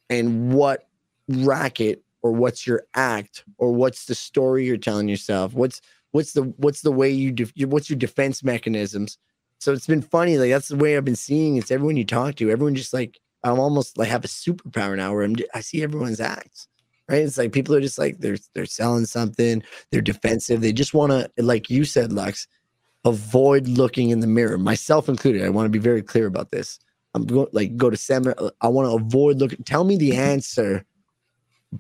And 0.09 0.53
what 0.53 0.89
racket 1.31 2.03
or 2.23 2.33
what's 2.33 2.67
your 2.67 2.85
act 2.95 3.45
or 3.59 3.73
what's 3.73 4.07
the 4.07 4.15
story 4.15 4.67
you're 4.67 4.77
telling 4.77 5.09
yourself? 5.09 5.55
What's 5.55 5.81
what's 6.13 6.33
the 6.33 6.43
what's 6.57 6.83
the 6.83 6.93
way 6.93 7.11
you 7.11 7.33
def- 7.33 7.53
what's 7.67 7.89
your 7.89 7.99
defense 7.99 8.43
mechanisms? 8.43 9.19
So 9.59 9.73
it's 9.73 9.87
been 9.87 10.03
funny. 10.03 10.39
Like 10.39 10.51
that's 10.51 10.69
the 10.69 10.77
way 10.77 10.97
I've 10.97 11.05
been 11.05 11.17
seeing. 11.17 11.57
It's 11.57 11.71
everyone 11.71 11.97
you 11.97 12.05
talk 12.05 12.37
to. 12.37 12.51
Everyone 12.51 12.75
just 12.75 12.93
like 12.93 13.19
I'm 13.45 13.59
almost 13.59 13.97
like 13.97 14.09
have 14.09 14.25
a 14.25 14.29
superpower 14.29 14.97
now 14.97 15.13
where 15.13 15.23
I'm 15.23 15.37
I 15.55 15.61
see 15.61 15.83
everyone's 15.83 16.21
acts. 16.21 16.69
Right. 17.09 17.23
It's 17.23 17.39
like 17.39 17.53
people 17.53 17.75
are 17.75 17.81
just 17.81 17.99
like 17.99 18.19
they're 18.19 18.39
they're 18.55 18.67
selling 18.67 19.07
something. 19.07 19.63
They're 19.91 20.01
defensive. 20.01 20.61
They 20.61 20.73
just 20.73 20.95
want 20.95 21.11
to, 21.11 21.31
like 21.43 21.69
you 21.69 21.85
said, 21.85 22.13
Lux, 22.13 22.47
avoid 23.05 23.67
looking 23.67 24.11
in 24.11 24.21
the 24.21 24.27
mirror, 24.27 24.59
myself 24.59 25.09
included. 25.09 25.45
I 25.45 25.49
want 25.49 25.67
to 25.67 25.71
be 25.71 25.79
very 25.79 26.03
clear 26.03 26.27
about 26.27 26.51
this. 26.51 26.79
I'm 27.15 27.27
going 27.27 27.49
like 27.53 27.77
go 27.77 27.91
to 27.91 27.97
seminar. 27.97 28.37
I 28.61 28.69
want 28.69 28.89
to 28.89 29.05
avoid 29.05 29.39
looking. 29.39 29.65
Tell 29.65 29.85
me 29.85 29.97
the 29.97 30.11
mm-hmm. 30.11 30.21
answer, 30.21 30.85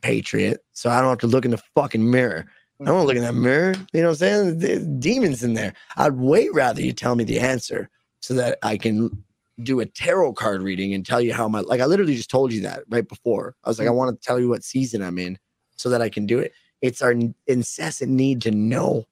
Patriot, 0.00 0.64
so 0.72 0.90
I 0.90 1.00
don't 1.00 1.10
have 1.10 1.18
to 1.18 1.26
look 1.26 1.44
in 1.44 1.50
the 1.50 1.62
fucking 1.74 2.08
mirror. 2.10 2.46
I 2.80 2.84
don't 2.86 3.06
look 3.06 3.16
in 3.16 3.22
that 3.22 3.34
mirror. 3.34 3.74
You 3.92 4.00
know 4.00 4.08
what 4.08 4.12
I'm 4.12 4.16
saying? 4.16 4.58
There's 4.58 4.86
demons 4.86 5.42
in 5.42 5.52
there. 5.52 5.74
I'd 5.98 6.12
way 6.14 6.48
rather 6.48 6.80
you 6.80 6.92
tell 6.94 7.14
me 7.14 7.24
the 7.24 7.38
answer 7.38 7.90
so 8.20 8.32
that 8.34 8.58
I 8.62 8.78
can 8.78 9.22
do 9.62 9.80
a 9.80 9.86
tarot 9.86 10.32
card 10.32 10.62
reading 10.62 10.94
and 10.94 11.04
tell 11.04 11.20
you 11.20 11.34
how 11.34 11.46
my 11.46 11.60
like 11.60 11.80
I 11.82 11.84
literally 11.84 12.16
just 12.16 12.30
told 12.30 12.52
you 12.52 12.62
that 12.62 12.84
right 12.88 13.06
before. 13.06 13.54
I 13.64 13.68
was 13.68 13.78
like, 13.78 13.88
I 13.88 13.90
want 13.90 14.18
to 14.18 14.26
tell 14.26 14.40
you 14.40 14.48
what 14.48 14.64
season 14.64 15.02
I'm 15.02 15.18
in 15.18 15.38
so 15.76 15.90
that 15.90 16.00
I 16.00 16.08
can 16.08 16.24
do 16.24 16.38
it. 16.38 16.52
It's 16.80 17.02
our 17.02 17.14
incessant 17.46 18.10
need 18.10 18.40
to 18.42 18.50
know 18.50 19.04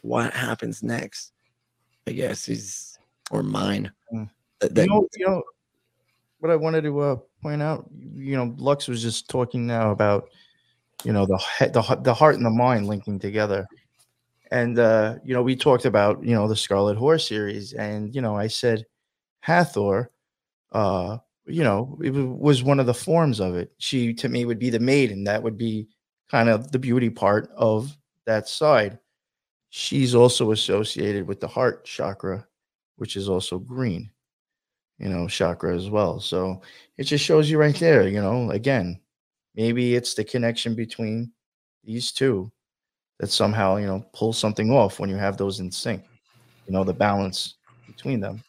what 0.00 0.32
happens 0.32 0.82
next. 0.82 1.32
I 2.06 2.12
guess 2.12 2.48
is 2.48 2.98
or 3.30 3.42
mine. 3.42 3.92
Mm. 4.14 4.30
That, 4.60 4.74
that- 4.74 4.84
you 4.86 4.88
know, 4.88 5.08
you 5.14 5.26
know 5.26 5.42
what 6.38 6.50
I 6.50 6.56
wanted 6.56 6.82
to 6.84 7.00
uh, 7.00 7.16
point 7.40 7.62
out. 7.62 7.88
You 8.14 8.36
know, 8.36 8.54
Lux 8.58 8.88
was 8.88 9.02
just 9.02 9.28
talking 9.28 9.66
now 9.66 9.90
about 9.90 10.28
you 11.04 11.12
know 11.12 11.26
the 11.26 11.38
he- 11.58 11.66
the 11.66 11.98
the 12.02 12.14
heart 12.14 12.36
and 12.36 12.44
the 12.44 12.50
mind 12.50 12.86
linking 12.86 13.18
together, 13.18 13.66
and 14.50 14.78
uh, 14.78 15.16
you 15.24 15.34
know 15.34 15.42
we 15.42 15.56
talked 15.56 15.84
about 15.84 16.22
you 16.24 16.34
know 16.34 16.48
the 16.48 16.56
Scarlet 16.56 16.98
Whore 16.98 17.20
series, 17.20 17.72
and 17.72 18.14
you 18.14 18.20
know 18.20 18.36
I 18.36 18.48
said 18.48 18.86
Hathor, 19.40 20.10
uh, 20.72 21.18
you 21.46 21.64
know 21.64 21.98
it 22.02 22.10
wa- 22.10 22.22
was 22.22 22.62
one 22.62 22.80
of 22.80 22.86
the 22.86 22.94
forms 22.94 23.40
of 23.40 23.54
it. 23.56 23.72
She 23.78 24.14
to 24.14 24.28
me 24.28 24.44
would 24.44 24.58
be 24.58 24.70
the 24.70 24.80
maiden. 24.80 25.24
That 25.24 25.42
would 25.42 25.58
be 25.58 25.88
kind 26.30 26.48
of 26.48 26.70
the 26.72 26.78
beauty 26.78 27.10
part 27.10 27.50
of 27.56 27.96
that 28.26 28.48
side. 28.48 28.98
She's 29.70 30.14
also 30.14 30.52
associated 30.52 31.26
with 31.26 31.40
the 31.40 31.48
heart 31.48 31.84
chakra, 31.84 32.46
which 32.96 33.16
is 33.16 33.28
also 33.28 33.58
green 33.58 34.10
you 35.00 35.08
know, 35.08 35.26
chakra 35.26 35.74
as 35.74 35.88
well. 35.88 36.20
So 36.20 36.60
it 36.98 37.04
just 37.04 37.24
shows 37.24 37.50
you 37.50 37.58
right 37.58 37.74
there, 37.74 38.06
you 38.06 38.20
know, 38.20 38.50
again, 38.50 39.00
maybe 39.54 39.94
it's 39.94 40.14
the 40.14 40.24
connection 40.24 40.74
between 40.74 41.32
these 41.82 42.12
two 42.12 42.52
that 43.18 43.30
somehow, 43.30 43.76
you 43.76 43.86
know, 43.86 44.04
pull 44.12 44.32
something 44.32 44.70
off 44.70 45.00
when 45.00 45.08
you 45.08 45.16
have 45.16 45.36
those 45.36 45.60
in 45.60 45.72
sync, 45.72 46.04
you 46.66 46.72
know, 46.72 46.84
the 46.84 46.92
balance 46.92 47.56
between 47.86 48.20
them. 48.20 48.42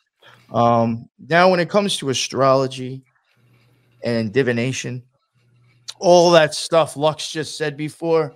Um, 0.53 1.09
now, 1.29 1.49
when 1.49 1.61
it 1.61 1.69
comes 1.69 1.95
to 1.97 2.09
astrology 2.09 3.01
and 4.03 4.33
divination, 4.33 5.03
all 5.99 6.31
that 6.31 6.53
stuff 6.53 6.97
Lux 6.97 7.31
just 7.31 7.57
said 7.57 7.77
before, 7.77 8.35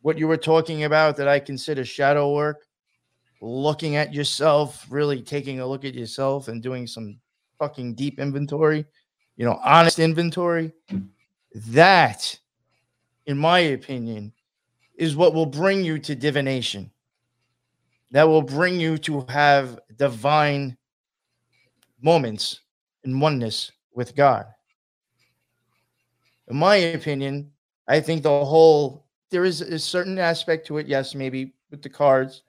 what 0.00 0.18
you 0.18 0.28
were 0.28 0.36
talking 0.36 0.84
about 0.84 1.16
that 1.16 1.28
I 1.28 1.40
consider 1.40 1.84
shadow 1.84 2.32
work, 2.32 2.64
looking 3.42 3.96
at 3.96 4.14
yourself, 4.14 4.86
really 4.88 5.20
taking 5.20 5.60
a 5.60 5.66
look 5.66 5.84
at 5.84 5.94
yourself 5.94 6.48
and 6.48 6.62
doing 6.62 6.86
some 6.86 7.18
fucking 7.58 7.94
deep 7.94 8.18
inventory, 8.18 8.84
you 9.36 9.44
know, 9.44 9.58
honest 9.64 9.98
inventory. 9.98 10.72
That, 11.54 12.38
in 13.26 13.38
my 13.38 13.60
opinion, 13.60 14.32
is 14.96 15.16
what 15.16 15.34
will 15.34 15.46
bring 15.46 15.84
you 15.84 15.98
to 16.00 16.14
divination. 16.14 16.90
That 18.10 18.28
will 18.28 18.42
bring 18.42 18.78
you 18.78 18.98
to 18.98 19.24
have 19.28 19.78
divine 19.96 20.76
moments 22.00 22.60
in 23.04 23.18
oneness 23.18 23.72
with 23.94 24.14
God. 24.14 24.46
In 26.48 26.56
my 26.56 26.76
opinion, 26.76 27.50
I 27.88 28.00
think 28.00 28.22
the 28.22 28.44
whole 28.44 29.06
there 29.30 29.44
is 29.44 29.60
a 29.60 29.78
certain 29.78 30.18
aspect 30.18 30.66
to 30.68 30.78
it, 30.78 30.86
yes, 30.86 31.14
maybe 31.14 31.54
with 31.70 31.82
the 31.82 31.88
cards, 31.88 32.42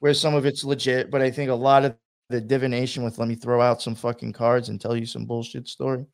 where 0.00 0.14
some 0.14 0.34
of 0.34 0.46
it's 0.46 0.64
legit, 0.64 1.10
but 1.10 1.20
I 1.20 1.30
think 1.30 1.50
a 1.50 1.54
lot 1.54 1.84
of 1.84 1.94
the 2.28 2.40
divination 2.40 3.02
with 3.02 3.18
let 3.18 3.28
me 3.28 3.34
throw 3.34 3.60
out 3.60 3.82
some 3.82 3.94
fucking 3.94 4.32
cards 4.32 4.68
and 4.68 4.80
tell 4.80 4.96
you 4.96 5.06
some 5.06 5.24
bullshit 5.24 5.68
story. 5.68 6.06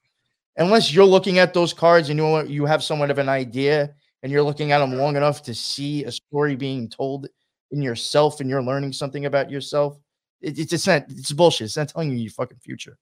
Unless 0.57 0.93
you're 0.95 1.05
looking 1.05 1.39
at 1.39 1.53
those 1.53 1.73
cards 1.73 2.09
and 2.09 2.19
you 2.19 2.43
you 2.45 2.65
have 2.65 2.82
somewhat 2.82 3.11
of 3.11 3.19
an 3.19 3.28
idea 3.28 3.95
and 4.23 4.31
you're 4.31 4.43
looking 4.43 4.73
at 4.73 4.78
them 4.78 4.95
long 4.95 5.16
enough 5.16 5.43
to 5.43 5.55
see 5.55 6.05
a 6.05 6.12
story 6.12 6.57
being 6.57 6.89
told 6.89 7.28
in 7.73 7.82
yourself 7.82 8.41
and 8.41 8.49
you're 8.49 8.62
learning 8.62 8.93
something 8.93 9.27
about 9.27 9.51
yourself, 9.51 9.99
it, 10.41 10.59
it's 10.59 10.73
it's 10.73 10.86
not 10.86 11.05
it's 11.09 11.32
bullshit. 11.32 11.66
It's 11.66 11.77
not 11.77 11.89
telling 11.89 12.11
you 12.11 12.19
your 12.19 12.31
fucking 12.31 12.59
future. 12.59 12.97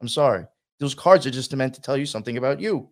I'm 0.00 0.08
sorry. 0.08 0.46
Those 0.78 0.94
cards 0.94 1.26
are 1.26 1.30
just 1.30 1.54
meant 1.54 1.74
to 1.74 1.80
tell 1.80 1.96
you 1.96 2.06
something 2.06 2.38
about 2.38 2.60
you. 2.60 2.90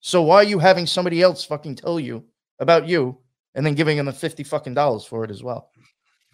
So 0.00 0.22
why 0.22 0.36
are 0.36 0.44
you 0.44 0.58
having 0.58 0.86
somebody 0.86 1.22
else 1.22 1.44
fucking 1.44 1.76
tell 1.76 2.00
you 2.00 2.24
about 2.58 2.88
you 2.88 3.18
and 3.54 3.64
then 3.66 3.74
giving 3.74 3.96
them 3.96 4.06
the 4.06 4.12
50 4.12 4.42
fucking 4.44 4.74
dollars 4.74 5.04
for 5.04 5.24
it 5.24 5.30
as 5.30 5.42
well? 5.42 5.70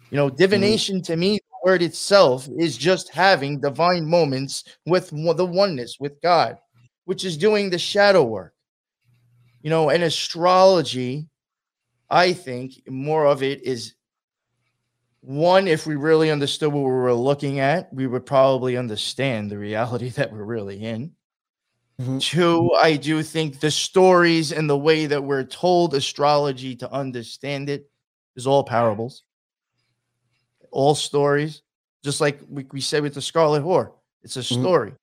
You 0.09 0.17
know, 0.17 0.27
mm-hmm. 0.27 0.37
divination 0.37 1.01
to 1.03 1.15
me, 1.15 1.39
word 1.67 1.81
itself 1.81 2.47
is 2.57 2.77
just 2.77 3.09
having 3.09 3.59
divine 3.59 4.09
moments 4.09 4.63
with 4.85 5.09
the 5.09 5.45
oneness 5.45 5.97
with 5.99 6.21
God, 6.21 6.57
which 7.03 7.25
is 7.25 7.35
doing 7.35 7.69
the 7.69 7.77
shadow 7.77 8.23
work. 8.23 8.53
You 9.63 9.69
know, 9.69 9.89
and 9.89 10.01
astrology, 10.01 11.27
I 12.09 12.31
think 12.31 12.81
more 12.87 13.25
of 13.25 13.43
it 13.43 13.63
is 13.63 13.95
one, 15.19 15.67
if 15.67 15.85
we 15.85 15.97
really 15.97 16.31
understood 16.31 16.71
what 16.71 16.85
we 16.85 16.89
were 16.89 17.13
looking 17.13 17.59
at, 17.59 17.93
we 17.93 18.07
would 18.07 18.25
probably 18.25 18.77
understand 18.77 19.51
the 19.51 19.57
reality 19.57 20.07
that 20.17 20.31
we're 20.31 20.45
really 20.45 20.81
in. 20.85 21.11
Mhm. 21.99 22.21
Two, 22.21 22.71
I 22.79 22.95
do 22.95 23.21
think 23.23 23.59
the 23.59 23.71
stories 23.71 24.53
and 24.53 24.69
the 24.69 24.77
way 24.77 25.05
that 25.05 25.21
we're 25.21 25.43
told 25.43 25.95
astrology 25.95 26.77
to 26.77 26.89
understand 26.93 27.69
it 27.69 27.89
is 28.37 28.47
all 28.47 28.63
parables, 28.63 29.23
all 30.71 30.95
stories, 30.95 31.61
just 32.03 32.21
like 32.21 32.39
we, 32.49 32.65
we 32.71 32.81
said 32.81 33.03
with 33.03 33.13
the 33.13 33.21
Scarlet 33.21 33.63
Whore. 33.63 33.93
It's 34.23 34.37
a 34.37 34.41
Mhm. 34.41 34.61
story. 34.61 34.93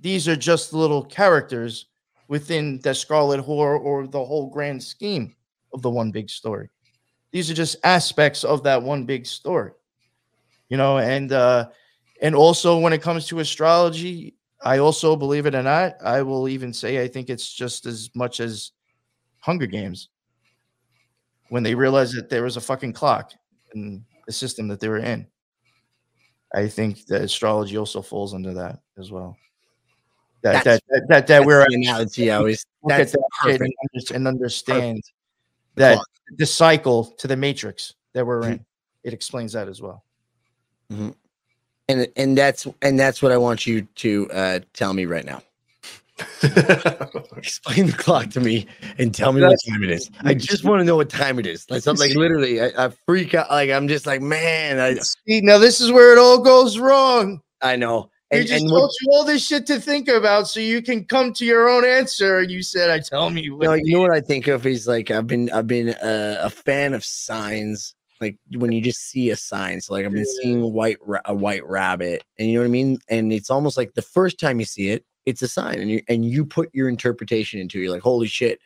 These 0.00 0.28
are 0.28 0.36
just 0.36 0.72
little 0.72 1.04
characters 1.04 1.86
within 2.28 2.80
the 2.80 2.94
Scarlet 2.94 3.40
Whore 3.40 3.78
or 3.80 4.06
the 4.06 4.24
whole 4.24 4.48
grand 4.48 4.82
scheme 4.82 5.34
of 5.72 5.82
the 5.82 5.90
one 5.90 6.10
big 6.10 6.28
story. 6.30 6.68
These 7.30 7.50
are 7.50 7.54
just 7.54 7.76
aspects 7.84 8.44
of 8.44 8.62
that 8.64 8.82
one 8.82 9.04
big 9.04 9.26
story. 9.26 9.72
You 10.68 10.76
know, 10.76 10.98
and 10.98 11.32
uh 11.32 11.68
and 12.20 12.34
also 12.34 12.78
when 12.78 12.92
it 12.92 13.02
comes 13.02 13.26
to 13.26 13.40
astrology, 13.40 14.34
I 14.62 14.78
also 14.78 15.16
believe 15.16 15.46
it 15.46 15.54
or 15.54 15.62
not, 15.62 15.96
I 16.02 16.22
will 16.22 16.48
even 16.48 16.72
say 16.72 17.02
I 17.02 17.08
think 17.08 17.30
it's 17.30 17.52
just 17.52 17.86
as 17.86 18.10
much 18.14 18.40
as 18.40 18.72
Hunger 19.40 19.66
Games. 19.66 20.08
When 21.48 21.62
they 21.62 21.74
realized 21.74 22.16
that 22.16 22.30
there 22.30 22.42
was 22.44 22.56
a 22.56 22.60
fucking 22.60 22.92
clock 22.94 23.32
in 23.74 24.04
the 24.32 24.38
system 24.38 24.66
that 24.68 24.80
they 24.80 24.88
were 24.88 24.98
in. 24.98 25.26
I 26.54 26.66
think 26.68 27.06
that 27.06 27.22
astrology 27.22 27.76
also 27.76 28.02
falls 28.02 28.34
under 28.34 28.54
that 28.54 28.80
as 28.98 29.10
well. 29.10 29.36
That 30.42 30.64
That's- 30.64 30.80
that 30.88 31.08
that 31.08 31.26
that, 31.28 31.44
we're 31.44 31.64
the 31.68 31.74
analogy 31.76 32.30
I 32.30 32.40
was. 32.40 32.66
That's 32.84 33.12
that 33.12 33.22
perfect. 33.40 33.62
and, 33.62 33.72
under- 33.94 34.14
and 34.14 34.28
understand 34.28 35.02
that 35.76 35.98
the 36.38 36.46
cycle 36.46 37.04
to 37.18 37.28
the 37.28 37.36
matrix 37.36 37.94
that 38.14 38.26
we're 38.26 38.42
in. 38.48 38.64
It 39.04 39.12
explains 39.12 39.52
that 39.52 39.68
as 39.68 39.80
well. 39.82 40.04
and 40.90 41.14
and 41.88 42.38
that's 42.38 42.66
and 42.82 42.98
that's 42.98 43.22
what 43.22 43.32
I 43.32 43.36
want 43.36 43.66
you 43.66 43.82
to 43.82 44.28
uh, 44.30 44.60
tell 44.72 44.92
me 44.94 45.04
right 45.06 45.24
now. 45.24 45.42
Explain 47.36 47.86
the 47.86 47.94
clock 47.96 48.30
to 48.30 48.40
me 48.40 48.66
and 48.98 49.14
tell 49.14 49.32
me 49.32 49.40
what 49.40 49.56
time 49.68 49.82
it 49.82 49.90
is. 49.90 50.10
I 50.22 50.34
just 50.34 50.64
want 50.64 50.80
to 50.80 50.84
know 50.84 50.96
what 50.96 51.08
time 51.08 51.38
it 51.38 51.46
is. 51.46 51.68
Like, 51.70 51.82
something- 51.82 52.08
like 52.08 52.16
literally, 52.18 52.60
I, 52.60 52.86
I 52.86 52.90
freak 53.06 53.34
out. 53.34 53.50
Like 53.50 53.70
I'm 53.70 53.88
just 53.88 54.06
like, 54.06 54.20
man, 54.20 54.78
I 54.78 54.94
See, 54.94 55.40
now 55.40 55.58
this 55.58 55.80
is 55.80 55.90
where 55.90 56.12
it 56.12 56.18
all 56.18 56.38
goes 56.38 56.78
wrong. 56.78 57.40
I 57.60 57.76
know. 57.76 58.10
And, 58.30 58.46
just 58.46 58.62
and 58.62 58.70
told 58.70 58.90
you 59.00 59.10
all 59.12 59.24
this 59.24 59.46
shit 59.46 59.66
to 59.66 59.78
think 59.78 60.08
about 60.08 60.48
so 60.48 60.58
you 60.58 60.80
can 60.80 61.04
come 61.04 61.34
to 61.34 61.44
your 61.44 61.68
own 61.68 61.84
answer. 61.84 62.38
And 62.38 62.50
you 62.50 62.62
said, 62.62 62.88
I 62.88 62.98
tell 62.98 63.28
me 63.28 63.50
what 63.50 63.64
no, 63.64 63.74
you 63.74 63.92
know 63.92 64.00
what 64.00 64.10
I 64.10 64.22
think 64.22 64.46
of 64.48 64.64
is 64.64 64.88
like 64.88 65.10
I've 65.10 65.26
been 65.26 65.50
I've 65.50 65.66
been 65.66 65.90
uh, 65.90 66.38
a 66.40 66.48
fan 66.48 66.94
of 66.94 67.04
signs. 67.04 67.94
Like 68.22 68.38
when 68.54 68.72
you 68.72 68.80
just 68.80 69.00
see 69.10 69.30
a 69.30 69.36
sign, 69.36 69.80
so 69.80 69.92
like 69.94 70.06
I've 70.06 70.12
been 70.12 70.24
seeing 70.24 70.72
white 70.72 70.98
ra- 71.04 71.20
a 71.24 71.34
white 71.34 71.66
rabbit, 71.66 72.22
and 72.38 72.48
you 72.48 72.54
know 72.54 72.60
what 72.60 72.68
I 72.68 72.70
mean. 72.70 72.98
And 73.08 73.32
it's 73.32 73.50
almost 73.50 73.76
like 73.76 73.94
the 73.94 74.02
first 74.02 74.38
time 74.38 74.60
you 74.60 74.64
see 74.64 74.90
it, 74.90 75.04
it's 75.26 75.42
a 75.42 75.48
sign, 75.48 75.78
and 75.78 75.90
you 75.90 76.02
and 76.08 76.24
you 76.24 76.44
put 76.44 76.70
your 76.72 76.88
interpretation 76.88 77.60
into. 77.60 77.78
it. 77.78 77.82
You're 77.82 77.92
like, 77.92 78.02
holy 78.02 78.26
shit, 78.26 78.60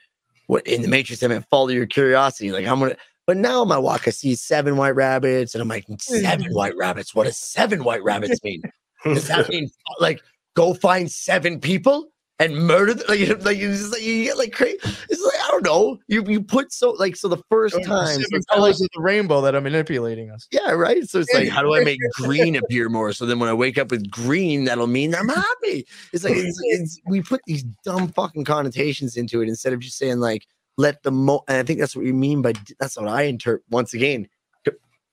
what 0.47 0.67
in 0.67 0.83
the 0.83 0.89
Matrix? 0.89 1.23
I 1.23 1.29
meant 1.29 1.47
follow 1.49 1.69
your 1.69 1.87
curiosity. 1.87 2.53
Like 2.53 2.67
I'm 2.67 2.81
gonna. 2.81 2.97
But 3.27 3.37
now 3.37 3.65
my 3.65 3.77
walk, 3.77 4.07
I 4.07 4.11
see 4.13 4.37
seven 4.37 4.77
white 4.77 4.95
rabbits, 4.95 5.55
and 5.55 5.63
I'm 5.63 5.69
like, 5.69 5.87
seven 5.99 6.47
white 6.53 6.77
rabbits. 6.77 7.15
What 7.15 7.25
does 7.25 7.39
seven 7.39 7.83
white 7.83 8.03
rabbits 8.05 8.43
mean? 8.45 8.63
Does 9.05 9.29
that 9.29 9.49
mean 9.51 9.69
like 9.99 10.21
go 10.55 10.75
find 10.75 11.11
seven 11.11 11.61
people 11.61 12.09
and 12.39 12.57
murder 12.57 12.95
them? 12.95 13.07
Like, 13.09 13.21
you- 13.21 13.35
like, 13.41 13.57
you, 13.59 13.71
just, 13.71 13.93
like 13.93 14.03
you 14.03 14.25
get 14.25 14.39
like 14.39 14.53
crazy. 14.53 14.79
It's 14.83 15.23
like 15.23 15.41
I 15.45 15.49
don't 15.51 15.65
know. 15.65 15.99
You 16.09 16.25
you 16.27 16.43
put 16.43 16.73
so 16.73 16.91
like 16.93 17.17
so 17.17 17.29
the 17.29 17.43
first 17.51 17.75
time. 17.85 18.07
so 18.07 18.13
specific 18.13 18.37
it's 18.37 18.47
colors 18.47 18.81
of 18.81 18.89
the 18.95 19.01
rainbow 19.01 19.41
that 19.41 19.55
are 19.55 19.61
manipulating 19.61 20.31
us. 20.31 20.47
yeah, 20.51 20.71
right. 20.73 21.09
So 21.09 21.21
it's 21.21 21.33
like, 21.33 21.49
how 21.49 21.63
do 21.63 21.75
I 21.75 21.85
make 21.85 22.01
green 22.15 22.57
appear 22.57 22.89
more? 22.89 23.13
So 23.13 23.27
then 23.27 23.39
when 23.39 23.49
I 23.49 23.55
wake 23.55 23.79
up 23.79 23.91
with 23.91 24.11
green, 24.11 24.65
that'll 24.65 24.87
mean 24.87 25.15
I'm 25.15 25.29
happy. 25.29 25.87
It's 26.13 26.25
like 26.25 26.35
it's, 26.37 26.59
it's, 26.63 27.01
we 27.07 27.23
put 27.23 27.41
these 27.47 27.65
dumb 27.85 28.09
fucking 28.09 28.45
connotations 28.45 29.17
into 29.17 29.43
it 29.43 29.49
instead 29.49 29.73
of 29.73 29.81
just 29.81 29.99
saying 29.99 30.19
like 30.19 30.47
let 30.77 31.03
the 31.03 31.11
mo. 31.11 31.43
And 31.49 31.59
I 31.59 31.63
think 31.63 31.81
that's 31.81 31.97
what 31.97 32.05
you 32.05 32.15
mean 32.15 32.43
by 32.43 32.53
that's 32.79 32.97
what 32.97 33.09
I 33.09 33.23
interpret. 33.23 33.65
Once 33.71 33.95
again, 33.95 34.29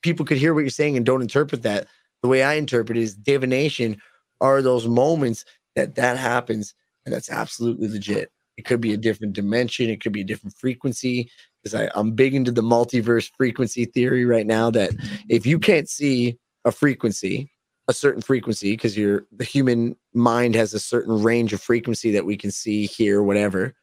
people 0.01 0.25
could 0.25 0.37
hear 0.37 0.53
what 0.53 0.61
you're 0.61 0.69
saying 0.69 0.97
and 0.97 1.05
don't 1.05 1.21
interpret 1.21 1.63
that 1.63 1.87
the 2.21 2.27
way 2.27 2.43
I 2.43 2.53
interpret 2.53 2.97
it 2.97 3.01
is 3.01 3.15
divination 3.15 4.01
are 4.41 4.61
those 4.61 4.87
moments 4.87 5.45
that 5.75 5.95
that 5.95 6.17
happens, 6.17 6.75
and 7.05 7.13
that's 7.13 7.29
absolutely 7.29 7.87
legit. 7.87 8.31
It 8.57 8.65
could 8.65 8.81
be 8.81 8.93
a 8.93 8.97
different 8.97 9.33
dimension. 9.33 9.89
It 9.89 10.01
could 10.01 10.13
be 10.13 10.21
a 10.21 10.25
different 10.25 10.55
frequency. 10.57 11.29
Because 11.63 11.89
I'm 11.95 12.11
big 12.11 12.35
into 12.35 12.51
the 12.51 12.61
multiverse 12.61 13.31
frequency 13.37 13.85
theory 13.85 14.25
right 14.25 14.45
now. 14.45 14.69
That 14.69 14.91
if 15.29 15.45
you 15.45 15.59
can't 15.59 15.89
see 15.89 16.37
a 16.65 16.71
frequency, 16.71 17.49
a 17.87 17.93
certain 17.93 18.21
frequency, 18.21 18.71
because 18.71 18.97
you're 18.97 19.25
the 19.31 19.43
human 19.43 19.95
mind 20.13 20.55
has 20.55 20.73
a 20.73 20.79
certain 20.79 21.23
range 21.23 21.53
of 21.53 21.61
frequency 21.61 22.11
that 22.11 22.25
we 22.25 22.37
can 22.37 22.51
see, 22.51 22.85
hear, 22.85 23.23
whatever. 23.23 23.73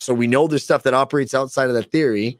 So 0.00 0.12
we 0.12 0.26
know 0.26 0.46
there's 0.46 0.64
stuff 0.64 0.82
that 0.82 0.94
operates 0.94 1.32
outside 1.32 1.68
of 1.68 1.74
that 1.74 1.90
theory. 1.90 2.38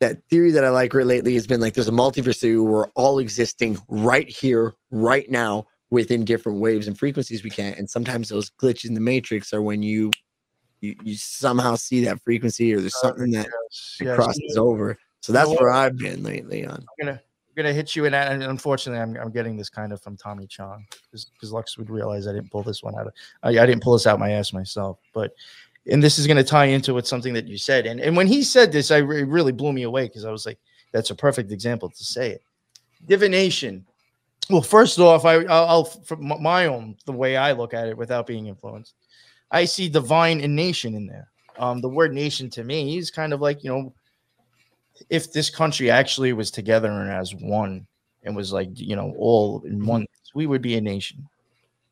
That 0.00 0.18
theory 0.30 0.52
that 0.52 0.64
I 0.64 0.70
like 0.70 0.94
lately 0.94 1.34
has 1.34 1.46
been 1.46 1.60
like 1.60 1.74
there's 1.74 1.88
a 1.88 1.92
multiverse 1.92 2.40
theory 2.40 2.58
where 2.58 2.72
we're 2.72 2.88
all 2.90 3.18
existing 3.18 3.78
right 3.88 4.28
here, 4.28 4.74
right 4.90 5.30
now, 5.30 5.66
within 5.94 6.24
different 6.24 6.60
waves 6.60 6.88
and 6.88 6.98
frequencies 6.98 7.42
we 7.42 7.50
can't. 7.50 7.78
And 7.78 7.88
sometimes 7.88 8.28
those 8.28 8.50
glitches 8.50 8.88
in 8.88 8.94
the 8.94 9.00
matrix 9.00 9.52
are 9.54 9.62
when 9.62 9.82
you 9.82 10.10
you, 10.80 10.94
you 11.02 11.14
somehow 11.16 11.76
see 11.76 12.04
that 12.04 12.20
frequency 12.22 12.74
or 12.74 12.80
there's 12.80 12.94
uh, 12.96 13.08
something 13.08 13.30
that 13.30 13.46
Yes, 13.46 13.96
yes. 14.00 14.16
crosses 14.16 14.56
over. 14.58 14.98
So 15.20 15.32
that's 15.32 15.48
know 15.48 15.56
where 15.58 15.70
I've 15.70 15.96
been 15.96 16.22
lately 16.22 16.66
on. 16.66 16.74
I'm 16.74 17.06
gonna 17.06 17.12
I'm 17.12 17.54
gonna 17.56 17.72
hit 17.72 17.96
you 17.96 18.04
in 18.04 18.12
that, 18.12 18.32
and 18.32 18.42
unfortunately, 18.42 19.00
I'm, 19.00 19.16
I'm 19.16 19.30
getting 19.32 19.56
this 19.56 19.70
kind 19.70 19.92
of 19.92 20.02
from 20.02 20.16
Tommy 20.18 20.46
Chong 20.46 20.84
because 21.10 21.52
Lux 21.52 21.78
would 21.78 21.88
realize 21.88 22.26
I 22.26 22.32
didn't 22.32 22.50
pull 22.50 22.62
this 22.62 22.82
one 22.82 22.94
out 22.98 23.06
of 23.06 23.14
I, 23.42 23.50
I 23.50 23.64
didn't 23.64 23.82
pull 23.82 23.94
this 23.94 24.06
out 24.06 24.18
my 24.18 24.32
ass 24.32 24.52
myself, 24.52 24.98
but 25.14 25.32
and 25.86 26.02
this 26.02 26.18
is 26.18 26.26
gonna 26.26 26.44
tie 26.44 26.66
into 26.66 26.92
with 26.92 27.06
something 27.06 27.32
that 27.32 27.46
you 27.46 27.56
said, 27.56 27.86
and 27.86 28.00
and 28.00 28.14
when 28.16 28.26
he 28.26 28.42
said 28.42 28.70
this, 28.70 28.90
I 28.90 28.98
re- 28.98 29.22
really 29.22 29.52
blew 29.52 29.72
me 29.72 29.84
away 29.84 30.08
because 30.08 30.26
I 30.26 30.30
was 30.30 30.44
like, 30.44 30.58
that's 30.92 31.10
a 31.10 31.14
perfect 31.14 31.52
example 31.52 31.88
to 31.88 32.04
say 32.04 32.32
it. 32.32 32.42
Divination. 33.06 33.86
Well, 34.50 34.62
first 34.62 34.98
off, 34.98 35.24
I 35.24 35.36
I'll, 35.44 35.66
I'll 35.66 35.84
from 35.84 36.42
my 36.42 36.66
own 36.66 36.96
the 37.06 37.12
way 37.12 37.36
I 37.36 37.52
look 37.52 37.72
at 37.72 37.88
it 37.88 37.96
without 37.96 38.26
being 38.26 38.46
influenced, 38.46 38.94
I 39.50 39.64
see 39.64 39.88
divine 39.88 40.40
and 40.40 40.54
nation 40.54 40.94
in 40.94 41.06
there. 41.06 41.28
Um, 41.58 41.80
the 41.80 41.88
word 41.88 42.12
nation 42.12 42.50
to 42.50 42.64
me 42.64 42.98
is 42.98 43.10
kind 43.10 43.32
of 43.32 43.40
like 43.40 43.64
you 43.64 43.70
know 43.70 43.94
if 45.08 45.32
this 45.32 45.48
country 45.48 45.90
actually 45.90 46.32
was 46.32 46.50
together 46.50 46.90
and 46.90 47.10
as 47.10 47.34
one 47.34 47.86
and 48.24 48.36
was 48.36 48.52
like 48.52 48.68
you 48.74 48.96
know 48.96 49.14
all 49.18 49.62
in 49.64 49.84
one 49.84 50.06
we 50.34 50.46
would 50.46 50.62
be 50.62 50.74
a 50.76 50.80
nation. 50.80 51.26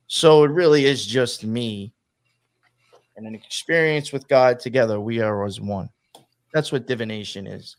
So 0.08 0.44
it 0.44 0.50
really 0.50 0.84
is 0.84 1.06
just 1.06 1.44
me 1.44 1.92
and 3.16 3.26
an 3.26 3.34
experience 3.34 4.12
with 4.12 4.28
god 4.28 4.60
together 4.60 5.00
we 5.00 5.20
are 5.20 5.46
as 5.46 5.60
one. 5.60 5.88
That's 6.52 6.70
what 6.70 6.86
divination 6.86 7.46
is. 7.46 7.76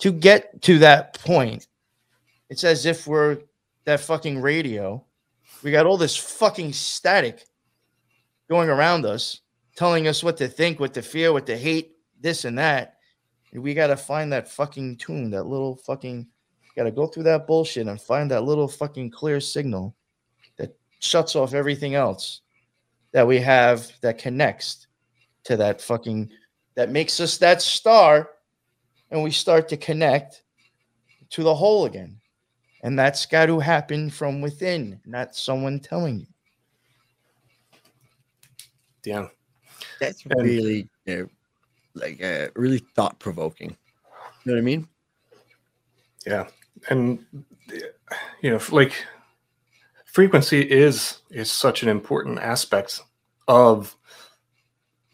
To 0.00 0.12
get 0.12 0.60
to 0.62 0.78
that 0.80 1.14
point 1.20 1.68
it's 2.50 2.64
as 2.64 2.84
if 2.84 3.06
we're 3.06 3.38
that 3.84 4.00
fucking 4.00 4.40
radio 4.40 5.02
we 5.62 5.70
got 5.70 5.86
all 5.86 5.96
this 5.96 6.16
fucking 6.16 6.72
static 6.72 7.44
going 8.48 8.68
around 8.68 9.04
us 9.06 9.40
telling 9.76 10.08
us 10.08 10.22
what 10.22 10.36
to 10.36 10.48
think 10.48 10.80
what 10.80 10.94
to 10.94 11.02
feel 11.02 11.32
what 11.32 11.46
to 11.46 11.56
hate 11.56 11.96
this 12.20 12.44
and 12.44 12.58
that 12.58 12.94
we 13.60 13.74
got 13.74 13.88
to 13.88 13.96
find 13.96 14.32
that 14.32 14.48
fucking 14.48 14.96
tune, 14.96 15.30
that 15.30 15.44
little 15.44 15.76
fucking, 15.76 16.26
got 16.76 16.84
to 16.84 16.90
go 16.90 17.06
through 17.06 17.22
that 17.24 17.46
bullshit 17.46 17.86
and 17.86 18.00
find 18.00 18.30
that 18.30 18.42
little 18.42 18.68
fucking 18.68 19.10
clear 19.10 19.40
signal 19.40 19.94
that 20.56 20.76
shuts 20.98 21.36
off 21.36 21.54
everything 21.54 21.94
else 21.94 22.40
that 23.12 23.26
we 23.26 23.38
have 23.38 23.92
that 24.00 24.18
connects 24.18 24.88
to 25.44 25.56
that 25.56 25.80
fucking, 25.80 26.28
that 26.74 26.90
makes 26.90 27.20
us 27.20 27.38
that 27.38 27.62
star. 27.62 28.30
And 29.10 29.22
we 29.22 29.30
start 29.30 29.68
to 29.68 29.76
connect 29.76 30.42
to 31.30 31.44
the 31.44 31.54
whole 31.54 31.84
again. 31.84 32.18
And 32.84 32.98
that's 32.98 33.24
got 33.24 33.46
to 33.46 33.58
happen 33.58 34.10
from 34.10 34.42
within, 34.42 35.00
not 35.06 35.34
someone 35.34 35.80
telling 35.80 36.20
you. 36.20 36.26
Yeah. 39.04 39.28
That's 39.98 40.22
And- 40.26 40.34
really 40.42 40.88
uh, 41.08 41.24
like 41.94 42.22
uh, 42.22 42.48
really 42.54 42.84
thought 42.94 43.18
provoking. 43.18 43.70
You 43.70 43.76
know 44.44 44.52
what 44.52 44.58
I 44.58 44.62
mean? 44.62 44.88
Yeah. 46.26 46.46
And 46.90 47.24
you 48.42 48.50
know, 48.50 48.60
like 48.70 48.92
frequency 50.04 50.60
is 50.60 51.22
is 51.30 51.50
such 51.50 51.82
an 51.82 51.88
important 51.88 52.38
aspect 52.38 53.00
of 53.48 53.96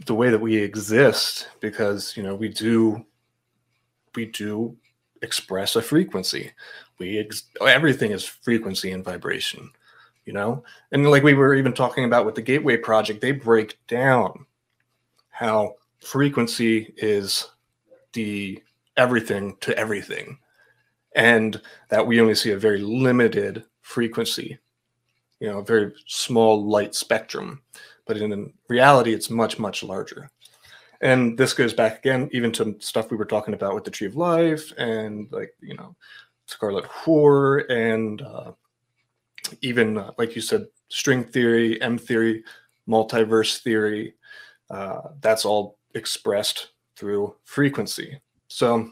the 0.07 0.15
way 0.15 0.31
that 0.31 0.41
we 0.41 0.57
exist 0.57 1.49
because 1.61 2.17
you 2.17 2.23
know 2.23 2.35
we 2.35 2.49
do 2.49 3.05
we 4.17 4.27
do 4.27 4.77
express 5.23 5.77
a 5.77 5.83
frequency 5.83 6.51
we 7.01 7.27
everything 7.61 8.13
is 8.13 8.25
frequency 8.25 8.93
and 8.93 9.05
vibration 9.05 9.71
you 10.27 10.35
know? 10.35 10.63
And 10.93 11.11
like 11.11 11.25
we 11.25 11.35
were 11.35 11.55
even 11.55 11.73
talking 11.73 12.05
about 12.05 12.25
with 12.25 12.37
the 12.37 12.43
gateway 12.43 12.77
project 12.77 13.21
they 13.21 13.33
break 13.33 13.79
down 13.89 14.47
how 15.31 15.75
frequency 15.99 16.95
is 16.99 17.49
the 18.13 18.63
everything 18.97 19.57
to 19.61 19.77
everything. 19.77 20.39
And 21.17 21.61
that 21.89 22.07
we 22.07 22.21
only 22.21 22.37
see 22.37 22.53
a 22.53 22.59
very 22.59 22.81
limited 22.81 23.65
frequency 23.81 24.57
you 25.41 25.49
know 25.49 25.59
a 25.59 25.65
very 25.65 25.93
small 26.07 26.65
light 26.65 26.95
spectrum 26.95 27.61
but 28.07 28.17
in 28.17 28.53
reality 28.69 29.13
it's 29.13 29.31
much 29.31 29.59
much 29.59 29.83
larger. 29.83 30.31
And 31.01 31.37
this 31.37 31.55
goes 31.55 31.73
back 31.73 31.99
again 31.99 32.29
even 32.33 32.53
to 32.53 32.77
stuff 32.79 33.11
we 33.11 33.17
were 33.17 33.25
talking 33.25 33.55
about 33.55 33.75
with 33.75 33.85
the 33.85 33.91
tree 33.91 34.07
of 34.07 34.15
life 34.15 34.73
and 34.79 35.27
like 35.33 35.55
you 35.61 35.75
know 35.75 35.97
scarlet 36.51 36.85
whore 36.85 37.69
and 37.71 38.23
uh, 38.23 38.53
even 39.63 39.99
uh, 39.99 40.11
like 40.19 40.35
you 40.35 40.43
said 40.43 40.67
string 40.89 41.25
theory 41.25 41.81
m 41.81 41.97
theory 41.97 42.43
multiverse 42.89 43.63
theory 43.63 44.15
uh, 44.71 45.01
that's 45.21 45.45
all 45.45 45.79
expressed 45.95 46.71
through 46.97 47.35
frequency. 47.45 48.21
So 48.49 48.91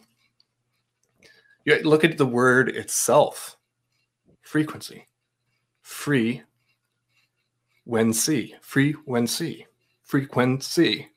you 1.64 1.80
look 1.82 2.05
at 2.05 2.18
the 2.18 2.26
word 2.26 2.70
itself. 2.70 3.56
Frequency. 4.43 5.06
Free 5.82 6.43
when 7.85 8.12
when 9.05 9.26
see 9.26 9.66
frequency. 10.02 11.09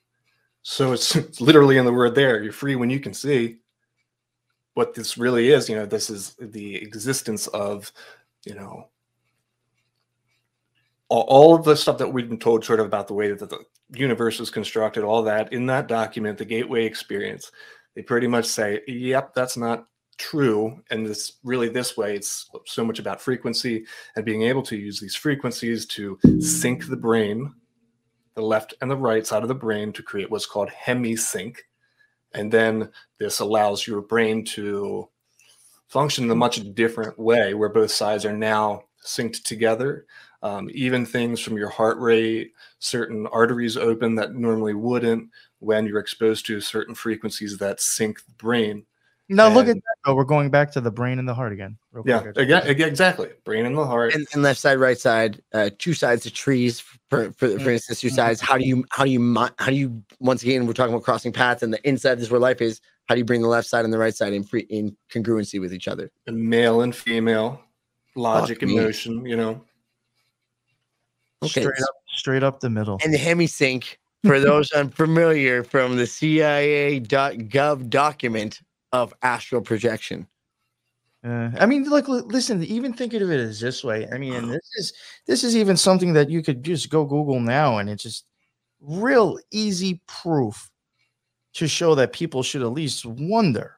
So 0.63 0.93
it's 0.93 1.15
literally 1.41 1.77
in 1.77 1.85
the 1.85 1.93
word 1.93 2.15
there. 2.15 2.43
You're 2.43 2.53
free 2.53 2.76
when 2.76 2.89
you 2.89 2.99
can 2.99 3.13
see 3.13 3.57
what 4.73 4.93
this 4.93 5.18
really 5.18 5.49
is 5.49 5.69
you 5.69 5.76
know 5.76 5.85
this 5.85 6.10
is 6.10 6.35
the 6.39 6.76
existence 6.76 7.48
of 7.48 7.91
you 8.45 8.56
know 8.56 8.88
all, 11.11 11.56
of 11.56 11.65
the 11.65 11.76
stuff 11.76 11.98
that 11.98 12.07
we've 12.07 12.30
been 12.30 12.39
told 12.39 12.64
sort 12.64 12.80
of 12.80 12.85
about 12.85 13.07
the 13.07 13.14
way 13.14 13.31
that 13.34 13.49
the 13.49 13.65
universe 13.91 14.39
is 14.39 14.49
constructed, 14.49 15.03
all 15.03 15.22
that 15.23 15.52
in 15.52 15.65
that 15.65 15.88
document, 15.88 16.38
the 16.38 16.45
gateway 16.45 16.85
experience, 16.85 17.52
they 17.95 18.02
pretty 18.02 18.27
much 18.27 18.45
say, 18.45 18.81
yep, 18.88 19.34
that's 19.34 19.57
not 19.57 19.88
true. 20.18 20.81
And 20.89 21.06
this 21.06 21.34
really 21.43 21.68
this 21.68 21.98
way, 21.98 22.15
it's 22.15 22.49
so 22.65 22.85
much 22.85 22.99
about 22.99 23.22
frequency 23.22 23.85
and 24.15 24.23
being 24.23 24.43
able 24.43 24.61
to 24.64 24.77
use 24.77 24.99
these 24.99 25.15
frequencies 25.15 25.85
to 25.88 26.18
sync 26.39 26.88
the 26.88 26.95
brain, 26.95 27.53
the 28.35 28.41
left 28.41 28.73
and 28.81 28.89
the 28.89 28.95
right 28.95 29.27
side 29.27 29.41
of 29.41 29.49
the 29.49 29.56
brain 29.56 29.91
to 29.93 30.03
create 30.03 30.31
what's 30.31 30.45
called 30.45 30.69
hemisync. 30.69 31.57
And 32.33 32.51
then 32.51 32.89
this 33.17 33.39
allows 33.39 33.85
your 33.85 34.01
brain 34.01 34.45
to 34.45 35.09
function 35.87 36.23
in 36.25 36.31
a 36.31 36.35
much 36.35 36.73
different 36.73 37.19
way 37.19 37.53
where 37.53 37.69
both 37.69 37.91
sides 37.91 38.25
are 38.25 38.35
now 38.35 38.83
synced 39.05 39.43
together. 39.43 40.05
Um, 40.43 40.69
even 40.73 41.05
things 41.05 41.39
from 41.39 41.57
your 41.57 41.69
heart 41.69 41.99
rate, 41.99 42.53
certain 42.79 43.27
arteries 43.27 43.77
open 43.77 44.15
that 44.15 44.33
normally 44.33 44.73
wouldn't 44.73 45.29
when 45.59 45.85
you're 45.85 45.99
exposed 45.99 46.45
to 46.47 46.61
certain 46.61 46.95
frequencies 46.95 47.57
that 47.57 47.79
sync 47.79 48.25
the 48.25 48.31
brain. 48.33 48.85
Now 49.29 49.49
look 49.49 49.67
at 49.67 49.75
that. 49.75 49.95
though. 50.05 50.15
we're 50.15 50.23
going 50.23 50.49
back 50.49 50.71
to 50.71 50.81
the 50.81 50.91
brain 50.91 51.19
and 51.19 51.27
the 51.27 51.33
heart 51.33 51.53
again. 51.53 51.77
Real 51.91 52.03
Yeah, 52.07 52.22
quick. 52.22 52.38
aga- 52.38 52.69
aga- 52.69 52.88
exactly. 52.88 53.30
Brain 53.43 53.65
and 53.65 53.77
the 53.77 53.85
heart. 53.85 54.13
and, 54.13 54.26
and 54.34 54.41
left 54.43 54.59
side, 54.59 54.80
right 54.80 54.97
side, 54.97 55.41
uh, 55.53 55.69
two 55.77 55.93
sides 55.93 56.26
of 56.26 56.34
trees. 56.34 56.80
For 57.09 57.31
for, 57.34 57.59
for 57.59 57.69
instance, 57.72 57.99
two 57.99 58.09
sides. 58.09 58.39
How 58.41 58.57
do 58.57 58.65
you 58.65 58.85
how 58.91 59.03
do 59.03 59.09
you 59.11 59.19
mi- 59.19 59.49
how 59.59 59.68
do 59.72 59.76
you 59.76 60.01
once 60.19 60.43
again 60.43 60.65
we're 60.65 60.73
talking 60.73 60.93
about 60.93 61.03
crossing 61.03 61.34
paths 61.34 61.61
and 61.63 61.73
the 61.73 61.88
inside 61.88 62.19
is 62.19 62.31
where 62.31 62.39
life 62.39 62.61
is. 62.61 62.80
How 63.07 63.15
do 63.15 63.19
you 63.19 63.26
bring 63.26 63.41
the 63.41 63.49
left 63.49 63.68
side 63.68 63.84
and 63.84 63.93
the 63.93 63.97
right 63.97 64.15
side 64.15 64.31
in 64.31 64.43
free 64.43 64.61
in 64.69 64.95
congruency 65.11 65.59
with 65.59 65.73
each 65.73 65.88
other? 65.89 66.09
and 66.27 66.38
male 66.41 66.81
and 66.81 66.95
female, 66.95 67.61
logic, 68.15 68.59
Fuck 68.61 68.69
me. 68.69 68.77
emotion, 68.77 69.26
you 69.26 69.35
know. 69.35 69.61
Okay, 71.43 71.61
Straight 71.61 71.81
up, 71.81 71.95
straight 72.07 72.43
up 72.43 72.59
the 72.61 72.69
middle. 72.69 72.99
And 73.03 73.13
the 73.13 73.18
hemisync, 73.18 73.97
for 74.23 74.39
those 74.39 74.72
unfamiliar, 74.76 75.63
from 75.63 75.97
the 75.97 76.05
CIA.gov 76.05 77.89
document 77.89 78.61
of 78.93 79.13
astral 79.23 79.61
projection. 79.61 80.27
Uh, 81.23 81.52
I 81.60 81.68
mean, 81.68 81.84
look, 81.84 82.07
listen. 82.07 82.64
Even 82.64 82.93
thinking 82.93 83.22
of 83.22 83.30
it 83.30 83.39
as 83.39 83.60
this 83.60 83.84
way, 83.84 84.07
I 84.11 84.18
mean, 84.18 84.48
this 84.48 84.69
is 84.76 84.93
this 85.27 85.43
is 85.43 85.56
even 85.56 85.77
something 85.77 86.14
that 86.14 86.31
you 86.31 86.41
could 86.41 86.64
just 86.64 86.89
go 86.89 87.06
Google 87.06 87.39
now, 87.39 87.77
and 87.77 87.89
it's 87.89 88.03
just 88.03 88.26
real 88.80 89.38
easy 89.52 90.02
proof 90.07 90.72
to 91.53 91.68
show 91.68 91.93
that 91.95 92.14
people 92.14 92.41
should 92.41 92.64
at 92.64 92.72
least 92.72 93.06
wonder. 93.06 93.77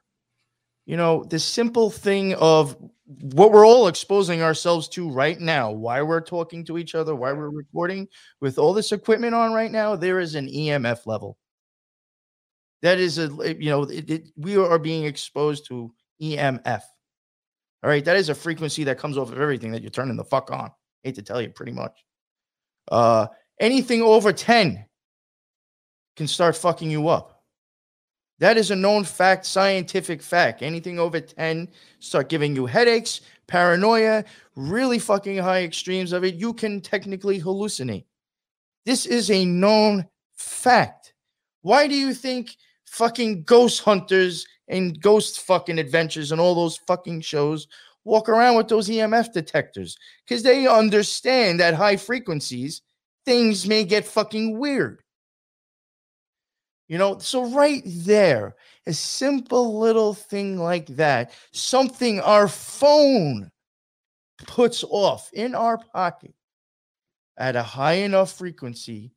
You 0.86 0.96
know, 0.96 1.24
the 1.24 1.38
simple 1.38 1.90
thing 1.90 2.34
of 2.34 2.76
what 3.06 3.52
we're 3.52 3.66
all 3.66 3.88
exposing 3.88 4.42
ourselves 4.42 4.88
to 4.88 5.10
right 5.10 5.38
now, 5.38 5.70
why 5.70 6.00
we're 6.02 6.20
talking 6.20 6.64
to 6.66 6.78
each 6.78 6.94
other, 6.94 7.14
why 7.14 7.32
we're 7.32 7.50
recording 7.50 8.08
with 8.40 8.58
all 8.58 8.72
this 8.72 8.92
equipment 8.92 9.34
on 9.34 9.52
right 9.52 9.70
now, 9.70 9.96
there 9.96 10.20
is 10.20 10.34
an 10.34 10.48
EMF 10.48 11.06
level. 11.06 11.36
That 12.82 12.98
is 12.98 13.18
a, 13.18 13.28
you 13.58 13.70
know, 13.70 13.82
it, 13.84 14.10
it, 14.10 14.28
we 14.36 14.56
are 14.56 14.78
being 14.78 15.04
exposed 15.04 15.66
to 15.68 15.92
EMF. 16.20 16.82
All 17.84 17.90
right, 17.90 18.04
that 18.06 18.16
is 18.16 18.30
a 18.30 18.34
frequency 18.34 18.82
that 18.84 18.96
comes 18.96 19.18
off 19.18 19.30
of 19.30 19.38
everything 19.38 19.70
that 19.72 19.82
you're 19.82 19.90
turning 19.90 20.16
the 20.16 20.24
fuck 20.24 20.50
on. 20.50 20.70
Hate 21.02 21.16
to 21.16 21.22
tell 21.22 21.42
you, 21.42 21.50
pretty 21.50 21.72
much. 21.72 22.02
Uh, 22.90 23.26
anything 23.60 24.00
over 24.00 24.32
10 24.32 24.82
can 26.16 26.26
start 26.26 26.56
fucking 26.56 26.90
you 26.90 27.08
up. 27.08 27.42
That 28.38 28.56
is 28.56 28.70
a 28.70 28.76
known 28.76 29.04
fact, 29.04 29.44
scientific 29.44 30.22
fact. 30.22 30.62
Anything 30.62 30.98
over 30.98 31.20
10 31.20 31.68
start 31.98 32.30
giving 32.30 32.56
you 32.56 32.64
headaches, 32.64 33.20
paranoia, 33.48 34.24
really 34.56 34.98
fucking 34.98 35.36
high 35.36 35.64
extremes 35.64 36.12
of 36.12 36.24
it. 36.24 36.36
You 36.36 36.54
can 36.54 36.80
technically 36.80 37.38
hallucinate. 37.38 38.06
This 38.86 39.04
is 39.04 39.30
a 39.30 39.44
known 39.44 40.06
fact. 40.36 41.12
Why 41.60 41.86
do 41.86 41.94
you 41.94 42.14
think 42.14 42.56
fucking 42.86 43.42
ghost 43.42 43.82
hunters 43.82 44.46
and 44.68 45.00
ghost 45.00 45.40
fucking 45.40 45.78
adventures 45.78 46.32
and 46.32 46.40
all 46.40 46.54
those 46.54 46.76
fucking 46.76 47.20
shows 47.20 47.66
walk 48.04 48.28
around 48.28 48.56
with 48.56 48.68
those 48.68 48.88
EMF 48.88 49.32
detectors? 49.32 49.96
Because 50.26 50.42
they 50.42 50.66
understand 50.66 51.60
that 51.60 51.74
high 51.74 51.96
frequencies, 51.96 52.82
things 53.24 53.66
may 53.66 53.84
get 53.84 54.04
fucking 54.04 54.58
weird. 54.58 55.02
You 56.88 56.98
know, 56.98 57.18
so 57.18 57.46
right 57.46 57.82
there, 57.84 58.56
a 58.86 58.92
simple 58.92 59.78
little 59.78 60.12
thing 60.12 60.58
like 60.58 60.86
that, 60.96 61.32
something 61.52 62.20
our 62.20 62.46
phone 62.46 63.50
puts 64.46 64.84
off 64.84 65.30
in 65.32 65.54
our 65.54 65.78
pocket 65.78 66.34
at 67.36 67.56
a 67.56 67.62
high 67.62 67.94
enough 67.94 68.32
frequency 68.32 69.12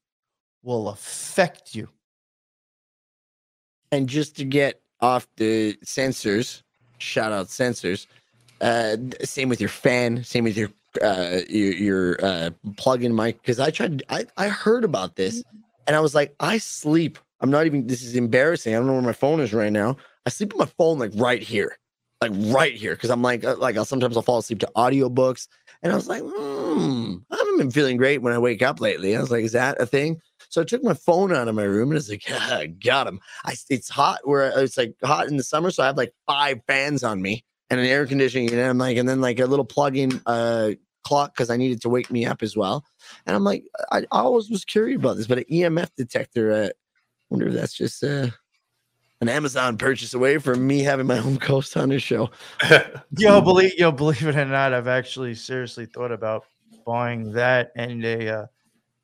will 0.63 0.89
affect 0.89 1.75
you. 1.75 1.89
And 3.91 4.07
just 4.07 4.37
to 4.37 4.45
get 4.45 4.81
off 5.01 5.27
the 5.37 5.77
sensors, 5.85 6.63
shout 6.97 7.31
out 7.31 7.47
sensors. 7.47 8.07
Uh, 8.61 8.97
same 9.23 9.49
with 9.49 9.59
your 9.59 9.69
fan. 9.69 10.23
Same 10.23 10.43
with 10.43 10.57
your 10.57 10.69
uh 11.03 11.41
your, 11.47 11.73
your 11.73 12.25
uh 12.25 12.49
plug-in 12.77 13.15
mic. 13.15 13.41
Because 13.41 13.59
I 13.59 13.69
tried. 13.69 14.03
I 14.09 14.25
I 14.37 14.47
heard 14.47 14.83
about 14.83 15.15
this, 15.15 15.43
and 15.85 15.95
I 15.95 15.99
was 15.99 16.15
like, 16.15 16.35
I 16.39 16.57
sleep. 16.57 17.19
I'm 17.39 17.51
not 17.51 17.67
even. 17.67 17.85
This 17.85 18.01
is 18.01 18.15
embarrassing. 18.15 18.73
I 18.73 18.77
don't 18.77 18.87
know 18.87 18.93
where 18.93 19.01
my 19.01 19.13
phone 19.13 19.39
is 19.39 19.53
right 19.53 19.71
now. 19.71 19.97
I 20.25 20.29
sleep 20.29 20.53
with 20.53 20.59
my 20.59 20.73
phone 20.77 20.97
like 20.97 21.11
right 21.15 21.41
here, 21.41 21.77
like 22.19 22.31
right 22.35 22.73
here. 22.73 22.95
Because 22.95 23.11
I'm 23.11 23.21
like, 23.21 23.43
uh, 23.43 23.57
like 23.57 23.77
I'll 23.77 23.85
sometimes 23.85 24.17
I'll 24.17 24.23
fall 24.23 24.39
asleep 24.39 24.59
to 24.61 24.71
audiobooks, 24.75 25.47
and 25.83 25.93
I 25.93 25.95
was 25.95 26.07
like, 26.07 26.23
hmm, 26.23 27.15
I 27.31 27.35
haven't 27.37 27.57
been 27.59 27.71
feeling 27.71 27.97
great 27.97 28.23
when 28.23 28.33
I 28.33 28.39
wake 28.39 28.63
up 28.63 28.81
lately. 28.81 29.15
I 29.15 29.19
was 29.19 29.29
like, 29.29 29.43
is 29.43 29.51
that 29.51 29.79
a 29.79 29.85
thing? 29.85 30.19
So 30.49 30.61
I 30.61 30.65
took 30.65 30.83
my 30.83 30.93
phone 30.93 31.33
out 31.33 31.47
of 31.47 31.55
my 31.55 31.63
room 31.63 31.89
and 31.89 31.97
it's 31.97 32.09
like, 32.09 32.23
ah, 32.29 32.63
got 32.83 33.07
him. 33.07 33.19
I 33.45 33.55
it's 33.69 33.89
hot 33.89 34.19
where 34.23 34.51
it's 34.61 34.77
like 34.77 34.95
hot 35.03 35.27
in 35.27 35.37
the 35.37 35.43
summer, 35.43 35.71
so 35.71 35.83
I 35.83 35.87
have 35.87 35.97
like 35.97 36.13
five 36.25 36.61
fans 36.67 37.03
on 37.03 37.21
me 37.21 37.43
and 37.69 37.79
an 37.79 37.85
air 37.85 38.05
conditioning 38.05 38.49
unit. 38.49 38.65
I'm 38.65 38.77
like, 38.77 38.97
and 38.97 39.07
then 39.07 39.21
like 39.21 39.39
a 39.39 39.45
little 39.45 39.65
plug-in 39.65 40.21
uh 40.25 40.71
clock 41.03 41.33
because 41.33 41.49
I 41.49 41.57
needed 41.57 41.81
to 41.81 41.89
wake 41.89 42.11
me 42.11 42.25
up 42.25 42.43
as 42.43 42.57
well. 42.57 42.83
And 43.25 43.35
I'm 43.35 43.43
like, 43.43 43.63
I, 43.91 43.99
I 44.11 44.19
always 44.19 44.49
was 44.49 44.65
curious 44.65 44.97
about 44.97 45.17
this, 45.17 45.27
but 45.27 45.39
an 45.39 45.45
EMF 45.51 45.89
detector. 45.97 46.51
Uh, 46.51 46.69
wonder 47.29 47.47
if 47.47 47.53
that's 47.53 47.73
just 47.73 48.03
uh 48.03 48.29
an 49.19 49.29
Amazon 49.29 49.77
purchase 49.77 50.13
away 50.13 50.37
from 50.37 50.65
me 50.65 50.79
having 50.79 51.07
my 51.07 51.17
own 51.19 51.35
ghost 51.47 51.73
hunter 51.73 51.99
show. 51.99 52.29
Yo, 53.17 53.41
believe 53.41 53.73
yo, 53.77 53.91
believe 53.91 54.27
it 54.27 54.35
or 54.35 54.45
not, 54.45 54.73
I've 54.73 54.87
actually 54.87 55.33
seriously 55.33 55.85
thought 55.85 56.11
about 56.11 56.45
buying 56.85 57.31
that 57.33 57.71
and 57.75 58.03
a. 58.05 58.41
Uh, 58.41 58.45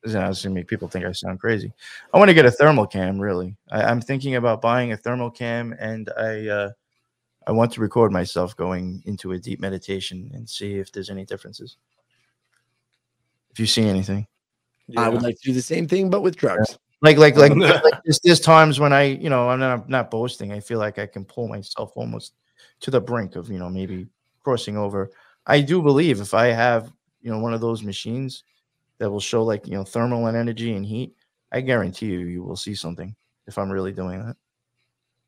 this 0.04 0.14
is 0.14 0.44
gonna 0.44 0.56
make 0.56 0.68
people 0.68 0.88
think 0.88 1.06
I 1.06 1.12
sound 1.14 1.40
crazy. 1.40 1.72
I 2.14 2.18
want 2.18 2.30
to 2.30 2.34
get 2.34 2.46
a 2.46 2.52
thermal 2.52 2.86
cam. 2.86 3.20
Really, 3.20 3.56
I, 3.72 3.84
I'm 3.84 4.02
thinking 4.02 4.36
about 4.36 4.62
buying 4.62 4.92
a 4.92 4.98
thermal 4.98 5.32
cam, 5.32 5.74
and 5.80 6.10
I 6.18 6.48
uh, 6.48 6.72
I 7.48 7.52
want 7.52 7.72
to 7.74 7.82
record 7.82 8.12
myself 8.12 8.56
going 8.56 9.02
into 9.06 9.32
a 9.32 9.40
deep 9.40 9.60
meditation 9.60 10.30
and 10.34 10.48
see 10.48 10.76
if 10.76 10.92
there's 10.92 11.10
any 11.10 11.26
differences. 11.26 11.78
If 13.52 13.60
you 13.60 13.66
see 13.66 13.84
anything, 13.84 14.28
I 14.98 15.10
would 15.10 15.22
like 15.22 15.40
to 15.40 15.50
do 15.50 15.54
the 15.54 15.62
same 15.62 15.88
thing, 15.88 16.10
but 16.10 16.22
with 16.22 16.36
drugs. 16.36 16.78
like 17.02 17.18
like 17.18 17.36
like, 17.36 17.56
like 17.56 18.04
there's, 18.04 18.20
there's 18.24 18.40
times 18.40 18.80
when 18.80 18.92
I, 18.92 19.04
you 19.04 19.30
know, 19.30 19.50
I'm 19.50 19.60
not, 19.60 19.80
I'm 19.80 19.86
not 19.88 20.12
boasting. 20.12 20.52
I 20.52 20.60
feel 20.60 20.80
like 20.80 21.00
I 21.00 21.06
can 21.06 21.24
pull 21.24 21.48
myself 21.48 21.94
almost 21.96 22.34
to 22.82 22.92
the 22.92 23.00
brink 23.00 23.36
of, 23.36 23.50
you 23.50 23.60
know, 23.60 23.70
maybe 23.70 24.08
crossing 24.44 24.78
over. 24.78 25.12
I 25.46 25.62
do 25.62 25.82
believe 25.82 26.20
if 26.20 26.34
I 26.34 26.48
have, 26.48 26.92
you 27.22 27.32
know, 27.32 27.40
one 27.40 27.54
of 27.54 27.62
those 27.62 27.84
machines 27.84 28.44
that 29.00 29.10
will 29.10 29.20
show 29.20 29.44
like, 29.44 29.68
you 29.68 29.74
know, 29.74 29.84
thermal 29.84 30.28
and 30.28 30.38
energy 30.38 30.76
and 30.76 30.86
heat, 30.86 31.16
I 31.52 31.62
guarantee 31.62 32.08
you, 32.08 32.20
you 32.20 32.44
will 32.44 32.56
see 32.56 32.76
something 32.76 33.16
if 33.48 33.58
I'm 33.58 33.72
really 33.72 33.92
doing 33.92 34.26
that. 34.26 34.36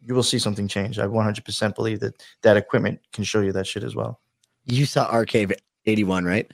You 0.01 0.13
will 0.13 0.23
see 0.23 0.39
something 0.39 0.67
change. 0.67 0.99
I 0.99 1.05
100% 1.05 1.75
believe 1.75 1.99
that 1.99 2.23
that 2.41 2.57
equipment 2.57 2.99
can 3.11 3.23
show 3.23 3.41
you 3.41 3.51
that 3.53 3.67
shit 3.67 3.83
as 3.83 3.95
well. 3.95 4.19
You 4.65 4.85
saw 4.85 5.05
Archive 5.05 5.51
81, 5.85 6.25
right? 6.25 6.49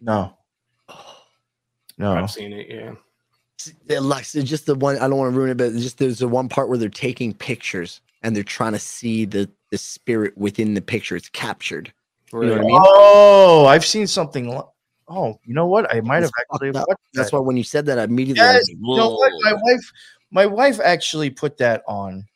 No, 0.00 0.36
oh, 0.88 1.16
no. 1.96 2.14
I've 2.14 2.30
seen 2.30 2.52
it, 2.52 2.68
yeah. 2.70 2.92
the 3.86 4.00
Lux, 4.00 4.34
it's 4.34 4.48
just 4.48 4.66
the 4.66 4.76
one 4.76 4.96
I 4.96 5.08
don't 5.08 5.18
want 5.18 5.32
to 5.32 5.38
ruin 5.38 5.50
it, 5.50 5.56
but 5.56 5.72
just 5.72 5.98
there's 5.98 6.20
the 6.20 6.28
one 6.28 6.48
part 6.48 6.68
where 6.68 6.78
they're 6.78 6.88
taking 6.88 7.34
pictures 7.34 8.00
and 8.22 8.34
they're 8.34 8.44
trying 8.44 8.72
to 8.72 8.78
see 8.78 9.24
the 9.24 9.50
the 9.70 9.78
spirit 9.78 10.36
within 10.36 10.74
the 10.74 10.80
picture. 10.80 11.16
It's 11.16 11.28
captured. 11.28 11.92
You 12.32 12.40
know 12.40 12.52
what 12.52 12.58
I 12.58 12.62
mean? 12.62 12.80
Oh, 12.84 13.66
I've 13.66 13.84
seen 13.84 14.06
something. 14.06 14.62
Oh, 15.08 15.38
you 15.44 15.54
know 15.54 15.66
what? 15.66 15.92
I 15.92 16.00
might 16.00 16.22
have 16.22 16.30
actually 16.52 16.70
up. 16.78 16.86
That's 17.14 17.32
why 17.32 17.38
when 17.38 17.56
you 17.56 17.64
said 17.64 17.86
that, 17.86 17.98
I 17.98 18.04
immediately 18.04 18.42
Yes, 18.42 18.54
like, 18.68 18.76
You 18.78 18.96
know 18.96 19.10
what? 19.10 19.32
My 19.42 19.54
wife, 19.54 19.92
my 20.30 20.46
wife 20.46 20.80
actually 20.80 21.30
put 21.30 21.56
that 21.58 21.82
on 21.88 22.26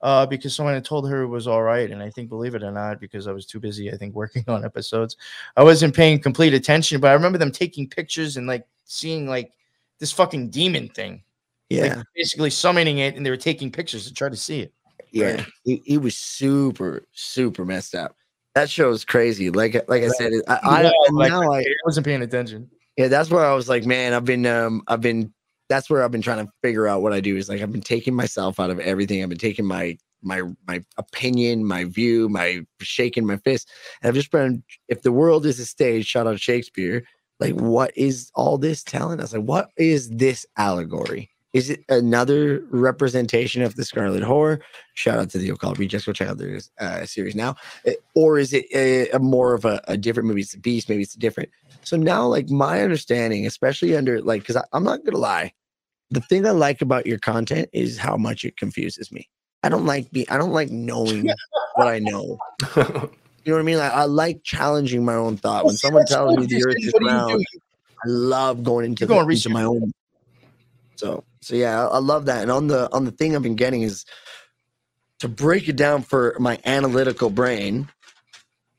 uh, 0.00 0.26
because 0.26 0.54
someone 0.54 0.74
had 0.74 0.84
told 0.84 1.08
her 1.08 1.22
it 1.22 1.28
was 1.28 1.46
all 1.46 1.62
right, 1.62 1.90
and 1.90 2.02
I 2.02 2.10
think, 2.10 2.28
believe 2.28 2.54
it 2.54 2.62
or 2.62 2.72
not, 2.72 2.98
because 2.98 3.26
I 3.26 3.32
was 3.32 3.46
too 3.46 3.60
busy, 3.60 3.92
I 3.92 3.96
think, 3.96 4.14
working 4.16 4.44
on 4.48 4.64
episodes, 4.64 5.16
I 5.56 5.62
wasn't 5.62 5.94
paying 5.94 6.20
complete 6.20 6.54
attention. 6.54 7.00
But 7.00 7.10
I 7.10 7.14
remember 7.14 7.38
them 7.38 7.52
taking 7.52 7.88
pictures 7.88 8.36
and 8.36 8.46
like 8.46 8.66
seeing 8.84 9.28
like 9.28 9.52
this 9.98 10.12
fucking 10.12 10.50
demon 10.50 10.88
thing, 10.88 11.22
yeah, 11.68 11.96
like, 11.96 12.06
basically 12.16 12.50
summoning 12.50 12.98
it, 12.98 13.16
and 13.16 13.24
they 13.24 13.30
were 13.30 13.36
taking 13.36 13.70
pictures 13.70 14.06
to 14.06 14.14
try 14.14 14.28
to 14.28 14.36
see 14.36 14.60
it. 14.60 14.72
yeah. 15.10 15.44
He, 15.64 15.80
he 15.84 15.98
was 15.98 16.18
super, 16.18 17.04
super 17.12 17.64
messed 17.64 17.94
up. 17.94 18.16
That 18.54 18.68
show 18.68 18.90
is 18.90 19.04
crazy. 19.04 19.50
Like 19.50 19.74
like 19.88 20.02
I 20.02 20.08
said, 20.08 20.32
I, 20.46 20.58
I 20.62 20.82
Yeah, 20.82 20.90
like, 21.12 21.30
now 21.30 21.50
I 21.50 21.60
I 21.60 21.74
wasn't 21.84 22.06
paying 22.06 22.22
attention. 22.22 22.70
Yeah, 22.96 23.08
that's 23.08 23.30
where 23.30 23.44
I 23.44 23.54
was 23.54 23.68
like, 23.68 23.86
man, 23.86 24.12
I've 24.12 24.26
been, 24.26 24.44
um, 24.44 24.82
I've 24.86 25.00
been, 25.00 25.32
that's 25.70 25.88
where 25.88 26.02
I've 26.02 26.10
been 26.10 26.20
trying 26.20 26.44
to 26.44 26.52
figure 26.62 26.86
out 26.86 27.00
what 27.00 27.14
I 27.14 27.20
do. 27.20 27.36
Is 27.36 27.48
like 27.48 27.62
I've 27.62 27.72
been 27.72 27.80
taking 27.80 28.14
myself 28.14 28.60
out 28.60 28.68
of 28.70 28.78
everything. 28.80 29.22
I've 29.22 29.30
been 29.30 29.38
taking 29.38 29.64
my 29.64 29.96
my 30.22 30.42
my 30.68 30.84
opinion, 30.98 31.64
my 31.64 31.84
view, 31.84 32.28
my 32.28 32.60
shaking 32.80 33.26
my 33.26 33.38
fist, 33.38 33.70
and 34.02 34.08
I've 34.08 34.14
just 34.14 34.30
been. 34.30 34.62
If 34.88 35.02
the 35.02 35.12
world 35.12 35.46
is 35.46 35.58
a 35.58 35.64
stage, 35.64 36.06
shout 36.06 36.26
out 36.26 36.38
Shakespeare. 36.38 37.04
Like, 37.40 37.54
what 37.54 37.96
is 37.96 38.30
all 38.34 38.58
this 38.58 38.84
telling 38.84 39.18
us? 39.20 39.32
Like, 39.32 39.42
what 39.42 39.70
is 39.76 40.10
this 40.10 40.44
allegory? 40.58 41.31
Is 41.52 41.68
it 41.68 41.84
another 41.88 42.64
representation 42.70 43.62
of 43.62 43.76
the 43.76 43.84
Scarlet 43.84 44.22
Whore? 44.22 44.60
Shout 44.94 45.18
out 45.18 45.30
to 45.30 45.38
the 45.38 45.50
Occult 45.50 45.78
Rejects. 45.78 46.06
Go 46.06 46.12
check 46.12 46.28
out 46.28 46.38
their 46.38 46.60
uh, 46.80 47.04
series 47.04 47.34
now. 47.34 47.56
Uh, 47.86 47.92
Or 48.14 48.38
is 48.38 48.52
it 48.54 48.66
a, 48.74 49.10
a 49.10 49.18
more 49.18 49.52
of 49.52 49.64
a, 49.64 49.82
a 49.86 49.96
different? 49.96 50.28
Maybe 50.28 50.40
it's 50.40 50.54
a 50.54 50.58
beast. 50.58 50.88
Maybe 50.88 51.02
it's 51.02 51.14
a 51.14 51.18
different. 51.18 51.50
So 51.82 51.96
now, 51.96 52.26
like 52.26 52.48
my 52.48 52.82
understanding, 52.82 53.46
especially 53.46 53.96
under 53.96 54.22
like, 54.22 54.42
because 54.42 54.62
I'm 54.72 54.84
not 54.84 55.04
gonna 55.04 55.18
lie, 55.18 55.52
the 56.10 56.20
thing 56.20 56.46
I 56.46 56.50
like 56.50 56.80
about 56.80 57.06
your 57.06 57.18
content 57.18 57.68
is 57.72 57.98
how 57.98 58.16
much 58.16 58.44
it 58.44 58.56
confuses 58.56 59.12
me. 59.12 59.28
I 59.62 59.68
don't 59.68 59.86
like 59.86 60.10
be 60.10 60.28
I 60.30 60.38
don't 60.38 60.52
like 60.52 60.70
knowing 60.70 61.28
what 61.74 61.88
I 61.88 61.98
know. 61.98 62.38
You 63.44 63.50
know 63.50 63.56
what 63.56 63.60
I 63.60 63.62
mean? 63.62 63.78
Like, 63.78 63.92
I 63.92 64.04
like 64.04 64.44
challenging 64.44 65.04
my 65.04 65.14
own 65.14 65.36
thought. 65.36 65.64
When 65.64 65.72
Well, 65.72 65.76
see, 65.76 65.86
someone 65.86 66.06
tells 66.06 66.36
me 66.38 66.46
the 66.46 66.64
earth 66.64 66.76
is 66.78 66.92
What 66.92 67.00
do 67.00 67.06
you 67.06 67.10
round. 67.10 67.44
I 68.04 68.08
love 68.08 68.62
going 68.62 68.84
into, 68.86 69.04
the, 69.06 69.18
into 69.18 69.48
my 69.48 69.64
own. 69.64 69.92
So 71.02 71.24
so 71.40 71.56
yeah, 71.56 71.88
I, 71.88 71.98
love 71.98 72.26
that. 72.26 72.42
And 72.42 72.50
on 72.52 72.68
the 72.68 72.88
on 72.92 73.04
the 73.04 73.10
thing 73.10 73.34
I've 73.34 73.42
been 73.42 73.56
getting 73.56 73.82
is 73.82 74.04
to 75.18 75.26
break 75.26 75.68
it 75.68 75.74
down 75.74 76.02
for 76.02 76.36
my 76.38 76.60
analytical 76.64 77.28
brain, 77.28 77.88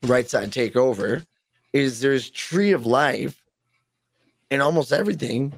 right 0.02 0.28
side 0.28 0.50
take 0.50 0.74
over, 0.74 1.22
is 1.74 2.00
there's 2.00 2.30
tree 2.30 2.72
of 2.72 2.86
life, 2.86 3.44
and 4.50 4.62
almost 4.62 4.90
everything 4.90 5.52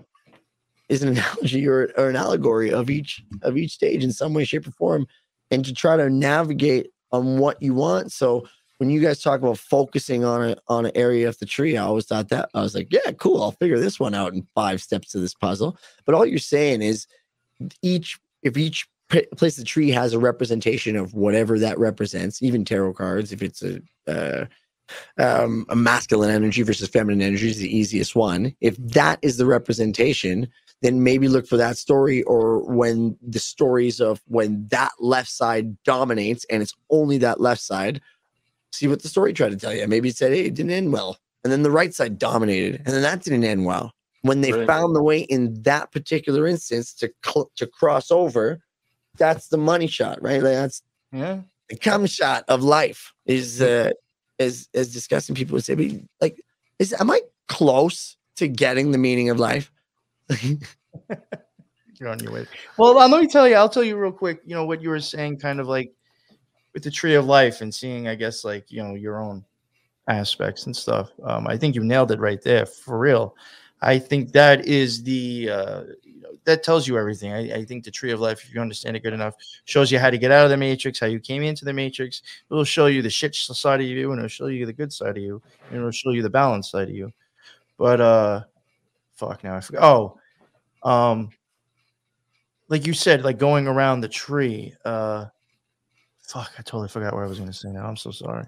is 0.89 1.05
an 1.05 1.09
analogy 1.17 1.69
or, 1.69 1.93
or 1.97 2.11
an 2.11 2.17
allegory 2.17 2.73
of 2.73 2.91
each 2.91 3.23
of 3.43 3.57
each 3.57 3.75
stage 3.75 4.03
in 4.03 4.11
some 4.11 4.35
way, 4.35 4.45
shape, 4.45 4.67
or 4.67 4.73
form, 4.73 5.07
and 5.53 5.65
to 5.65 5.73
try 5.73 5.97
to 5.97 6.11
navigate 6.11 6.89
on 7.13 7.39
what 7.39 7.63
you 7.63 7.75
want. 7.75 8.11
So 8.11 8.49
when 8.79 8.91
you 8.91 9.01
guys 9.01 9.23
talk 9.23 9.41
about 9.41 9.59
focusing 9.59 10.25
on 10.25 10.51
a 10.51 10.57
on 10.69 10.87
an 10.87 10.93
area 10.95 11.29
of 11.29 11.39
the 11.39 11.47
tree, 11.47 11.77
I 11.77 11.85
always 11.85 12.07
thought 12.07 12.29
that 12.29 12.51
I 12.55 12.61
was 12.61 12.75
like, 12.75 12.89
yeah, 12.91 13.13
cool. 13.13 13.43
I'll 13.43 13.53
figure 13.53 13.79
this 13.79 13.99
one 13.99 14.15
out 14.15 14.35
in 14.35 14.47
five 14.55 14.83
steps 14.83 15.11
to 15.13 15.19
this 15.19 15.35
puzzle. 15.35 15.79
But 16.05 16.15
all 16.15 16.27
you're 16.27 16.39
saying 16.39 16.83
is 16.83 17.07
each 17.83 18.19
if 18.43 18.57
each 18.57 18.87
place 19.37 19.57
the 19.57 19.65
tree 19.65 19.91
has 19.91 20.13
a 20.13 20.19
representation 20.19 20.97
of 20.97 21.15
whatever 21.15 21.59
that 21.59 21.79
represents, 21.79 22.43
even 22.43 22.65
tarot 22.65 22.95
cards, 22.95 23.33
if 23.33 23.43
it's 23.43 23.63
a 23.63 23.81
uh, 24.07 24.47
um, 25.19 25.67
a 25.69 25.77
masculine 25.77 26.31
energy 26.31 26.63
versus 26.63 26.89
feminine 26.89 27.23
energy 27.23 27.49
is 27.49 27.59
the 27.59 27.77
easiest 27.77 28.15
one. 28.15 28.55
If 28.61 28.77
that 28.79 29.19
is 29.23 29.37
the 29.37 29.47
representation, 29.47 30.49
then 30.83 31.03
maybe 31.03 31.29
look 31.29 31.47
for 31.47 31.57
that 31.57 31.79
story 31.79 32.23
or 32.25 32.61
when 32.73 33.17
the 33.27 33.39
stories 33.39 34.01
of 34.01 34.21
when 34.27 34.69
that 34.69 34.93
left 35.01 35.31
side 35.31 35.83
dominates 35.85 36.45
and 36.51 36.63
it's 36.63 36.75
only 36.91 37.19
that 37.19 37.41
left 37.41 37.63
side, 37.63 38.01
see 38.77 38.89
what 38.89 39.03
the 39.03 39.09
story 39.09 39.33
tried 39.33 39.51
to 39.51 39.57
tell 39.57 39.73
you. 39.75 39.87
Maybe 39.89 40.09
it 40.11 40.17
said, 40.17 40.33
hey, 40.33 40.45
it 40.47 40.55
didn't 40.55 40.73
end 40.73 40.93
well. 40.93 41.17
And 41.45 41.53
then 41.53 41.63
the 41.63 41.71
right 41.71 41.95
side 41.95 42.19
dominated 42.19 42.77
and 42.85 42.87
then 42.95 43.03
that 43.03 43.23
didn't 43.23 43.45
end 43.45 43.65
well. 43.65 43.93
When 44.23 44.41
they 44.41 44.53
Right. 44.53 44.67
found 44.67 44.97
the 44.97 45.03
way 45.03 45.21
in 45.21 45.63
that 45.63 45.93
particular 45.93 46.47
instance 46.47 46.93
to 46.95 47.11
cl- 47.25 47.51
to 47.57 47.67
cross 47.67 48.11
over, 48.11 48.61
that's 49.17 49.49
the 49.49 49.57
money 49.59 49.87
shot, 49.87 50.21
right? 50.21 50.43
Like 50.43 50.55
that's 50.55 50.83
Yeah. 51.13 51.41
the 51.69 51.77
cum 51.77 52.07
shot 52.07 52.45
of 52.49 52.63
life 52.63 53.13
is 53.27 53.63
uh 53.63 53.91
as 54.39 54.69
as 54.75 54.93
disgusting 54.93 55.35
people 55.35 55.55
would 55.55 55.65
say 55.65 55.75
but 55.75 55.87
like 56.21 56.41
is 56.79 56.93
am 57.01 57.11
i 57.11 57.21
close 57.49 58.17
to 58.37 58.47
getting 58.49 58.91
the 58.91 58.99
meaning 58.99 59.31
of 59.31 59.39
life 59.41 59.73
You're 61.99 62.11
on 62.11 62.19
your 62.19 62.33
way. 62.33 62.47
Well, 62.77 62.95
let 62.95 63.21
me 63.21 63.27
tell 63.27 63.49
you. 63.49 63.55
I'll 63.55 63.69
tell 63.71 63.83
you 63.85 63.97
real 63.97 64.13
quick. 64.13 64.41
You 64.45 64.55
know 64.55 64.67
what 64.67 64.83
you 64.83 64.91
were 64.91 65.01
saying, 65.01 65.39
kind 65.39 65.61
of 65.61 65.67
like 65.67 65.91
with 66.77 66.83
the 66.83 66.91
tree 66.91 67.15
of 67.15 67.25
life 67.25 67.63
and 67.63 67.75
seeing, 67.75 68.07
I 68.07 68.15
guess, 68.15 68.45
like 68.45 68.71
you 68.71 68.83
know 68.83 68.95
your 68.95 69.19
own 69.19 69.43
aspects 70.09 70.67
and 70.67 70.77
stuff. 70.77 71.11
Um, 71.25 71.47
I 71.47 71.57
think 71.57 71.75
you 71.75 71.83
nailed 71.83 72.11
it 72.11 72.21
right 72.21 72.43
there, 72.43 72.67
for 72.67 72.99
real. 72.99 73.35
I 73.81 73.99
think 73.99 74.33
that 74.33 74.67
is 74.67 75.03
the 75.03 75.49
uh, 75.51 75.83
you 76.03 76.21
know, 76.21 76.33
that 76.45 76.63
tells 76.63 76.87
you 76.87 76.99
everything. 76.99 77.33
I, 77.33 77.61
I 77.61 77.65
think 77.65 77.83
the 77.83 77.91
tree 77.91 78.11
of 78.11 78.21
life, 78.21 78.45
if 78.45 78.53
you 78.53 78.61
understand 78.61 78.95
it 78.95 79.03
good 79.03 79.15
enough, 79.15 79.37
shows 79.65 79.91
you 79.91 79.99
how 79.99 80.11
to 80.11 80.19
get 80.19 80.31
out 80.31 80.45
of 80.45 80.51
the 80.51 80.59
matrix, 80.59 81.01
how 81.01 81.07
you 81.07 81.19
came 81.19 81.43
into 81.43 81.65
the 81.65 81.73
matrix. 81.73 82.21
It 82.51 82.53
will 82.53 82.63
show 82.63 82.89
you 82.89 83.01
the 83.01 83.09
shit 83.09 83.35
side 83.35 83.81
of 83.81 83.87
you, 83.87 84.13
and 84.13 84.19
it'll 84.19 84.29
show 84.29 84.49
you 84.49 84.67
the 84.67 84.73
good 84.75 84.93
side 84.93 85.17
of 85.17 85.23
you, 85.23 85.41
and 85.71 85.79
it'll 85.79 85.91
show 85.93 86.11
you 86.11 86.21
the 86.21 86.29
balanced 86.29 86.73
side 86.73 86.91
of 86.91 86.95
you. 86.95 87.11
But 87.79 88.03
uh, 88.03 88.45
fuck 89.15 89.43
now 89.43 89.57
I 89.57 89.61
forgot. 89.61 89.83
Oh, 89.83 90.19
um, 90.87 91.31
like 92.69 92.87
you 92.87 92.93
said, 92.93 93.25
like 93.25 93.39
going 93.39 93.67
around 93.67 94.03
the 94.03 94.11
tree. 94.11 94.75
Uh, 94.85 95.27
fuck, 96.27 96.53
I 96.59 96.63
totally 96.63 96.89
forgot 96.89 97.15
what 97.15 97.25
I 97.25 97.27
was 97.27 97.39
gonna 97.39 97.53
say. 97.53 97.71
Now 97.71 97.87
I'm 97.87 97.97
so 97.97 98.11
sorry. 98.11 98.47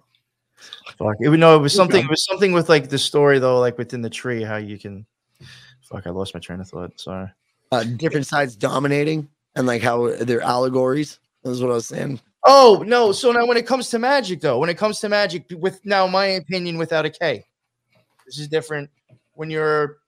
Fuck, 0.99 1.17
it 1.21 1.31
no, 1.31 1.57
it 1.57 1.61
was 1.61 1.73
something. 1.73 2.05
It 2.05 2.11
was 2.11 2.25
something 2.25 2.53
with 2.53 2.69
like 2.69 2.89
the 2.89 2.99
story 2.99 3.39
though, 3.39 3.61
like 3.61 3.79
within 3.79 4.03
the 4.03 4.11
tree, 4.11 4.43
how 4.43 4.57
you 4.57 4.79
can. 4.79 5.07
Fuck, 5.83 6.07
I 6.07 6.11
lost 6.11 6.35
my 6.35 6.41
train 6.41 6.61
of 6.61 6.69
thought. 6.69 7.01
Sorry. 7.01 7.29
uh 7.73 7.85
different 7.85 8.27
sides 8.27 8.57
dominating 8.57 9.29
and 9.57 9.67
like 9.67 9.83
how 9.83 10.09
they're 10.21 10.41
allegories 10.41 11.19
that's 11.43 11.61
what 11.61 11.71
i 11.71 11.75
was 11.75 11.87
saying 11.87 12.21
Oh 12.45 12.83
no! 12.87 13.13
So 13.13 13.33
now, 13.33 13.47
when 13.47 13.57
it 13.57 13.67
comes 13.67 13.91
to 13.91 13.99
magic, 13.99 14.41
though, 14.41 14.59
when 14.59 14.71
it 14.71 14.79
comes 14.79 15.01
to 15.01 15.09
magic, 15.09 15.45
with 15.57 15.85
now 15.85 16.07
my 16.07 16.25
opinion 16.27 16.79
without 16.79 17.05
a 17.05 17.11
K, 17.11 17.45
this 18.25 18.39
is 18.39 18.49
different. 18.49 18.89
When 19.35 19.51
you're, 19.51 19.99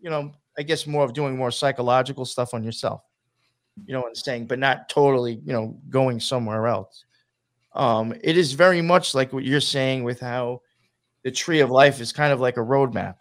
you 0.00 0.10
know, 0.10 0.32
I 0.58 0.62
guess 0.62 0.86
more 0.86 1.04
of 1.04 1.12
doing 1.12 1.36
more 1.36 1.50
psychological 1.50 2.24
stuff 2.24 2.54
on 2.54 2.64
yourself, 2.64 3.02
you 3.86 3.92
know, 3.92 4.04
and 4.06 4.16
saying, 4.16 4.46
but 4.46 4.58
not 4.58 4.88
totally, 4.88 5.40
you 5.44 5.52
know, 5.52 5.78
going 5.90 6.20
somewhere 6.20 6.66
else. 6.66 7.04
Um, 7.74 8.14
it 8.22 8.36
is 8.36 8.52
very 8.52 8.80
much 8.80 9.14
like 9.14 9.32
what 9.32 9.44
you're 9.44 9.60
saying 9.60 10.04
with 10.04 10.20
how 10.20 10.62
the 11.24 11.30
tree 11.30 11.60
of 11.60 11.70
life 11.70 12.00
is 12.00 12.12
kind 12.12 12.32
of 12.32 12.40
like 12.40 12.56
a 12.56 12.60
roadmap. 12.60 13.16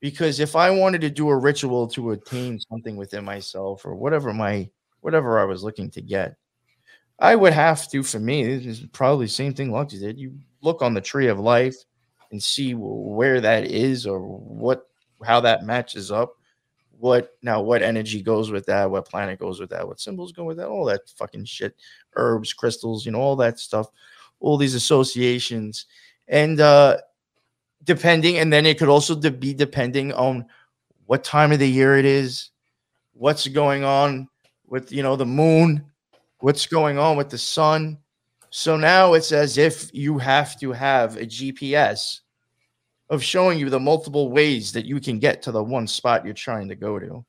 Because 0.00 0.40
if 0.40 0.56
I 0.56 0.70
wanted 0.70 1.00
to 1.02 1.10
do 1.10 1.28
a 1.28 1.36
ritual 1.36 1.86
to 1.88 2.10
attain 2.10 2.58
something 2.58 2.96
within 2.96 3.24
myself 3.24 3.86
or 3.86 3.94
whatever 3.94 4.32
my 4.32 4.68
whatever 5.00 5.38
I 5.38 5.44
was 5.44 5.62
looking 5.62 5.90
to 5.90 6.02
get, 6.02 6.36
I 7.20 7.36
would 7.36 7.52
have 7.52 7.88
to, 7.90 8.02
for 8.02 8.18
me, 8.18 8.56
this 8.56 8.80
is 8.80 8.86
probably 8.92 9.26
the 9.26 9.32
same 9.32 9.54
thing 9.54 9.70
Lucky 9.70 9.98
did. 9.98 10.18
You 10.18 10.36
look 10.60 10.82
on 10.82 10.94
the 10.94 11.00
tree 11.00 11.28
of 11.28 11.38
life 11.38 11.76
and 12.32 12.42
see 12.42 12.74
where 12.74 13.40
that 13.40 13.66
is 13.66 14.06
or 14.06 14.20
what 14.20 14.88
how 15.24 15.40
that 15.40 15.64
matches 15.64 16.10
up. 16.10 16.34
What 17.02 17.36
now 17.42 17.60
what 17.60 17.82
energy 17.82 18.22
goes 18.22 18.52
with 18.52 18.64
that, 18.66 18.88
what 18.88 19.08
planet 19.08 19.40
goes 19.40 19.58
with 19.58 19.70
that, 19.70 19.88
what 19.88 19.98
symbols 19.98 20.30
go 20.30 20.44
with 20.44 20.56
that, 20.58 20.68
all 20.68 20.84
that 20.84 21.08
fucking 21.16 21.46
shit, 21.46 21.74
herbs, 22.14 22.52
crystals, 22.52 23.04
you 23.04 23.10
know, 23.10 23.18
all 23.18 23.34
that 23.34 23.58
stuff, 23.58 23.88
all 24.38 24.56
these 24.56 24.76
associations. 24.76 25.86
And 26.28 26.60
uh 26.60 26.98
depending, 27.82 28.38
and 28.38 28.52
then 28.52 28.66
it 28.66 28.78
could 28.78 28.88
also 28.88 29.16
de- 29.16 29.32
be 29.32 29.52
depending 29.52 30.12
on 30.12 30.46
what 31.06 31.24
time 31.24 31.50
of 31.50 31.58
the 31.58 31.68
year 31.68 31.96
it 31.96 32.04
is, 32.04 32.50
what's 33.14 33.48
going 33.48 33.82
on 33.82 34.28
with 34.68 34.92
you 34.92 35.02
know 35.02 35.16
the 35.16 35.26
moon, 35.26 35.84
what's 36.38 36.66
going 36.66 36.98
on 36.98 37.16
with 37.16 37.30
the 37.30 37.38
sun. 37.38 37.98
So 38.50 38.76
now 38.76 39.14
it's 39.14 39.32
as 39.32 39.58
if 39.58 39.92
you 39.92 40.18
have 40.18 40.56
to 40.60 40.70
have 40.70 41.16
a 41.16 41.26
GPS 41.26 42.20
of 43.12 43.22
showing 43.22 43.58
you 43.58 43.68
the 43.70 43.78
multiple 43.78 44.30
ways 44.30 44.72
that 44.72 44.86
you 44.86 44.98
can 44.98 45.18
get 45.18 45.42
to 45.42 45.52
the 45.52 45.62
one 45.62 45.86
spot 45.86 46.24
you're 46.24 46.34
trying 46.34 46.66
to 46.66 46.74
go 46.74 46.98
to. 46.98 47.24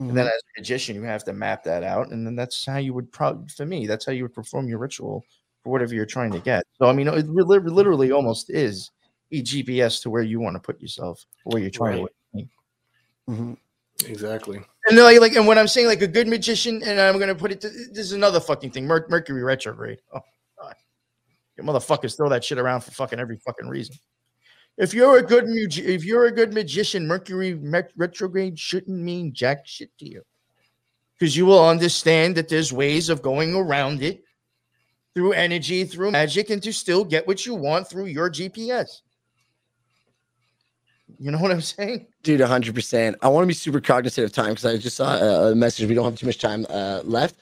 And 0.00 0.16
then 0.16 0.26
as 0.26 0.32
a 0.32 0.60
magician, 0.60 0.94
you 0.94 1.02
have 1.02 1.24
to 1.24 1.32
map 1.32 1.64
that 1.64 1.82
out. 1.82 2.12
And 2.12 2.24
then 2.26 2.34
that's 2.36 2.64
how 2.64 2.78
you 2.78 2.94
would 2.94 3.10
probably, 3.12 3.48
for 3.48 3.66
me, 3.66 3.86
that's 3.86 4.06
how 4.06 4.12
you 4.12 4.22
would 4.22 4.32
perform 4.32 4.68
your 4.68 4.78
ritual 4.78 5.24
for 5.62 5.70
whatever 5.70 5.92
you're 5.92 6.06
trying 6.06 6.30
to 6.32 6.38
get. 6.38 6.64
So, 6.78 6.86
I 6.86 6.92
mean, 6.92 7.08
it 7.08 7.28
li- 7.28 7.58
literally 7.58 8.12
almost 8.12 8.48
is 8.48 8.90
a 9.32 9.42
GPS 9.42 10.00
to 10.02 10.10
where 10.10 10.22
you 10.22 10.40
want 10.40 10.54
to 10.54 10.60
put 10.60 10.80
yourself, 10.80 11.26
where 11.44 11.60
you're 11.60 11.70
trying 11.70 11.98
to. 11.98 12.08
attain. 12.32 12.48
Mhm. 13.28 13.56
Exactly. 14.06 14.58
And 14.88 14.96
then, 14.96 15.04
like, 15.04 15.20
like, 15.20 15.34
and 15.34 15.46
when 15.46 15.58
I'm 15.58 15.68
saying 15.68 15.88
like 15.88 16.02
a 16.02 16.06
good 16.06 16.28
magician, 16.28 16.80
and 16.84 17.00
I'm 17.00 17.18
gonna 17.18 17.34
put 17.34 17.50
it. 17.50 17.60
To, 17.62 17.68
this 17.68 18.06
is 18.06 18.12
another 18.12 18.38
fucking 18.40 18.70
thing. 18.70 18.86
Mer- 18.86 19.06
Mercury 19.08 19.42
retrograde. 19.42 20.00
Oh 20.14 20.20
god, 20.58 20.76
you 21.56 21.64
motherfuckers 21.64 22.16
throw 22.16 22.28
that 22.28 22.44
shit 22.44 22.58
around 22.58 22.82
for 22.82 22.92
fucking 22.92 23.18
every 23.18 23.36
fucking 23.38 23.68
reason. 23.68 23.96
If 24.78 24.94
you're 24.94 25.18
a 25.18 25.22
good 25.22 25.46
if 25.48 26.04
you're 26.04 26.26
a 26.26 26.32
good 26.32 26.54
magician, 26.54 27.06
Mercury 27.06 27.54
retrograde 27.96 28.58
shouldn't 28.58 29.02
mean 29.02 29.34
jack 29.34 29.66
shit 29.66 29.90
to 29.98 30.08
you, 30.08 30.22
because 31.18 31.36
you 31.36 31.46
will 31.46 31.68
understand 31.68 32.36
that 32.36 32.48
there's 32.48 32.72
ways 32.72 33.08
of 33.08 33.20
going 33.20 33.54
around 33.54 34.02
it 34.02 34.22
through 35.14 35.32
energy, 35.32 35.84
through 35.84 36.12
magic, 36.12 36.50
and 36.50 36.62
to 36.62 36.72
still 36.72 37.04
get 37.04 37.26
what 37.26 37.44
you 37.44 37.56
want 37.56 37.90
through 37.90 38.06
your 38.06 38.30
GPS. 38.30 39.00
You 41.18 41.32
know 41.32 41.38
what 41.38 41.50
I'm 41.50 41.60
saying? 41.60 42.06
dude 42.22 42.40
100% 42.40 43.14
i 43.22 43.28
want 43.28 43.42
to 43.42 43.46
be 43.46 43.54
super 43.54 43.80
cognizant 43.80 44.24
of 44.24 44.32
time 44.32 44.50
because 44.50 44.66
i 44.66 44.76
just 44.76 44.96
saw 44.96 45.16
a, 45.48 45.54
message 45.54 45.88
we 45.88 45.94
don't 45.94 46.04
have 46.04 46.18
too 46.18 46.26
much 46.26 46.38
time 46.38 46.66
uh, 46.68 47.00
left 47.04 47.36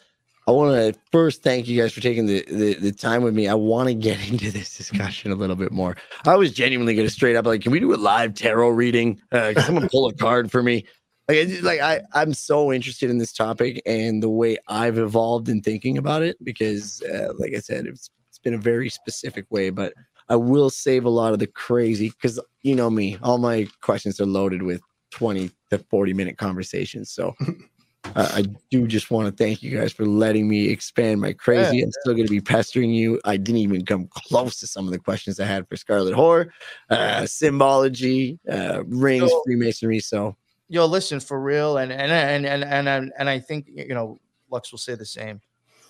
I 0.47 0.52
want 0.52 0.94
to 0.94 1.01
first 1.10 1.43
thank 1.43 1.66
you 1.66 1.81
guys 1.81 1.93
for 1.93 2.01
taking 2.01 2.27
the, 2.27 2.44
the, 2.48 2.74
the 2.74 2.93
time 2.93 3.23
with 3.23 3.35
me. 3.35 3.48
I 3.48 3.55
want 3.55 3.89
to 3.89 3.94
get 3.94 4.28
into 4.31 4.52
this 4.52 4.77
discussion 4.77 5.32
a 5.32 5.35
little 5.35 5.56
bit 5.56 5.73
more. 5.73 5.97
I 6.24 6.36
was 6.36 6.52
genuinely 6.52 6.94
going 6.94 7.06
to 7.06 7.12
straight 7.12 7.36
up 7.36 7.47
like, 7.47 7.62
can 7.62 7.73
we 7.73 7.81
do 7.81 7.94
a 7.94 7.97
live 7.97 8.35
tarot 8.35 8.70
reading? 8.70 9.20
Uh, 9.32 9.60
someone 9.62 9.89
pull 9.89 10.06
a 10.06 10.14
card 10.14 10.51
for 10.51 10.62
me? 10.62 10.85
Like, 11.28 11.39
it's 11.39 11.51
just 11.51 11.64
like 11.64 11.81
I, 11.81 12.02
I'm 12.12 12.32
so 12.32 12.73
interested 12.73 13.10
in 13.10 13.18
this 13.18 13.32
topic 13.32 13.82
and 13.85 14.23
the 14.23 14.28
way 14.28 14.59
I've 14.68 14.98
evolved 14.98 15.48
in 15.48 15.60
thinking 15.60 15.98
about 15.98 16.23
it 16.23 16.36
because, 16.44 17.02
uh, 17.02 17.32
like 17.39 17.52
I 17.52 17.59
said, 17.59 17.86
it's, 17.86 18.09
it's 18.28 18.39
been 18.39 18.55
a 18.55 18.59
very 18.59 18.89
specific 18.89 19.47
way, 19.51 19.70
but 19.70 19.93
I 20.28 20.36
will 20.36 20.70
save 20.70 21.05
a 21.05 21.10
lot 21.10 21.32
of 21.32 21.40
the 21.40 21.48
crazy 21.48 22.10
because 22.10 22.40
you 22.62 22.77
know 22.77 22.90
me, 22.90 23.18
all 23.23 23.39
my 23.39 23.66
questions 23.81 24.20
are 24.20 24.27
loaded 24.27 24.62
with 24.62 24.81
20 25.10 25.51
to 25.70 25.78
40 25.78 26.12
minute 26.12 26.39
conversations. 26.39 27.10
So 27.10 27.35
uh, 28.15 28.31
I 28.35 28.45
do 28.70 28.87
just 28.87 29.11
want 29.11 29.27
to 29.27 29.45
thank 29.45 29.62
you 29.62 29.77
guys 29.78 29.93
for 29.93 30.07
letting 30.07 30.49
me 30.49 30.69
expand 30.69 31.20
my 31.20 31.33
crazy. 31.33 31.83
I'm 31.83 31.91
still 32.01 32.15
going 32.15 32.27
to 32.27 32.31
be 32.31 32.41
pestering 32.41 32.91
you. 32.91 33.20
I 33.24 33.37
didn't 33.37 33.59
even 33.61 33.85
come 33.85 34.09
close 34.09 34.59
to 34.61 34.66
some 34.66 34.87
of 34.87 34.93
the 34.93 34.99
questions 34.99 35.41
I 35.41 35.47
had 35.47 35.69
for 35.69 35.77
Scarlet 35.77 36.15
Whore, 36.15 36.51
uh, 36.91 37.27
symbology, 37.27 38.39
uh, 38.51 38.85
rings, 38.87 39.31
So- 39.31 39.43
Freemasonry. 39.45 40.01
So 40.01 40.37
Yo, 40.69 40.85
listen 40.85 41.20
for 41.20 41.41
real, 41.41 41.77
and 41.78 41.93
and 41.93 42.11
and 42.11 42.45
and 42.45 42.65
and 42.65 42.89
and, 42.89 43.12
and 43.19 43.28
I 43.31 43.39
think 43.39 43.66
you 43.69 43.95
know 43.95 44.19
Lux 44.51 44.73
will 44.73 44.78
say 44.81 44.95
the 44.97 45.07
same. 45.07 45.41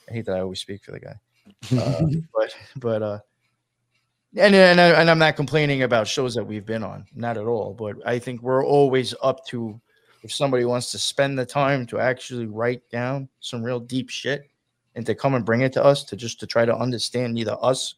I 0.08 0.12
hate 0.12 0.26
that 0.26 0.36
I 0.36 0.40
always 0.40 0.60
speak 0.60 0.84
for 0.84 0.92
the 0.92 1.00
guy, 1.00 1.14
uh, 1.80 2.02
but 2.34 2.54
but 2.76 3.02
uh, 3.02 3.18
and 4.36 4.54
and 4.54 4.78
I- 4.78 5.00
and 5.00 5.10
I'm 5.10 5.18
not 5.18 5.34
complaining 5.34 5.82
about 5.82 6.06
shows 6.06 6.34
that 6.34 6.44
we've 6.44 6.66
been 6.66 6.82
on, 6.82 7.06
not 7.14 7.38
at 7.38 7.46
all. 7.46 7.72
But 7.72 7.96
I 8.06 8.18
think 8.18 8.42
we're 8.42 8.66
always 8.66 9.14
up 9.22 9.46
to 9.46 9.80
if 10.22 10.32
somebody 10.32 10.64
wants 10.64 10.90
to 10.92 10.98
spend 10.98 11.38
the 11.38 11.46
time 11.46 11.86
to 11.86 11.98
actually 11.98 12.46
write 12.46 12.88
down 12.90 13.28
some 13.40 13.62
real 13.62 13.80
deep 13.80 14.10
shit 14.10 14.50
and 14.94 15.04
to 15.06 15.14
come 15.14 15.34
and 15.34 15.44
bring 15.44 15.60
it 15.60 15.72
to 15.74 15.84
us 15.84 16.04
to 16.04 16.16
just 16.16 16.40
to 16.40 16.46
try 16.46 16.64
to 16.64 16.76
understand 16.76 17.38
either 17.38 17.56
us 17.60 17.94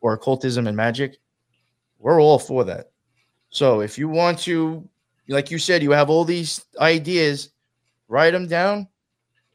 or 0.00 0.12
occultism 0.12 0.66
and 0.66 0.76
magic, 0.76 1.18
we're 1.98 2.20
all 2.20 2.38
for 2.38 2.64
that. 2.64 2.90
So 3.50 3.80
if 3.80 3.96
you 3.98 4.08
want 4.08 4.38
to, 4.40 4.86
like 5.28 5.50
you 5.50 5.58
said, 5.58 5.82
you 5.82 5.92
have 5.92 6.10
all 6.10 6.24
these 6.24 6.64
ideas, 6.78 7.50
write 8.08 8.32
them 8.32 8.46
down, 8.46 8.88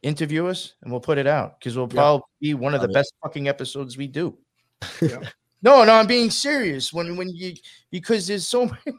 interview 0.01 0.47
us, 0.47 0.73
and 0.81 0.91
we'll 0.91 1.01
put 1.01 1.17
it 1.17 1.27
out 1.27 1.59
because 1.59 1.75
we'll 1.77 1.87
probably 1.87 2.23
be 2.39 2.53
one 2.53 2.73
of 2.73 2.81
the 2.81 2.87
best 2.87 3.13
fucking 3.21 3.47
episodes 3.47 3.97
we 3.97 4.07
do. 4.07 4.37
Yeah. 5.01 5.19
No, 5.61 5.83
no, 5.83 5.91
I'm 5.91 6.07
being 6.07 6.29
serious. 6.29 6.93
When 6.93 7.17
when 7.17 7.27
you 7.29 7.53
because 7.91 8.27
there's 8.27 8.47
so 8.47 8.65
many, 8.85 8.97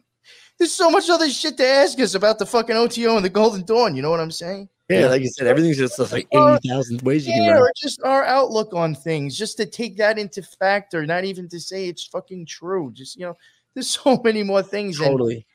there's 0.61 0.70
so 0.73 0.91
much 0.91 1.09
other 1.09 1.28
shit 1.31 1.57
to 1.57 1.66
ask 1.66 1.99
us 2.01 2.15
about 2.15 2.39
the 2.39 2.45
fucking 2.45 2.77
OTO 2.77 3.16
and 3.16 3.24
the 3.24 3.31
Golden 3.31 3.65
Dawn. 3.65 3.97
You 3.97 4.03
know 4.03 4.11
what 4.11 4.20
I'm 4.20 4.31
saying? 4.31 4.69
yeah, 4.91 5.07
like 5.07 5.23
you 5.23 5.28
said, 5.28 5.47
everything's 5.47 5.78
just 5.78 5.99
like 5.99 6.28
Uh, 6.35 6.59
80,000 6.62 7.01
ways 7.03 7.27
you 7.27 7.32
can 7.32 7.45
Yeah, 7.45 7.59
or 7.59 7.73
just 7.77 8.03
our 8.05 8.24
outlook 8.24 8.74
on 8.74 8.95
things, 8.95 9.39
just 9.39 9.57
to 9.57 9.65
take 9.65 9.97
that 9.97 10.19
into 10.19 10.43
factor, 10.43 11.07
not 11.07 11.24
even 11.24 11.49
to 11.49 11.59
say 11.59 11.89
it's 11.89 12.05
fucking 12.05 12.45
true. 12.45 12.91
Just 12.93 13.16
you 13.16 13.24
know, 13.27 13.37
there's 13.74 13.89
so 14.05 14.20
many 14.23 14.43
more 14.43 14.62
things. 14.62 15.01
and- 15.01 15.09
Totally. 15.09 15.47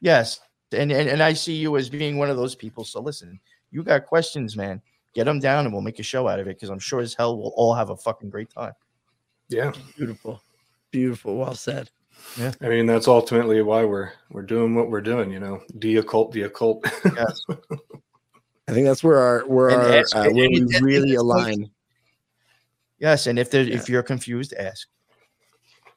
Yes, 0.00 0.40
and, 0.72 0.92
and 0.92 1.08
and 1.08 1.22
I 1.22 1.32
see 1.32 1.54
you 1.54 1.76
as 1.76 1.90
being 1.90 2.16
one 2.16 2.30
of 2.30 2.36
those 2.36 2.54
people. 2.54 2.84
So 2.84 3.00
listen, 3.00 3.40
you 3.72 3.82
got 3.82 4.06
questions, 4.06 4.56
man. 4.56 4.80
Get 5.12 5.24
them 5.24 5.40
down, 5.40 5.64
and 5.64 5.72
we'll 5.74 5.82
make 5.82 5.98
a 5.98 6.04
show 6.04 6.28
out 6.28 6.38
of 6.38 6.46
it. 6.46 6.54
Because 6.56 6.70
I'm 6.70 6.78
sure 6.78 7.00
as 7.00 7.14
hell 7.14 7.36
we'll 7.36 7.52
all 7.56 7.74
have 7.74 7.90
a 7.90 7.96
fucking 7.96 8.30
great 8.30 8.48
time. 8.50 8.74
Yeah. 9.48 9.72
Beautiful. 9.96 10.40
Beautiful. 10.92 11.36
Well 11.36 11.54
said. 11.56 11.90
I 12.60 12.68
mean, 12.68 12.86
that's 12.86 13.08
ultimately 13.08 13.60
why 13.62 13.84
we're 13.84 14.12
we're 14.30 14.42
doing 14.42 14.74
what 14.74 14.90
we're 14.90 15.00
doing. 15.00 15.30
You 15.30 15.40
know, 15.40 15.62
the 15.74 15.96
occult, 15.98 16.32
the 16.32 16.42
occult. 16.42 16.84
Yes. 17.16 17.44
I 18.68 18.72
think 18.72 18.86
that's 18.86 19.02
where 19.02 19.18
our 19.18 19.40
where 19.46 19.70
And 19.70 19.82
our 19.82 19.92
ask- 19.98 20.14
uh, 20.16 20.24
where 20.30 20.48
we 20.48 20.60
it- 20.62 20.74
it- 20.76 20.82
really 20.82 21.14
align. 21.16 21.70
Yes, 22.98 23.26
and 23.26 23.38
if 23.38 23.50
there, 23.50 23.62
Yeah. 23.62 23.74
if 23.76 23.88
you're 23.88 24.02
confused, 24.02 24.52
ask. 24.54 24.86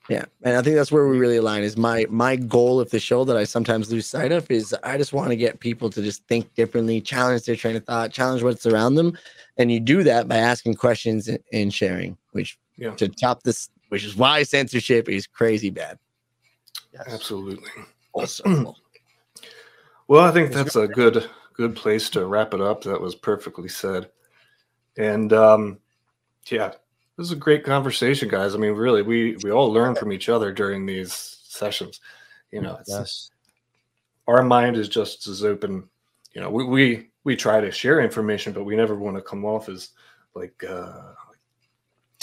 Yeah, 0.10 0.26
and 0.42 0.58
I 0.58 0.62
think 0.62 0.76
that's 0.76 0.92
where 0.92 1.08
we 1.08 1.18
really 1.18 1.38
align. 1.38 1.64
Is 1.64 1.78
my 1.78 2.06
my 2.10 2.36
goal 2.36 2.80
of 2.82 2.90
the 2.90 3.00
show 3.00 3.24
that 3.26 3.38
I 3.38 3.44
sometimes 3.46 3.90
lose 3.92 4.06
sight 4.06 4.32
of 4.34 4.50
is 4.52 4.76
I 4.84 4.98
just 4.98 5.14
want 5.14 5.30
to 5.30 5.36
get 5.38 5.60
people 5.62 5.90
to 5.92 6.02
just 6.02 6.26
think 6.28 6.54
differently, 6.56 7.00
challenge 7.00 7.44
their 7.44 7.56
train 7.56 7.76
of 7.78 7.86
thought, 7.86 8.12
challenge 8.12 8.44
what's 8.44 8.66
around 8.66 8.96
them, 8.96 9.18
and 9.58 9.72
you 9.72 9.80
do 9.80 10.04
that 10.04 10.28
by 10.28 10.38
asking 10.38 10.76
questions 10.76 11.28
and, 11.30 11.40
and 11.54 11.74
sharing. 11.74 12.18
Which 12.32 12.58
Yeah. 12.78 12.96
to 12.96 13.08
top 13.08 13.44
this, 13.44 13.70
which 13.90 14.04
is 14.04 14.16
why 14.18 14.44
censorship 14.44 15.08
is 15.08 15.26
crazy 15.28 15.70
bad. 15.70 15.98
Yes. 16.94 17.04
Absolutely. 17.08 17.70
Awesome. 18.14 18.68
Well, 20.08 20.26
I 20.26 20.32
think 20.32 20.52
that's 20.52 20.76
a 20.76 20.88
good 20.88 21.30
good 21.54 21.76
place 21.76 22.10
to 22.12 22.26
wrap 22.26 22.54
it 22.54 22.62
up. 22.62 22.84
That 22.84 23.02
was 23.02 23.16
perfectly 23.16 23.70
said. 23.70 24.10
And 24.98 25.32
um, 25.34 25.80
yeah, 26.52 26.74
this 27.18 27.28
is 27.28 27.32
a 27.32 27.38
great 27.38 27.64
conversation, 27.64 28.28
guys. 28.28 28.54
I 28.54 28.58
mean, 28.58 28.74
really, 28.74 29.02
we 29.02 29.38
we 29.44 29.52
all 29.52 29.72
learn 29.72 29.96
from 29.96 30.12
each 30.12 30.30
other 30.30 30.52
during 30.52 30.86
these 30.86 31.40
sessions. 31.48 32.02
You 32.52 32.62
know, 32.62 32.78
it's, 32.82 32.90
Yes. 32.90 33.32
our 34.28 34.44
mind 34.44 34.78
is 34.78 34.90
just 34.90 35.28
as 35.28 35.44
open. 35.44 35.90
You 36.34 36.42
know, 36.42 36.50
we 36.50 36.66
we 36.66 37.10
we 37.24 37.36
try 37.36 37.62
to 37.62 37.72
share 37.72 38.02
information, 38.02 38.54
but 38.54 38.66
we 38.66 38.76
never 38.76 38.96
want 38.96 39.16
to 39.16 39.22
come 39.22 39.46
off 39.46 39.70
as 39.70 39.92
like 40.36 40.64
uh, 40.68 41.14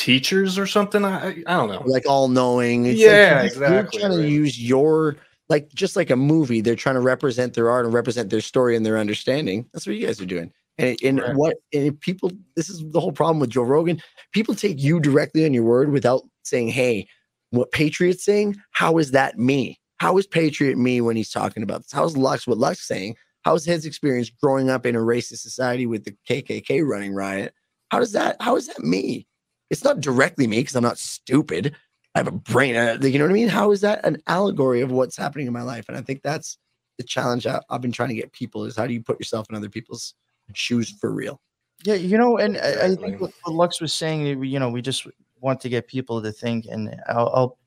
teachers 0.01 0.59
or 0.59 0.67
something. 0.67 1.05
I 1.05 1.29
I 1.47 1.57
don't 1.57 1.71
know. 1.71 1.83
like 1.87 2.09
all 2.09 2.29
knowing. 2.29 2.87
Yeah, 2.87 3.43
you're 3.43 3.47
exactly, 3.47 4.01
trying 4.01 4.13
right. 4.13 4.23
to 4.23 4.29
use 4.29 4.61
your 4.61 5.17
like 5.49 5.69
just 5.75 5.95
like 5.95 6.11
a 6.11 6.17
movie. 6.17 6.63
They're 6.63 6.75
trying 6.75 6.95
to 6.95 7.01
represent 7.01 7.55
their 7.55 7.71
art 7.71 7.85
and 7.85 7.93
represent 7.93 8.31
their 8.31 8.41
story 8.41 8.77
and 8.77 8.85
their 8.85 8.99
understanding. 8.99 9.67
That's 9.73 9.87
what 9.87 9.97
you 9.97 10.07
guys 10.07 10.21
are 10.21 10.27
doing. 10.27 10.53
And, 10.79 10.97
and 11.05 11.21
Correct. 11.21 11.37
what 11.37 11.57
and 11.75 11.85
if 11.85 12.01
people 12.01 12.33
this 12.57 12.71
is 12.71 12.83
the 12.91 13.01
whole 13.01 13.13
problem 13.13 13.39
with 13.39 13.51
Joe 13.51 13.63
Rogan. 13.63 14.01
People 14.33 14.55
take 14.55 14.81
you 14.81 15.01
directly 15.01 15.45
on 15.45 15.53
your 15.53 15.65
word 15.65 15.91
without 15.91 16.23
saying, 16.45 16.69
"Hey, 16.69 17.07
what 17.51 17.71
Patriot's 17.71 18.25
saying? 18.25 18.57
How 18.71 18.97
is 18.99 19.11
that 19.11 19.39
me? 19.39 19.79
How 19.99 20.17
is 20.17 20.27
Patriot 20.27 20.79
me 20.79 21.03
when 21.03 21.17
he's 21.17 21.31
talking 21.31 21.63
about 21.63 21.83
this? 21.83 21.93
How 21.93 22.05
is 22.05 22.17
Lux 22.17 22.47
what 22.47 22.57
Lux 22.57 22.87
saying? 22.87 23.17
How 23.43 23.55
is 23.55 23.65
his 23.65 23.85
experience 23.85 24.31
growing 24.31 24.71
up 24.71 24.87
in 24.87 24.97
a 24.97 25.01
racist 25.01 25.39
society 25.39 25.87
with 25.87 26.05
the 26.05 26.15
KKK 26.29 26.87
running 26.87 27.13
riot? 27.13 27.53
How 27.91 27.99
does 27.99 28.13
that? 28.13 28.37
How 28.41 28.57
is 28.57 28.67
that 28.69 28.81
me? 28.81 29.27
It's 29.71 29.85
not 29.85 30.01
directly 30.01 30.47
me 30.47 30.59
because 30.59 30.77
I'm 30.77 30.83
not 30.83 30.99
stupid. 30.99 31.77
I 32.15 32.19
have 32.19 32.27
a 32.27 32.33
brain. 32.33 32.77
uh, 32.77 32.99
you 33.01 33.19
know 33.19 33.25
what 33.25 33.31
I 33.31 33.35
mean? 33.35 33.49
How 33.49 33.71
is 33.71 33.81
that 33.83 34.05
an 34.05 34.21
allegory 34.27 34.81
of 34.81 34.91
what's 34.91 35.17
happening 35.17 35.47
in 35.47 35.53
my 35.53 35.63
life? 35.63 35.85
And 35.89 35.97
I 35.97 36.01
think 36.01 36.23
that's 36.23 36.59
the 36.99 37.05
challenge 37.05 37.47
I, 37.47 37.61
I've 37.71 37.81
been 37.81 37.93
trying 37.93 38.09
to 38.11 38.15
get 38.15 38.33
people 38.33 38.65
is 38.65 38.77
how 38.77 38.87
do 38.87 38.93
you 38.93 39.03
put 39.03 39.21
yourself 39.21 39.47
in 39.49 39.57
other 39.57 39.69
people's 39.69 40.15
shoes 40.53 40.91
for 40.91 41.13
real? 41.13 41.41
Yeah, 41.85 41.95
you 41.95 42.19
know, 42.19 42.37
and 42.37 42.59
I, 42.59 42.87
I 42.87 42.95
think 42.95 43.21
what, 43.21 43.33
what 43.45 43.55
Lux 43.55 43.81
was 43.81 43.93
saying, 43.93 44.43
you 44.45 44.59
know, 44.59 44.69
we 44.69 44.83
just 44.83 45.07
want 45.41 45.61
to 45.61 45.69
get 45.69 45.87
people 45.87 46.21
to 46.21 46.31
think, 46.31 46.67
and 46.67 46.95
I'll, 47.09 47.31
I'll 47.35 47.59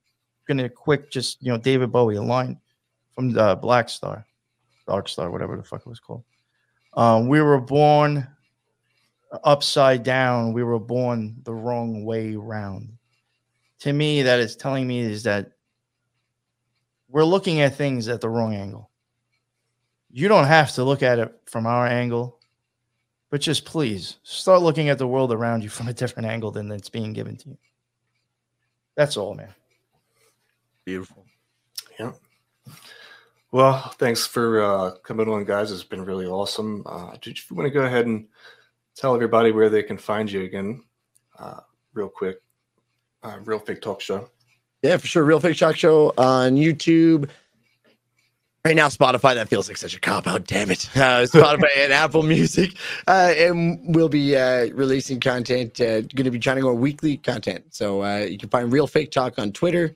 gonna 0.48 0.70
quick 0.70 1.10
just 1.10 1.42
you 1.42 1.52
know 1.52 1.58
David 1.58 1.92
Bowie, 1.92 2.16
a 2.16 2.22
line 2.22 2.60
from 3.12 3.32
the 3.32 3.56
Black 3.56 3.90
Star, 3.90 4.26
Dark 4.88 5.08
Star, 5.08 5.32
whatever 5.32 5.58
the 5.58 5.64
fuck 5.64 5.82
it 5.82 5.90
was 5.90 6.00
called. 6.00 6.24
Um, 6.96 7.28
we 7.28 7.42
were 7.42 7.60
born 7.60 8.28
upside 9.44 10.04
down. 10.04 10.54
We 10.54 10.64
were 10.64 10.80
born 10.80 11.36
the 11.44 11.54
wrong 11.54 12.06
way 12.06 12.36
round. 12.36 12.98
To 13.80 13.94
me, 13.94 14.22
that 14.22 14.40
is 14.40 14.56
telling 14.56 14.88
me 14.88 15.00
is 15.00 15.24
that 15.24 15.52
we're 17.10 17.26
looking 17.26 17.62
at 17.62 17.76
things 17.76 18.08
at 18.08 18.22
the 18.22 18.30
wrong 18.30 18.56
angle. 18.56 18.90
You 20.10 20.28
don't 20.28 20.46
have 20.46 20.72
to 20.74 20.84
look 20.84 21.04
at 21.04 21.20
it 21.20 21.34
from 21.46 21.66
our 21.66 21.86
angle 21.86 22.40
but 23.34 23.42
just 23.42 23.66
please 23.66 24.18
start 24.22 24.62
looking 24.62 24.90
at 24.90 25.00
the 25.00 25.08
world 25.08 25.34
around 25.34 25.64
you 25.64 25.70
from 25.70 25.88
a 25.88 25.94
different 25.94 26.30
angle 26.30 26.52
than 26.52 26.70
it's 26.70 26.88
being 26.88 27.14
given 27.14 27.36
to 27.36 27.50
you. 27.50 27.58
That's 28.96 29.18
all, 29.18 29.34
man. 29.34 29.52
Beautiful. 30.86 31.26
Yeah. 32.00 32.12
Well, 33.52 33.92
thanks 33.98 34.28
for 34.28 34.62
uh, 34.62 34.92
coming 35.02 35.28
on, 35.28 35.46
guys. 35.46 35.72
It's 35.72 35.84
been 35.84 36.06
really 36.06 36.28
awesome. 36.28 36.84
Uh, 36.86 37.16
did 37.24 37.40
you 37.40 37.56
want 37.56 37.66
to 37.66 37.74
go 37.74 37.86
ahead 37.86 38.06
and 38.06 38.28
tell 38.96 39.16
everybody 39.16 39.52
where 39.52 39.70
they 39.70 39.84
can 39.84 39.98
find 39.98 40.32
you 40.32 40.44
again, 40.44 40.84
uh, 41.40 41.62
real 41.94 42.10
quick? 42.10 42.42
Uh, 43.24 43.38
real 43.44 43.60
Fake 43.60 43.82
Talk 43.82 44.02
Show. 44.02 44.30
Yeah, 44.82 44.98
for 44.98 45.08
sure. 45.08 45.24
Real 45.24 45.40
Fake 45.40 45.58
Talk 45.58 45.76
Show 45.78 46.14
on 46.18 46.56
YouTube. 46.56 47.30
Right 48.66 48.76
now, 48.76 48.88
Spotify. 48.88 49.36
That 49.36 49.50
feels 49.50 49.68
like 49.68 49.78
such 49.78 49.96
a 49.96 50.00
cop 50.00 50.26
out. 50.28 50.46
Damn 50.46 50.72
it. 50.72 50.90
Uh, 50.96 51.24
Spotify 51.24 51.70
and 51.78 51.92
Apple 51.92 52.24
Music. 52.24 52.76
Uh, 53.08 53.34
and 53.36 53.96
we'll 53.96 54.10
be 54.10 54.36
uh, 54.38 54.68
releasing 54.74 55.20
content. 55.20 55.80
Uh, 55.82 56.02
going 56.02 56.24
to 56.24 56.32
be 56.32 56.40
trying 56.40 56.58
to 56.58 56.62
go 56.62 56.74
weekly 56.74 57.18
content. 57.18 57.66
So 57.72 58.04
uh, 58.04 58.20
you 58.20 58.38
can 58.38 58.50
find 58.50 58.72
Real 58.72 58.88
Fake 58.88 59.12
Talk 59.12 59.38
on 59.38 59.52
Twitter. 59.52 59.96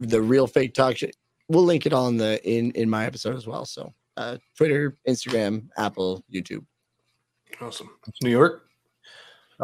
The 0.00 0.20
Real 0.20 0.46
Fake 0.46 0.74
Talk. 0.74 0.98
Show. 0.98 1.08
We'll 1.48 1.64
link 1.64 1.86
it 1.86 1.92
all 1.92 2.08
in 2.08 2.16
the 2.16 2.42
in 2.48 2.72
in 2.72 2.90
my 2.90 3.06
episode 3.06 3.36
as 3.36 3.46
well. 3.46 3.64
So 3.64 3.94
uh, 4.16 4.38
Twitter, 4.56 4.96
Instagram, 5.08 5.68
Apple, 5.76 6.24
YouTube. 6.32 6.64
Awesome. 7.60 7.90
New 8.22 8.30
York. 8.30 8.68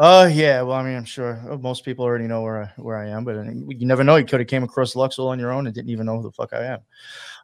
Oh 0.01 0.27
yeah, 0.27 0.61
well, 0.61 0.77
I 0.77 0.83
mean, 0.83 0.95
I'm 0.95 1.03
sure 1.03 1.43
uh, 1.49 1.57
most 1.57 1.83
people 1.83 2.05
already 2.05 2.25
know 2.25 2.41
where 2.41 2.63
I, 2.63 2.81
where 2.81 2.97
I 2.97 3.09
am, 3.09 3.25
but 3.25 3.35
uh, 3.35 3.43
you 3.43 3.85
never 3.85 4.01
know. 4.01 4.15
You 4.15 4.23
could 4.23 4.39
have 4.39 4.47
came 4.47 4.63
across 4.63 4.93
Luxel 4.93 5.27
on 5.27 5.37
your 5.37 5.51
own 5.51 5.65
and 5.65 5.75
didn't 5.75 5.89
even 5.89 6.05
know 6.05 6.15
who 6.15 6.23
the 6.23 6.31
fuck 6.31 6.53
I 6.53 6.63
am. 6.63 6.79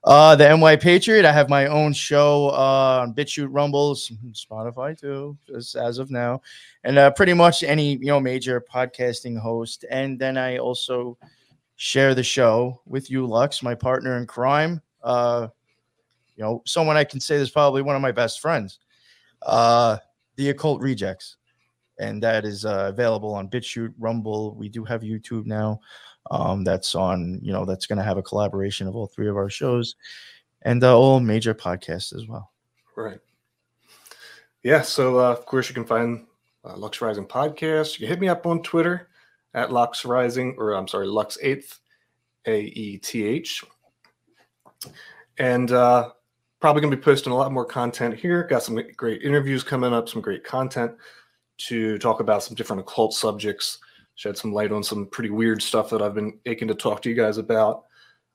Uh, 0.06 0.38
the 0.38 0.56
NY 0.56 0.78
Patriot. 0.78 1.26
I 1.26 1.34
have 1.34 1.50
my 1.50 1.66
own 1.66 1.92
show 1.92 2.50
uh, 2.52 3.02
on 3.02 3.14
BitChute, 3.14 3.50
Rumbles, 3.50 4.10
Spotify 4.32 4.98
too, 4.98 5.38
just 5.46 5.76
as 5.76 5.98
of 5.98 6.12
now, 6.12 6.42
and 6.86 6.98
uh, 6.98 7.12
pretty 7.12 7.34
much 7.34 7.62
any 7.62 7.98
you 7.98 8.06
know 8.06 8.22
major 8.22 8.62
podcasting 8.62 9.38
host. 9.38 9.84
And 9.90 10.18
then 10.18 10.38
I 10.38 10.58
also 10.58 11.18
share 11.76 12.16
the 12.16 12.24
show 12.24 12.80
with 12.86 13.12
you, 13.12 13.26
Lux, 13.26 13.64
my 13.64 13.76
partner 13.76 14.18
in 14.18 14.28
crime. 14.28 14.82
Uh, 15.04 15.50
you 16.38 16.44
know, 16.44 16.62
someone 16.66 16.96
I 16.96 17.04
can 17.04 17.20
say 17.20 17.36
is 17.36 17.50
probably 17.50 17.82
one 17.82 17.98
of 17.98 18.02
my 18.02 18.14
best 18.14 18.40
friends. 18.40 18.80
Uh, 19.42 19.98
the 20.36 20.50
Occult 20.50 20.82
Rejects 20.82 21.38
and 22.00 22.22
that 22.24 22.46
is 22.46 22.66
uh, 22.66 22.88
available 22.90 23.34
on 23.34 23.50
BitChute, 23.50 23.94
Rumble. 23.98 24.56
We 24.56 24.70
do 24.70 24.84
have 24.84 25.02
YouTube 25.02 25.46
now. 25.46 25.80
Um, 26.32 26.64
that's 26.64 26.96
on, 26.96 27.40
you 27.42 27.54
know, 27.54 27.66
that's 27.66 27.86
going 27.86 27.98
to 27.98 28.04
have 28.04 28.18
a 28.18 28.24
collaboration 28.24 28.88
of 28.88 28.96
all 28.96 29.08
three 29.08 29.30
of 29.30 29.38
our 29.38 29.50
shows 29.50 29.96
and 30.64 30.84
uh, 30.84 30.98
all 30.98 31.20
major 31.20 31.54
podcasts 31.54 32.16
as 32.16 32.28
well. 32.28 32.52
Right. 32.96 33.20
Yeah. 34.64 34.82
So, 34.82 35.20
uh, 35.20 35.32
of 35.32 35.46
course, 35.46 35.70
you 35.70 35.76
can 35.76 35.86
find 35.86 36.26
uh, 36.64 36.76
Lux 36.78 37.00
Rising 37.00 37.28
podcast. 37.28 37.94
You 37.94 38.00
can 38.00 38.08
hit 38.08 38.20
me 38.20 38.28
up 38.28 38.48
on 38.48 38.64
Twitter 38.64 39.10
at 39.54 39.72
Lux 39.72 40.04
Rising, 40.04 40.56
or 40.58 40.72
I'm 40.74 40.88
sorry, 40.88 41.08
Lux 41.08 41.38
Aeth, 41.44 41.78
A 42.48 42.62
E 42.62 42.98
T 42.98 43.24
H. 43.24 43.64
And 45.38 45.72
uh, 45.72 46.12
probably 46.66 46.82
going 46.82 46.90
to 46.90 46.98
be 46.98 47.04
posting 47.04 47.32
a 47.32 47.36
lot 47.36 47.52
more 47.52 47.64
content 47.64 48.16
here. 48.16 48.42
Got 48.42 48.64
some 48.64 48.82
great 48.98 49.22
interviews 49.22 49.64
coming 49.64 49.94
up, 49.94 50.10
some 50.10 50.20
great 50.20 50.44
content 50.44 50.94
to 51.60 52.00
talk 52.00 52.22
about 52.22 52.42
some 52.42 52.56
different 52.56 52.80
occult 52.80 53.14
subjects, 53.14 53.78
shed 54.16 54.36
some 54.36 54.52
light 54.52 54.72
on 54.72 54.84
some 54.84 55.06
pretty 55.06 55.30
weird 55.30 55.62
stuff 55.62 55.92
that 55.92 56.02
I've 56.02 56.16
been 56.16 56.40
aching 56.48 56.68
to 56.70 56.74
talk 56.74 57.04
to 57.04 57.10
you 57.10 57.16
guys 57.16 57.38
about. 57.38 57.84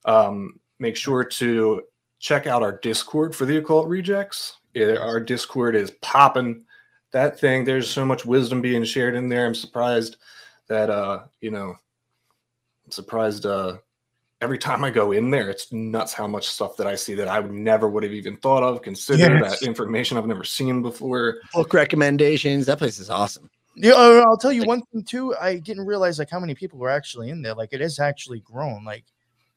Um, 0.04 0.60
make 0.78 0.94
sure 0.94 1.24
to 1.24 1.82
check 2.20 2.46
out 2.46 2.62
our 2.62 2.78
Discord 2.78 3.34
for 3.34 3.46
the 3.46 3.56
occult 3.56 3.88
rejects. 3.88 4.58
It, 4.74 4.96
our 4.96 5.18
Discord 5.18 5.74
is 5.74 5.90
popping. 6.00 6.62
That 7.10 7.36
thing, 7.36 7.64
there's 7.64 7.90
so 7.90 8.06
much 8.06 8.24
wisdom 8.24 8.60
being 8.60 8.84
shared 8.84 9.16
in 9.16 9.28
there. 9.28 9.44
I'm 9.44 9.56
surprised 9.56 10.18
that 10.68 10.88
uh, 10.88 11.24
you 11.40 11.50
know, 11.50 11.74
I'm 12.84 12.92
surprised 12.92 13.44
uh 13.44 13.78
every 14.40 14.58
time 14.58 14.84
I 14.84 14.90
go 14.90 15.12
in 15.12 15.30
there, 15.30 15.50
it's 15.50 15.72
nuts 15.72 16.12
how 16.12 16.26
much 16.26 16.48
stuff 16.48 16.76
that 16.76 16.86
I 16.86 16.94
see 16.94 17.14
that 17.14 17.28
I 17.28 17.40
would 17.40 17.52
never 17.52 17.88
would 17.88 18.02
have 18.02 18.12
even 18.12 18.36
thought 18.36 18.62
of, 18.62 18.82
consider 18.82 19.38
yes. 19.38 19.60
that 19.60 19.66
information 19.66 20.16
I've 20.16 20.26
never 20.26 20.44
seen 20.44 20.82
before. 20.82 21.38
Book 21.52 21.74
recommendations. 21.74 22.66
That 22.66 22.78
place 22.78 22.98
is 22.98 23.10
awesome. 23.10 23.50
Yeah, 23.76 23.92
uh, 23.92 24.24
I'll 24.26 24.36
tell 24.36 24.52
you 24.52 24.60
like, 24.60 24.68
one 24.68 24.82
thing 24.92 25.04
too. 25.04 25.34
I 25.36 25.58
didn't 25.58 25.86
realize 25.86 26.18
like 26.18 26.30
how 26.30 26.40
many 26.40 26.54
people 26.54 26.78
were 26.78 26.90
actually 26.90 27.30
in 27.30 27.42
there. 27.42 27.54
Like 27.54 27.72
it 27.72 27.80
has 27.80 27.98
actually 27.98 28.40
grown. 28.40 28.84
Like 28.84 29.04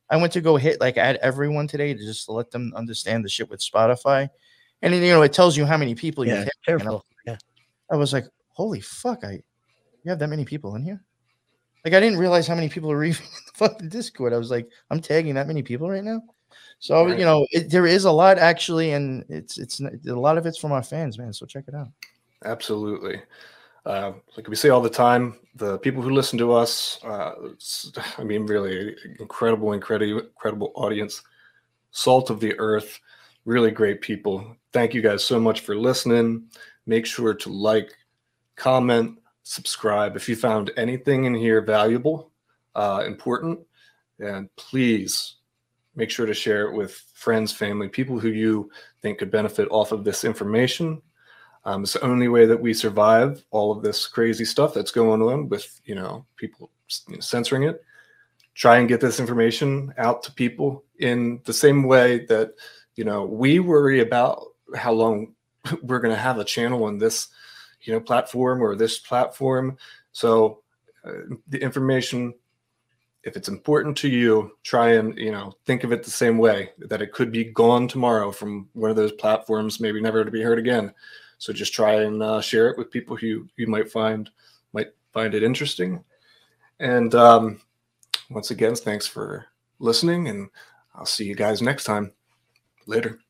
I 0.09 0.17
went 0.17 0.33
to 0.33 0.41
go 0.41 0.55
hit 0.55 0.79
like 0.79 0.97
add 0.97 1.17
everyone 1.17 1.67
today 1.67 1.93
to 1.93 1.99
just 1.99 2.29
let 2.29 2.51
them 2.51 2.73
understand 2.75 3.25
the 3.25 3.29
shit 3.29 3.49
with 3.49 3.59
Spotify, 3.59 4.29
and 4.81 4.93
then, 4.93 5.01
you 5.01 5.09
know 5.09 5.23
it 5.23 5.33
tells 5.33 5.57
you 5.57 5.65
how 5.65 5.77
many 5.77 5.95
people 5.95 6.25
you 6.25 6.35
hit. 6.35 6.49
Careful. 6.65 7.05
yeah. 7.25 7.37
I 7.91 7.95
was 7.95 8.13
like, 8.13 8.25
holy 8.49 8.81
fuck! 8.81 9.23
I 9.23 9.41
you 10.03 10.09
have 10.09 10.19
that 10.19 10.29
many 10.29 10.45
people 10.45 10.75
in 10.75 10.83
here. 10.83 11.01
Like 11.83 11.93
I 11.93 11.99
didn't 11.99 12.19
realize 12.19 12.47
how 12.47 12.55
many 12.55 12.69
people 12.69 12.91
are 12.91 12.97
reading 12.99 13.21
the 13.45 13.51
fucking 13.55 13.89
Discord. 13.89 14.33
I 14.33 14.37
was 14.37 14.51
like, 14.51 14.67
I'm 14.89 14.99
tagging 14.99 15.35
that 15.35 15.47
many 15.47 15.63
people 15.63 15.89
right 15.89 16.03
now. 16.03 16.21
So 16.79 17.05
right. 17.05 17.17
you 17.17 17.25
know, 17.25 17.47
it, 17.51 17.69
there 17.69 17.87
is 17.87 18.05
a 18.05 18.11
lot 18.11 18.37
actually, 18.37 18.91
and 18.91 19.23
it's 19.29 19.57
it's 19.57 19.79
a 19.79 20.13
lot 20.13 20.37
of 20.37 20.45
it's 20.45 20.57
from 20.57 20.71
our 20.71 20.83
fans, 20.83 21.17
man. 21.17 21.33
So 21.33 21.45
check 21.45 21.65
it 21.67 21.75
out. 21.75 21.87
Absolutely. 22.45 23.21
Uh, 23.85 24.13
like 24.37 24.47
we 24.47 24.55
say 24.55 24.69
all 24.69 24.81
the 24.81 24.89
time, 24.89 25.39
the 25.55 25.77
people 25.79 26.01
who 26.01 26.09
listen 26.09 26.39
to 26.39 26.53
us, 26.53 26.99
uh, 27.03 27.33
I 28.17 28.23
mean, 28.23 28.45
really 28.45 28.95
incredible, 29.19 29.73
incredible, 29.73 30.19
incredible 30.19 30.71
audience, 30.75 31.21
salt 31.91 32.29
of 32.29 32.39
the 32.39 32.57
earth, 32.59 32.99
really 33.45 33.71
great 33.71 34.01
people. 34.01 34.55
Thank 34.71 34.93
you 34.93 35.01
guys 35.01 35.23
so 35.23 35.39
much 35.39 35.61
for 35.61 35.75
listening. 35.75 36.47
Make 36.85 37.05
sure 37.05 37.33
to 37.33 37.49
like, 37.49 37.93
comment, 38.55 39.19
subscribe. 39.43 40.15
If 40.15 40.27
you 40.27 40.35
found 40.35 40.71
anything 40.77 41.25
in 41.25 41.35
here 41.35 41.61
valuable, 41.61 42.31
uh, 42.75 43.03
important, 43.05 43.59
and 44.19 44.53
please 44.55 45.35
make 45.95 46.09
sure 46.09 46.25
to 46.25 46.33
share 46.33 46.67
it 46.67 46.75
with 46.75 46.93
friends, 47.13 47.51
family, 47.51 47.87
people 47.87 48.19
who 48.19 48.29
you 48.29 48.71
think 49.01 49.19
could 49.19 49.31
benefit 49.31 49.67
off 49.69 49.91
of 49.91 50.03
this 50.03 50.23
information. 50.23 51.01
Um, 51.65 51.83
it's 51.83 51.93
the 51.93 52.03
only 52.03 52.27
way 52.27 52.45
that 52.45 52.59
we 52.59 52.73
survive 52.73 53.43
all 53.51 53.71
of 53.71 53.83
this 53.83 54.07
crazy 54.07 54.43
stuff 54.45 54.73
that's 54.73 54.91
going 54.91 55.21
on 55.21 55.47
with 55.47 55.79
you 55.85 55.95
know 55.95 56.25
people 56.35 56.69
you 57.07 57.15
know, 57.15 57.21
censoring 57.21 57.63
it. 57.63 57.83
Try 58.55 58.77
and 58.77 58.87
get 58.87 59.01
this 59.01 59.19
information 59.19 59.93
out 59.97 60.23
to 60.23 60.31
people 60.31 60.83
in 60.99 61.41
the 61.45 61.53
same 61.53 61.83
way 61.83 62.25
that 62.25 62.53
you 62.95 63.03
know 63.03 63.25
we 63.25 63.59
worry 63.59 64.01
about 64.01 64.43
how 64.75 64.91
long 64.91 65.35
we're 65.83 65.99
going 65.99 66.13
to 66.13 66.21
have 66.21 66.39
a 66.39 66.43
channel 66.45 66.83
on 66.83 66.97
this 66.97 67.29
you 67.83 67.93
know 67.93 67.99
platform 67.99 68.61
or 68.61 68.75
this 68.75 68.99
platform. 68.99 69.77
So 70.11 70.61
uh, 71.05 71.35
the 71.47 71.61
information 71.61 72.33
if 73.23 73.37
it's 73.37 73.47
important 73.47 73.95
to 73.97 74.09
you 74.09 74.51
try 74.63 74.93
and 74.93 75.17
you 75.17 75.31
know 75.31 75.53
think 75.65 75.83
of 75.83 75.91
it 75.91 76.03
the 76.03 76.11
same 76.11 76.37
way 76.37 76.71
that 76.77 77.01
it 77.01 77.11
could 77.11 77.31
be 77.31 77.45
gone 77.45 77.87
tomorrow 77.87 78.31
from 78.31 78.67
one 78.73 78.89
of 78.89 78.95
those 78.95 79.13
platforms 79.13 79.79
maybe 79.79 80.01
never 80.01 80.23
to 80.23 80.31
be 80.31 80.41
heard 80.41 80.59
again. 80.59 80.93
So 81.37 81.51
just 81.51 81.73
try 81.73 82.03
and 82.03 82.21
uh, 82.21 82.41
share 82.41 82.69
it 82.69 82.77
with 82.77 82.91
people 82.91 83.15
who 83.15 83.47
you 83.57 83.67
might 83.67 83.91
find 83.91 84.29
might 84.71 84.93
find 85.11 85.33
it 85.33 85.43
interesting. 85.43 86.03
And 86.79 87.13
um, 87.15 87.61
once 88.29 88.51
again 88.51 88.75
thanks 88.75 89.07
for 89.07 89.45
listening 89.79 90.29
and 90.29 90.49
i'll 90.95 91.05
see 91.05 91.25
you 91.25 91.35
guys 91.35 91.61
next 91.61 91.85
time. 91.85 92.13
Later 92.85 93.22